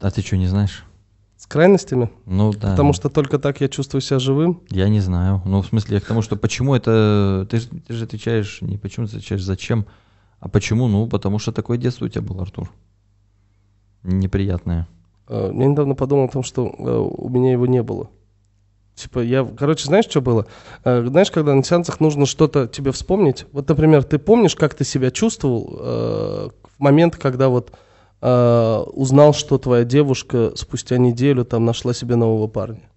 А 0.00 0.10
ты 0.10 0.20
что, 0.20 0.36
не 0.36 0.48
знаешь? 0.48 0.84
С 1.38 1.46
крайностями? 1.46 2.10
Ну 2.26 2.52
да. 2.52 2.70
Потому 2.72 2.92
что 2.92 3.08
только 3.08 3.38
так 3.38 3.60
я 3.62 3.68
чувствую 3.68 4.02
себя 4.02 4.18
живым. 4.18 4.60
Я 4.68 4.88
не 4.88 5.00
знаю. 5.00 5.40
Ну, 5.46 5.62
в 5.62 5.66
смысле, 5.66 5.94
я 5.96 6.00
к 6.00 6.04
тому, 6.04 6.20
что 6.20 6.36
почему 6.36 6.74
это... 6.74 7.46
Ты 7.50 7.60
же, 7.60 7.68
ты 7.68 7.94
же 7.94 8.04
отвечаешь, 8.04 8.60
не 8.60 8.76
почему 8.76 9.06
ты 9.06 9.16
отвечаешь, 9.16 9.42
зачем, 9.42 9.86
а 10.40 10.48
почему? 10.48 10.88
Ну, 10.88 11.06
потому 11.06 11.38
что 11.38 11.52
такое 11.52 11.78
детство 11.78 12.04
у 12.04 12.08
тебя 12.08 12.20
было, 12.22 12.42
Артур. 12.42 12.70
Неприятное. 14.02 14.86
Э, 15.28 15.50
Я 15.54 15.66
недавно 15.66 15.94
подумал 15.94 16.26
о 16.26 16.28
том, 16.28 16.42
что 16.42 16.66
э, 16.66 16.98
у 16.98 17.28
меня 17.30 17.52
его 17.52 17.66
не 17.66 17.82
было. 17.82 18.10
Типа, 18.94 19.18
я, 19.18 19.44
короче, 19.44 19.86
знаешь, 19.86 20.04
что 20.04 20.20
было? 20.20 20.46
Э, 20.84 21.04
Знаешь, 21.04 21.30
когда 21.30 21.54
на 21.54 21.64
сеансах 21.64 21.98
нужно 22.00 22.26
что-то 22.26 22.68
тебе 22.68 22.92
вспомнить. 22.92 23.46
Вот, 23.52 23.68
например, 23.68 24.04
ты 24.04 24.18
помнишь, 24.18 24.54
как 24.54 24.74
ты 24.74 24.84
себя 24.84 25.10
чувствовал 25.10 25.76
э, 25.78 26.48
в 26.76 26.80
момент, 26.80 27.16
когда 27.16 27.48
вот 27.48 27.72
э, 28.20 28.84
узнал, 28.92 29.34
что 29.34 29.58
твоя 29.58 29.84
девушка 29.84 30.52
спустя 30.54 30.96
неделю 30.96 31.44
там 31.44 31.64
нашла 31.64 31.92
себе 31.92 32.14
нового 32.14 32.46
парня. 32.46 32.88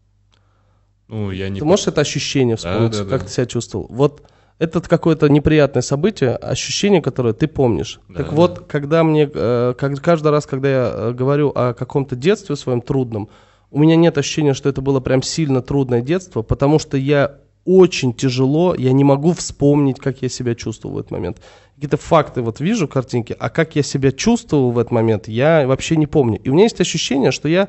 Ну, 1.08 1.32
я 1.32 1.50
не... 1.50 1.60
Ты 1.60 1.66
можешь 1.66 1.88
это 1.88 2.02
ощущение 2.02 2.58
вспомнить, 2.58 2.92
да, 2.92 3.06
как 3.06 3.22
да. 3.22 3.26
ты 3.26 3.32
себя 3.32 3.46
чувствовал? 3.48 3.88
Вот 3.90 4.22
это 4.60 4.82
какое-то 4.82 5.30
неприятное 5.30 5.82
событие, 5.82 6.36
ощущение, 6.36 7.02
которое 7.02 7.34
ты 7.34 7.48
помнишь. 7.48 8.00
Да, 8.10 8.16
так 8.16 8.30
да. 8.30 8.36
вот, 8.36 8.66
когда 8.68 9.04
мне, 9.04 9.30
э, 9.32 9.74
как- 9.78 10.02
каждый 10.02 10.32
раз, 10.32 10.46
когда 10.46 10.70
я 10.70 10.92
э, 10.94 11.12
говорю 11.14 11.52
о 11.56 11.74
каком-то 11.74 12.16
детстве 12.16 12.56
своем 12.56 12.82
трудном, 12.82 13.30
у 13.72 13.80
меня 13.80 13.96
нет 13.96 14.18
ощущения, 14.18 14.54
что 14.54 14.70
это 14.70 14.82
было 14.82 15.00
прям 15.00 15.22
сильно 15.22 15.62
трудное 15.62 16.02
детство, 16.02 16.42
потому 16.42 16.80
что 16.80 16.98
я 16.98 17.38
очень 17.66 18.14
тяжело, 18.14 18.74
я 18.76 18.94
не 18.94 19.04
могу 19.04 19.34
вспомнить, 19.34 20.00
как 20.00 20.22
я 20.22 20.30
себя 20.30 20.56
чувствовал 20.56 20.96
в 20.96 21.00
этот 21.00 21.12
момент. 21.12 21.42
Какие-то 21.76 21.98
факты 21.98 22.42
вот 22.42 22.62
вижу, 22.62 22.88
картинки, 22.88 23.36
а 23.38 23.50
как 23.50 23.76
я 23.76 23.84
себя 23.84 24.12
чувствовал 24.12 24.72
в 24.72 24.80
этот 24.80 24.92
момент, 24.92 25.28
я 25.28 25.68
вообще 25.68 25.98
не 25.98 26.08
помню. 26.08 26.40
И 26.44 26.50
у 26.50 26.54
меня 26.54 26.64
есть 26.64 26.80
ощущение, 26.80 27.32
что 27.32 27.50
я 27.50 27.68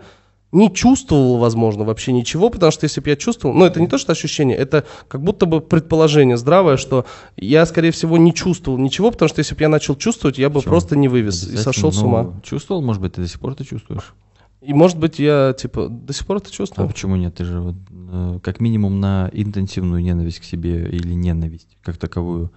не 0.53 0.73
чувствовал, 0.73 1.39
возможно, 1.39 1.85
вообще 1.85 2.13
ничего, 2.13 2.49
потому 2.49 2.73
что 2.73 2.85
если 2.85 3.01
бы 3.01 3.11
я 3.11 3.17
чувствовал, 3.17 3.55
ну 3.55 3.65
это 3.65 3.81
не 3.81 3.87
то, 3.87 3.99
что 3.99 4.13
ощущение, 4.13 4.57
это 4.57 4.87
как 5.09 5.23
будто 5.23 5.47
бы 5.47 5.61
предположение 5.61 6.37
здравое, 6.37 6.77
что 6.77 7.05
я, 7.37 7.67
скорее 7.67 7.91
всего, 7.91 8.17
не 8.17 8.33
чувствовал 8.33 8.79
ничего, 8.79 9.11
потому 9.11 9.29
что 9.29 9.41
если 9.41 9.55
бы 9.55 9.63
я 9.63 9.69
начал 9.69 9.95
чувствовать, 9.97 10.39
я 10.39 10.49
бы 10.49 10.61
Всё. 10.61 10.71
просто 10.71 10.97
не 10.97 11.09
вывез 11.09 11.47
и 11.47 11.57
сошел 11.57 11.93
с 11.93 12.01
ну, 12.01 12.07
ума. 12.07 12.41
Чувствовал, 12.43 12.83
может 12.83 13.03
быть, 13.03 13.15
ты 13.15 13.21
до 13.21 13.29
сих 13.29 13.41
пор 13.41 13.53
это 13.53 13.65
чувствуешь? 13.65 14.15
И 14.61 14.73
может 14.75 14.99
быть 14.99 15.19
я, 15.19 15.53
типа, 15.53 15.89
до 15.89 16.13
сих 16.13 16.27
пор 16.27 16.39
это 16.39 16.49
А 16.49 16.53
чувствую. 16.53 16.89
почему 16.89 17.17
нет? 17.17 17.37
Ты 17.37 17.45
же 17.45 17.61
вот, 17.61 17.77
э, 17.91 18.41
как 18.43 18.61
минимум 18.61 18.99
на 19.01 19.31
интенсивную 19.33 20.03
ненависть 20.03 20.41
к 20.41 20.45
себе 20.45 20.89
или 20.89 21.15
ненависть 21.15 21.77
как 21.83 21.97
таковую, 21.97 22.53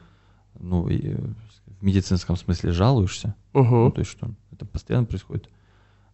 ну, 0.59 0.87
и, 0.89 1.13
э, 1.13 1.17
в 1.79 1.83
медицинском 1.83 2.35
смысле 2.37 2.71
жалуешься. 2.71 3.35
Ну, 3.53 3.63
Мгм. 3.63 3.91
то 3.91 3.99
есть 3.99 4.11
что? 4.11 4.31
Это 4.51 4.65
постоянно 4.65 5.05
происходит. 5.05 5.49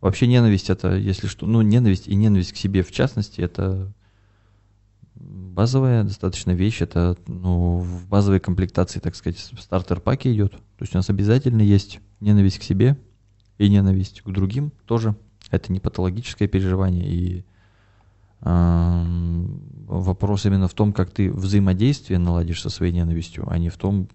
Вообще 0.01 0.27
ненависть 0.27 0.69
это, 0.69 0.95
если 0.95 1.27
что, 1.27 1.45
ну, 1.47 1.61
ненависть 1.61 2.07
и 2.07 2.15
ненависть 2.15 2.53
к 2.53 2.57
себе 2.57 2.83
в 2.83 2.91
частности, 2.91 3.41
это 3.41 3.91
базовая 5.15 6.03
достаточно 6.03 6.51
вещь. 6.51 6.81
Это, 6.81 7.17
ну, 7.27 7.79
в 7.79 8.07
базовой 8.07 8.39
комплектации, 8.39 8.99
так 8.99 9.15
сказать, 9.15 9.37
в 9.37 9.59
стартер-паке 9.59 10.31
идет. 10.33 10.51
То 10.51 10.81
есть 10.81 10.93
у 10.93 10.97
нас 10.97 11.09
обязательно 11.09 11.61
есть 11.61 11.99
ненависть 12.19 12.59
к 12.59 12.63
себе 12.63 12.97
и 13.57 13.69
ненависть 13.69 14.21
к 14.21 14.29
другим 14.29 14.71
тоже. 14.85 15.15
Это 15.51 15.71
не 15.71 15.79
патологическое 15.79 16.47
переживание. 16.47 17.05
И 17.05 17.43
ам, 18.41 19.61
вопрос 19.87 20.45
именно 20.45 20.67
в 20.67 20.73
том, 20.73 20.93
как 20.93 21.11
ты 21.11 21.31
взаимодействие 21.31 22.19
наладишь 22.19 22.61
со 22.61 22.69
своей 22.69 22.93
ненавистью, 22.93 23.45
а 23.47 23.57
не 23.57 23.69
в 23.69 23.77
том, 23.77 24.09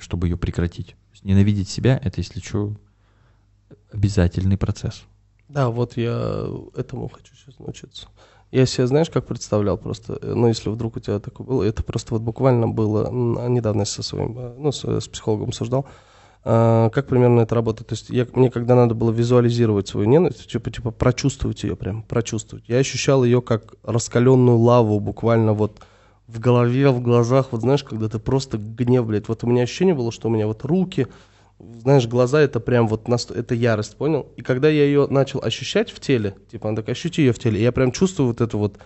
чтобы 0.00 0.28
ее 0.28 0.36
прекратить. 0.36 0.96
Ненавидеть 1.22 1.68
себя, 1.68 2.00
это, 2.02 2.20
если 2.20 2.40
что, 2.40 2.74
обязательный 3.92 4.56
процесс. 4.56 5.04
Да, 5.48 5.70
вот 5.70 5.96
я 5.96 6.46
этому 6.74 7.08
хочу 7.08 7.34
сейчас 7.34 7.58
научиться. 7.58 8.08
Я 8.50 8.66
себе, 8.66 8.86
знаешь, 8.86 9.08
как 9.08 9.26
представлял 9.26 9.78
просто, 9.78 10.18
э, 10.20 10.34
ну, 10.34 10.48
если 10.48 10.68
вдруг 10.68 10.96
у 10.96 11.00
тебя 11.00 11.18
такое 11.20 11.46
было, 11.46 11.62
это 11.62 11.82
просто 11.82 12.14
вот 12.14 12.22
буквально 12.22 12.68
было, 12.68 13.10
недавно 13.48 13.80
я 13.80 13.86
со 13.86 14.02
своим, 14.02 14.38
э, 14.38 14.54
ну, 14.58 14.72
с, 14.72 14.84
с 14.84 15.08
психологом 15.08 15.48
обсуждал, 15.48 15.86
как 16.44 17.06
примерно 17.06 17.40
это 17.40 17.54
работает. 17.54 17.88
То 17.88 17.92
есть 17.94 18.10
я, 18.10 18.26
мне 18.34 18.50
когда 18.50 18.74
надо 18.74 18.94
было 18.94 19.12
визуализировать 19.12 19.86
свою 19.88 20.08
ненависть, 20.08 20.50
типа, 20.50 20.70
типа 20.70 20.90
прочувствовать 20.90 21.62
ее 21.62 21.76
прям, 21.76 22.02
прочувствовать. 22.02 22.64
Я 22.68 22.78
ощущал 22.78 23.22
ее 23.24 23.40
как 23.42 23.74
раскаленную 23.84 24.58
лаву 24.58 24.98
буквально 24.98 25.52
вот 25.52 25.80
в 26.26 26.40
голове, 26.40 26.90
в 26.90 27.00
глазах, 27.00 27.48
вот 27.50 27.60
знаешь, 27.60 27.84
когда 27.84 28.08
ты 28.08 28.18
просто 28.18 28.58
гнев, 28.58 29.06
блядь. 29.06 29.28
Вот 29.28 29.44
у 29.44 29.46
меня 29.46 29.62
ощущение 29.62 29.94
было, 29.94 30.10
что 30.10 30.28
у 30.28 30.30
меня 30.32 30.46
вот 30.46 30.64
руки, 30.64 31.06
знаешь, 31.58 32.08
глаза 32.08 32.40
это 32.40 32.58
прям 32.58 32.88
вот, 32.88 33.06
наст- 33.06 33.30
это 33.30 33.54
ярость, 33.54 33.96
понял? 33.96 34.26
И 34.36 34.42
когда 34.42 34.68
я 34.68 34.84
ее 34.84 35.06
начал 35.08 35.40
ощущать 35.42 35.90
в 35.90 36.00
теле, 36.00 36.34
типа, 36.50 36.68
она 36.68 36.76
такая, 36.76 36.94
ощути 36.94 37.22
ее 37.22 37.32
в 37.32 37.38
теле, 37.38 37.62
я 37.62 37.70
прям 37.70 37.92
чувствую 37.92 38.28
вот 38.28 38.40
эту 38.40 38.58
вот 38.58 38.78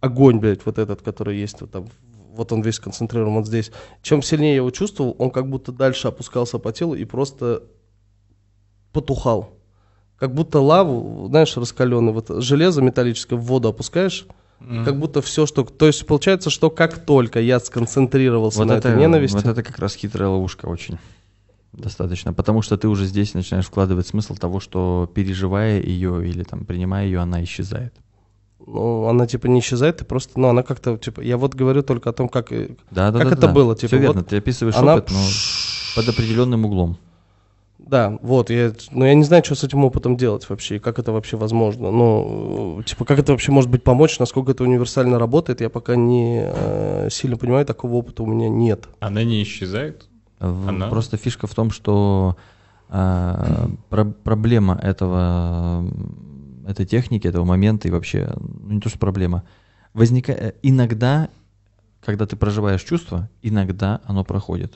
огонь, 0.00 0.38
блядь, 0.38 0.64
вот 0.66 0.78
этот, 0.78 1.02
который 1.02 1.38
есть 1.38 1.60
вот 1.60 1.70
там, 1.70 1.86
вот 2.34 2.52
он 2.52 2.62
весь 2.62 2.78
концентрирован 2.78 3.34
вот 3.34 3.46
здесь. 3.46 3.70
Чем 4.02 4.22
сильнее 4.22 4.50
я 4.50 4.56
его 4.56 4.70
чувствовал, 4.70 5.14
он 5.18 5.30
как 5.30 5.48
будто 5.48 5.72
дальше 5.72 6.08
опускался 6.08 6.58
по 6.58 6.72
телу 6.72 6.94
и 6.94 7.04
просто 7.04 7.62
потухал. 8.92 9.58
Как 10.18 10.34
будто 10.34 10.60
лаву, 10.60 11.26
знаешь, 11.28 11.56
раскаленный, 11.56 12.12
вот 12.12 12.28
железо 12.42 12.80
металлическое 12.80 13.38
в 13.38 13.42
воду 13.42 13.68
опускаешь, 13.68 14.26
Мгм. 14.60 14.84
как 14.84 14.98
будто 14.98 15.20
все, 15.22 15.44
что... 15.44 15.64
То 15.64 15.86
есть 15.86 16.06
получается, 16.06 16.48
что 16.48 16.70
как 16.70 17.04
только 17.04 17.40
я 17.40 17.58
сконцентрировался 17.58 18.58
Вот 18.58 18.66
на 18.68 18.74
это, 18.74 18.90
этой 18.90 19.00
ненависти... 19.00 19.34
вот 19.34 19.46
это 19.46 19.62
как 19.62 19.78
раз 19.80 19.96
хитрая 19.96 20.28
ловушка 20.28 20.66
очень. 20.66 20.98
Достаточно. 21.72 22.32
Потому 22.32 22.62
что 22.62 22.76
ты 22.76 22.86
уже 22.86 23.06
здесь 23.06 23.34
начинаешь 23.34 23.66
вкладывать 23.66 24.06
смысл 24.06 24.36
того, 24.36 24.60
что 24.60 25.10
переживая 25.12 25.80
ее 25.82 26.28
или 26.28 26.44
там 26.44 26.64
принимая 26.64 27.06
ее, 27.06 27.18
она 27.18 27.42
исчезает. 27.42 27.94
Ну, 28.66 29.06
она 29.08 29.26
типа 29.26 29.46
не 29.46 29.60
исчезает, 29.60 29.98
ты 29.98 30.04
просто, 30.04 30.38
ну, 30.38 30.48
она 30.48 30.62
как-то, 30.62 30.96
типа, 30.96 31.20
я 31.20 31.36
вот 31.36 31.54
говорю 31.54 31.82
только 31.82 32.10
о 32.10 32.12
том, 32.12 32.28
как, 32.28 32.52
э, 32.52 32.70
Да, 32.90 33.10
да, 33.10 33.18
Как 33.18 33.28
да, 33.28 33.34
это 33.34 33.46
да. 33.48 33.52
было, 33.52 33.74
типа, 33.74 33.88
Все 33.88 33.98
верно, 33.98 34.20
вот 34.20 34.28
ты 34.28 34.36
описываешь 34.36 34.76
она... 34.76 34.94
опыт, 34.96 35.10
но 35.10 35.18
под 35.96 36.08
определенным 36.08 36.64
углом. 36.64 36.96
Да, 37.78 38.16
вот, 38.22 38.48
я, 38.50 38.72
но 38.92 39.04
я 39.06 39.14
не 39.14 39.24
знаю, 39.24 39.42
что 39.44 39.54
с 39.56 39.64
этим 39.64 39.84
опытом 39.84 40.16
делать 40.16 40.48
вообще, 40.48 40.76
и 40.76 40.78
как 40.78 40.98
это 41.00 41.10
вообще 41.12 41.36
возможно. 41.36 41.90
Ну, 41.90 42.78
э, 42.80 42.84
типа, 42.84 43.04
как 43.04 43.18
это 43.18 43.32
вообще 43.32 43.50
может 43.52 43.68
быть 43.68 43.82
помочь, 43.82 44.18
насколько 44.20 44.52
это 44.52 44.62
универсально 44.62 45.18
работает, 45.18 45.60
я 45.60 45.68
пока 45.68 45.96
не 45.96 46.42
э, 46.44 47.08
сильно 47.10 47.36
понимаю, 47.36 47.66
такого 47.66 47.94
опыта 47.94 48.22
у 48.22 48.26
меня 48.26 48.48
нет. 48.48 48.88
Она 49.00 49.24
не 49.24 49.42
исчезает? 49.42 50.08
В- 50.38 50.68
Она? 50.68 50.88
Просто 50.88 51.16
фишка 51.16 51.46
в 51.46 51.54
том, 51.54 51.70
что 51.72 52.36
э, 52.88 53.66
про- 53.90 54.04
проблема 54.24 54.78
этого, 54.80 55.84
этой 56.66 56.86
техники, 56.86 57.26
этого 57.26 57.44
момента 57.44 57.88
и 57.88 57.90
вообще, 57.90 58.32
ну 58.38 58.74
не 58.74 58.80
то 58.80 58.88
что 58.88 58.98
проблема, 58.98 59.44
возникает 59.94 60.56
иногда, 60.62 61.28
когда 62.04 62.26
ты 62.26 62.36
проживаешь 62.36 62.82
чувство, 62.82 63.28
иногда 63.42 64.00
оно 64.04 64.24
проходит. 64.24 64.74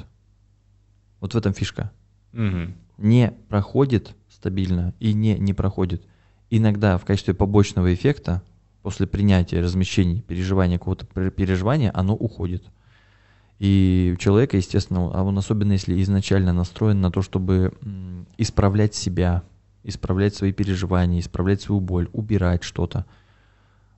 Вот 1.21 1.35
в 1.35 1.37
этом 1.37 1.55
фишка. 1.55 1.91
Угу 2.33 2.73
не 2.99 3.33
проходит 3.49 4.15
стабильно 4.29 4.95
и 5.01 5.13
не 5.13 5.39
не 5.39 5.53
проходит. 5.53 6.03
Иногда 6.51 6.99
в 6.99 7.05
качестве 7.05 7.35
побочного 7.35 7.93
эффекта 7.93 8.43
после 8.83 9.07
принятия, 9.07 9.61
размещения, 9.61 10.21
переживания 10.23 10.79
какого-то 10.79 11.07
переживания, 11.31 11.91
оно 11.93 12.15
уходит. 12.15 12.65
И 13.59 14.13
у 14.15 14.21
человека, 14.21 14.57
естественно, 14.57 15.11
а 15.13 15.23
он 15.23 15.37
особенно 15.39 15.73
если 15.73 16.01
изначально 16.03 16.53
настроен 16.53 17.01
на 17.01 17.11
то, 17.11 17.23
чтобы 17.23 17.73
исправлять 18.39 18.95
себя, 18.95 19.43
исправлять 19.87 20.35
свои 20.35 20.53
переживания, 20.53 21.21
исправлять 21.21 21.63
свою 21.63 21.81
боль, 21.81 22.09
убирать 22.13 22.63
что-то, 22.63 23.07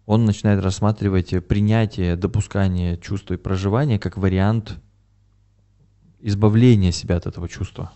он 0.06 0.24
начинает 0.24 0.62
рассматривать 0.62 1.34
принятие, 1.46 2.16
допускание 2.16 2.96
чувства 2.98 3.34
и 3.34 3.38
проживания 3.38 3.98
как 3.98 4.16
вариант 4.16 4.78
избавления 6.20 6.92
себя 6.92 7.16
от 7.16 7.26
этого 7.26 7.48
чувства. 7.48 7.92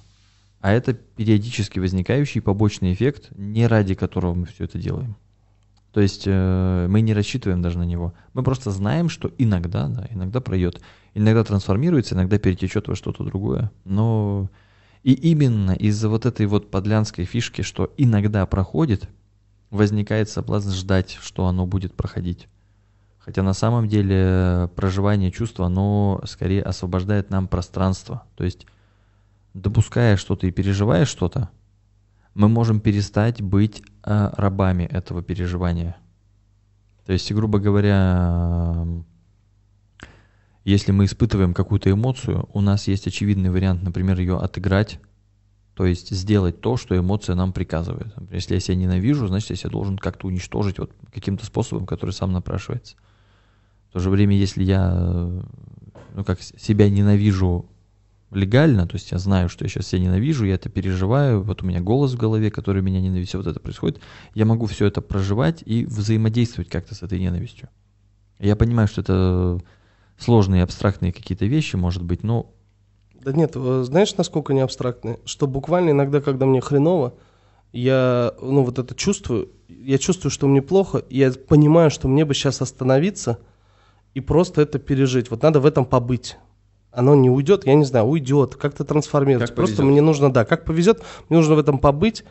А 0.60 0.72
это 0.72 0.94
периодически 0.94 1.78
возникающий 1.78 2.40
побочный 2.40 2.92
эффект, 2.92 3.30
не 3.36 3.66
ради 3.66 3.94
которого 3.94 4.34
мы 4.34 4.46
все 4.46 4.64
это 4.64 4.78
делаем. 4.78 5.16
То 5.92 6.00
есть 6.00 6.22
э, 6.26 6.86
мы 6.88 7.00
не 7.02 7.12
рассчитываем 7.12 7.60
даже 7.60 7.78
на 7.78 7.82
него. 7.82 8.14
Мы 8.32 8.42
просто 8.42 8.70
знаем, 8.70 9.08
что 9.08 9.30
иногда, 9.38 9.88
да, 9.88 10.06
иногда 10.10 10.40
пройдет, 10.40 10.80
иногда 11.14 11.44
трансформируется, 11.44 12.14
иногда 12.14 12.38
перетечет 12.38 12.88
во 12.88 12.94
что-то 12.94 13.24
другое. 13.24 13.70
Но 13.84 14.48
и 15.02 15.12
именно 15.12 15.72
из-за 15.72 16.08
вот 16.08 16.26
этой 16.26 16.46
вот 16.46 16.70
подлянской 16.70 17.24
фишки, 17.24 17.62
что 17.62 17.92
иногда 17.96 18.46
проходит, 18.46 19.08
возникает 19.70 20.28
соблазн 20.28 20.70
ждать, 20.70 21.18
что 21.20 21.46
оно 21.46 21.66
будет 21.66 21.94
проходить. 21.94 22.48
Хотя 23.18 23.42
на 23.42 23.52
самом 23.52 23.88
деле 23.88 24.68
проживание 24.74 25.30
чувства, 25.30 25.66
оно 25.66 26.20
скорее 26.26 26.62
освобождает 26.62 27.30
нам 27.30 27.48
пространство. 27.48 28.24
То 28.36 28.44
есть 28.44 28.66
допуская 29.54 30.16
что-то 30.16 30.46
и 30.46 30.50
переживая 30.50 31.04
что-то, 31.04 31.50
мы 32.34 32.48
можем 32.48 32.80
перестать 32.80 33.42
быть 33.42 33.82
э, 34.04 34.30
рабами 34.36 34.84
этого 34.84 35.22
переживания. 35.22 35.96
То 37.04 37.12
есть, 37.12 37.30
грубо 37.32 37.58
говоря, 37.58 38.86
если 40.64 40.92
мы 40.92 41.06
испытываем 41.06 41.54
какую-то 41.54 41.90
эмоцию, 41.90 42.48
у 42.52 42.60
нас 42.60 42.88
есть 42.88 43.06
очевидный 43.06 43.50
вариант, 43.50 43.82
например, 43.82 44.18
ее 44.18 44.38
отыграть, 44.38 45.00
то 45.74 45.86
есть 45.86 46.10
сделать 46.10 46.60
то, 46.60 46.76
что 46.76 46.96
эмоция 46.96 47.34
нам 47.34 47.52
приказывает. 47.52 48.14
Например, 48.14 48.34
если 48.34 48.54
я 48.54 48.60
себя 48.60 48.76
ненавижу, 48.76 49.26
значит, 49.26 49.50
я 49.50 49.56
себя 49.56 49.70
должен 49.70 49.98
как-то 49.98 50.26
уничтожить 50.26 50.78
вот 50.78 50.92
каким-то 51.12 51.46
способом, 51.46 51.86
который 51.86 52.10
сам 52.10 52.32
напрашивается. 52.32 52.96
В 53.88 53.94
то 53.94 53.98
же 53.98 54.10
время, 54.10 54.36
если 54.36 54.62
я 54.62 55.42
ну, 56.14 56.24
как 56.24 56.40
себя 56.42 56.88
ненавижу 56.88 57.66
легально, 58.30 58.86
то 58.86 58.94
есть 58.94 59.10
я 59.12 59.18
знаю, 59.18 59.48
что 59.48 59.64
я 59.64 59.68
сейчас 59.68 59.88
себя 59.88 60.02
ненавижу, 60.02 60.44
я 60.44 60.54
это 60.54 60.68
переживаю, 60.68 61.42
вот 61.42 61.62
у 61.62 61.66
меня 61.66 61.80
голос 61.80 62.12
в 62.12 62.16
голове, 62.16 62.50
который 62.50 62.82
меня 62.82 63.00
ненавидит, 63.00 63.34
вот 63.34 63.46
это 63.46 63.60
происходит, 63.60 64.00
я 64.34 64.44
могу 64.44 64.66
все 64.66 64.86
это 64.86 65.00
проживать 65.00 65.62
и 65.66 65.84
взаимодействовать 65.84 66.70
как-то 66.70 66.94
с 66.94 67.02
этой 67.02 67.18
ненавистью. 67.18 67.68
Я 68.38 68.56
понимаю, 68.56 68.88
что 68.88 69.02
это 69.02 69.60
сложные, 70.22 70.62
абстрактные 70.62 71.12
какие-то 71.12 71.46
вещи, 71.46 71.76
может 71.76 72.02
быть, 72.02 72.22
но... 72.22 72.52
Да 73.14 73.32
нет, 73.32 73.52
э, 73.54 73.82
знаешь, 73.84 74.16
насколько 74.16 74.54
не 74.54 74.60
абстрактные? 74.60 75.20
Что 75.24 75.46
буквально 75.46 75.90
иногда, 75.90 76.20
когда 76.20 76.46
мне 76.46 76.60
хреново, 76.60 77.14
я, 77.72 78.34
ну, 78.40 78.62
вот 78.64 78.78
это 78.78 78.94
чувствую, 78.94 79.50
я 79.68 79.98
чувствую, 79.98 80.30
что 80.30 80.46
мне 80.46 80.62
плохо, 80.62 81.04
я 81.08 81.32
понимаю, 81.32 81.90
что 81.90 82.08
мне 82.08 82.24
бы 82.24 82.34
сейчас 82.34 82.60
остановиться 82.60 83.38
и 84.14 84.20
просто 84.20 84.62
это 84.62 84.78
пережить. 84.78 85.30
Вот 85.30 85.42
надо 85.42 85.60
в 85.60 85.66
этом 85.66 85.84
побыть 85.84 86.36
оно 86.92 87.14
не 87.14 87.30
уйдет, 87.30 87.66
я 87.66 87.74
не 87.74 87.84
знаю, 87.84 88.06
уйдет, 88.06 88.56
как-то 88.56 88.84
трансформируется. 88.84 89.48
Как 89.48 89.56
Просто 89.56 89.82
мне 89.82 90.02
нужно, 90.02 90.32
да, 90.32 90.44
как 90.44 90.64
повезет, 90.64 91.02
мне 91.28 91.38
нужно 91.38 91.54
в 91.54 91.58
этом 91.58 91.78
побыть. 91.78 92.24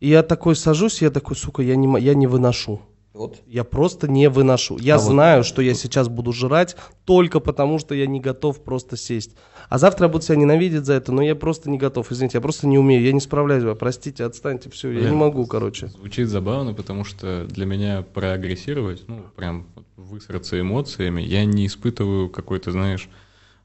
И 0.00 0.08
я 0.08 0.22
такой 0.22 0.56
сажусь, 0.56 1.02
я 1.02 1.10
такой, 1.10 1.36
сука, 1.36 1.62
я 1.62 1.76
не, 1.76 2.00
я 2.00 2.14
не 2.14 2.26
выношу. 2.26 2.80
Вот. 3.16 3.40
Я 3.46 3.64
просто 3.64 4.08
не 4.08 4.28
выношу. 4.28 4.76
Я 4.78 4.96
а 4.96 4.98
знаю, 4.98 5.38
вот. 5.38 5.46
что 5.46 5.62
я 5.62 5.72
сейчас 5.72 6.08
буду 6.08 6.32
жрать 6.34 6.76
только 7.06 7.40
потому, 7.40 7.78
что 7.78 7.94
я 7.94 8.06
не 8.06 8.20
готов 8.20 8.62
просто 8.62 8.98
сесть. 8.98 9.34
А 9.70 9.78
завтра 9.78 10.04
я 10.06 10.12
буду 10.12 10.22
себя 10.22 10.36
ненавидеть 10.36 10.84
за 10.84 10.92
это, 10.92 11.12
но 11.12 11.22
я 11.22 11.34
просто 11.34 11.70
не 11.70 11.78
готов. 11.78 12.12
Извините, 12.12 12.36
я 12.36 12.42
просто 12.42 12.66
не 12.66 12.78
умею, 12.78 13.02
я 13.02 13.12
не 13.12 13.20
справляюсь. 13.20 13.64
Простите, 13.78 14.22
отстаньте, 14.22 14.68
все, 14.68 14.90
я 14.90 15.08
не 15.08 15.16
могу, 15.16 15.46
короче. 15.46 15.86
Звучит 15.86 16.28
забавно, 16.28 16.74
потому 16.74 17.04
что 17.04 17.46
для 17.48 17.64
меня 17.64 18.02
проагрессировать, 18.02 19.04
ну, 19.08 19.22
прям 19.34 19.66
высраться 19.96 20.60
эмоциями, 20.60 21.22
я 21.22 21.46
не 21.46 21.66
испытываю 21.66 22.28
какой-то, 22.28 22.70
знаешь, 22.70 23.08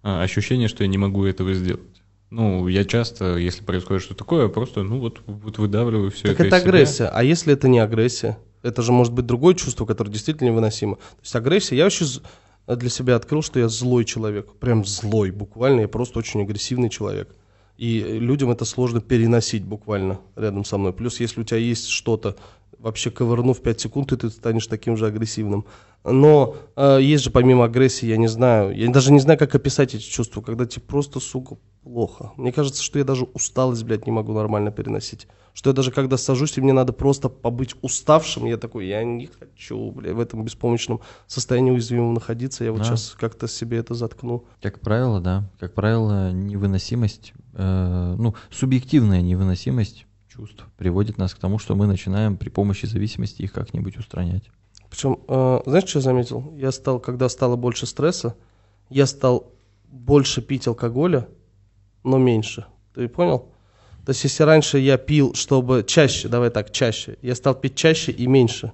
а, 0.01 0.23
ощущение, 0.23 0.69
что 0.69 0.85
я 0.85 0.87
не 0.87 0.97
могу 0.97 1.25
этого 1.25 1.53
сделать. 1.53 1.81
Ну, 2.29 2.69
я 2.69 2.85
часто, 2.85 3.35
если 3.35 3.65
происходит 3.65 4.03
что-то 4.03 4.19
такое, 4.19 4.47
просто, 4.47 4.83
ну, 4.83 4.99
вот, 4.99 5.21
вот 5.27 5.57
выдавливаю 5.57 6.09
все 6.09 6.29
так 6.29 6.39
это 6.39 6.45
это 6.45 6.55
агрессия. 6.55 6.93
Себя. 6.93 7.09
А 7.09 7.23
если 7.23 7.53
это 7.53 7.67
не 7.67 7.79
агрессия? 7.79 8.37
Это 8.63 8.81
же 8.81 8.91
может 8.91 9.13
быть 9.13 9.25
другое 9.25 9.55
чувство, 9.55 9.85
которое 9.85 10.11
действительно 10.11 10.49
невыносимо. 10.49 10.95
То 10.95 11.21
есть 11.21 11.35
агрессия, 11.35 11.75
я 11.75 11.85
вообще 11.85 12.05
для 12.67 12.89
себя 12.89 13.15
открыл, 13.15 13.41
что 13.41 13.59
я 13.59 13.69
злой 13.69 14.05
человек. 14.05 14.53
Прям 14.59 14.85
злой, 14.85 15.31
буквально. 15.31 15.81
Я 15.81 15.87
просто 15.87 16.19
очень 16.19 16.41
агрессивный 16.41 16.89
человек. 16.89 17.35
И 17.77 17.99
людям 17.99 18.51
это 18.51 18.65
сложно 18.65 19.01
переносить 19.01 19.63
буквально 19.63 20.19
рядом 20.35 20.63
со 20.63 20.77
мной. 20.77 20.93
Плюс, 20.93 21.19
если 21.19 21.41
у 21.41 21.43
тебя 21.43 21.57
есть 21.57 21.87
что-то, 21.87 22.35
вообще 22.81 23.11
ковырнув 23.11 23.61
5 23.61 23.81
секунд, 23.81 24.11
и 24.11 24.17
ты 24.17 24.29
станешь 24.29 24.67
таким 24.67 24.97
же 24.97 25.05
агрессивным. 25.05 25.65
Но 26.03 26.55
э, 26.75 26.99
есть 27.01 27.23
же 27.23 27.29
помимо 27.29 27.65
агрессии, 27.65 28.07
я 28.07 28.17
не 28.17 28.27
знаю, 28.27 28.75
я 28.75 28.89
даже 28.89 29.11
не 29.13 29.19
знаю, 29.19 29.37
как 29.37 29.53
описать 29.53 29.93
эти 29.93 30.03
чувства, 30.03 30.41
когда 30.41 30.65
тебе 30.65 30.81
просто, 30.81 31.19
сука, 31.19 31.57
плохо. 31.83 32.31
Мне 32.37 32.51
кажется, 32.51 32.81
что 32.81 32.97
я 32.97 33.05
даже 33.05 33.25
усталость, 33.25 33.83
блядь, 33.83 34.07
не 34.07 34.11
могу 34.11 34.33
нормально 34.33 34.71
переносить. 34.71 35.27
Что 35.53 35.69
я 35.69 35.75
даже 35.75 35.91
когда 35.91 36.17
сажусь, 36.17 36.57
и 36.57 36.61
мне 36.61 36.73
надо 36.73 36.91
просто 36.91 37.29
побыть 37.29 37.75
уставшим, 37.81 38.45
я 38.45 38.57
такой, 38.57 38.87
я 38.87 39.03
не 39.03 39.27
хочу, 39.27 39.91
блядь, 39.91 40.15
в 40.15 40.19
этом 40.19 40.43
беспомощном 40.43 41.01
состоянии 41.27 41.71
уязвимом 41.71 42.15
находиться. 42.15 42.63
Я 42.63 42.71
вот 42.71 42.79
да. 42.79 42.85
сейчас 42.85 43.15
как-то 43.19 43.47
себе 43.47 43.77
это 43.77 43.93
заткну. 43.93 44.45
Как 44.61 44.79
правило, 44.79 45.19
да. 45.19 45.49
Как 45.59 45.73
правило, 45.75 46.31
невыносимость, 46.31 47.33
э, 47.53 48.15
ну, 48.17 48.33
субъективная 48.49 49.21
невыносимость 49.21 50.07
чувств 50.31 50.63
приводит 50.77 51.17
нас 51.17 51.33
к 51.33 51.39
тому, 51.39 51.59
что 51.59 51.75
мы 51.75 51.87
начинаем 51.87 52.37
при 52.37 52.49
помощи 52.49 52.85
зависимости 52.85 53.41
их 53.41 53.51
как-нибудь 53.51 53.97
устранять. 53.97 54.43
Причем, 54.89 55.19
э, 55.27 55.59
знаешь, 55.65 55.87
что 55.87 55.99
я 55.99 56.03
заметил? 56.03 56.53
Я 56.57 56.71
стал, 56.71 56.99
когда 56.99 57.29
стало 57.29 57.55
больше 57.55 57.85
стресса, 57.85 58.35
я 58.89 59.05
стал 59.05 59.51
больше 59.89 60.41
пить 60.41 60.67
алкоголя, 60.67 61.27
но 62.03 62.17
меньше. 62.17 62.65
Ты 62.93 63.07
понял? 63.07 63.49
То 64.05 64.11
есть, 64.11 64.23
если 64.23 64.43
раньше 64.43 64.79
я 64.79 64.97
пил, 64.97 65.33
чтобы 65.33 65.83
чаще, 65.87 66.27
давай 66.27 66.49
так, 66.49 66.71
чаще, 66.71 67.17
я 67.21 67.35
стал 67.35 67.55
пить 67.55 67.75
чаще 67.75 68.11
и 68.11 68.27
меньше. 68.27 68.71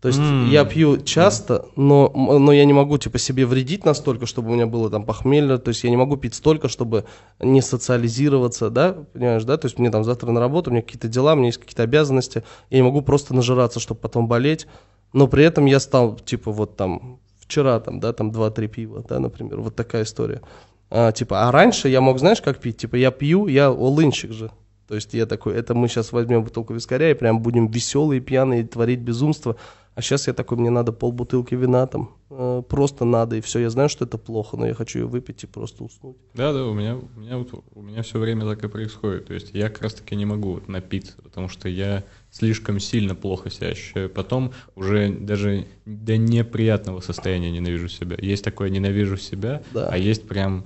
То 0.00 0.08
есть 0.08 0.20
mm. 0.20 0.48
я 0.48 0.64
пью 0.64 0.96
часто, 1.02 1.66
но, 1.76 2.10
но 2.14 2.52
я 2.52 2.64
не 2.64 2.72
могу 2.72 2.96
типа 2.96 3.18
себе 3.18 3.44
вредить 3.44 3.84
настолько, 3.84 4.24
чтобы 4.24 4.50
у 4.50 4.54
меня 4.54 4.66
было 4.66 4.88
там 4.88 5.04
похмелье. 5.04 5.58
То 5.58 5.68
есть 5.68 5.84
я 5.84 5.90
не 5.90 5.96
могу 5.96 6.16
пить 6.16 6.34
столько, 6.34 6.68
чтобы 6.68 7.04
не 7.38 7.60
социализироваться, 7.60 8.70
да, 8.70 8.96
понимаешь, 9.12 9.44
да? 9.44 9.58
То 9.58 9.66
есть 9.66 9.78
мне 9.78 9.90
там 9.90 10.04
завтра 10.04 10.30
на 10.30 10.40
работу, 10.40 10.70
у 10.70 10.72
меня 10.72 10.82
какие-то 10.82 11.08
дела, 11.08 11.34
у 11.34 11.36
меня 11.36 11.46
есть 11.46 11.58
какие-то 11.58 11.82
обязанности. 11.82 12.44
Я 12.70 12.78
не 12.78 12.82
могу 12.82 13.02
просто 13.02 13.34
нажираться, 13.34 13.78
чтобы 13.78 14.00
потом 14.00 14.26
болеть. 14.26 14.66
Но 15.12 15.26
при 15.28 15.44
этом 15.44 15.66
я 15.66 15.80
стал 15.80 16.16
типа 16.16 16.50
вот 16.50 16.76
там 16.76 17.18
вчера 17.38 17.78
там, 17.80 18.00
да, 18.00 18.12
там 18.14 18.30
2-3 18.30 18.68
пива, 18.68 19.04
да, 19.06 19.18
например, 19.18 19.60
вот 19.60 19.76
такая 19.76 20.04
история. 20.04 20.40
А, 20.88 21.12
типа, 21.12 21.48
а 21.48 21.52
раньше 21.52 21.88
я 21.88 22.00
мог, 22.00 22.18
знаешь, 22.18 22.40
как 22.40 22.58
пить? 22.58 22.78
Типа 22.78 22.96
я 22.96 23.10
пью, 23.10 23.48
я 23.48 23.68
олынщик 23.68 24.32
же. 24.32 24.50
То 24.90 24.96
есть 24.96 25.14
я 25.14 25.24
такой, 25.24 25.54
это 25.54 25.72
мы 25.72 25.86
сейчас 25.86 26.10
возьмем 26.10 26.42
бутылку 26.42 26.74
вискаря 26.74 27.12
и 27.12 27.14
прям 27.14 27.42
будем 27.42 27.68
веселые, 27.68 28.20
пьяные, 28.20 28.66
творить 28.66 28.98
безумство. 28.98 29.54
А 29.94 30.02
сейчас 30.02 30.26
я 30.26 30.32
такой, 30.32 30.58
мне 30.58 30.70
надо 30.70 30.90
полбутылки 30.90 31.54
вина 31.54 31.86
там, 31.86 32.16
э, 32.28 32.62
просто 32.68 33.04
надо, 33.04 33.36
и 33.36 33.40
все. 33.40 33.60
Я 33.60 33.70
знаю, 33.70 33.88
что 33.88 34.04
это 34.04 34.18
плохо, 34.18 34.56
но 34.56 34.66
я 34.66 34.74
хочу 34.74 34.98
ее 34.98 35.06
выпить 35.06 35.44
и 35.44 35.46
просто 35.46 35.84
уснуть. 35.84 36.16
Да, 36.34 36.52
да, 36.52 36.64
у 36.64 36.74
меня, 36.74 36.96
у 36.96 37.20
меня, 37.20 37.38
вот, 37.38 37.62
у 37.72 37.82
меня 37.82 38.02
все 38.02 38.18
время 38.18 38.44
так 38.46 38.64
и 38.64 38.68
происходит. 38.68 39.26
То 39.26 39.34
есть 39.34 39.50
я 39.52 39.68
как 39.68 39.82
раз 39.82 39.94
таки 39.94 40.16
не 40.16 40.24
могу 40.24 40.54
вот 40.54 40.66
напиться, 40.66 41.12
потому 41.22 41.48
что 41.48 41.68
я 41.68 42.02
слишком 42.32 42.80
сильно 42.80 43.14
плохо 43.14 43.48
себя 43.48 43.68
ощущаю. 43.68 44.10
Потом 44.10 44.52
уже 44.74 45.08
даже 45.08 45.68
до 45.86 46.16
неприятного 46.16 46.98
состояния 46.98 47.52
ненавижу 47.52 47.88
себя. 47.88 48.16
Есть 48.20 48.42
такое 48.42 48.70
ненавижу 48.70 49.16
себя, 49.16 49.62
да. 49.72 49.86
а 49.88 49.96
есть 49.96 50.26
прям 50.26 50.64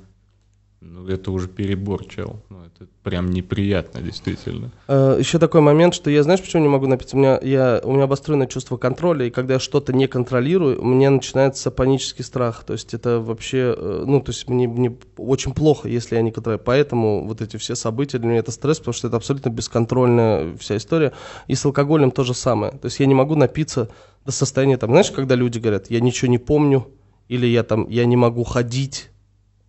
Ну, 0.87 1.09
это 1.09 1.33
уже 1.33 1.49
перебор, 1.49 2.05
чел. 2.05 2.43
Ну, 2.51 2.59
это 2.59 2.87
прям 3.03 3.31
неприятно, 3.31 4.03
действительно. 4.03 4.71
Э, 4.87 5.17
Еще 5.19 5.39
такой 5.39 5.63
момент, 5.63 5.95
что 5.95 6.11
я, 6.11 6.23
знаешь, 6.23 6.43
почему 6.43 6.63
не 6.63 6.69
могу 6.69 6.87
напиться? 6.87 7.17
У 7.17 7.19
меня, 7.19 7.39
я, 7.43 7.81
у 7.83 7.93
меня 7.93 8.05
обостренное 8.05 8.47
чувство 8.47 8.77
контроля, 8.77 9.27
и 9.27 9.31
когда 9.31 9.55
я 9.55 9.61
что-то 9.61 9.95
не 9.95 10.07
контролирую, 10.07 10.81
у 10.81 10.85
меня 10.85 11.11
начинается 11.11 11.71
панический 11.71 12.23
страх. 12.23 12.65
То 12.65 12.75
есть 12.75 12.93
это 12.93 13.19
вообще, 13.21 13.75
э, 13.77 14.05
ну, 14.07 14.21
то 14.21 14.31
есть 14.31 14.47
мне, 14.49 14.69
мне 14.69 14.95
очень 15.17 15.55
плохо, 15.55 15.89
если 15.89 16.17
я 16.17 16.23
не 16.23 16.31
контролирую. 16.31 16.65
Поэтому 16.65 17.27
вот 17.27 17.41
эти 17.41 17.57
все 17.57 17.75
события 17.77 18.19
для 18.19 18.29
меня 18.29 18.41
это 18.41 18.53
стресс, 18.53 18.79
потому 18.79 18.93
что 18.93 19.09
это 19.09 19.17
абсолютно 19.17 19.49
бесконтрольная 19.49 20.55
вся 20.59 20.77
история. 20.77 21.13
И 21.47 21.55
с 21.55 21.65
алкоголем 21.65 22.11
то 22.11 22.25
же 22.25 22.35
самое. 22.35 22.73
То 22.73 22.87
есть 22.87 23.01
я 23.01 23.07
не 23.07 23.15
могу 23.15 23.37
напиться 23.37 23.89
до 24.27 24.33
состояния, 24.33 24.77
там, 24.77 24.91
знаешь, 24.91 25.11
когда 25.11 25.35
люди 25.35 25.59
говорят, 25.59 25.91
я 25.91 26.01
ничего 26.01 26.31
не 26.31 26.39
помню, 26.39 26.89
или 27.29 27.47
я 27.47 27.63
там, 27.63 27.89
я 27.89 28.05
не 28.05 28.17
могу 28.17 28.45
ходить, 28.45 29.11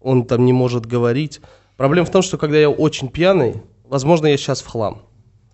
он 0.05 0.25
там 0.25 0.45
не 0.45 0.53
может 0.53 0.85
говорить. 0.85 1.41
Проблема 1.77 2.05
в 2.05 2.11
том, 2.11 2.21
что 2.21 2.37
когда 2.37 2.57
я 2.57 2.69
очень 2.69 3.09
пьяный, 3.09 3.63
возможно, 3.83 4.27
я 4.27 4.37
сейчас 4.37 4.61
в 4.61 4.67
хлам. 4.67 5.01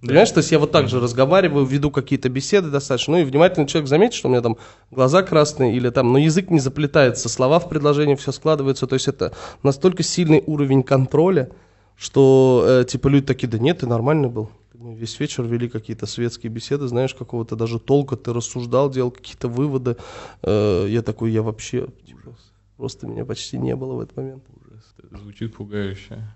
Понимаешь, 0.02 0.32
то 0.32 0.40
есть 0.40 0.52
я 0.52 0.60
вот 0.60 0.72
так 0.72 0.90
же 0.90 1.00
разговариваю, 1.00 1.64
веду 1.66 1.90
какие-то 1.90 2.28
беседы 2.28 2.70
достаточно, 2.70 3.14
ну 3.14 3.22
и 3.22 3.24
внимательный 3.24 3.68
человек 3.68 3.88
заметит, 3.88 4.16
что 4.16 4.28
у 4.28 4.32
меня 4.32 4.42
там 4.42 4.58
глаза 4.90 5.22
красные 5.22 5.76
или 5.76 5.90
там, 5.90 6.12
но 6.12 6.18
язык 6.18 6.50
не 6.50 6.60
заплетается, 6.60 7.30
слова 7.30 7.60
в 7.60 7.70
предложении 7.70 8.16
все 8.16 8.32
складываются, 8.32 8.88
то 8.88 8.96
есть 8.96 9.08
это 9.08 9.32
настолько 9.62 10.02
сильный 10.02 10.44
уровень 10.46 10.82
контроля, 10.82 11.52
что 11.96 12.66
э, 12.68 12.86
типа 12.86 13.10
люди 13.10 13.28
такие, 13.28 13.48
да 13.48 13.60
нет, 13.60 13.80
ты 13.80 13.88
нормальный 13.88 14.28
был. 14.28 14.50
Мы 14.74 14.96
весь 14.96 15.20
вечер 15.20 15.44
вели 15.44 15.70
какие-то 15.70 16.08
светские 16.08 16.52
беседы, 16.52 16.88
знаешь, 16.88 17.14
какого-то 17.14 17.56
даже 17.56 17.80
толка, 17.80 18.18
ты 18.18 18.34
рассуждал, 18.34 18.90
делал 18.90 19.12
какие-то 19.12 19.48
выводы. 19.48 19.98
Э, 20.42 20.88
я 20.90 21.04
такой, 21.04 21.32
я 21.32 21.44
вообще, 21.44 21.88
типа, 22.08 22.36
просто 22.82 23.06
меня 23.06 23.26
почти 23.26 23.60
не 23.60 23.76
было 23.76 23.94
в 23.94 24.00
этот 24.00 24.18
момент. 24.18 24.44
Ужас. 24.60 24.96
Это 24.98 25.16
звучит 25.20 25.56
пугающе. 25.56 26.28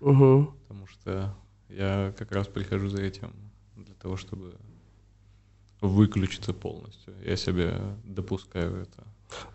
Угу. 0.00 0.54
Потому 0.66 0.86
что 0.86 1.36
я 1.68 2.14
как 2.16 2.32
раз 2.32 2.46
прихожу 2.48 2.88
за 2.88 3.02
этим 3.02 3.34
для 3.76 3.94
того, 3.96 4.16
чтобы 4.16 4.54
выключиться 5.82 6.54
полностью. 6.54 7.12
Я 7.22 7.36
себе 7.36 7.74
допускаю 8.04 8.74
это. 8.84 9.04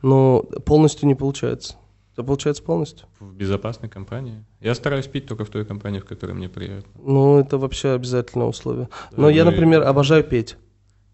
Но 0.03 0.43
полностью 0.63 1.07
не 1.07 1.15
получается. 1.15 1.75
Это 2.13 2.23
получается 2.23 2.61
полностью? 2.61 3.07
В 3.19 3.33
безопасной 3.33 3.89
компании. 3.89 4.45
Я 4.59 4.75
стараюсь 4.75 5.07
пить 5.07 5.25
только 5.25 5.43
в 5.43 5.49
той 5.49 5.65
компании, 5.65 5.99
в 5.99 6.05
которой 6.05 6.33
мне 6.33 6.49
приятно. 6.49 6.91
Ну, 7.03 7.39
это 7.39 7.57
вообще 7.57 7.93
обязательное 7.93 8.45
условие. 8.45 8.89
Но 9.11 9.23
Да, 9.23 9.31
я, 9.31 9.43
ну 9.43 9.49
и- 9.49 9.53
например, 9.53 9.81
обожаю 9.81 10.23
петь. 10.23 10.55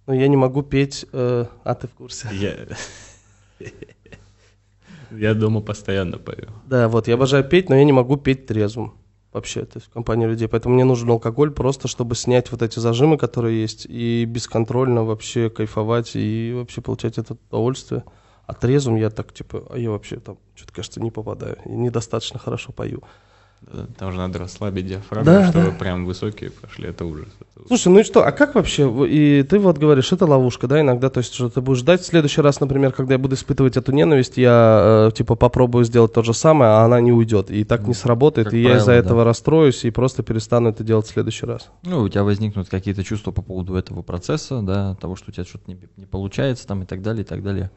Но 0.05 0.13
я 0.13 0.27
не 0.27 0.35
могу 0.35 0.63
петь... 0.63 1.05
э, 1.13 1.45
а, 1.63 1.75
ты 1.75 1.87
в 1.87 1.93
курсе? 1.93 2.27
Я... 2.33 2.67
Я 5.17 5.33
дома 5.33 5.61
постоянно 5.61 6.17
пою. 6.17 6.49
Да, 6.67 6.87
вот, 6.87 7.07
я 7.07 7.15
обожаю 7.15 7.43
петь, 7.43 7.69
но 7.69 7.75
я 7.75 7.83
не 7.83 7.91
могу 7.91 8.17
петь 8.17 8.45
трезвым. 8.45 8.93
Вообще, 9.31 9.65
то 9.65 9.77
есть 9.77 9.87
в 9.87 9.89
компании 9.89 10.27
людей. 10.27 10.47
Поэтому 10.47 10.75
мне 10.75 10.83
нужен 10.83 11.09
алкоголь 11.09 11.51
просто, 11.51 11.87
чтобы 11.87 12.15
снять 12.15 12.51
вот 12.51 12.61
эти 12.61 12.77
зажимы, 12.79 13.17
которые 13.17 13.61
есть, 13.61 13.87
и 13.89 14.25
бесконтрольно 14.25 15.03
вообще 15.03 15.49
кайфовать 15.49 16.11
и 16.15 16.53
вообще 16.55 16.81
получать 16.81 17.17
это 17.17 17.35
удовольствие. 17.49 18.03
А 18.45 18.53
трезвым 18.53 18.97
я 18.97 19.09
так, 19.09 19.33
типа, 19.33 19.63
а 19.69 19.77
я 19.77 19.89
вообще 19.89 20.17
там, 20.17 20.37
что-то, 20.53 20.73
кажется, 20.73 21.01
не 21.01 21.09
попадаю. 21.09 21.57
И 21.65 21.69
недостаточно 21.69 22.39
хорошо 22.39 22.73
пою. 22.73 23.01
Да, 23.71 23.87
Там 23.97 24.11
же 24.11 24.17
надо 24.17 24.39
расслабить 24.39 24.87
диафрагму, 24.87 25.25
Да, 25.25 25.49
чтобы 25.49 25.71
да. 25.71 25.71
прям 25.71 26.05
высокие 26.05 26.51
пошли. 26.51 26.87
Это 26.87 27.05
ужас. 27.05 27.27
Слушай, 27.67 27.87
ну 27.89 27.99
и 27.99 28.03
что, 28.03 28.25
а 28.25 28.31
как 28.31 28.55
вообще, 28.55 28.83
и 29.07 29.43
ты 29.43 29.57
вот 29.59 29.77
говоришь, 29.77 30.11
это 30.11 30.25
ловушка, 30.25 30.67
да, 30.67 30.81
иногда, 30.81 31.09
то 31.09 31.19
есть, 31.19 31.33
что 31.33 31.49
ты 31.49 31.61
будешь 31.61 31.79
ждать 31.79 32.01
в 32.01 32.05
следующий 32.05 32.41
раз, 32.41 32.59
например, 32.59 32.91
когда 32.91 33.13
я 33.13 33.17
буду 33.17 33.35
испытывать 33.35 33.77
эту 33.77 33.91
ненависть, 33.93 34.37
я, 34.37 35.09
э, 35.09 35.11
типа, 35.15 35.35
попробую 35.35 35.85
сделать 35.85 36.13
то 36.13 36.23
же 36.23 36.33
самое, 36.33 36.71
а 36.71 36.83
она 36.83 36.99
не 36.99 37.11
уйдет, 37.11 37.49
и 37.51 37.63
так 37.63 37.87
не 37.87 37.93
сработает, 37.93 38.47
как 38.47 38.53
и 38.53 38.61
я 38.61 38.77
из-за 38.77 38.85
правило, 38.87 39.01
этого 39.01 39.23
расстроюсь 39.23 39.85
и 39.85 39.91
просто 39.91 40.23
перестану 40.23 40.69
это 40.69 40.83
делать 40.83 41.05
в 41.07 41.11
следующий 41.11 41.45
раз. 41.45 41.69
Ну, 41.83 42.01
у 42.01 42.09
тебя 42.09 42.23
возникнут 42.23 42.69
какие-то 42.69 43.03
чувства 43.03 43.31
по 43.31 43.41
поводу 43.41 43.75
этого 43.75 44.01
процесса, 44.01 44.61
да, 44.61 44.95
того, 44.95 45.15
что 45.15 45.29
у 45.29 45.33
тебя 45.33 45.45
что-то 45.45 45.63
не, 45.71 45.77
не 45.95 46.05
получается 46.05 46.67
там 46.67 46.83
и 46.83 46.85
так 46.85 47.01
далее, 47.01 47.23
и 47.23 47.27
так 47.27 47.41
далее. 47.43 47.71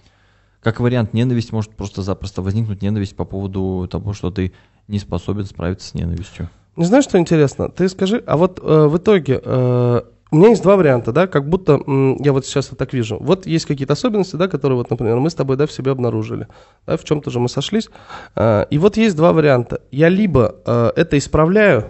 Как 0.62 0.80
вариант, 0.80 1.14
ненависть 1.14 1.52
может 1.52 1.70
просто-запросто 1.76 2.42
возникнуть, 2.42 2.82
ненависть 2.82 3.14
по 3.14 3.24
поводу 3.24 3.86
того, 3.88 4.12
что 4.14 4.32
ты 4.32 4.52
не 4.88 4.98
способен 4.98 5.44
справиться 5.44 5.88
с 5.88 5.94
ненавистью. 5.94 6.48
Не 6.76 6.84
знаешь, 6.84 7.04
что 7.04 7.18
интересно? 7.18 7.70
Ты 7.70 7.88
скажи, 7.88 8.22
а 8.26 8.36
вот 8.36 8.60
э, 8.62 8.86
в 8.86 8.96
итоге 8.98 9.40
э, 9.42 10.00
у 10.30 10.36
меня 10.36 10.48
есть 10.48 10.62
два 10.62 10.76
варианта, 10.76 11.12
да, 11.12 11.26
как 11.26 11.48
будто 11.48 11.80
м, 11.86 12.16
я 12.20 12.32
вот 12.32 12.44
сейчас 12.44 12.70
вот 12.70 12.78
так 12.78 12.92
вижу. 12.92 13.16
Вот 13.20 13.46
есть 13.46 13.64
какие-то 13.64 13.94
особенности, 13.94 14.36
да, 14.36 14.48
которые 14.48 14.76
вот, 14.76 14.90
например, 14.90 15.16
мы 15.16 15.30
с 15.30 15.34
тобой, 15.34 15.56
да, 15.56 15.66
в 15.66 15.72
себе 15.72 15.92
обнаружили, 15.92 16.48
да, 16.86 16.96
в 16.96 17.04
чем-то 17.04 17.30
же 17.30 17.40
мы 17.40 17.48
сошлись. 17.48 17.88
Э, 18.34 18.66
и 18.68 18.78
вот 18.78 18.96
есть 18.96 19.16
два 19.16 19.32
варианта. 19.32 19.80
Я 19.90 20.08
либо 20.08 20.56
э, 20.66 20.92
это 20.96 21.16
исправляю, 21.16 21.86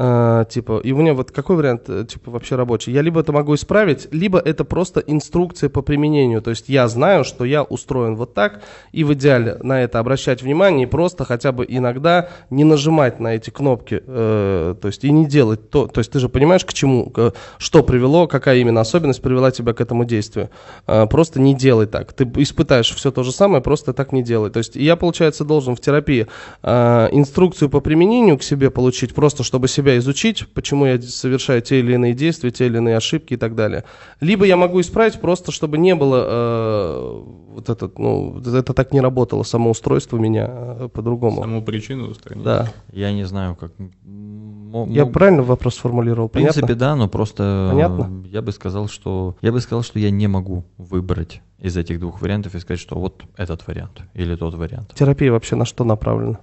э, 0.00 0.44
типа, 0.48 0.80
и 0.82 0.92
у 0.92 0.96
меня 0.96 1.12
вот 1.14 1.30
какой 1.30 1.56
вариант, 1.56 1.82
э, 1.88 2.04
типа, 2.08 2.30
вообще 2.30 2.56
рабочий? 2.56 2.92
Я 2.92 3.02
либо 3.02 3.20
это 3.20 3.32
могу 3.32 3.54
исправить, 3.54 4.08
либо 4.12 4.38
это 4.38 4.64
просто 4.64 5.00
инструкция 5.00 5.68
по 5.68 5.82
применению. 5.82 6.40
То 6.42 6.50
есть 6.50 6.68
я 6.68 6.88
знаю, 6.88 7.24
что 7.24 7.44
я 7.44 7.62
устроен 7.62 8.16
вот 8.16 8.34
так, 8.34 8.62
и 8.92 9.04
в 9.04 9.12
идеале 9.12 9.58
на 9.62 9.82
это 9.82 9.98
обращать 9.98 10.42
внимание 10.42 10.86
и 10.86 10.90
просто 10.90 11.24
хотя 11.24 11.52
бы 11.52 11.66
иногда 11.68 12.28
не 12.50 12.64
нажимать 12.64 13.20
на 13.20 13.34
эти 13.34 13.50
кнопки, 13.50 14.02
э, 14.06 14.74
то 14.80 14.88
есть 14.88 15.04
и 15.04 15.12
не 15.12 15.26
делать 15.26 15.70
то. 15.70 15.86
То 15.86 15.98
есть 16.00 16.10
ты 16.12 16.18
же 16.18 16.28
понимаешь, 16.28 16.64
к 16.64 16.72
чему, 16.72 17.10
к- 17.10 17.34
что 17.58 17.82
привело, 17.82 18.26
какая 18.26 18.58
именно 18.58 18.80
особенность 18.80 19.22
привела 19.22 19.50
тебя 19.50 19.72
к 19.74 19.80
этому 19.80 20.04
действию. 20.04 20.48
Э, 20.86 21.06
просто 21.06 21.40
не 21.40 21.54
делай 21.54 21.86
так. 21.86 22.12
Ты 22.12 22.24
испытаешь 22.36 22.94
все 22.94 23.10
то 23.10 23.22
же 23.22 23.32
самое, 23.32 23.62
просто 23.62 23.92
так 23.92 24.12
не 24.12 24.22
делай. 24.22 24.50
То 24.50 24.58
есть 24.58 24.76
я, 24.76 24.96
получается, 24.96 25.44
должен 25.44 25.76
в 25.76 25.80
терапии 25.80 26.26
э, 26.62 27.08
инструкцию 27.12 27.68
по 27.68 27.80
применению 27.80 28.38
к 28.38 28.42
себе 28.42 28.70
получить, 28.70 29.14
просто 29.14 29.42
чтобы 29.42 29.68
себя 29.90 29.98
изучить, 29.98 30.46
почему 30.54 30.86
я 30.86 31.00
совершаю 31.00 31.62
те 31.62 31.80
или 31.80 31.94
иные 31.94 32.14
действия, 32.14 32.50
те 32.50 32.66
или 32.66 32.76
иные 32.78 32.96
ошибки 32.96 33.34
и 33.34 33.36
так 33.36 33.54
далее. 33.54 33.84
Либо 34.20 34.44
я 34.44 34.56
могу 34.56 34.80
исправить 34.80 35.20
просто, 35.20 35.52
чтобы 35.52 35.78
не 35.78 35.94
было 35.94 36.24
э, 36.26 37.22
вот 37.54 37.68
этот, 37.68 37.98
ну, 37.98 38.38
это 38.40 38.72
так 38.72 38.92
не 38.92 39.00
работало, 39.00 39.42
самоустройство 39.42 40.16
у 40.16 40.20
меня 40.20 40.46
э, 40.50 40.88
по-другому. 40.92 41.42
Саму 41.42 41.62
причину 41.62 42.08
устранить. 42.08 42.44
Да. 42.44 42.68
Я 42.92 43.12
не 43.12 43.24
знаю, 43.24 43.56
как... 43.56 43.72
м, 43.78 44.90
Я 44.90 45.06
правильно 45.06 45.42
вопрос 45.42 45.74
сформулировал? 45.76 46.28
В 46.28 46.32
принципе, 46.32 46.60
Понятно? 46.62 46.76
да, 46.76 46.96
но 46.96 47.08
просто 47.08 47.42
э, 47.42 47.72
Понятно? 47.72 48.24
я 48.26 48.42
бы 48.42 48.52
сказал, 48.52 48.88
что 48.88 49.36
я 49.42 49.52
бы 49.52 49.60
сказал, 49.60 49.82
что 49.82 49.98
я 49.98 50.10
не 50.10 50.28
могу 50.28 50.64
выбрать 50.78 51.42
из 51.58 51.76
этих 51.76 52.00
двух 52.00 52.22
вариантов 52.22 52.54
и 52.54 52.60
сказать, 52.60 52.80
что 52.80 52.96
вот 52.98 53.22
этот 53.36 53.66
вариант 53.66 54.02
или 54.14 54.34
тот 54.36 54.54
вариант. 54.54 54.94
Терапия 54.94 55.30
вообще 55.32 55.56
на 55.56 55.64
что 55.66 55.84
направлена? 55.84 56.38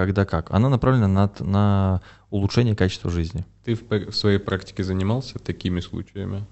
Когда 0.00 0.24
как? 0.24 0.50
Она 0.50 0.70
направлена 0.70 1.08
на, 1.08 1.30
на 1.40 2.00
улучшение 2.30 2.74
качества 2.74 3.10
жизни. 3.10 3.44
Ты 3.66 3.74
в, 3.74 3.82
в 3.90 4.16
своей 4.16 4.38
практике 4.38 4.82
занимался 4.82 5.38
такими 5.38 5.80
случаями? 5.80 6.46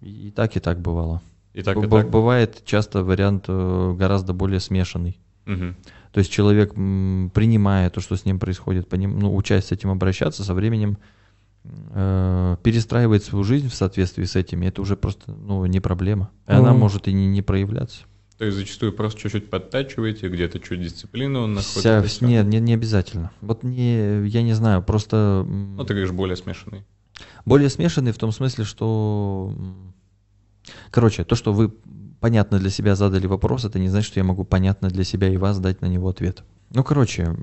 И 0.00 0.32
так 0.34 0.56
и 0.56 0.60
так 0.60 0.80
бывало. 0.80 1.20
И 1.52 1.62
так, 1.62 1.76
Б- 1.76 1.84
и 1.84 1.90
так? 1.90 2.08
Бывает 2.08 2.62
часто 2.64 3.04
вариант 3.04 3.44
э, 3.48 3.94
гораздо 3.98 4.32
более 4.32 4.58
смешанный. 4.58 5.20
Мгм. 5.44 5.76
То 6.12 6.18
есть 6.20 6.32
человек, 6.32 6.72
принимая 6.72 7.90
то, 7.90 8.00
что 8.00 8.16
с 8.16 8.24
ним 8.24 8.38
происходит, 8.38 8.88
поним- 8.88 9.18
ну, 9.20 9.36
учась 9.36 9.66
с 9.66 9.72
этим 9.72 9.90
обращаться, 9.90 10.42
со 10.42 10.54
временем 10.54 10.96
э, 11.92 12.56
перестраивает 12.62 13.22
свою 13.22 13.44
жизнь 13.44 13.68
в 13.68 13.74
соответствии 13.74 14.24
с 14.24 14.34
этим, 14.34 14.62
и 14.62 14.66
это 14.66 14.80
уже 14.80 14.96
просто 14.96 15.30
ну, 15.30 15.66
не 15.66 15.80
проблема. 15.80 16.30
И 16.48 16.52
она 16.52 16.70
Мгм. 16.70 16.80
может 16.80 17.06
и 17.06 17.12
не, 17.12 17.26
не 17.26 17.42
проявляться. 17.42 18.04
То 18.38 18.44
есть 18.44 18.56
зачастую 18.56 18.92
просто 18.92 19.20
чуть-чуть 19.20 19.48
подтачиваете, 19.48 20.28
где-то 20.28 20.58
чуть 20.58 20.82
дисциплину 20.82 21.42
он 21.42 21.54
находит. 21.54 21.78
Вся- 21.78 22.02
всё. 22.02 22.26
не, 22.26 22.42
не, 22.60 22.74
обязательно. 22.74 23.30
Вот 23.40 23.62
не, 23.62 24.26
я 24.26 24.42
не 24.42 24.54
знаю, 24.54 24.82
просто 24.82 25.46
Ну, 25.48 25.84
ты 25.84 25.94
говоришь, 25.94 26.10
более 26.12 26.36
смешанный. 26.36 26.84
более 27.44 27.68
смешанный 27.70 28.12
в 28.12 28.18
том 28.18 28.32
смысле, 28.32 28.64
что... 28.64 29.52
Короче, 30.90 31.24
то, 31.24 31.36
что 31.36 31.52
вы 31.52 31.72
понятно 32.20 32.58
для 32.58 32.70
себя 32.70 32.96
задали 32.96 33.26
вопрос, 33.26 33.64
это 33.64 33.78
не 33.78 33.88
значит, 33.88 34.08
что 34.08 34.18
я 34.20 34.24
могу 34.24 34.44
понятно 34.44 34.88
для 34.88 35.04
себя 35.04 35.28
и 35.28 35.36
вас 35.36 35.60
дать 35.60 35.80
на 35.80 35.86
него 35.86 36.08
ответ. 36.08 36.42
Ну, 36.70 36.82
короче, 36.82 37.36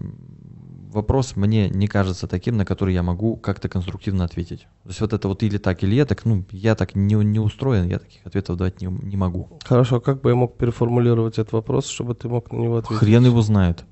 вопрос 0.92 1.36
мне 1.36 1.70
не 1.70 1.88
кажется 1.88 2.28
таким, 2.28 2.58
на 2.58 2.66
который 2.66 2.94
я 2.94 3.04
могу 3.04 3.36
как-то 3.38 3.70
конструктивно 3.70 4.24
ответить. 4.26 4.62
То 4.84 4.90
есть 4.90 5.02
вот 5.02 5.14
это 5.14 5.28
вот 5.28 5.44
или 5.44 5.58
так, 5.58 5.84
или 5.84 5.96
я 5.96 6.06
так, 6.06 6.26
ну, 6.26 6.44
я 6.52 6.76
так 6.76 6.96
не, 6.96 7.16
не 7.16 7.40
устроен, 7.40 7.88
я 7.88 8.00
таких 8.00 8.26
ответов 8.26 8.58
давать 8.58 8.82
не, 8.82 8.88
не 8.88 9.18
могу. 9.18 9.48
Хорошо, 9.64 10.00
как 10.00 10.22
бы 10.22 10.30
я 10.30 10.36
мог 10.36 10.58
переформулировать 10.58 11.40
этот 11.40 11.54
вопрос, 11.54 11.88
чтобы 11.88 12.14
ты 12.16 12.28
мог 12.30 12.52
на 12.52 12.58
него 12.58 12.78
ответить? 12.78 13.00
Хрен 13.00 13.26
его 13.26 13.42
знает. 13.42 13.84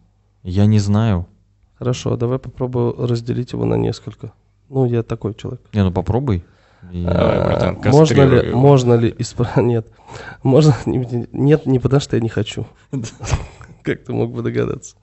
Я 0.44 0.66
не 0.66 0.80
знаю. 0.80 1.26
Хорошо, 1.78 2.18
давай 2.18 2.40
попробую 2.40 2.96
разделить 3.08 3.54
его 3.54 3.66
на 3.66 3.76
несколько. 3.76 4.34
Ну, 4.70 4.86
я 4.86 5.02
такой 5.04 5.34
человек. 5.34 5.62
Не, 5.74 5.84
ну 5.84 5.92
попробуй. 5.92 6.44
И- 6.92 7.04
Давай, 7.04 7.38
братан, 7.46 7.78
А, 7.84 7.90
можно 7.90 8.24
ли, 8.24 8.54
можно 8.54 8.94
ли 8.94 9.16
исправить? 9.18 9.58
Нет. 9.66 9.88
Можно, 10.44 10.76
не- 10.86 11.28
нет, 11.32 11.66
не 11.66 11.80
потому 11.80 12.00
что 12.00 12.16
я 12.16 12.22
не 12.22 12.30
хочу. 12.30 12.66
Как 13.84 14.04
ты 14.04 14.14
мог 14.14 14.32
бы 14.34 14.42
догадаться? 14.42 14.96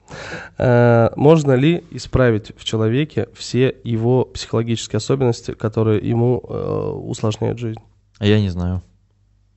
А, 0.57 1.11
Можно 1.15 1.53
ли 1.53 1.83
исправить 1.91 2.51
в 2.57 2.63
человеке 2.63 3.27
все 3.35 3.75
его 3.83 4.25
психологические 4.25 4.97
особенности, 4.97 5.53
которые 5.53 6.07
ему 6.07 6.41
э, 6.47 6.89
усложняют 7.03 7.59
жизнь? 7.59 7.79
А 8.19 8.25
я 8.25 8.39
не 8.39 8.49
знаю. 8.49 8.81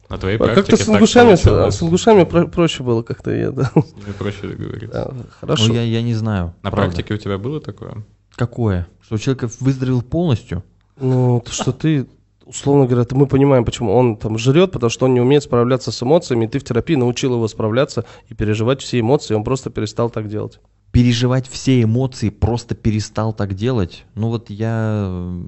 На 0.09 0.19
твоей 0.19 0.37
А 0.37 0.45
практике 0.45 0.71
как-то 0.73 0.85
с 0.85 0.89
ингушами, 0.89 1.27
получалось. 1.29 1.75
с 1.77 1.83
ингушами 1.83 2.25
про- 2.25 2.47
проще 2.49 2.83
было 2.83 3.03
как-то, 3.03 3.31
я, 3.31 3.53
да. 3.53 3.65
С 3.75 3.95
ними 3.95 4.13
проще 4.19 4.49
договориться. 4.49 5.13
Да, 5.15 5.25
Хорошо. 5.41 5.69
Ну, 5.69 5.75
я, 5.75 5.83
я 5.83 6.03
не 6.03 6.15
знаю. 6.15 6.55
На 6.63 6.71
правда. 6.71 6.93
практике 6.95 7.15
у 7.15 7.17
тебя 7.17 7.39
было 7.39 7.61
такое? 7.61 8.05
Какое? 8.35 8.89
Что 9.01 9.19
человек 9.19 9.51
выздоровел 9.61 10.03
полностью? 10.03 10.65
Ну, 10.99 11.41
то, 11.45 11.53
что 11.53 11.73
ты, 11.73 12.09
условно 12.51 12.87
говоря, 12.87 13.07
мы 13.13 13.27
понимаем, 13.27 13.65
почему 13.65 13.95
он 13.95 14.17
там 14.17 14.37
жрет, 14.37 14.73
потому 14.73 14.91
что 14.91 15.07
он 15.07 15.15
не 15.15 15.21
умеет 15.21 15.45
справляться 15.45 15.93
с 15.93 16.03
эмоциями, 16.03 16.45
и 16.45 16.49
ты 16.49 16.59
в 16.59 16.65
терапии 16.65 16.97
научил 16.97 17.35
его 17.35 17.49
справляться 17.49 18.05
и 18.29 18.35
переживать 18.35 18.83
все 18.83 19.01
эмоции, 19.01 19.35
и 19.35 19.37
он 19.37 19.45
просто 19.45 19.71
перестал 19.71 20.11
так 20.11 20.29
делать. 20.29 20.61
переживать 20.93 21.47
все 21.49 21.83
эмоции, 21.83 22.31
просто 22.31 22.75
перестал 22.75 23.33
так 23.33 23.55
делать. 23.55 24.05
Ну 24.15 24.29
вот 24.29 24.51
я 24.51 25.07
э, 25.09 25.43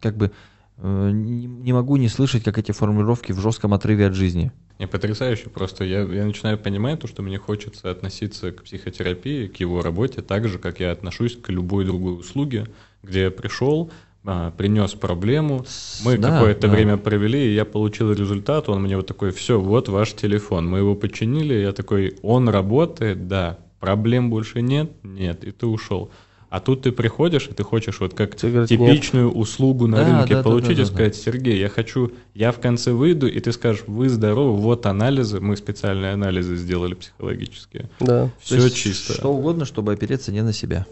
как 0.00 0.16
бы 0.16 0.32
э, 0.76 1.10
не, 1.12 1.46
не 1.46 1.72
могу 1.72 1.96
не 1.96 2.08
слышать, 2.08 2.44
как 2.44 2.58
эти 2.58 2.72
формулировки 2.72 3.32
в 3.32 3.40
жестком 3.40 3.72
отрыве 3.72 4.06
от 4.06 4.14
жизни. 4.14 4.52
Не 4.78 4.86
потрясающе, 4.86 5.50
просто 5.50 5.84
я, 5.84 6.00
я 6.00 6.24
начинаю 6.24 6.58
понимать 6.58 7.00
то, 7.00 7.06
что 7.06 7.22
мне 7.22 7.38
хочется 7.38 7.90
относиться 7.90 8.50
к 8.52 8.62
психотерапии, 8.64 9.46
к 9.46 9.56
его 9.56 9.82
работе 9.82 10.22
так 10.22 10.48
же, 10.48 10.58
как 10.58 10.80
я 10.80 10.90
отношусь 10.92 11.36
к 11.36 11.50
любой 11.50 11.84
другой 11.84 12.18
услуге, 12.18 12.66
где 13.02 13.22
я 13.24 13.30
пришел, 13.30 13.90
а, 14.24 14.50
принес 14.50 14.92
проблему, 14.92 15.64
мы 16.04 16.18
Да, 16.18 16.30
какое-то 16.32 16.68
да. 16.68 16.74
время 16.74 16.96
провели, 16.96 17.50
и 17.50 17.54
я 17.54 17.64
получил 17.64 18.12
результат, 18.12 18.68
он 18.68 18.82
мне 18.82 18.96
вот 18.96 19.06
такой, 19.06 19.30
все, 19.32 19.58
вот 19.60 19.88
ваш 19.88 20.12
телефон, 20.14 20.68
мы 20.68 20.78
его 20.78 20.94
починили, 20.94 21.54
я 21.54 21.72
такой, 21.72 22.16
он 22.22 22.48
работает, 22.48 23.28
да, 23.28 23.58
проблем 23.78 24.28
больше 24.30 24.60
нет, 24.62 24.90
нет, 25.02 25.44
и 25.44 25.50
ты 25.52 25.66
ушел. 25.66 26.10
А 26.50 26.58
тут 26.58 26.82
ты 26.82 26.90
приходишь, 26.90 27.46
и 27.46 27.52
ты 27.54 27.62
хочешь 27.62 28.00
вот 28.00 28.12
как 28.14 28.34
Тебе 28.34 28.50
говорят, 28.50 28.70
нет. 28.70 28.80
типичную 28.80 29.30
услугу 29.30 29.86
на 29.86 29.98
Да, 29.98 30.04
рынке 30.18 30.34
да, 30.34 30.38
да, 30.38 30.42
получить 30.42 30.76
да, 30.78 30.82
и 30.82 30.84
да, 30.84 30.90
да. 30.90 30.94
сказать, 30.94 31.14
Сергей, 31.16 31.60
я 31.60 31.68
хочу, 31.68 32.10
я 32.34 32.50
в 32.50 32.58
конце 32.58 32.90
выйду, 32.90 33.28
и 33.28 33.38
ты 33.38 33.52
скажешь, 33.52 33.84
вы 33.86 34.08
здоровы, 34.08 34.56
вот 34.60 34.84
анализы, 34.86 35.38
мы 35.40 35.56
специальные 35.56 36.12
анализы 36.12 36.56
сделали 36.56 36.94
психологические. 36.94 37.88
Да. 38.00 38.30
Все 38.40 38.68
чисто. 38.68 39.12
Что 39.12 39.32
угодно, 39.32 39.64
чтобы 39.64 39.92
опереться 39.92 40.32
не 40.32 40.42
на 40.42 40.52
себя. 40.52 40.86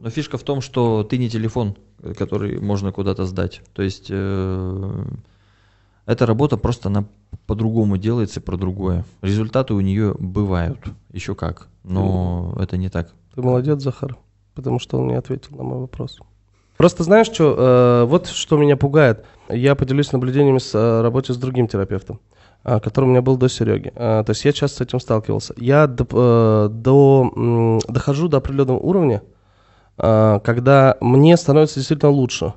Но 0.00 0.10
фишка 0.10 0.38
в 0.38 0.42
том, 0.42 0.60
что 0.60 1.04
ты 1.04 1.18
не 1.18 1.28
телефон, 1.28 1.76
э, 2.02 2.14
который 2.14 2.58
можно 2.60 2.90
куда-то 2.92 3.26
сдать. 3.26 3.62
То 3.72 3.82
есть 3.82 4.06
э, 4.10 5.04
эта 6.06 6.26
работа 6.26 6.56
просто 6.56 6.88
она 6.88 7.04
по-другому 7.46 7.96
делается, 7.96 8.40
про 8.40 8.56
другое. 8.56 9.04
Результаты 9.22 9.74
у 9.74 9.80
нее 9.80 10.14
бывают, 10.18 10.78
еще 11.12 11.34
как, 11.34 11.68
но 11.84 12.56
это 12.58 12.76
не 12.76 12.88
так. 12.88 13.12
Ты 13.34 13.42
молодец, 13.42 13.82
Захар, 13.82 14.16
потому 14.54 14.78
что 14.78 14.98
он 14.98 15.08
не 15.08 15.14
ответил 15.14 15.56
на 15.56 15.62
мой 15.62 15.78
вопрос. 15.80 16.18
Просто 16.76 17.04
знаешь, 17.04 17.26
что, 17.26 18.06
вот 18.08 18.26
что 18.26 18.56
меня 18.56 18.76
пугает. 18.76 19.24
Я 19.52 19.74
поделюсь 19.74 20.12
наблюдениями 20.12 20.58
с 20.58 20.74
э, 20.74 21.02
работе 21.02 21.32
с 21.32 21.36
другим 21.36 21.66
терапевтом, 21.66 22.20
а, 22.62 22.78
который 22.78 23.06
у 23.06 23.08
меня 23.08 23.22
был 23.22 23.36
до 23.36 23.48
Сереги. 23.48 23.92
А, 23.96 24.22
то 24.22 24.30
есть 24.30 24.44
я 24.44 24.52
часто 24.52 24.78
с 24.78 24.80
этим 24.80 25.00
сталкивался. 25.00 25.54
Я 25.56 25.86
до, 25.86 26.06
э, 26.10 26.68
до, 26.72 27.32
м, 27.34 27.80
дохожу 27.88 28.28
до 28.28 28.36
определенного 28.36 28.78
уровня, 28.78 29.22
когда 30.00 30.96
мне 31.00 31.36
становится 31.36 31.76
действительно 31.76 32.10
лучше. 32.10 32.54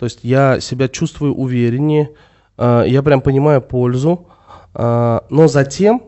То 0.00 0.06
есть 0.06 0.20
я 0.22 0.60
себя 0.60 0.88
чувствую 0.88 1.34
увереннее, 1.34 2.14
а, 2.56 2.84
я 2.84 3.02
прям 3.02 3.20
понимаю 3.20 3.60
пользу, 3.60 4.28
а, 4.72 5.24
но 5.28 5.46
затем 5.46 6.04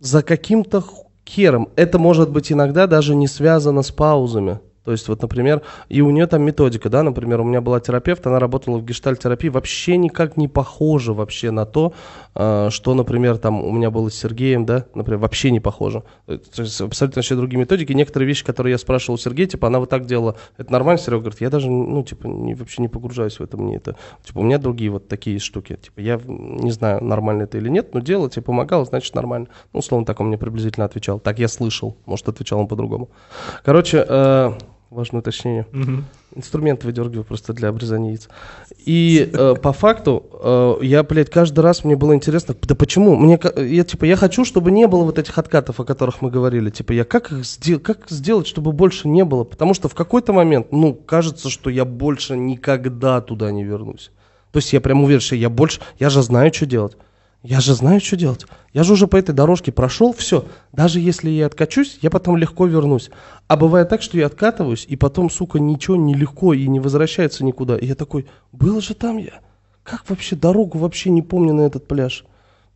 за 0.00 0.22
каким-то 0.22 0.82
хером, 1.24 1.68
это 1.76 1.98
может 1.98 2.30
быть 2.30 2.50
иногда 2.50 2.88
даже 2.88 3.14
не 3.14 3.28
связано 3.28 3.82
с 3.82 3.92
паузами. 3.92 4.58
То 4.86 4.92
есть, 4.92 5.08
вот, 5.08 5.20
например, 5.20 5.62
и 5.88 6.00
у 6.00 6.10
нее 6.10 6.28
там 6.28 6.42
методика, 6.42 6.88
да, 6.88 7.02
например, 7.02 7.40
у 7.40 7.44
меня 7.44 7.60
была 7.60 7.80
терапевт, 7.80 8.24
она 8.28 8.38
работала 8.38 8.78
в 8.78 8.84
гештальт-терапии, 8.84 9.48
вообще 9.48 9.96
никак 9.96 10.36
не 10.36 10.46
похоже 10.46 11.12
вообще 11.12 11.50
на 11.50 11.66
то, 11.66 11.92
а, 12.36 12.70
что, 12.70 12.94
например, 12.94 13.38
там 13.38 13.64
у 13.64 13.72
меня 13.72 13.90
было 13.90 14.08
с 14.08 14.14
Сергеем, 14.14 14.64
да, 14.64 14.86
например, 14.94 15.18
вообще 15.18 15.50
не 15.50 15.58
похоже. 15.58 16.04
То 16.26 16.62
есть 16.62 16.80
абсолютно 16.80 17.18
вообще 17.18 17.34
другие 17.34 17.58
методики. 17.58 17.92
Некоторые 17.92 18.28
вещи, 18.28 18.44
которые 18.44 18.70
я 18.72 18.78
спрашивал 18.78 19.16
у 19.16 19.18
Сергея, 19.18 19.48
типа, 19.48 19.66
она 19.66 19.80
вот 19.80 19.90
так 19.90 20.06
делала, 20.06 20.36
это 20.56 20.72
нормально? 20.72 21.02
Серега 21.02 21.22
говорит, 21.22 21.40
я 21.40 21.50
даже, 21.50 21.68
ну, 21.68 22.04
типа, 22.04 22.28
не, 22.28 22.54
вообще 22.54 22.80
не 22.80 22.88
погружаюсь 22.88 23.40
в 23.40 23.42
это, 23.42 23.56
мне 23.56 23.78
это, 23.78 23.96
типа, 24.22 24.38
у 24.38 24.42
меня 24.44 24.58
другие 24.58 24.92
вот 24.92 25.08
такие 25.08 25.40
штуки. 25.40 25.80
Типа, 25.82 25.98
я 25.98 26.20
не 26.24 26.70
знаю, 26.70 27.02
нормально 27.02 27.42
это 27.42 27.58
или 27.58 27.68
нет, 27.68 27.92
но 27.92 27.98
делать 27.98 28.34
тебе 28.34 28.42
помогало, 28.42 28.84
значит, 28.84 29.16
нормально. 29.16 29.48
Ну, 29.72 29.80
условно, 29.80 30.06
так 30.06 30.20
он 30.20 30.28
мне 30.28 30.38
приблизительно 30.38 30.86
отвечал. 30.86 31.18
Так 31.18 31.40
я 31.40 31.48
слышал, 31.48 31.96
может, 32.06 32.28
отвечал 32.28 32.60
он 32.60 32.68
по-другому. 32.68 33.10
Короче, 33.64 34.04
э, 34.06 34.52
важное 34.96 35.20
уточнение. 35.20 35.66
Инструмент 36.34 36.82
выдергиваю 36.84 37.24
просто 37.24 37.52
для 37.52 37.68
обрезания 37.68 38.10
яиц. 38.10 38.28
И 38.84 39.30
э, 39.32 39.54
по 39.62 39.72
факту, 39.72 40.24
э, 40.42 40.84
я, 40.84 41.02
блядь, 41.02 41.30
каждый 41.30 41.60
раз 41.60 41.84
мне 41.84 41.96
было 41.96 42.14
интересно, 42.14 42.54
да 42.62 42.74
почему? 42.74 43.14
Мне, 43.16 43.38
я, 43.56 43.84
типа, 43.84 44.04
я 44.04 44.16
хочу, 44.16 44.44
чтобы 44.44 44.70
не 44.70 44.86
было 44.86 45.04
вот 45.04 45.18
этих 45.18 45.38
откатов, 45.38 45.78
о 45.80 45.84
которых 45.84 46.22
мы 46.22 46.30
говорили. 46.30 46.70
Типа, 46.70 46.92
я 46.92 47.04
как 47.04 47.30
их 47.32 47.44
сдел- 47.44 47.78
как 47.80 48.10
сделать, 48.10 48.46
чтобы 48.46 48.72
больше 48.72 49.08
не 49.08 49.24
было? 49.24 49.44
Потому 49.44 49.72
что 49.74 49.88
в 49.88 49.94
какой-то 49.94 50.32
момент, 50.32 50.72
ну, 50.72 50.94
кажется, 50.94 51.48
что 51.48 51.70
я 51.70 51.84
больше 51.84 52.36
никогда 52.36 53.20
туда 53.20 53.50
не 53.52 53.64
вернусь. 53.64 54.10
То 54.52 54.58
есть 54.58 54.72
я 54.72 54.80
прям 54.80 55.04
уверен, 55.04 55.20
что 55.20 55.36
я 55.36 55.50
больше, 55.50 55.80
я 55.98 56.10
же 56.10 56.22
знаю, 56.22 56.52
что 56.52 56.66
делать. 56.66 56.96
Я 57.48 57.60
же 57.60 57.74
знаю, 57.74 58.00
что 58.00 58.16
делать. 58.16 58.44
Я 58.72 58.82
же 58.82 58.94
уже 58.94 59.06
по 59.06 59.14
этой 59.14 59.32
дорожке 59.32 59.70
прошел, 59.70 60.12
все. 60.12 60.46
Даже 60.72 60.98
если 60.98 61.30
я 61.30 61.46
откачусь, 61.46 62.00
я 62.02 62.10
потом 62.10 62.36
легко 62.36 62.66
вернусь. 62.66 63.08
А 63.46 63.56
бывает 63.56 63.88
так, 63.88 64.02
что 64.02 64.18
я 64.18 64.26
откатываюсь, 64.26 64.84
и 64.88 64.96
потом, 64.96 65.30
сука, 65.30 65.60
ничего 65.60 65.96
не 65.96 66.14
легко 66.14 66.54
и 66.54 66.66
не 66.66 66.80
возвращается 66.80 67.44
никуда. 67.44 67.76
И 67.76 67.86
я 67.86 67.94
такой, 67.94 68.26
был 68.50 68.80
же 68.80 68.94
там 68.94 69.18
я. 69.18 69.34
Как 69.84 70.10
вообще 70.10 70.34
дорогу 70.34 70.78
вообще 70.78 71.10
не 71.10 71.22
помню 71.22 71.54
на 71.54 71.60
этот 71.60 71.86
пляж? 71.86 72.24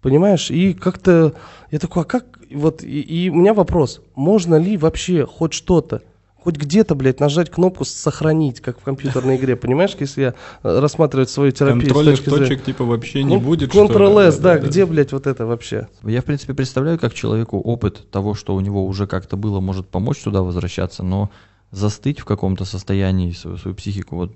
Понимаешь? 0.02 0.52
И 0.52 0.72
как-то 0.72 1.34
я 1.72 1.80
такой, 1.80 2.04
а 2.04 2.06
как? 2.06 2.38
Вот, 2.52 2.84
и, 2.84 3.00
и 3.00 3.28
у 3.28 3.34
меня 3.34 3.54
вопрос, 3.54 4.00
можно 4.14 4.54
ли 4.54 4.76
вообще 4.76 5.26
хоть 5.26 5.52
что-то, 5.52 6.02
хоть 6.42 6.56
где-то, 6.56 6.94
блядь, 6.94 7.20
нажать 7.20 7.50
кнопку 7.50 7.84
«сохранить», 7.84 8.60
как 8.60 8.80
в 8.80 8.82
компьютерной 8.82 9.36
игре, 9.36 9.56
понимаешь, 9.56 9.94
если 9.98 10.22
я 10.22 10.34
э, 10.62 10.80
рассматриваю 10.80 11.26
свою 11.26 11.52
терапию 11.52 11.82
с 11.82 11.84
Контрольных 11.84 12.16
точки 12.16 12.30
зрения- 12.30 12.48
точек 12.48 12.64
типа 12.64 12.84
вообще 12.84 13.22
не 13.22 13.34
Ну, 13.34 13.40
будет. 13.40 13.70
что 13.70 13.82
ли? 13.84 13.88
Ctrl-S, 13.88 14.38
да, 14.38 14.58
где, 14.58 14.86
блядь, 14.86 15.12
вот 15.12 15.26
это 15.26 15.46
вообще? 15.46 15.88
Я, 16.02 16.22
в 16.22 16.24
принципе, 16.24 16.54
представляю, 16.54 16.98
как 16.98 17.14
человеку 17.14 17.58
опыт 17.60 18.10
того, 18.10 18.34
что 18.34 18.54
у 18.54 18.60
него 18.60 18.86
уже 18.86 19.06
как-то 19.06 19.36
было, 19.36 19.60
может 19.60 19.88
помочь 19.88 20.18
туда 20.18 20.42
возвращаться, 20.42 21.02
но 21.02 21.30
застыть 21.70 22.20
в 22.20 22.24
каком-то 22.24 22.64
состоянии 22.64 23.30
свою, 23.32 23.56
свою 23.58 23.76
психику, 23.76 24.16
вот 24.16 24.32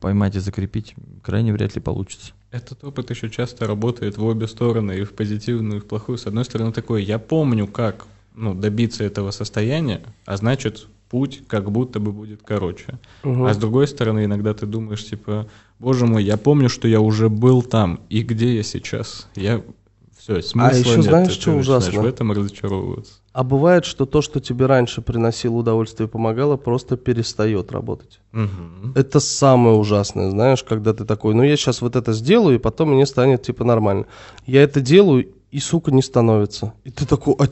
поймать 0.00 0.34
и 0.36 0.40
закрепить, 0.40 0.94
крайне 1.22 1.52
вряд 1.52 1.74
ли 1.74 1.80
получится. 1.80 2.32
Этот 2.50 2.82
опыт 2.84 3.10
еще 3.10 3.28
часто 3.30 3.66
работает 3.66 4.16
в 4.16 4.24
обе 4.24 4.46
стороны, 4.48 4.92
и 4.98 5.04
в 5.04 5.12
позитивную, 5.12 5.80
и 5.80 5.82
в 5.82 5.86
плохую. 5.86 6.18
С 6.18 6.26
одной 6.26 6.44
стороны, 6.44 6.72
такой, 6.72 7.04
я 7.04 7.18
помню, 7.18 7.66
как 7.66 8.06
ну, 8.34 8.54
добиться 8.54 9.04
этого 9.04 9.30
состояния, 9.30 10.02
а 10.24 10.36
значит, 10.36 10.86
путь 11.08 11.42
как 11.46 11.70
будто 11.70 12.00
бы 12.00 12.12
будет 12.12 12.42
короче. 12.44 12.98
Мгм. 13.22 13.46
А 13.46 13.54
с 13.54 13.56
другой 13.56 13.88
стороны, 13.88 14.24
иногда 14.24 14.54
ты 14.54 14.66
думаешь, 14.66 15.04
типа, 15.04 15.46
боже 15.78 16.06
мой, 16.06 16.24
я 16.24 16.36
помню, 16.36 16.68
что 16.68 16.88
я 16.88 17.00
уже 17.00 17.28
был 17.28 17.62
там, 17.62 18.00
и 18.08 18.22
где 18.22 18.56
я 18.56 18.62
сейчас? 18.62 19.28
Я... 19.34 19.62
Все, 20.18 20.42
смысла 20.42 20.76
еще 20.76 20.96
нет. 20.96 21.04
знаешь, 21.04 21.32
что 21.32 21.52
ужасно? 21.52 22.02
в 22.02 22.04
этом 22.04 22.32
разочаровываться. 22.32 23.14
А 23.32 23.44
бывает, 23.44 23.84
что 23.84 24.06
то, 24.06 24.22
что 24.22 24.40
тебе 24.40 24.66
раньше 24.66 25.00
приносило 25.00 25.54
удовольствие 25.54 26.08
и 26.08 26.10
помогало, 26.10 26.56
просто 26.56 26.96
перестает 26.96 27.70
работать. 27.70 28.18
Мгм. 28.32 28.92
Это 28.96 29.20
самое 29.20 29.76
ужасное, 29.76 30.30
знаешь, 30.30 30.64
когда 30.64 30.94
ты 30.94 31.04
такой, 31.04 31.34
ну 31.34 31.44
я 31.44 31.56
сейчас 31.56 31.80
вот 31.80 31.94
это 31.94 32.12
сделаю, 32.12 32.56
и 32.56 32.58
потом 32.58 32.94
мне 32.94 33.06
станет 33.06 33.42
типа 33.42 33.62
нормально. 33.62 34.06
Я 34.46 34.62
это 34.64 34.80
делаю, 34.80 35.28
и, 35.52 35.60
сука, 35.60 35.92
не 35.92 36.02
становится. 36.02 36.74
И 36.84 36.90
ты 36.90 37.06
такой, 37.06 37.34
а 37.38 37.46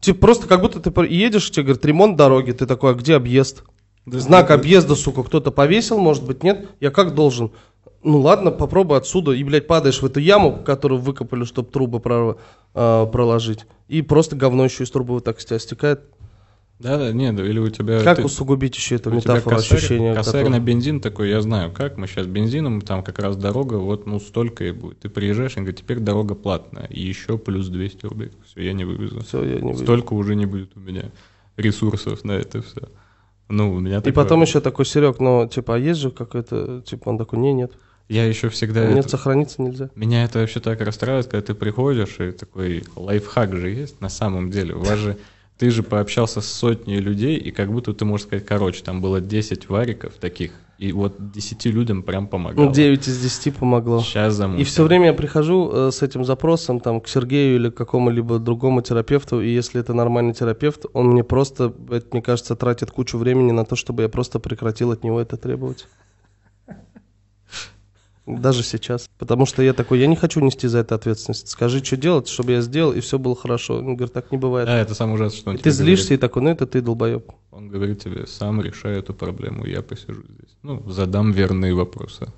типа 0.00 0.20
просто 0.20 0.46
как 0.46 0.60
будто 0.60 0.80
ты 0.80 1.06
едешь, 1.06 1.50
тебе 1.50 1.64
говорят, 1.64 1.84
ремонт 1.84 2.16
дороги, 2.16 2.52
ты 2.52 2.66
такой, 2.66 2.92
а 2.92 2.94
где 2.94 3.14
объезд? 3.16 3.64
Да, 4.06 4.20
Знак 4.20 4.48
да, 4.48 4.54
объезда, 4.54 4.94
сука, 4.94 5.22
кто-то 5.22 5.50
повесил, 5.50 5.98
может 5.98 6.24
быть, 6.24 6.42
нет? 6.42 6.68
Я 6.80 6.90
как 6.90 7.14
должен? 7.14 7.50
Ну 8.02 8.20
ладно, 8.20 8.50
попробуй 8.50 8.96
отсюда, 8.96 9.32
и, 9.32 9.42
блядь, 9.42 9.66
падаешь 9.66 10.00
в 10.00 10.06
эту 10.06 10.20
яму, 10.20 10.62
которую 10.64 11.00
выкопали, 11.00 11.44
чтобы 11.44 11.70
трубы 11.70 12.00
про- 12.00 12.36
а, 12.74 13.06
проложить. 13.06 13.66
И 13.88 14.02
просто 14.02 14.36
говно 14.36 14.64
еще 14.64 14.84
из 14.84 14.90
трубы 14.90 15.14
вот 15.14 15.24
так 15.24 15.40
с 15.40 15.44
тебя 15.44 15.58
стекает. 15.58 16.02
Да, 16.78 16.96
да, 16.96 17.12
нет, 17.12 17.38
или 17.40 17.58
у 17.58 17.68
тебя... 17.70 18.04
Как 18.04 18.18
ты- 18.18 18.24
усугубить 18.24 18.76
еще 18.76 18.96
эту 18.96 19.10
метафору 19.10 19.56
косарь, 19.56 19.78
ощущения? 19.78 20.14
косарь 20.14 20.42
которое- 20.44 20.60
на 20.60 20.64
бензин 20.64 21.00
такой, 21.00 21.28
я 21.30 21.40
знаю, 21.40 21.72
как 21.72 21.96
мы 21.96 22.06
сейчас 22.06 22.26
бензином, 22.26 22.80
там 22.82 23.02
как 23.02 23.18
раз 23.18 23.36
дорога, 23.36 23.74
вот 23.74 24.06
ну 24.06 24.20
столько 24.20 24.64
и 24.64 24.70
будет. 24.70 25.00
Ты 25.00 25.08
приезжаешь, 25.08 25.52
и 25.52 25.56
говорит, 25.56 25.76
теперь 25.78 25.98
дорога 25.98 26.36
платная, 26.36 26.86
и 26.86 27.00
еще 27.00 27.36
плюс 27.36 27.66
200 27.68 28.06
рублей. 28.06 28.30
Все, 28.46 28.62
я 28.62 28.72
не 28.72 28.84
вывезу. 28.84 29.20
Всё, 29.24 29.44
я 29.44 29.56
не 29.56 29.72
выйду. 29.72 29.82
Столько 29.82 30.12
уже 30.12 30.36
не 30.36 30.46
будет 30.46 30.76
у 30.76 30.80
меня 30.80 31.06
ресурсов 31.56 32.22
на 32.24 32.32
это 32.32 32.62
все. 32.62 32.82
Ну, 33.48 33.72
у 33.72 33.80
меня 33.80 33.98
И 34.04 34.12
потом 34.12 34.42
еще 34.42 34.60
такой, 34.60 34.84
Серег, 34.86 35.18
ну, 35.20 35.48
типа, 35.48 35.74
а 35.74 35.78
есть 35.78 35.98
же 36.00 36.10
какой-то, 36.10 36.82
типа, 36.82 37.08
он 37.08 37.18
такой, 37.18 37.38
не, 37.38 37.52
нет, 37.54 37.72
Я 38.08 38.24
еще 38.24 38.50
всегда... 38.50 38.86
нет, 38.86 38.98
это- 39.00 39.08
сохраниться 39.08 39.62
нельзя. 39.62 39.90
Меня 39.96 40.22
это 40.24 40.38
вообще 40.40 40.60
так 40.60 40.80
расстраивает, 40.80 41.26
когда 41.26 41.44
ты 41.44 41.54
приходишь, 41.54 42.20
и 42.20 42.30
такой 42.32 42.84
лайфхак 42.94 43.56
же 43.56 43.70
есть 43.70 44.00
на 44.00 44.10
самом 44.10 44.50
деле. 44.50 44.74
У 44.74 44.80
вас 44.80 44.98
же... 44.98 45.16
Ты 45.58 45.70
же 45.70 45.82
пообщался 45.82 46.40
с 46.40 46.46
сотней 46.46 47.00
людей, 47.00 47.36
и 47.36 47.50
как 47.50 47.72
будто 47.72 47.92
ты 47.92 48.04
можешь 48.04 48.26
сказать, 48.26 48.46
короче, 48.46 48.82
там 48.84 49.00
было 49.00 49.20
10 49.20 49.68
вариков 49.68 50.14
таких 50.14 50.52
И 50.78 50.92
вот 50.92 51.32
10 51.32 51.64
людям 51.66 52.04
прям. 52.04 52.28
Ну, 52.30 52.72
9 52.72 53.08
из 53.08 53.20
10 53.20 53.56
помогло. 53.56 54.00
Сейчас 54.00 54.34
замутим. 54.34 54.62
И 54.62 54.64
все 54.64 54.84
время 54.84 55.06
я 55.06 55.14
прихожу 55.14 55.70
э, 55.72 55.90
с 55.90 56.02
этим 56.02 56.24
запросом 56.24 56.78
там, 56.78 57.00
к 57.00 57.08
Сергею 57.08 57.56
или 57.56 57.70
к 57.70 57.74
какому-либо 57.74 58.38
другому 58.38 58.82
терапевту, 58.82 59.40
и 59.40 59.48
если 59.48 59.80
это 59.80 59.94
нормальный 59.94 60.32
терапевт, 60.32 60.86
он 60.92 61.08
мне 61.08 61.24
просто, 61.24 61.72
это, 61.90 62.06
мне 62.12 62.22
кажется, 62.22 62.54
тратит 62.54 62.92
кучу 62.92 63.18
времени 63.18 63.50
на 63.50 63.64
то, 63.64 63.74
чтобы 63.74 64.04
я 64.04 64.08
просто 64.08 64.38
прекратил 64.38 64.92
от 64.92 65.02
него 65.02 65.20
это 65.20 65.36
требовать. 65.36 65.88
Даже 68.36 68.62
сейчас. 68.62 69.08
Потому 69.18 69.46
что 69.46 69.62
я 69.62 69.72
такой, 69.72 70.00
я 70.00 70.06
не 70.06 70.16
хочу 70.16 70.40
нести 70.40 70.68
за 70.68 70.78
это 70.78 70.94
ответственность. 70.94 71.48
Скажи, 71.48 71.82
что 71.82 71.96
делать, 71.96 72.28
чтобы 72.28 72.52
я 72.52 72.60
сделал, 72.60 72.92
и 72.92 73.00
все 73.00 73.18
было 73.18 73.34
хорошо. 73.34 73.78
Он 73.78 73.96
говорит, 73.96 74.12
так 74.12 74.30
не 74.30 74.38
бывает. 74.38 74.66
Да, 74.66 74.76
это 74.78 74.94
самое 74.94 75.14
ужасное, 75.16 75.38
что 75.40 75.50
он 75.50 75.56
И 75.56 75.58
ты 75.58 75.70
злишься 75.70 76.08
говорит. 76.08 76.18
и 76.18 76.20
такой, 76.20 76.42
ну 76.42 76.50
это 76.50 76.66
ты 76.66 76.80
долбоеб. 76.82 77.30
Он 77.50 77.68
говорит 77.68 78.02
тебе, 78.02 78.26
сам 78.26 78.60
решай 78.60 78.98
эту 78.98 79.14
проблему, 79.14 79.66
я 79.66 79.82
посижу 79.82 80.22
здесь. 80.22 80.56
Ну, 80.62 80.82
задам 80.90 81.32
верные 81.32 81.74
вопросы. 81.74 82.28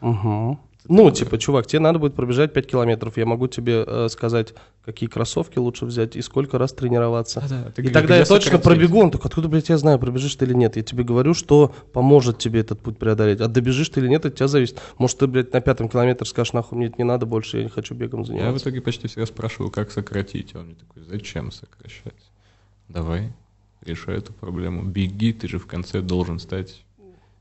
Угу. 0.00 0.58
Ну, 0.88 1.10
типа, 1.10 1.38
чувак, 1.38 1.66
тебе 1.66 1.80
надо 1.80 1.98
будет 1.98 2.14
пробежать 2.14 2.52
5 2.52 2.66
километров. 2.66 3.16
Я 3.16 3.24
могу 3.24 3.46
тебе 3.46 3.84
э, 3.86 4.08
сказать, 4.08 4.52
какие 4.84 5.08
кроссовки 5.08 5.58
лучше 5.58 5.86
взять 5.86 6.16
и 6.16 6.22
сколько 6.22 6.58
раз 6.58 6.72
тренироваться. 6.72 7.40
Да-да, 7.40 7.70
ты 7.70 7.82
и 7.82 7.88
тогда 7.88 8.16
я 8.16 8.24
точно 8.24 8.52
сократить? 8.52 8.64
пробегу. 8.64 9.00
Он 9.00 9.10
такой, 9.10 9.28
откуда, 9.28 9.48
блядь, 9.48 9.68
я 9.68 9.78
знаю, 9.78 9.98
пробежишь 9.98 10.34
ты 10.34 10.44
или 10.44 10.54
нет. 10.54 10.76
Я 10.76 10.82
тебе 10.82 11.04
говорю, 11.04 11.34
что 11.34 11.72
поможет 11.92 12.38
тебе 12.38 12.60
этот 12.60 12.80
путь 12.80 12.98
преодолеть. 12.98 13.40
А 13.40 13.48
добежишь 13.48 13.90
ты 13.90 14.00
или 14.00 14.08
нет, 14.08 14.26
от 14.26 14.34
тебя 14.34 14.48
зависит. 14.48 14.80
Может, 14.98 15.18
ты, 15.18 15.26
блядь, 15.28 15.52
на 15.52 15.60
пятом 15.60 15.88
километре 15.88 16.26
скажешь, 16.26 16.52
нахуй 16.52 16.76
мне 16.78 16.88
это 16.88 16.96
не 16.98 17.04
надо 17.04 17.26
больше, 17.26 17.58
я 17.58 17.62
не 17.64 17.70
хочу 17.70 17.94
бегом 17.94 18.20
Я 18.20 18.24
в 18.24 18.26
заниматься. 18.26 18.64
итоге 18.64 18.80
почти 18.80 19.06
всегда 19.06 19.26
спрашиваю, 19.26 19.70
как 19.70 19.92
сократить. 19.92 20.54
Он 20.56 20.66
мне 20.66 20.74
такой, 20.74 21.02
зачем 21.04 21.52
сокращать? 21.52 22.14
Давай, 22.88 23.32
решай 23.82 24.18
эту 24.18 24.32
проблему. 24.32 24.82
Беги, 24.82 25.32
ты 25.32 25.46
же 25.46 25.58
в 25.58 25.66
конце 25.66 26.00
должен 26.00 26.40
стать 26.40 26.82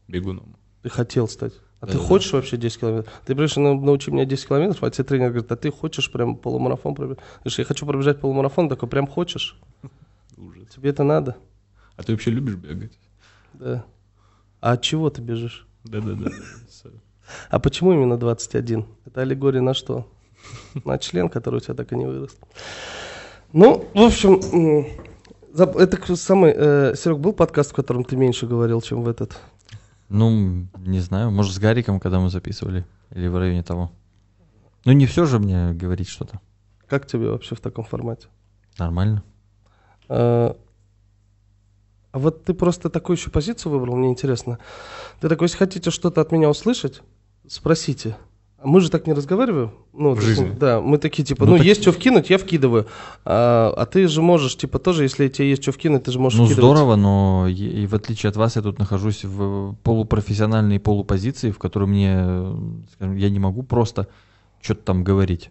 бегуном. 0.07 0.55
Ты 0.83 0.89
хотел 0.89 1.27
стать. 1.27 1.53
А 1.81 1.87
ты 1.87 1.93
Да-да-да. 1.93 2.07
хочешь 2.07 2.31
вообще 2.31 2.57
10 2.57 2.79
километров? 2.79 3.11
Ты 3.25 3.33
на- 3.35 3.73
научи 3.73 4.11
меня 4.11 4.25
10 4.25 4.47
километров, 4.47 4.83
а 4.83 4.91
тебе 4.91 5.03
тренер 5.03 5.29
говорит, 5.29 5.51
а 5.51 5.55
ты 5.55 5.71
хочешь 5.71 6.11
прям 6.11 6.35
полумарафон 6.35 6.93
пробежать? 6.93 7.19
Говоришь, 7.39 7.57
я 7.59 7.65
хочу 7.65 7.87
пробежать 7.87 8.19
полумарафон, 8.21 8.69
такой, 8.69 8.87
прям 8.87 9.07
хочешь? 9.07 9.57
Ужас. 10.37 10.67
Тебе 10.75 10.91
это 10.91 11.03
надо? 11.03 11.37
А 11.97 12.03
ты 12.03 12.11
вообще 12.11 12.29
любишь 12.29 12.55
бегать? 12.55 12.91
Да. 13.53 13.83
А 14.59 14.73
от 14.73 14.83
чего 14.83 15.09
ты 15.09 15.21
бежишь? 15.23 15.67
Да-да-да. 15.83 16.29
А 17.49 17.59
почему 17.59 17.93
именно 17.93 18.17
21? 18.17 18.85
Это 19.05 19.21
аллегория 19.21 19.61
на 19.61 19.73
что? 19.73 20.07
На 20.85 20.99
член, 20.99 21.29
который 21.29 21.57
у 21.57 21.59
тебя 21.61 21.73
так 21.73 21.91
и 21.93 21.95
не 21.95 22.05
вырос. 22.05 22.35
Ну, 23.53 23.85
в 23.93 24.01
общем, 24.01 24.87
это 25.55 26.15
самый... 26.15 26.53
э, 26.55 26.95
Серег, 26.95 27.17
был 27.19 27.33
подкаст, 27.33 27.71
в 27.71 27.73
котором 27.75 28.03
ты 28.03 28.15
меньше 28.15 28.45
говорил, 28.47 28.81
чем 28.81 29.01
в 29.03 29.07
этот? 29.09 29.39
Ну, 30.13 30.67
не 30.77 30.99
знаю, 30.99 31.31
может, 31.31 31.53
с 31.53 31.59
Гариком, 31.59 31.99
когда 31.99 32.19
мы 32.19 32.29
записывали, 32.29 32.85
или 33.11 33.27
в 33.27 33.37
районе 33.37 33.63
того. 33.63 33.91
Ну, 34.83 34.91
не 34.91 35.05
все 35.05 35.25
же 35.25 35.39
мне 35.39 35.73
говорить 35.73 36.09
что-то. 36.09 36.41
Как 36.87 37.07
тебе 37.07 37.29
вообще 37.29 37.55
в 37.55 37.61
таком 37.61 37.85
формате? 37.85 38.27
Нормально. 38.77 39.23
А 40.09 40.57
а 42.11 42.19
вот 42.19 42.43
ты 42.43 42.53
просто 42.53 42.89
такую 42.89 43.15
еще 43.15 43.29
позицию 43.29 43.71
выбрал, 43.71 43.95
мне 43.95 44.09
интересно. 44.09 44.59
Ты 45.21 45.29
такой, 45.29 45.45
если 45.45 45.57
хотите 45.57 45.91
что-то 45.91 46.19
от 46.19 46.31
меня 46.31 46.49
услышать, 46.49 47.01
спросите. 47.47 48.17
Мы 48.63 48.79
же 48.79 48.91
так 48.91 49.07
не 49.07 49.13
разговариваем. 49.13 49.71
Ну, 49.93 50.11
В 50.11 50.15
так, 50.15 50.23
жизни. 50.23 50.55
Да, 50.59 50.81
мы 50.81 50.97
такие 50.97 51.23
типа, 51.23 51.45
Ну, 51.45 51.51
ну, 51.51 51.57
так- 51.57 51.65
есть 51.65 51.81
что 51.81 51.91
вкинуть, 51.91 52.29
я 52.29 52.37
вкидываю. 52.37 52.85
А, 53.25 53.73
а 53.75 53.85
ты 53.85 54.07
же 54.07 54.21
можешь, 54.21 54.55
типа, 54.55 54.77
тоже, 54.77 55.03
если 55.03 55.27
тебе 55.29 55.49
есть 55.49 55.63
что 55.63 55.71
вкинуть, 55.71 56.03
ты 56.03 56.11
же 56.11 56.19
можешь 56.19 56.37
ну, 56.37 56.45
вкидывать. 56.45 56.65
здорово, 56.65 56.95
но 56.95 57.47
и, 57.47 57.53
и 57.53 57.87
в 57.87 57.95
отличие 57.95 58.29
от 58.29 58.35
вас, 58.35 58.55
я 58.55 58.61
тут 58.61 58.77
нахожусь 58.77 59.23
в 59.23 59.75
полупрофессиональной 59.83 60.79
полупозиции, 60.79 61.51
в 61.51 61.57
которой 61.57 61.85
мне, 61.85 62.85
скажем, 62.93 63.15
я 63.15 63.29
не 63.29 63.39
могу 63.39 63.63
просто 63.63 64.07
что-то 64.61 64.83
там 64.83 65.03
говорить. 65.03 65.49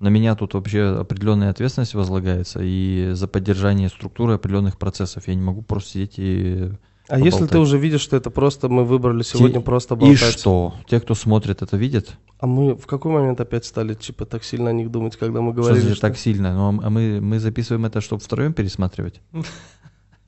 На 0.00 0.08
меня 0.08 0.34
тут 0.34 0.54
вообще 0.54 0.98
определенная 0.98 1.50
ответственность 1.50 1.94
возлагается 1.94 2.60
и 2.62 3.10
за 3.12 3.28
поддержание 3.28 3.88
структуры 3.88 4.34
определенных 4.34 4.78
процессов. 4.78 5.28
Я 5.28 5.34
не 5.34 5.42
могу 5.42 5.62
просто 5.62 5.90
сидеть 5.90 6.14
и... 6.16 6.70
А 7.10 7.18
если 7.18 7.46
ты 7.46 7.58
уже 7.58 7.78
видишь, 7.78 8.00
что 8.00 8.16
это 8.16 8.30
просто 8.30 8.68
мы 8.68 8.84
выбрали 8.84 9.22
сегодня 9.22 9.58
Те- 9.58 9.64
просто 9.64 9.94
И 9.94 9.98
болтать. 9.98 10.18
что? 10.18 10.74
Те, 10.88 11.00
кто 11.00 11.14
смотрит, 11.14 11.62
это 11.62 11.76
видят? 11.76 12.16
А 12.38 12.46
мы 12.46 12.74
в 12.74 12.86
какой 12.86 13.12
момент 13.12 13.40
опять 13.40 13.64
стали, 13.64 13.94
типа, 13.94 14.24
так 14.24 14.44
сильно 14.44 14.70
о 14.70 14.72
них 14.72 14.90
думать, 14.90 15.16
когда 15.16 15.40
мы 15.40 15.52
Что 15.52 15.62
говорили, 15.62 15.80
значит 15.80 15.98
что... 15.98 16.06
так 16.06 16.16
сильно? 16.16 16.54
Ну, 16.54 16.80
а 16.82 16.90
мы, 16.90 17.20
мы 17.20 17.38
записываем 17.38 17.84
это, 17.84 18.00
чтобы 18.00 18.22
втроем 18.22 18.52
пересматривать? 18.52 19.20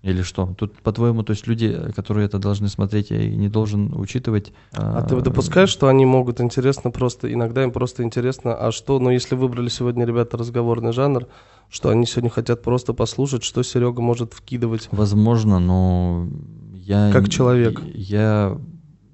Или 0.03 0.23
что? 0.23 0.53
Тут, 0.59 0.81
по-твоему, 0.83 1.23
то 1.23 1.31
есть 1.31 1.47
люди, 1.47 1.79
которые 1.95 2.27
это 2.27 2.41
должны 2.41 2.67
смотреть, 2.67 3.11
я 3.11 3.23
и 3.23 3.37
не 3.37 3.49
должен 3.49 3.95
учитывать. 3.95 4.53
А 4.73 5.03
ты 5.03 5.21
допускаешь, 5.21 5.69
что 5.69 5.87
они 5.87 6.05
могут 6.05 6.41
интересно 6.41 6.91
просто, 6.91 7.33
иногда 7.33 7.63
им 7.63 7.71
просто 7.71 8.03
интересно, 8.03 8.55
а 8.55 8.73
что, 8.73 8.99
ну 8.99 9.11
если 9.11 9.37
выбрали 9.37 9.69
сегодня, 9.69 10.05
ребята, 10.05 10.37
разговорный 10.37 10.93
жанр, 10.93 11.29
что 11.71 11.91
они 11.91 12.05
сегодня 12.07 12.31
хотят 12.31 12.63
просто 12.63 12.95
послушать, 12.95 13.45
что 13.45 13.63
Серега 13.63 14.03
может 14.03 14.35
вкидывать. 14.35 14.89
Возможно, 14.91 15.61
но 15.61 16.29
я... 16.83 17.11
Как 17.13 17.29
человек. 17.29 17.81
Я, 17.95 18.59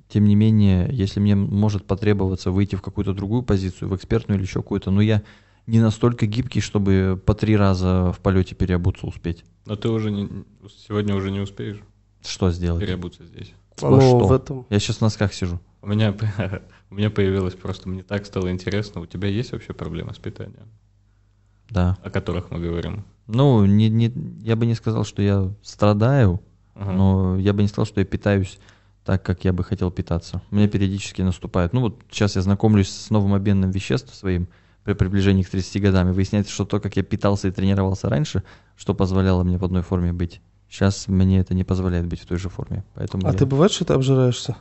тем 0.09 0.25
не 0.25 0.35
менее, 0.35 0.89
если 0.91 1.21
мне 1.21 1.35
может 1.35 1.87
потребоваться 1.87 2.51
выйти 2.51 2.77
в 2.77 2.83
какую-то 2.83 3.13
другую 3.13 3.43
позицию, 3.43 3.89
в 3.91 3.97
экспертную 3.97 4.39
или 4.39 4.47
еще 4.47 4.63
какую-то, 4.63 4.91
но 4.91 5.01
я 5.01 5.23
не 5.67 5.81
настолько 5.81 6.27
гибкий, 6.27 6.61
чтобы 6.61 7.21
по 7.25 7.35
три 7.35 7.57
раза 7.57 8.13
в 8.13 8.21
полете 8.21 8.55
переобуться 8.55 9.07
успеть. 9.07 9.45
Но 9.67 9.77
ты 9.77 9.91
уже 9.91 10.11
не, 10.11 10.45
сегодня 10.87 11.15
уже 11.15 11.31
не 11.31 11.41
успеешь 11.41 11.81
Что 12.25 12.51
сделать? 12.51 12.81
переобуться 12.83 13.25
здесь. 13.27 13.53
Во 13.81 13.91
ну, 13.91 14.01
что? 14.01 14.19
в 14.27 14.33
этом. 14.33 14.67
Я 14.71 14.79
сейчас 14.79 14.97
в 14.97 15.01
носках 15.03 15.35
сижу. 15.35 15.61
У 15.83 15.87
меня, 15.87 16.17
у 16.91 16.95
меня 16.95 17.11
появилось 17.11 17.55
просто, 17.55 17.89
мне 17.89 18.03
так 18.03 18.25
стало 18.25 18.51
интересно, 18.51 19.03
у 19.03 19.07
тебя 19.07 19.29
есть 19.29 19.53
вообще 19.53 19.75
проблемы 19.75 20.15
с 20.15 20.19
питанием, 20.19 20.69
Да. 21.69 21.99
о 22.03 22.09
которых 22.09 22.51
мы 22.51 22.61
говорим? 22.61 23.05
Ну, 23.27 23.67
не, 23.67 23.91
не, 23.91 24.11
я 24.41 24.57
бы 24.57 24.65
не 24.65 24.75
сказал, 24.75 25.05
что 25.05 25.21
я 25.21 25.53
страдаю, 25.63 26.41
Но 26.79 27.37
я 27.39 27.53
бы 27.53 27.63
не 27.63 27.69
сказал, 27.69 27.87
что 27.87 28.01
я 28.01 28.07
питаюсь 28.07 28.59
так, 29.05 29.23
как 29.23 29.45
я 29.45 29.53
бы 29.53 29.65
хотел 29.65 29.91
питаться. 29.91 30.43
У 30.51 30.57
меня 30.57 30.69
периодически 30.69 31.23
наступает. 31.23 31.73
Ну 31.73 31.81
вот 31.81 32.01
сейчас 32.11 32.37
я 32.37 32.43
знакомлюсь 32.43 32.89
с 32.91 33.11
новым 33.11 33.35
обменным 33.35 33.71
веществ 33.71 34.15
своим 34.15 34.49
при 34.85 34.95
приближении 34.95 35.43
к 35.43 35.51
30 35.51 35.83
годам, 35.83 36.09
и 36.09 36.13
выясняется, 36.13 36.53
что 36.53 36.65
то, 36.65 36.81
как 36.81 36.97
я 36.97 37.03
питался 37.03 37.49
и 37.49 37.51
тренировался 37.51 38.09
раньше, 38.09 38.43
что 38.77 38.95
позволяло 38.95 39.43
мне 39.43 39.59
в 39.59 39.65
одной 39.65 39.83
форме 39.83 40.13
быть, 40.15 40.41
сейчас 40.71 41.09
мне 41.09 41.41
это 41.41 41.53
не 41.53 41.65
позволяет 41.65 42.07
быть 42.07 42.21
в 42.21 42.27
той 42.27 42.39
же 42.39 42.49
форме. 42.49 42.85
Поэтому 42.95 43.27
А 43.27 43.33
я- 43.33 43.37
ты 43.37 43.45
бывает, 43.45 43.71
что 43.73 43.85
ты 43.85 43.93
обжираешься? 43.93 44.57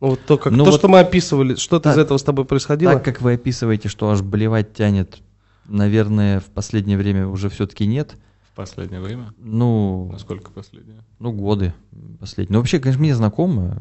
Ну 0.00 0.08
вот 0.10 0.20
то, 0.26 0.36
как, 0.36 0.52
Ну 0.52 0.64
то 0.64 0.70
вот- 0.70 0.78
что 0.80 0.88
мы 0.88 1.00
описывали, 1.00 1.54
что-то 1.54 1.92
из 1.92 1.98
этого 1.98 2.18
с 2.18 2.22
тобой 2.22 2.44
происходило? 2.44 2.92
Так 2.94 3.04
как 3.04 3.22
вы 3.22 3.34
описываете, 3.34 3.88
что 3.88 4.10
аж 4.10 4.20
болевать 4.20 4.74
тянет, 4.74 5.18
наверное, 5.66 6.40
в 6.40 6.46
последнее 6.46 6.98
время 6.98 7.26
уже 7.26 7.48
все-таки 7.48 7.86
нет. 7.86 8.16
Последнее 8.54 9.00
время? 9.00 9.34
Ну, 9.38 10.08
Насколько 10.12 10.50
последнее? 10.52 11.00
Ну, 11.18 11.32
годы 11.32 11.74
последние. 12.20 12.52
Ну, 12.52 12.58
вообще, 12.60 12.78
конечно, 12.78 13.00
мне 13.02 13.14
знакомо, 13.14 13.78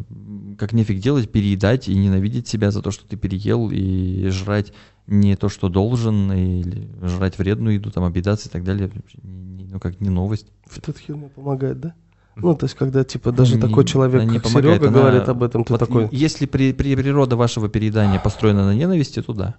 как 0.58 0.74
нефиг 0.74 1.00
делать, 1.00 1.32
переедать 1.32 1.88
и 1.88 1.96
ненавидеть 1.96 2.48
себя 2.48 2.72
за 2.72 2.82
то, 2.82 2.90
что 2.90 3.06
ты 3.06 3.16
переел, 3.16 3.70
и 3.72 4.28
жрать 4.30 4.74
не 5.06 5.36
то, 5.36 5.48
что 5.50 5.70
должен, 5.70 6.32
или 6.32 6.90
жрать 7.04 7.38
вредную 7.38 7.76
еду, 7.76 7.92
там, 7.92 8.04
объедаться 8.04 8.50
и 8.50 8.52
так 8.52 8.64
далее. 8.64 8.90
Ну, 9.22 9.80
как 9.80 10.02
не 10.02 10.10
новость. 10.10 10.48
Эта 10.76 10.92
херня 10.98 11.30
помогает, 11.30 11.80
да? 11.80 11.94
Ну, 12.36 12.56
то 12.56 12.66
есть, 12.66 12.76
когда, 12.76 13.04
типа, 13.04 13.32
даже 13.32 13.56
Не- 13.58 13.62
такой 13.62 13.86
человек, 13.86 14.24
не 14.24 14.40
как 14.40 14.44
помогает, 14.44 14.82
Серега, 14.82 14.88
она- 14.88 15.00
говорит 15.02 15.30
об 15.30 15.44
этом, 15.44 15.64
ты 15.64 15.74
вот 15.74 15.80
такой... 15.80 16.10
Если 16.12 16.48
при, 16.48 16.74
при- 16.74 16.96
природа 16.96 17.36
вашего 17.36 17.70
переедания 17.70 18.20
построена 18.20 18.66
на 18.66 18.74
ненависти, 18.74 19.22
то 19.22 19.34
да. 19.34 19.56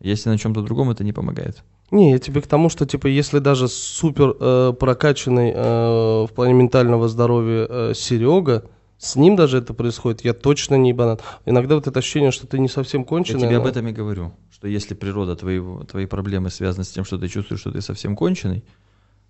Если 0.00 0.28
на 0.28 0.36
чем-то 0.38 0.62
другом, 0.62 0.90
это 0.90 1.04
не 1.04 1.12
помогает. 1.12 1.62
Не, 1.94 2.10
я 2.10 2.18
тебе 2.18 2.40
к 2.40 2.48
тому, 2.48 2.68
что, 2.70 2.86
типа, 2.86 3.06
если 3.06 3.38
даже 3.38 3.68
супер 3.68 4.34
э, 4.40 4.72
прокачанный 4.78 5.52
э, 5.54 6.26
в 6.28 6.30
плане 6.34 6.52
ментального 6.52 7.06
здоровья 7.08 7.66
э, 7.70 7.92
Серега, 7.94 8.64
с 8.98 9.14
ним 9.14 9.36
даже 9.36 9.58
это 9.58 9.74
происходит, 9.74 10.24
я 10.24 10.34
точно 10.34 10.74
не 10.74 10.88
ебанат. 10.88 11.22
Иногда 11.46 11.76
вот 11.76 11.86
это 11.86 12.00
ощущение, 12.00 12.32
что 12.32 12.48
ты 12.48 12.58
не 12.58 12.68
совсем 12.68 13.02
Я 13.02 13.06
конченый. 13.06 13.42
тебе 13.42 13.58
об 13.58 13.62
но- 13.62 13.68
этом 13.68 13.86
и 13.86 13.92
говорю, 13.92 14.32
что 14.50 14.66
если 14.66 14.94
природа 14.94 15.36
твоего, 15.36 15.84
твоей 15.84 16.06
проблемы 16.08 16.50
связана 16.50 16.82
с 16.82 16.88
тем, 16.90 17.04
что 17.04 17.16
ты 17.16 17.28
чувствуешь, 17.28 17.60
что 17.60 17.70
ты 17.70 17.80
совсем 17.80 18.16
конченый, 18.16 18.64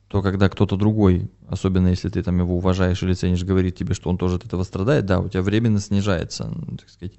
то 0.08 0.22
когда 0.22 0.48
кто-то 0.48 0.76
другой, 0.76 1.30
особенно 1.48 1.88
если 1.88 2.08
ты 2.08 2.22
там 2.22 2.38
его 2.38 2.56
уважаешь 2.56 3.02
или 3.02 3.12
ценишь, 3.12 3.44
говорит 3.44 3.76
тебе, 3.76 3.92
что 3.92 4.08
он 4.08 4.16
тоже 4.16 4.36
от 4.36 4.46
этого 4.46 4.62
страдает, 4.62 5.04
да, 5.04 5.20
у 5.20 5.28
тебя 5.28 5.42
временно 5.42 5.80
снижается, 5.80 6.50
так 6.78 6.88
сказать, 6.88 7.14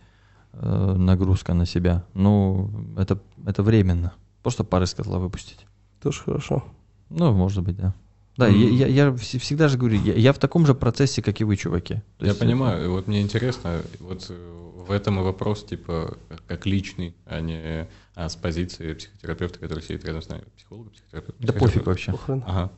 э, 0.54 0.96
нагрузка 0.98 1.54
на 1.54 1.68
себя. 1.68 2.04
Ну, 2.16 2.72
это, 2.98 3.20
это 3.46 3.62
временно. 3.62 4.14
Просто 4.46 4.64
пары 4.64 4.86
из 4.86 4.94
котла 4.94 5.18
выпустить. 5.18 5.66
Тоже 6.04 6.22
хорошо. 6.22 6.64
Ну, 7.10 7.34
может 7.34 7.64
быть, 7.64 7.78
да. 7.78 7.96
Да, 8.38 8.48
Мгм. 8.48 8.60
я, 8.60 8.86
я- 8.86 8.88
я 8.88 9.08
вс- 9.08 9.40
всегда 9.40 9.68
же 9.70 9.76
говорю, 9.80 10.00
я, 10.04 10.14
я 10.14 10.34
в 10.34 10.38
таком 10.38 10.68
же 10.68 10.76
процессе, 10.76 11.24
как 11.24 11.42
и 11.42 11.44
вы, 11.44 11.56
чуваки. 11.56 11.96
То 12.20 12.26
Я 12.26 12.28
есть, 12.28 12.40
понимаю, 12.40 12.86
и 12.86 12.88
вот 12.88 13.08
мне 13.08 13.22
интересно, 13.24 13.82
вот 14.00 14.28
э, 14.30 14.36
в 14.88 14.92
этом 14.92 15.20
и 15.20 15.24
вопрос, 15.24 15.64
типа, 15.64 16.20
как 16.46 16.68
личный, 16.68 17.16
а 17.26 17.40
не 17.42 17.88
а, 18.14 18.30
с 18.30 18.36
позиции 18.36 18.94
психотерапевта, 18.94 19.58
который 19.58 19.82
сидит 19.82 20.06
рядом 20.06 20.22
с 20.22 20.30
нами. 20.30 20.44
Психолога, 20.58 20.92
психотерапевта? 20.92 21.42
Да 21.48 21.54
пофиг 21.54 21.88
вообще. 21.88 22.12
Похрен. 22.12 22.44
Ага. 22.46 22.72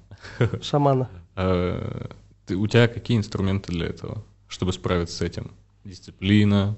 Шамана. 0.62 1.10
А, 1.36 2.10
ты- 2.46 2.56
у 2.56 2.66
тебя 2.68 2.88
какие 2.88 3.18
инструменты 3.18 3.74
для 3.74 3.88
этого, 3.88 4.24
чтобы 4.48 4.72
справиться 4.72 5.18
с 5.18 5.22
этим? 5.22 5.52
Дисциплина, 5.84 6.78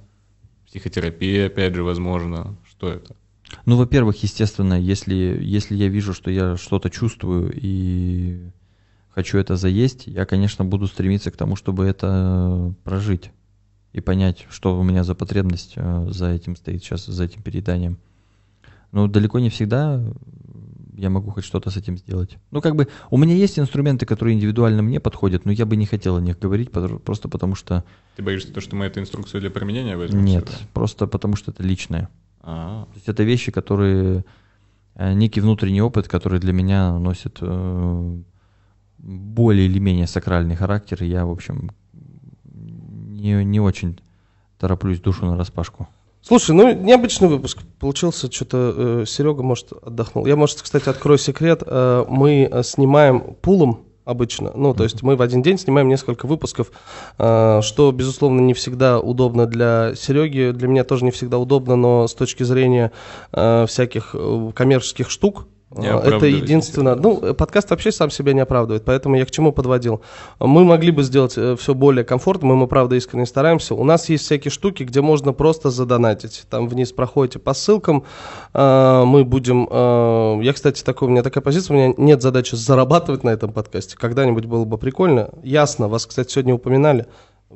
психотерапия, 0.65 1.45
опять 1.45 1.75
же, 1.75 1.83
возможно. 1.83 2.55
Что 2.67 2.89
это? 2.89 3.15
Ну, 3.65 3.77
во-первых, 3.77 4.21
естественно, 4.23 4.79
если, 4.79 5.15
если 5.41 5.75
я 5.75 5.87
вижу, 5.87 6.13
что 6.13 6.31
я 6.31 6.57
что-то 6.57 6.89
чувствую 6.89 7.51
и 7.55 8.51
хочу 9.09 9.37
это 9.37 9.55
заесть, 9.55 10.07
я, 10.07 10.25
конечно, 10.25 10.65
буду 10.65 10.87
стремиться 10.87 11.31
к 11.31 11.37
тому, 11.37 11.55
чтобы 11.55 11.85
это 11.85 12.73
прожить 12.83 13.31
и 13.91 14.01
понять, 14.01 14.45
что 14.49 14.79
у 14.79 14.83
меня 14.83 15.03
за 15.03 15.15
потребность 15.15 15.73
э, 15.75 16.07
за 16.11 16.29
этим 16.29 16.55
стоит 16.55 16.83
сейчас, 16.83 17.05
за 17.05 17.23
этим 17.23 17.41
перееданием. 17.41 17.97
Но 18.91 19.07
далеко 19.07 19.39
не 19.39 19.49
всегда 19.49 20.01
я 20.99 21.09
могу 21.09 21.31
хоть 21.31 21.45
что-то 21.45 21.69
с 21.69 21.77
этим 21.77 21.97
сделать. 21.97 22.37
Ну, 22.51 22.61
как 22.61 22.75
бы, 22.75 22.87
у 23.09 23.17
меня 23.17 23.33
есть 23.33 23.57
инструменты, 23.57 24.05
которые 24.05 24.35
индивидуально 24.35 24.81
мне 24.81 24.99
подходят, 24.99 25.45
но 25.45 25.51
я 25.51 25.65
бы 25.65 25.77
не 25.77 25.85
хотел 25.85 26.17
о 26.17 26.21
них 26.21 26.37
говорить, 26.37 26.71
просто 26.71 27.29
потому 27.29 27.55
что... 27.55 27.85
Ты 28.17 28.23
боишься, 28.23 28.51
то, 28.51 28.59
что 28.59 28.75
мы 28.75 28.85
эту 28.85 28.99
инструкцию 28.99 29.41
для 29.41 29.49
применения 29.49 29.95
возьмем? 29.95 30.25
Нет, 30.25 30.49
сюда? 30.49 30.59
просто 30.73 31.07
потому 31.07 31.37
что 31.37 31.51
это 31.51 31.63
личное. 31.63 32.09
А-а-а. 32.41 32.85
То 32.85 32.95
есть 32.95 33.09
это 33.09 33.23
вещи, 33.23 33.51
которые... 33.51 34.23
Э, 34.95 35.13
некий 35.13 35.41
внутренний 35.41 35.81
опыт, 35.81 36.07
который 36.07 36.39
для 36.39 36.53
меня 36.53 36.97
носит 36.97 37.37
э, 37.41 38.17
более 38.97 39.65
или 39.65 39.79
менее 39.79 40.07
сакральный 40.07 40.55
характер, 40.55 41.03
я, 41.03 41.25
в 41.25 41.31
общем, 41.31 41.71
не, 42.43 43.43
не 43.43 43.59
очень 43.59 43.99
тороплюсь 44.57 44.99
душу 44.99 45.25
на 45.25 45.37
распашку. 45.37 45.87
Слушай, 46.21 46.53
ну 46.53 46.73
необычный 46.73 47.29
выпуск 47.29 47.59
получился. 47.79 48.31
Что-то 48.31 48.73
э, 48.75 49.05
Серега, 49.07 49.41
может, 49.41 49.71
отдохнул. 49.71 50.25
Я, 50.25 50.35
может, 50.35 50.61
кстати, 50.61 50.89
открою 50.89 51.17
секрет. 51.17 51.63
Э, 51.65 52.05
мы 52.09 52.49
э, 52.51 52.63
снимаем 52.63 53.35
пулом 53.41 53.85
обычно. 54.09 54.51
Ну, 54.55 54.73
то 54.73 54.83
есть 54.83 55.03
мы 55.03 55.15
в 55.15 55.21
один 55.21 55.41
день 55.41 55.57
снимаем 55.57 55.87
несколько 55.87 56.25
выпусков, 56.25 56.71
э, 57.17 57.59
что, 57.61 57.91
безусловно, 57.91 58.41
не 58.41 58.53
всегда 58.53 58.99
удобно 58.99 59.45
для 59.45 59.93
Сереги. 59.95 60.51
Для 60.51 60.67
меня 60.67 60.83
тоже 60.83 61.05
не 61.05 61.11
всегда 61.11 61.37
удобно, 61.37 61.75
но 61.75 62.07
с 62.07 62.13
точки 62.15 62.43
зрения 62.43 62.91
э, 63.31 63.65
всяких 63.67 64.15
э, 64.15 64.51
коммерческих 64.55 65.09
штук, 65.09 65.45
это 65.75 66.25
единственное. 66.25 66.95
Ну, 66.95 67.33
подкаст 67.35 67.69
вообще 67.69 67.91
сам 67.91 68.09
себя 68.09 68.33
не 68.33 68.39
оправдывает, 68.39 68.83
поэтому 68.85 69.15
я 69.15 69.25
к 69.25 69.31
чему 69.31 69.51
подводил. 69.51 70.01
Мы 70.39 70.65
могли 70.65 70.91
бы 70.91 71.03
сделать 71.03 71.37
э, 71.37 71.55
все 71.55 71.73
более 71.75 72.03
комфортно, 72.03 72.55
мы, 72.55 72.67
правда 72.67 72.95
искренне 72.95 73.25
стараемся. 73.25 73.75
У 73.75 73.83
нас 73.83 74.09
есть 74.09 74.25
всякие 74.25 74.51
штуки, 74.51 74.83
где 74.83 75.01
можно 75.01 75.31
просто 75.31 75.69
задонатить. 75.69 76.45
Там 76.49 76.67
вниз 76.67 76.91
проходите 76.91 77.39
по 77.39 77.53
ссылкам, 77.53 78.03
э, 78.53 79.03
мы 79.05 79.23
будем... 79.23 79.67
Э, 79.69 80.39
я, 80.41 80.53
кстати, 80.53 80.83
такой, 80.83 81.07
у 81.07 81.11
меня 81.11 81.21
такая 81.21 81.43
позиция, 81.43 81.75
у 81.75 81.77
меня 81.77 81.93
нет 81.97 82.21
задачи 82.21 82.55
зарабатывать 82.55 83.23
на 83.23 83.29
этом 83.29 83.51
подкасте. 83.51 83.95
Когда-нибудь 83.95 84.45
было 84.45 84.65
бы 84.65 84.77
прикольно. 84.77 85.29
Ясно, 85.43 85.87
вас, 85.87 86.05
кстати, 86.05 86.31
сегодня 86.31 86.55
упоминали. 86.55 87.05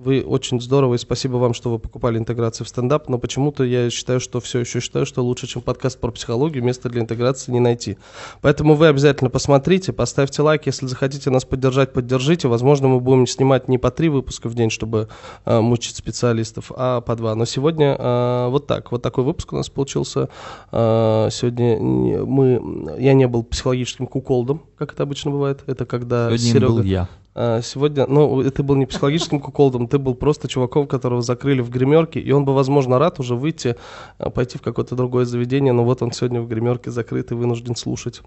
Вы 0.03 0.21
очень 0.21 0.59
здорово, 0.59 0.95
и 0.95 0.97
спасибо 0.97 1.37
вам, 1.37 1.53
что 1.53 1.69
вы 1.69 1.79
покупали 1.79 2.17
интеграцию 2.17 2.65
в 2.65 2.69
стендап, 2.69 3.07
но 3.07 3.17
почему-то 3.17 3.63
я 3.63 3.89
считаю, 3.89 4.19
что 4.19 4.41
все 4.41 4.59
еще 4.59 4.81
считаю, 4.81 5.05
что 5.05 5.23
лучше, 5.23 5.47
чем 5.47 5.61
подкаст 5.61 5.97
про 5.97 6.11
психологию, 6.11 6.61
место 6.61 6.89
для 6.89 7.01
интеграции 7.01 7.53
не 7.53 7.61
найти. 7.61 7.97
Поэтому 8.41 8.75
вы 8.75 8.87
обязательно 8.87 9.29
посмотрите, 9.29 9.93
поставьте 9.93 10.41
лайк, 10.41 10.65
если 10.65 10.87
захотите 10.87 11.29
нас 11.29 11.45
поддержать, 11.45 11.93
поддержите. 11.93 12.49
Возможно, 12.49 12.89
мы 12.89 12.99
будем 12.99 13.27
снимать 13.27 13.69
не 13.69 13.77
по 13.77 13.91
три 13.91 14.09
выпуска 14.09 14.49
в 14.49 14.55
день, 14.55 14.69
чтобы 14.69 15.07
э, 15.45 15.61
мучить 15.61 15.95
специалистов, 15.95 16.73
а 16.75 16.99
по 16.99 17.15
два. 17.15 17.33
Но 17.35 17.45
сегодня 17.45 17.95
э, 17.97 18.47
вот 18.49 18.67
так, 18.67 18.91
вот 18.91 19.01
такой 19.01 19.23
выпуск 19.23 19.53
у 19.53 19.55
нас 19.55 19.69
получился. 19.69 20.27
Э, 20.73 21.29
сегодня 21.31 21.79
мы, 21.79 22.97
я 22.99 23.13
не 23.13 23.27
был 23.27 23.43
психологическим 23.43 24.07
куколдом, 24.07 24.63
как 24.77 24.91
это 24.91 25.03
обычно 25.03 25.31
бывает. 25.31 25.63
Это 25.65 25.85
когда 25.85 26.27
сегодня 26.37 26.51
Серега... 26.51 26.67
был 26.67 26.81
я. 26.81 27.07
А, 27.35 27.61
сегодня, 27.61 28.05
ну, 28.07 28.43
ты 28.51 28.63
был 28.63 28.75
не 28.75 28.85
психологическим 28.85 29.39
куколдом, 29.39 29.87
ты 29.87 29.97
был 29.97 30.13
просто 30.13 30.47
чуваком, 30.47 30.87
которого 30.87 31.21
закрыли 31.21 31.61
в 31.61 31.69
гримерке, 31.69 32.19
и 32.19 32.31
он 32.31 32.45
бы, 32.45 32.53
возможно, 32.53 32.99
рад 32.99 33.19
уже 33.19 33.35
выйти, 33.35 33.75
а, 34.17 34.29
пойти 34.29 34.57
в 34.57 34.61
какое-то 34.61 34.95
другое 34.95 35.25
заведение, 35.25 35.73
но 35.73 35.83
вот 35.83 36.01
он 36.01 36.11
сегодня 36.11 36.41
в 36.41 36.47
гримерке 36.47 36.91
закрыт 36.91 37.31
и 37.31 37.35
вынужден 37.35 37.75
слушать. 37.75 38.21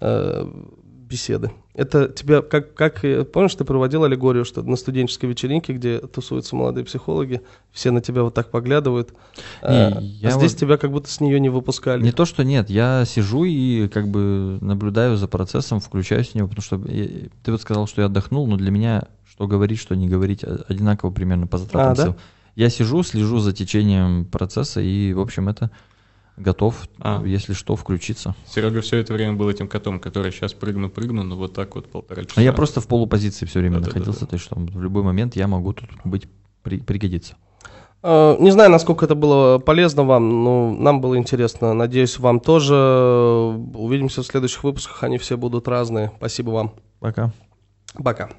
А, 0.00 0.50
беседы. 1.08 1.50
Это 1.74 2.08
тебя, 2.08 2.42
как, 2.42 2.74
как, 2.74 3.02
помнишь, 3.32 3.54
ты 3.54 3.64
проводил 3.64 4.04
аллегорию, 4.04 4.44
что 4.44 4.62
на 4.62 4.76
студенческой 4.76 5.26
вечеринке, 5.26 5.72
где 5.72 5.98
тусуются 5.98 6.54
молодые 6.56 6.84
психологи, 6.84 7.40
все 7.72 7.90
на 7.90 8.00
тебя 8.00 8.22
вот 8.22 8.34
так 8.34 8.50
поглядывают, 8.50 9.10
не, 9.62 9.68
а, 9.68 9.98
а 9.98 10.30
здесь 10.30 10.52
вот... 10.52 10.60
тебя 10.60 10.76
как 10.76 10.90
будто 10.90 11.10
с 11.10 11.20
нее 11.20 11.40
не 11.40 11.48
выпускали. 11.48 12.02
Не 12.02 12.12
то, 12.12 12.24
что 12.24 12.44
нет, 12.44 12.68
я 12.68 13.04
сижу 13.06 13.44
и 13.44 13.88
как 13.88 14.08
бы 14.08 14.58
наблюдаю 14.60 15.16
за 15.16 15.28
процессом, 15.28 15.80
включаюсь 15.80 16.28
в 16.28 16.34
него, 16.34 16.48
потому 16.48 16.62
что 16.62 16.92
я, 16.92 17.28
ты 17.42 17.52
вот 17.52 17.62
сказал, 17.62 17.86
что 17.86 18.02
я 18.02 18.06
отдохнул, 18.06 18.46
но 18.46 18.56
для 18.56 18.70
меня 18.70 19.04
что 19.30 19.46
говорить, 19.46 19.78
что 19.78 19.94
не 19.94 20.08
говорить, 20.08 20.42
одинаково 20.42 21.10
примерно 21.10 21.46
по 21.46 21.58
затратам 21.58 21.92
а, 21.92 21.96
сил. 21.96 22.12
Да? 22.12 22.18
Я 22.56 22.70
сижу, 22.70 23.04
слежу 23.04 23.38
за 23.38 23.52
течением 23.52 24.24
процесса, 24.24 24.80
и, 24.80 25.12
в 25.12 25.20
общем, 25.20 25.48
это 25.48 25.70
готов, 26.38 26.88
а. 26.98 27.22
если 27.24 27.52
что, 27.52 27.76
включиться. 27.76 28.34
Серега 28.46 28.80
все 28.80 28.98
это 28.98 29.12
время 29.12 29.34
был 29.34 29.48
этим 29.48 29.68
котом, 29.68 30.00
который 30.00 30.32
сейчас 30.32 30.54
прыгну-прыгну, 30.54 31.22
но 31.22 31.36
вот 31.36 31.54
так 31.54 31.74
вот 31.74 31.90
полтора 31.90 32.24
часа. 32.24 32.40
А 32.40 32.42
я 32.42 32.52
просто 32.52 32.80
в 32.80 32.86
полупозиции 32.86 33.46
все 33.46 33.60
время 33.60 33.80
да, 33.80 33.86
находился, 33.86 34.20
да, 34.20 34.26
да, 34.26 34.26
да. 34.26 34.30
то 34.30 34.34
есть 34.34 34.44
что 34.44 34.56
в 34.56 34.82
любой 34.82 35.02
момент 35.02 35.36
я 35.36 35.48
могу 35.48 35.72
тут 35.72 35.88
быть, 36.04 36.28
при, 36.62 36.78
пригодиться. 36.78 37.36
А, 38.02 38.36
не 38.38 38.50
знаю, 38.50 38.70
насколько 38.70 39.04
это 39.04 39.14
было 39.14 39.58
полезно 39.58 40.04
вам, 40.04 40.44
но 40.44 40.70
нам 40.72 41.00
было 41.00 41.16
интересно. 41.16 41.74
Надеюсь, 41.74 42.18
вам 42.18 42.40
тоже. 42.40 42.74
Увидимся 43.74 44.22
в 44.22 44.26
следующих 44.26 44.64
выпусках, 44.64 45.02
они 45.02 45.18
все 45.18 45.36
будут 45.36 45.68
разные. 45.68 46.12
Спасибо 46.16 46.50
вам. 46.50 46.72
Пока. 47.00 47.32
Пока. 48.02 48.30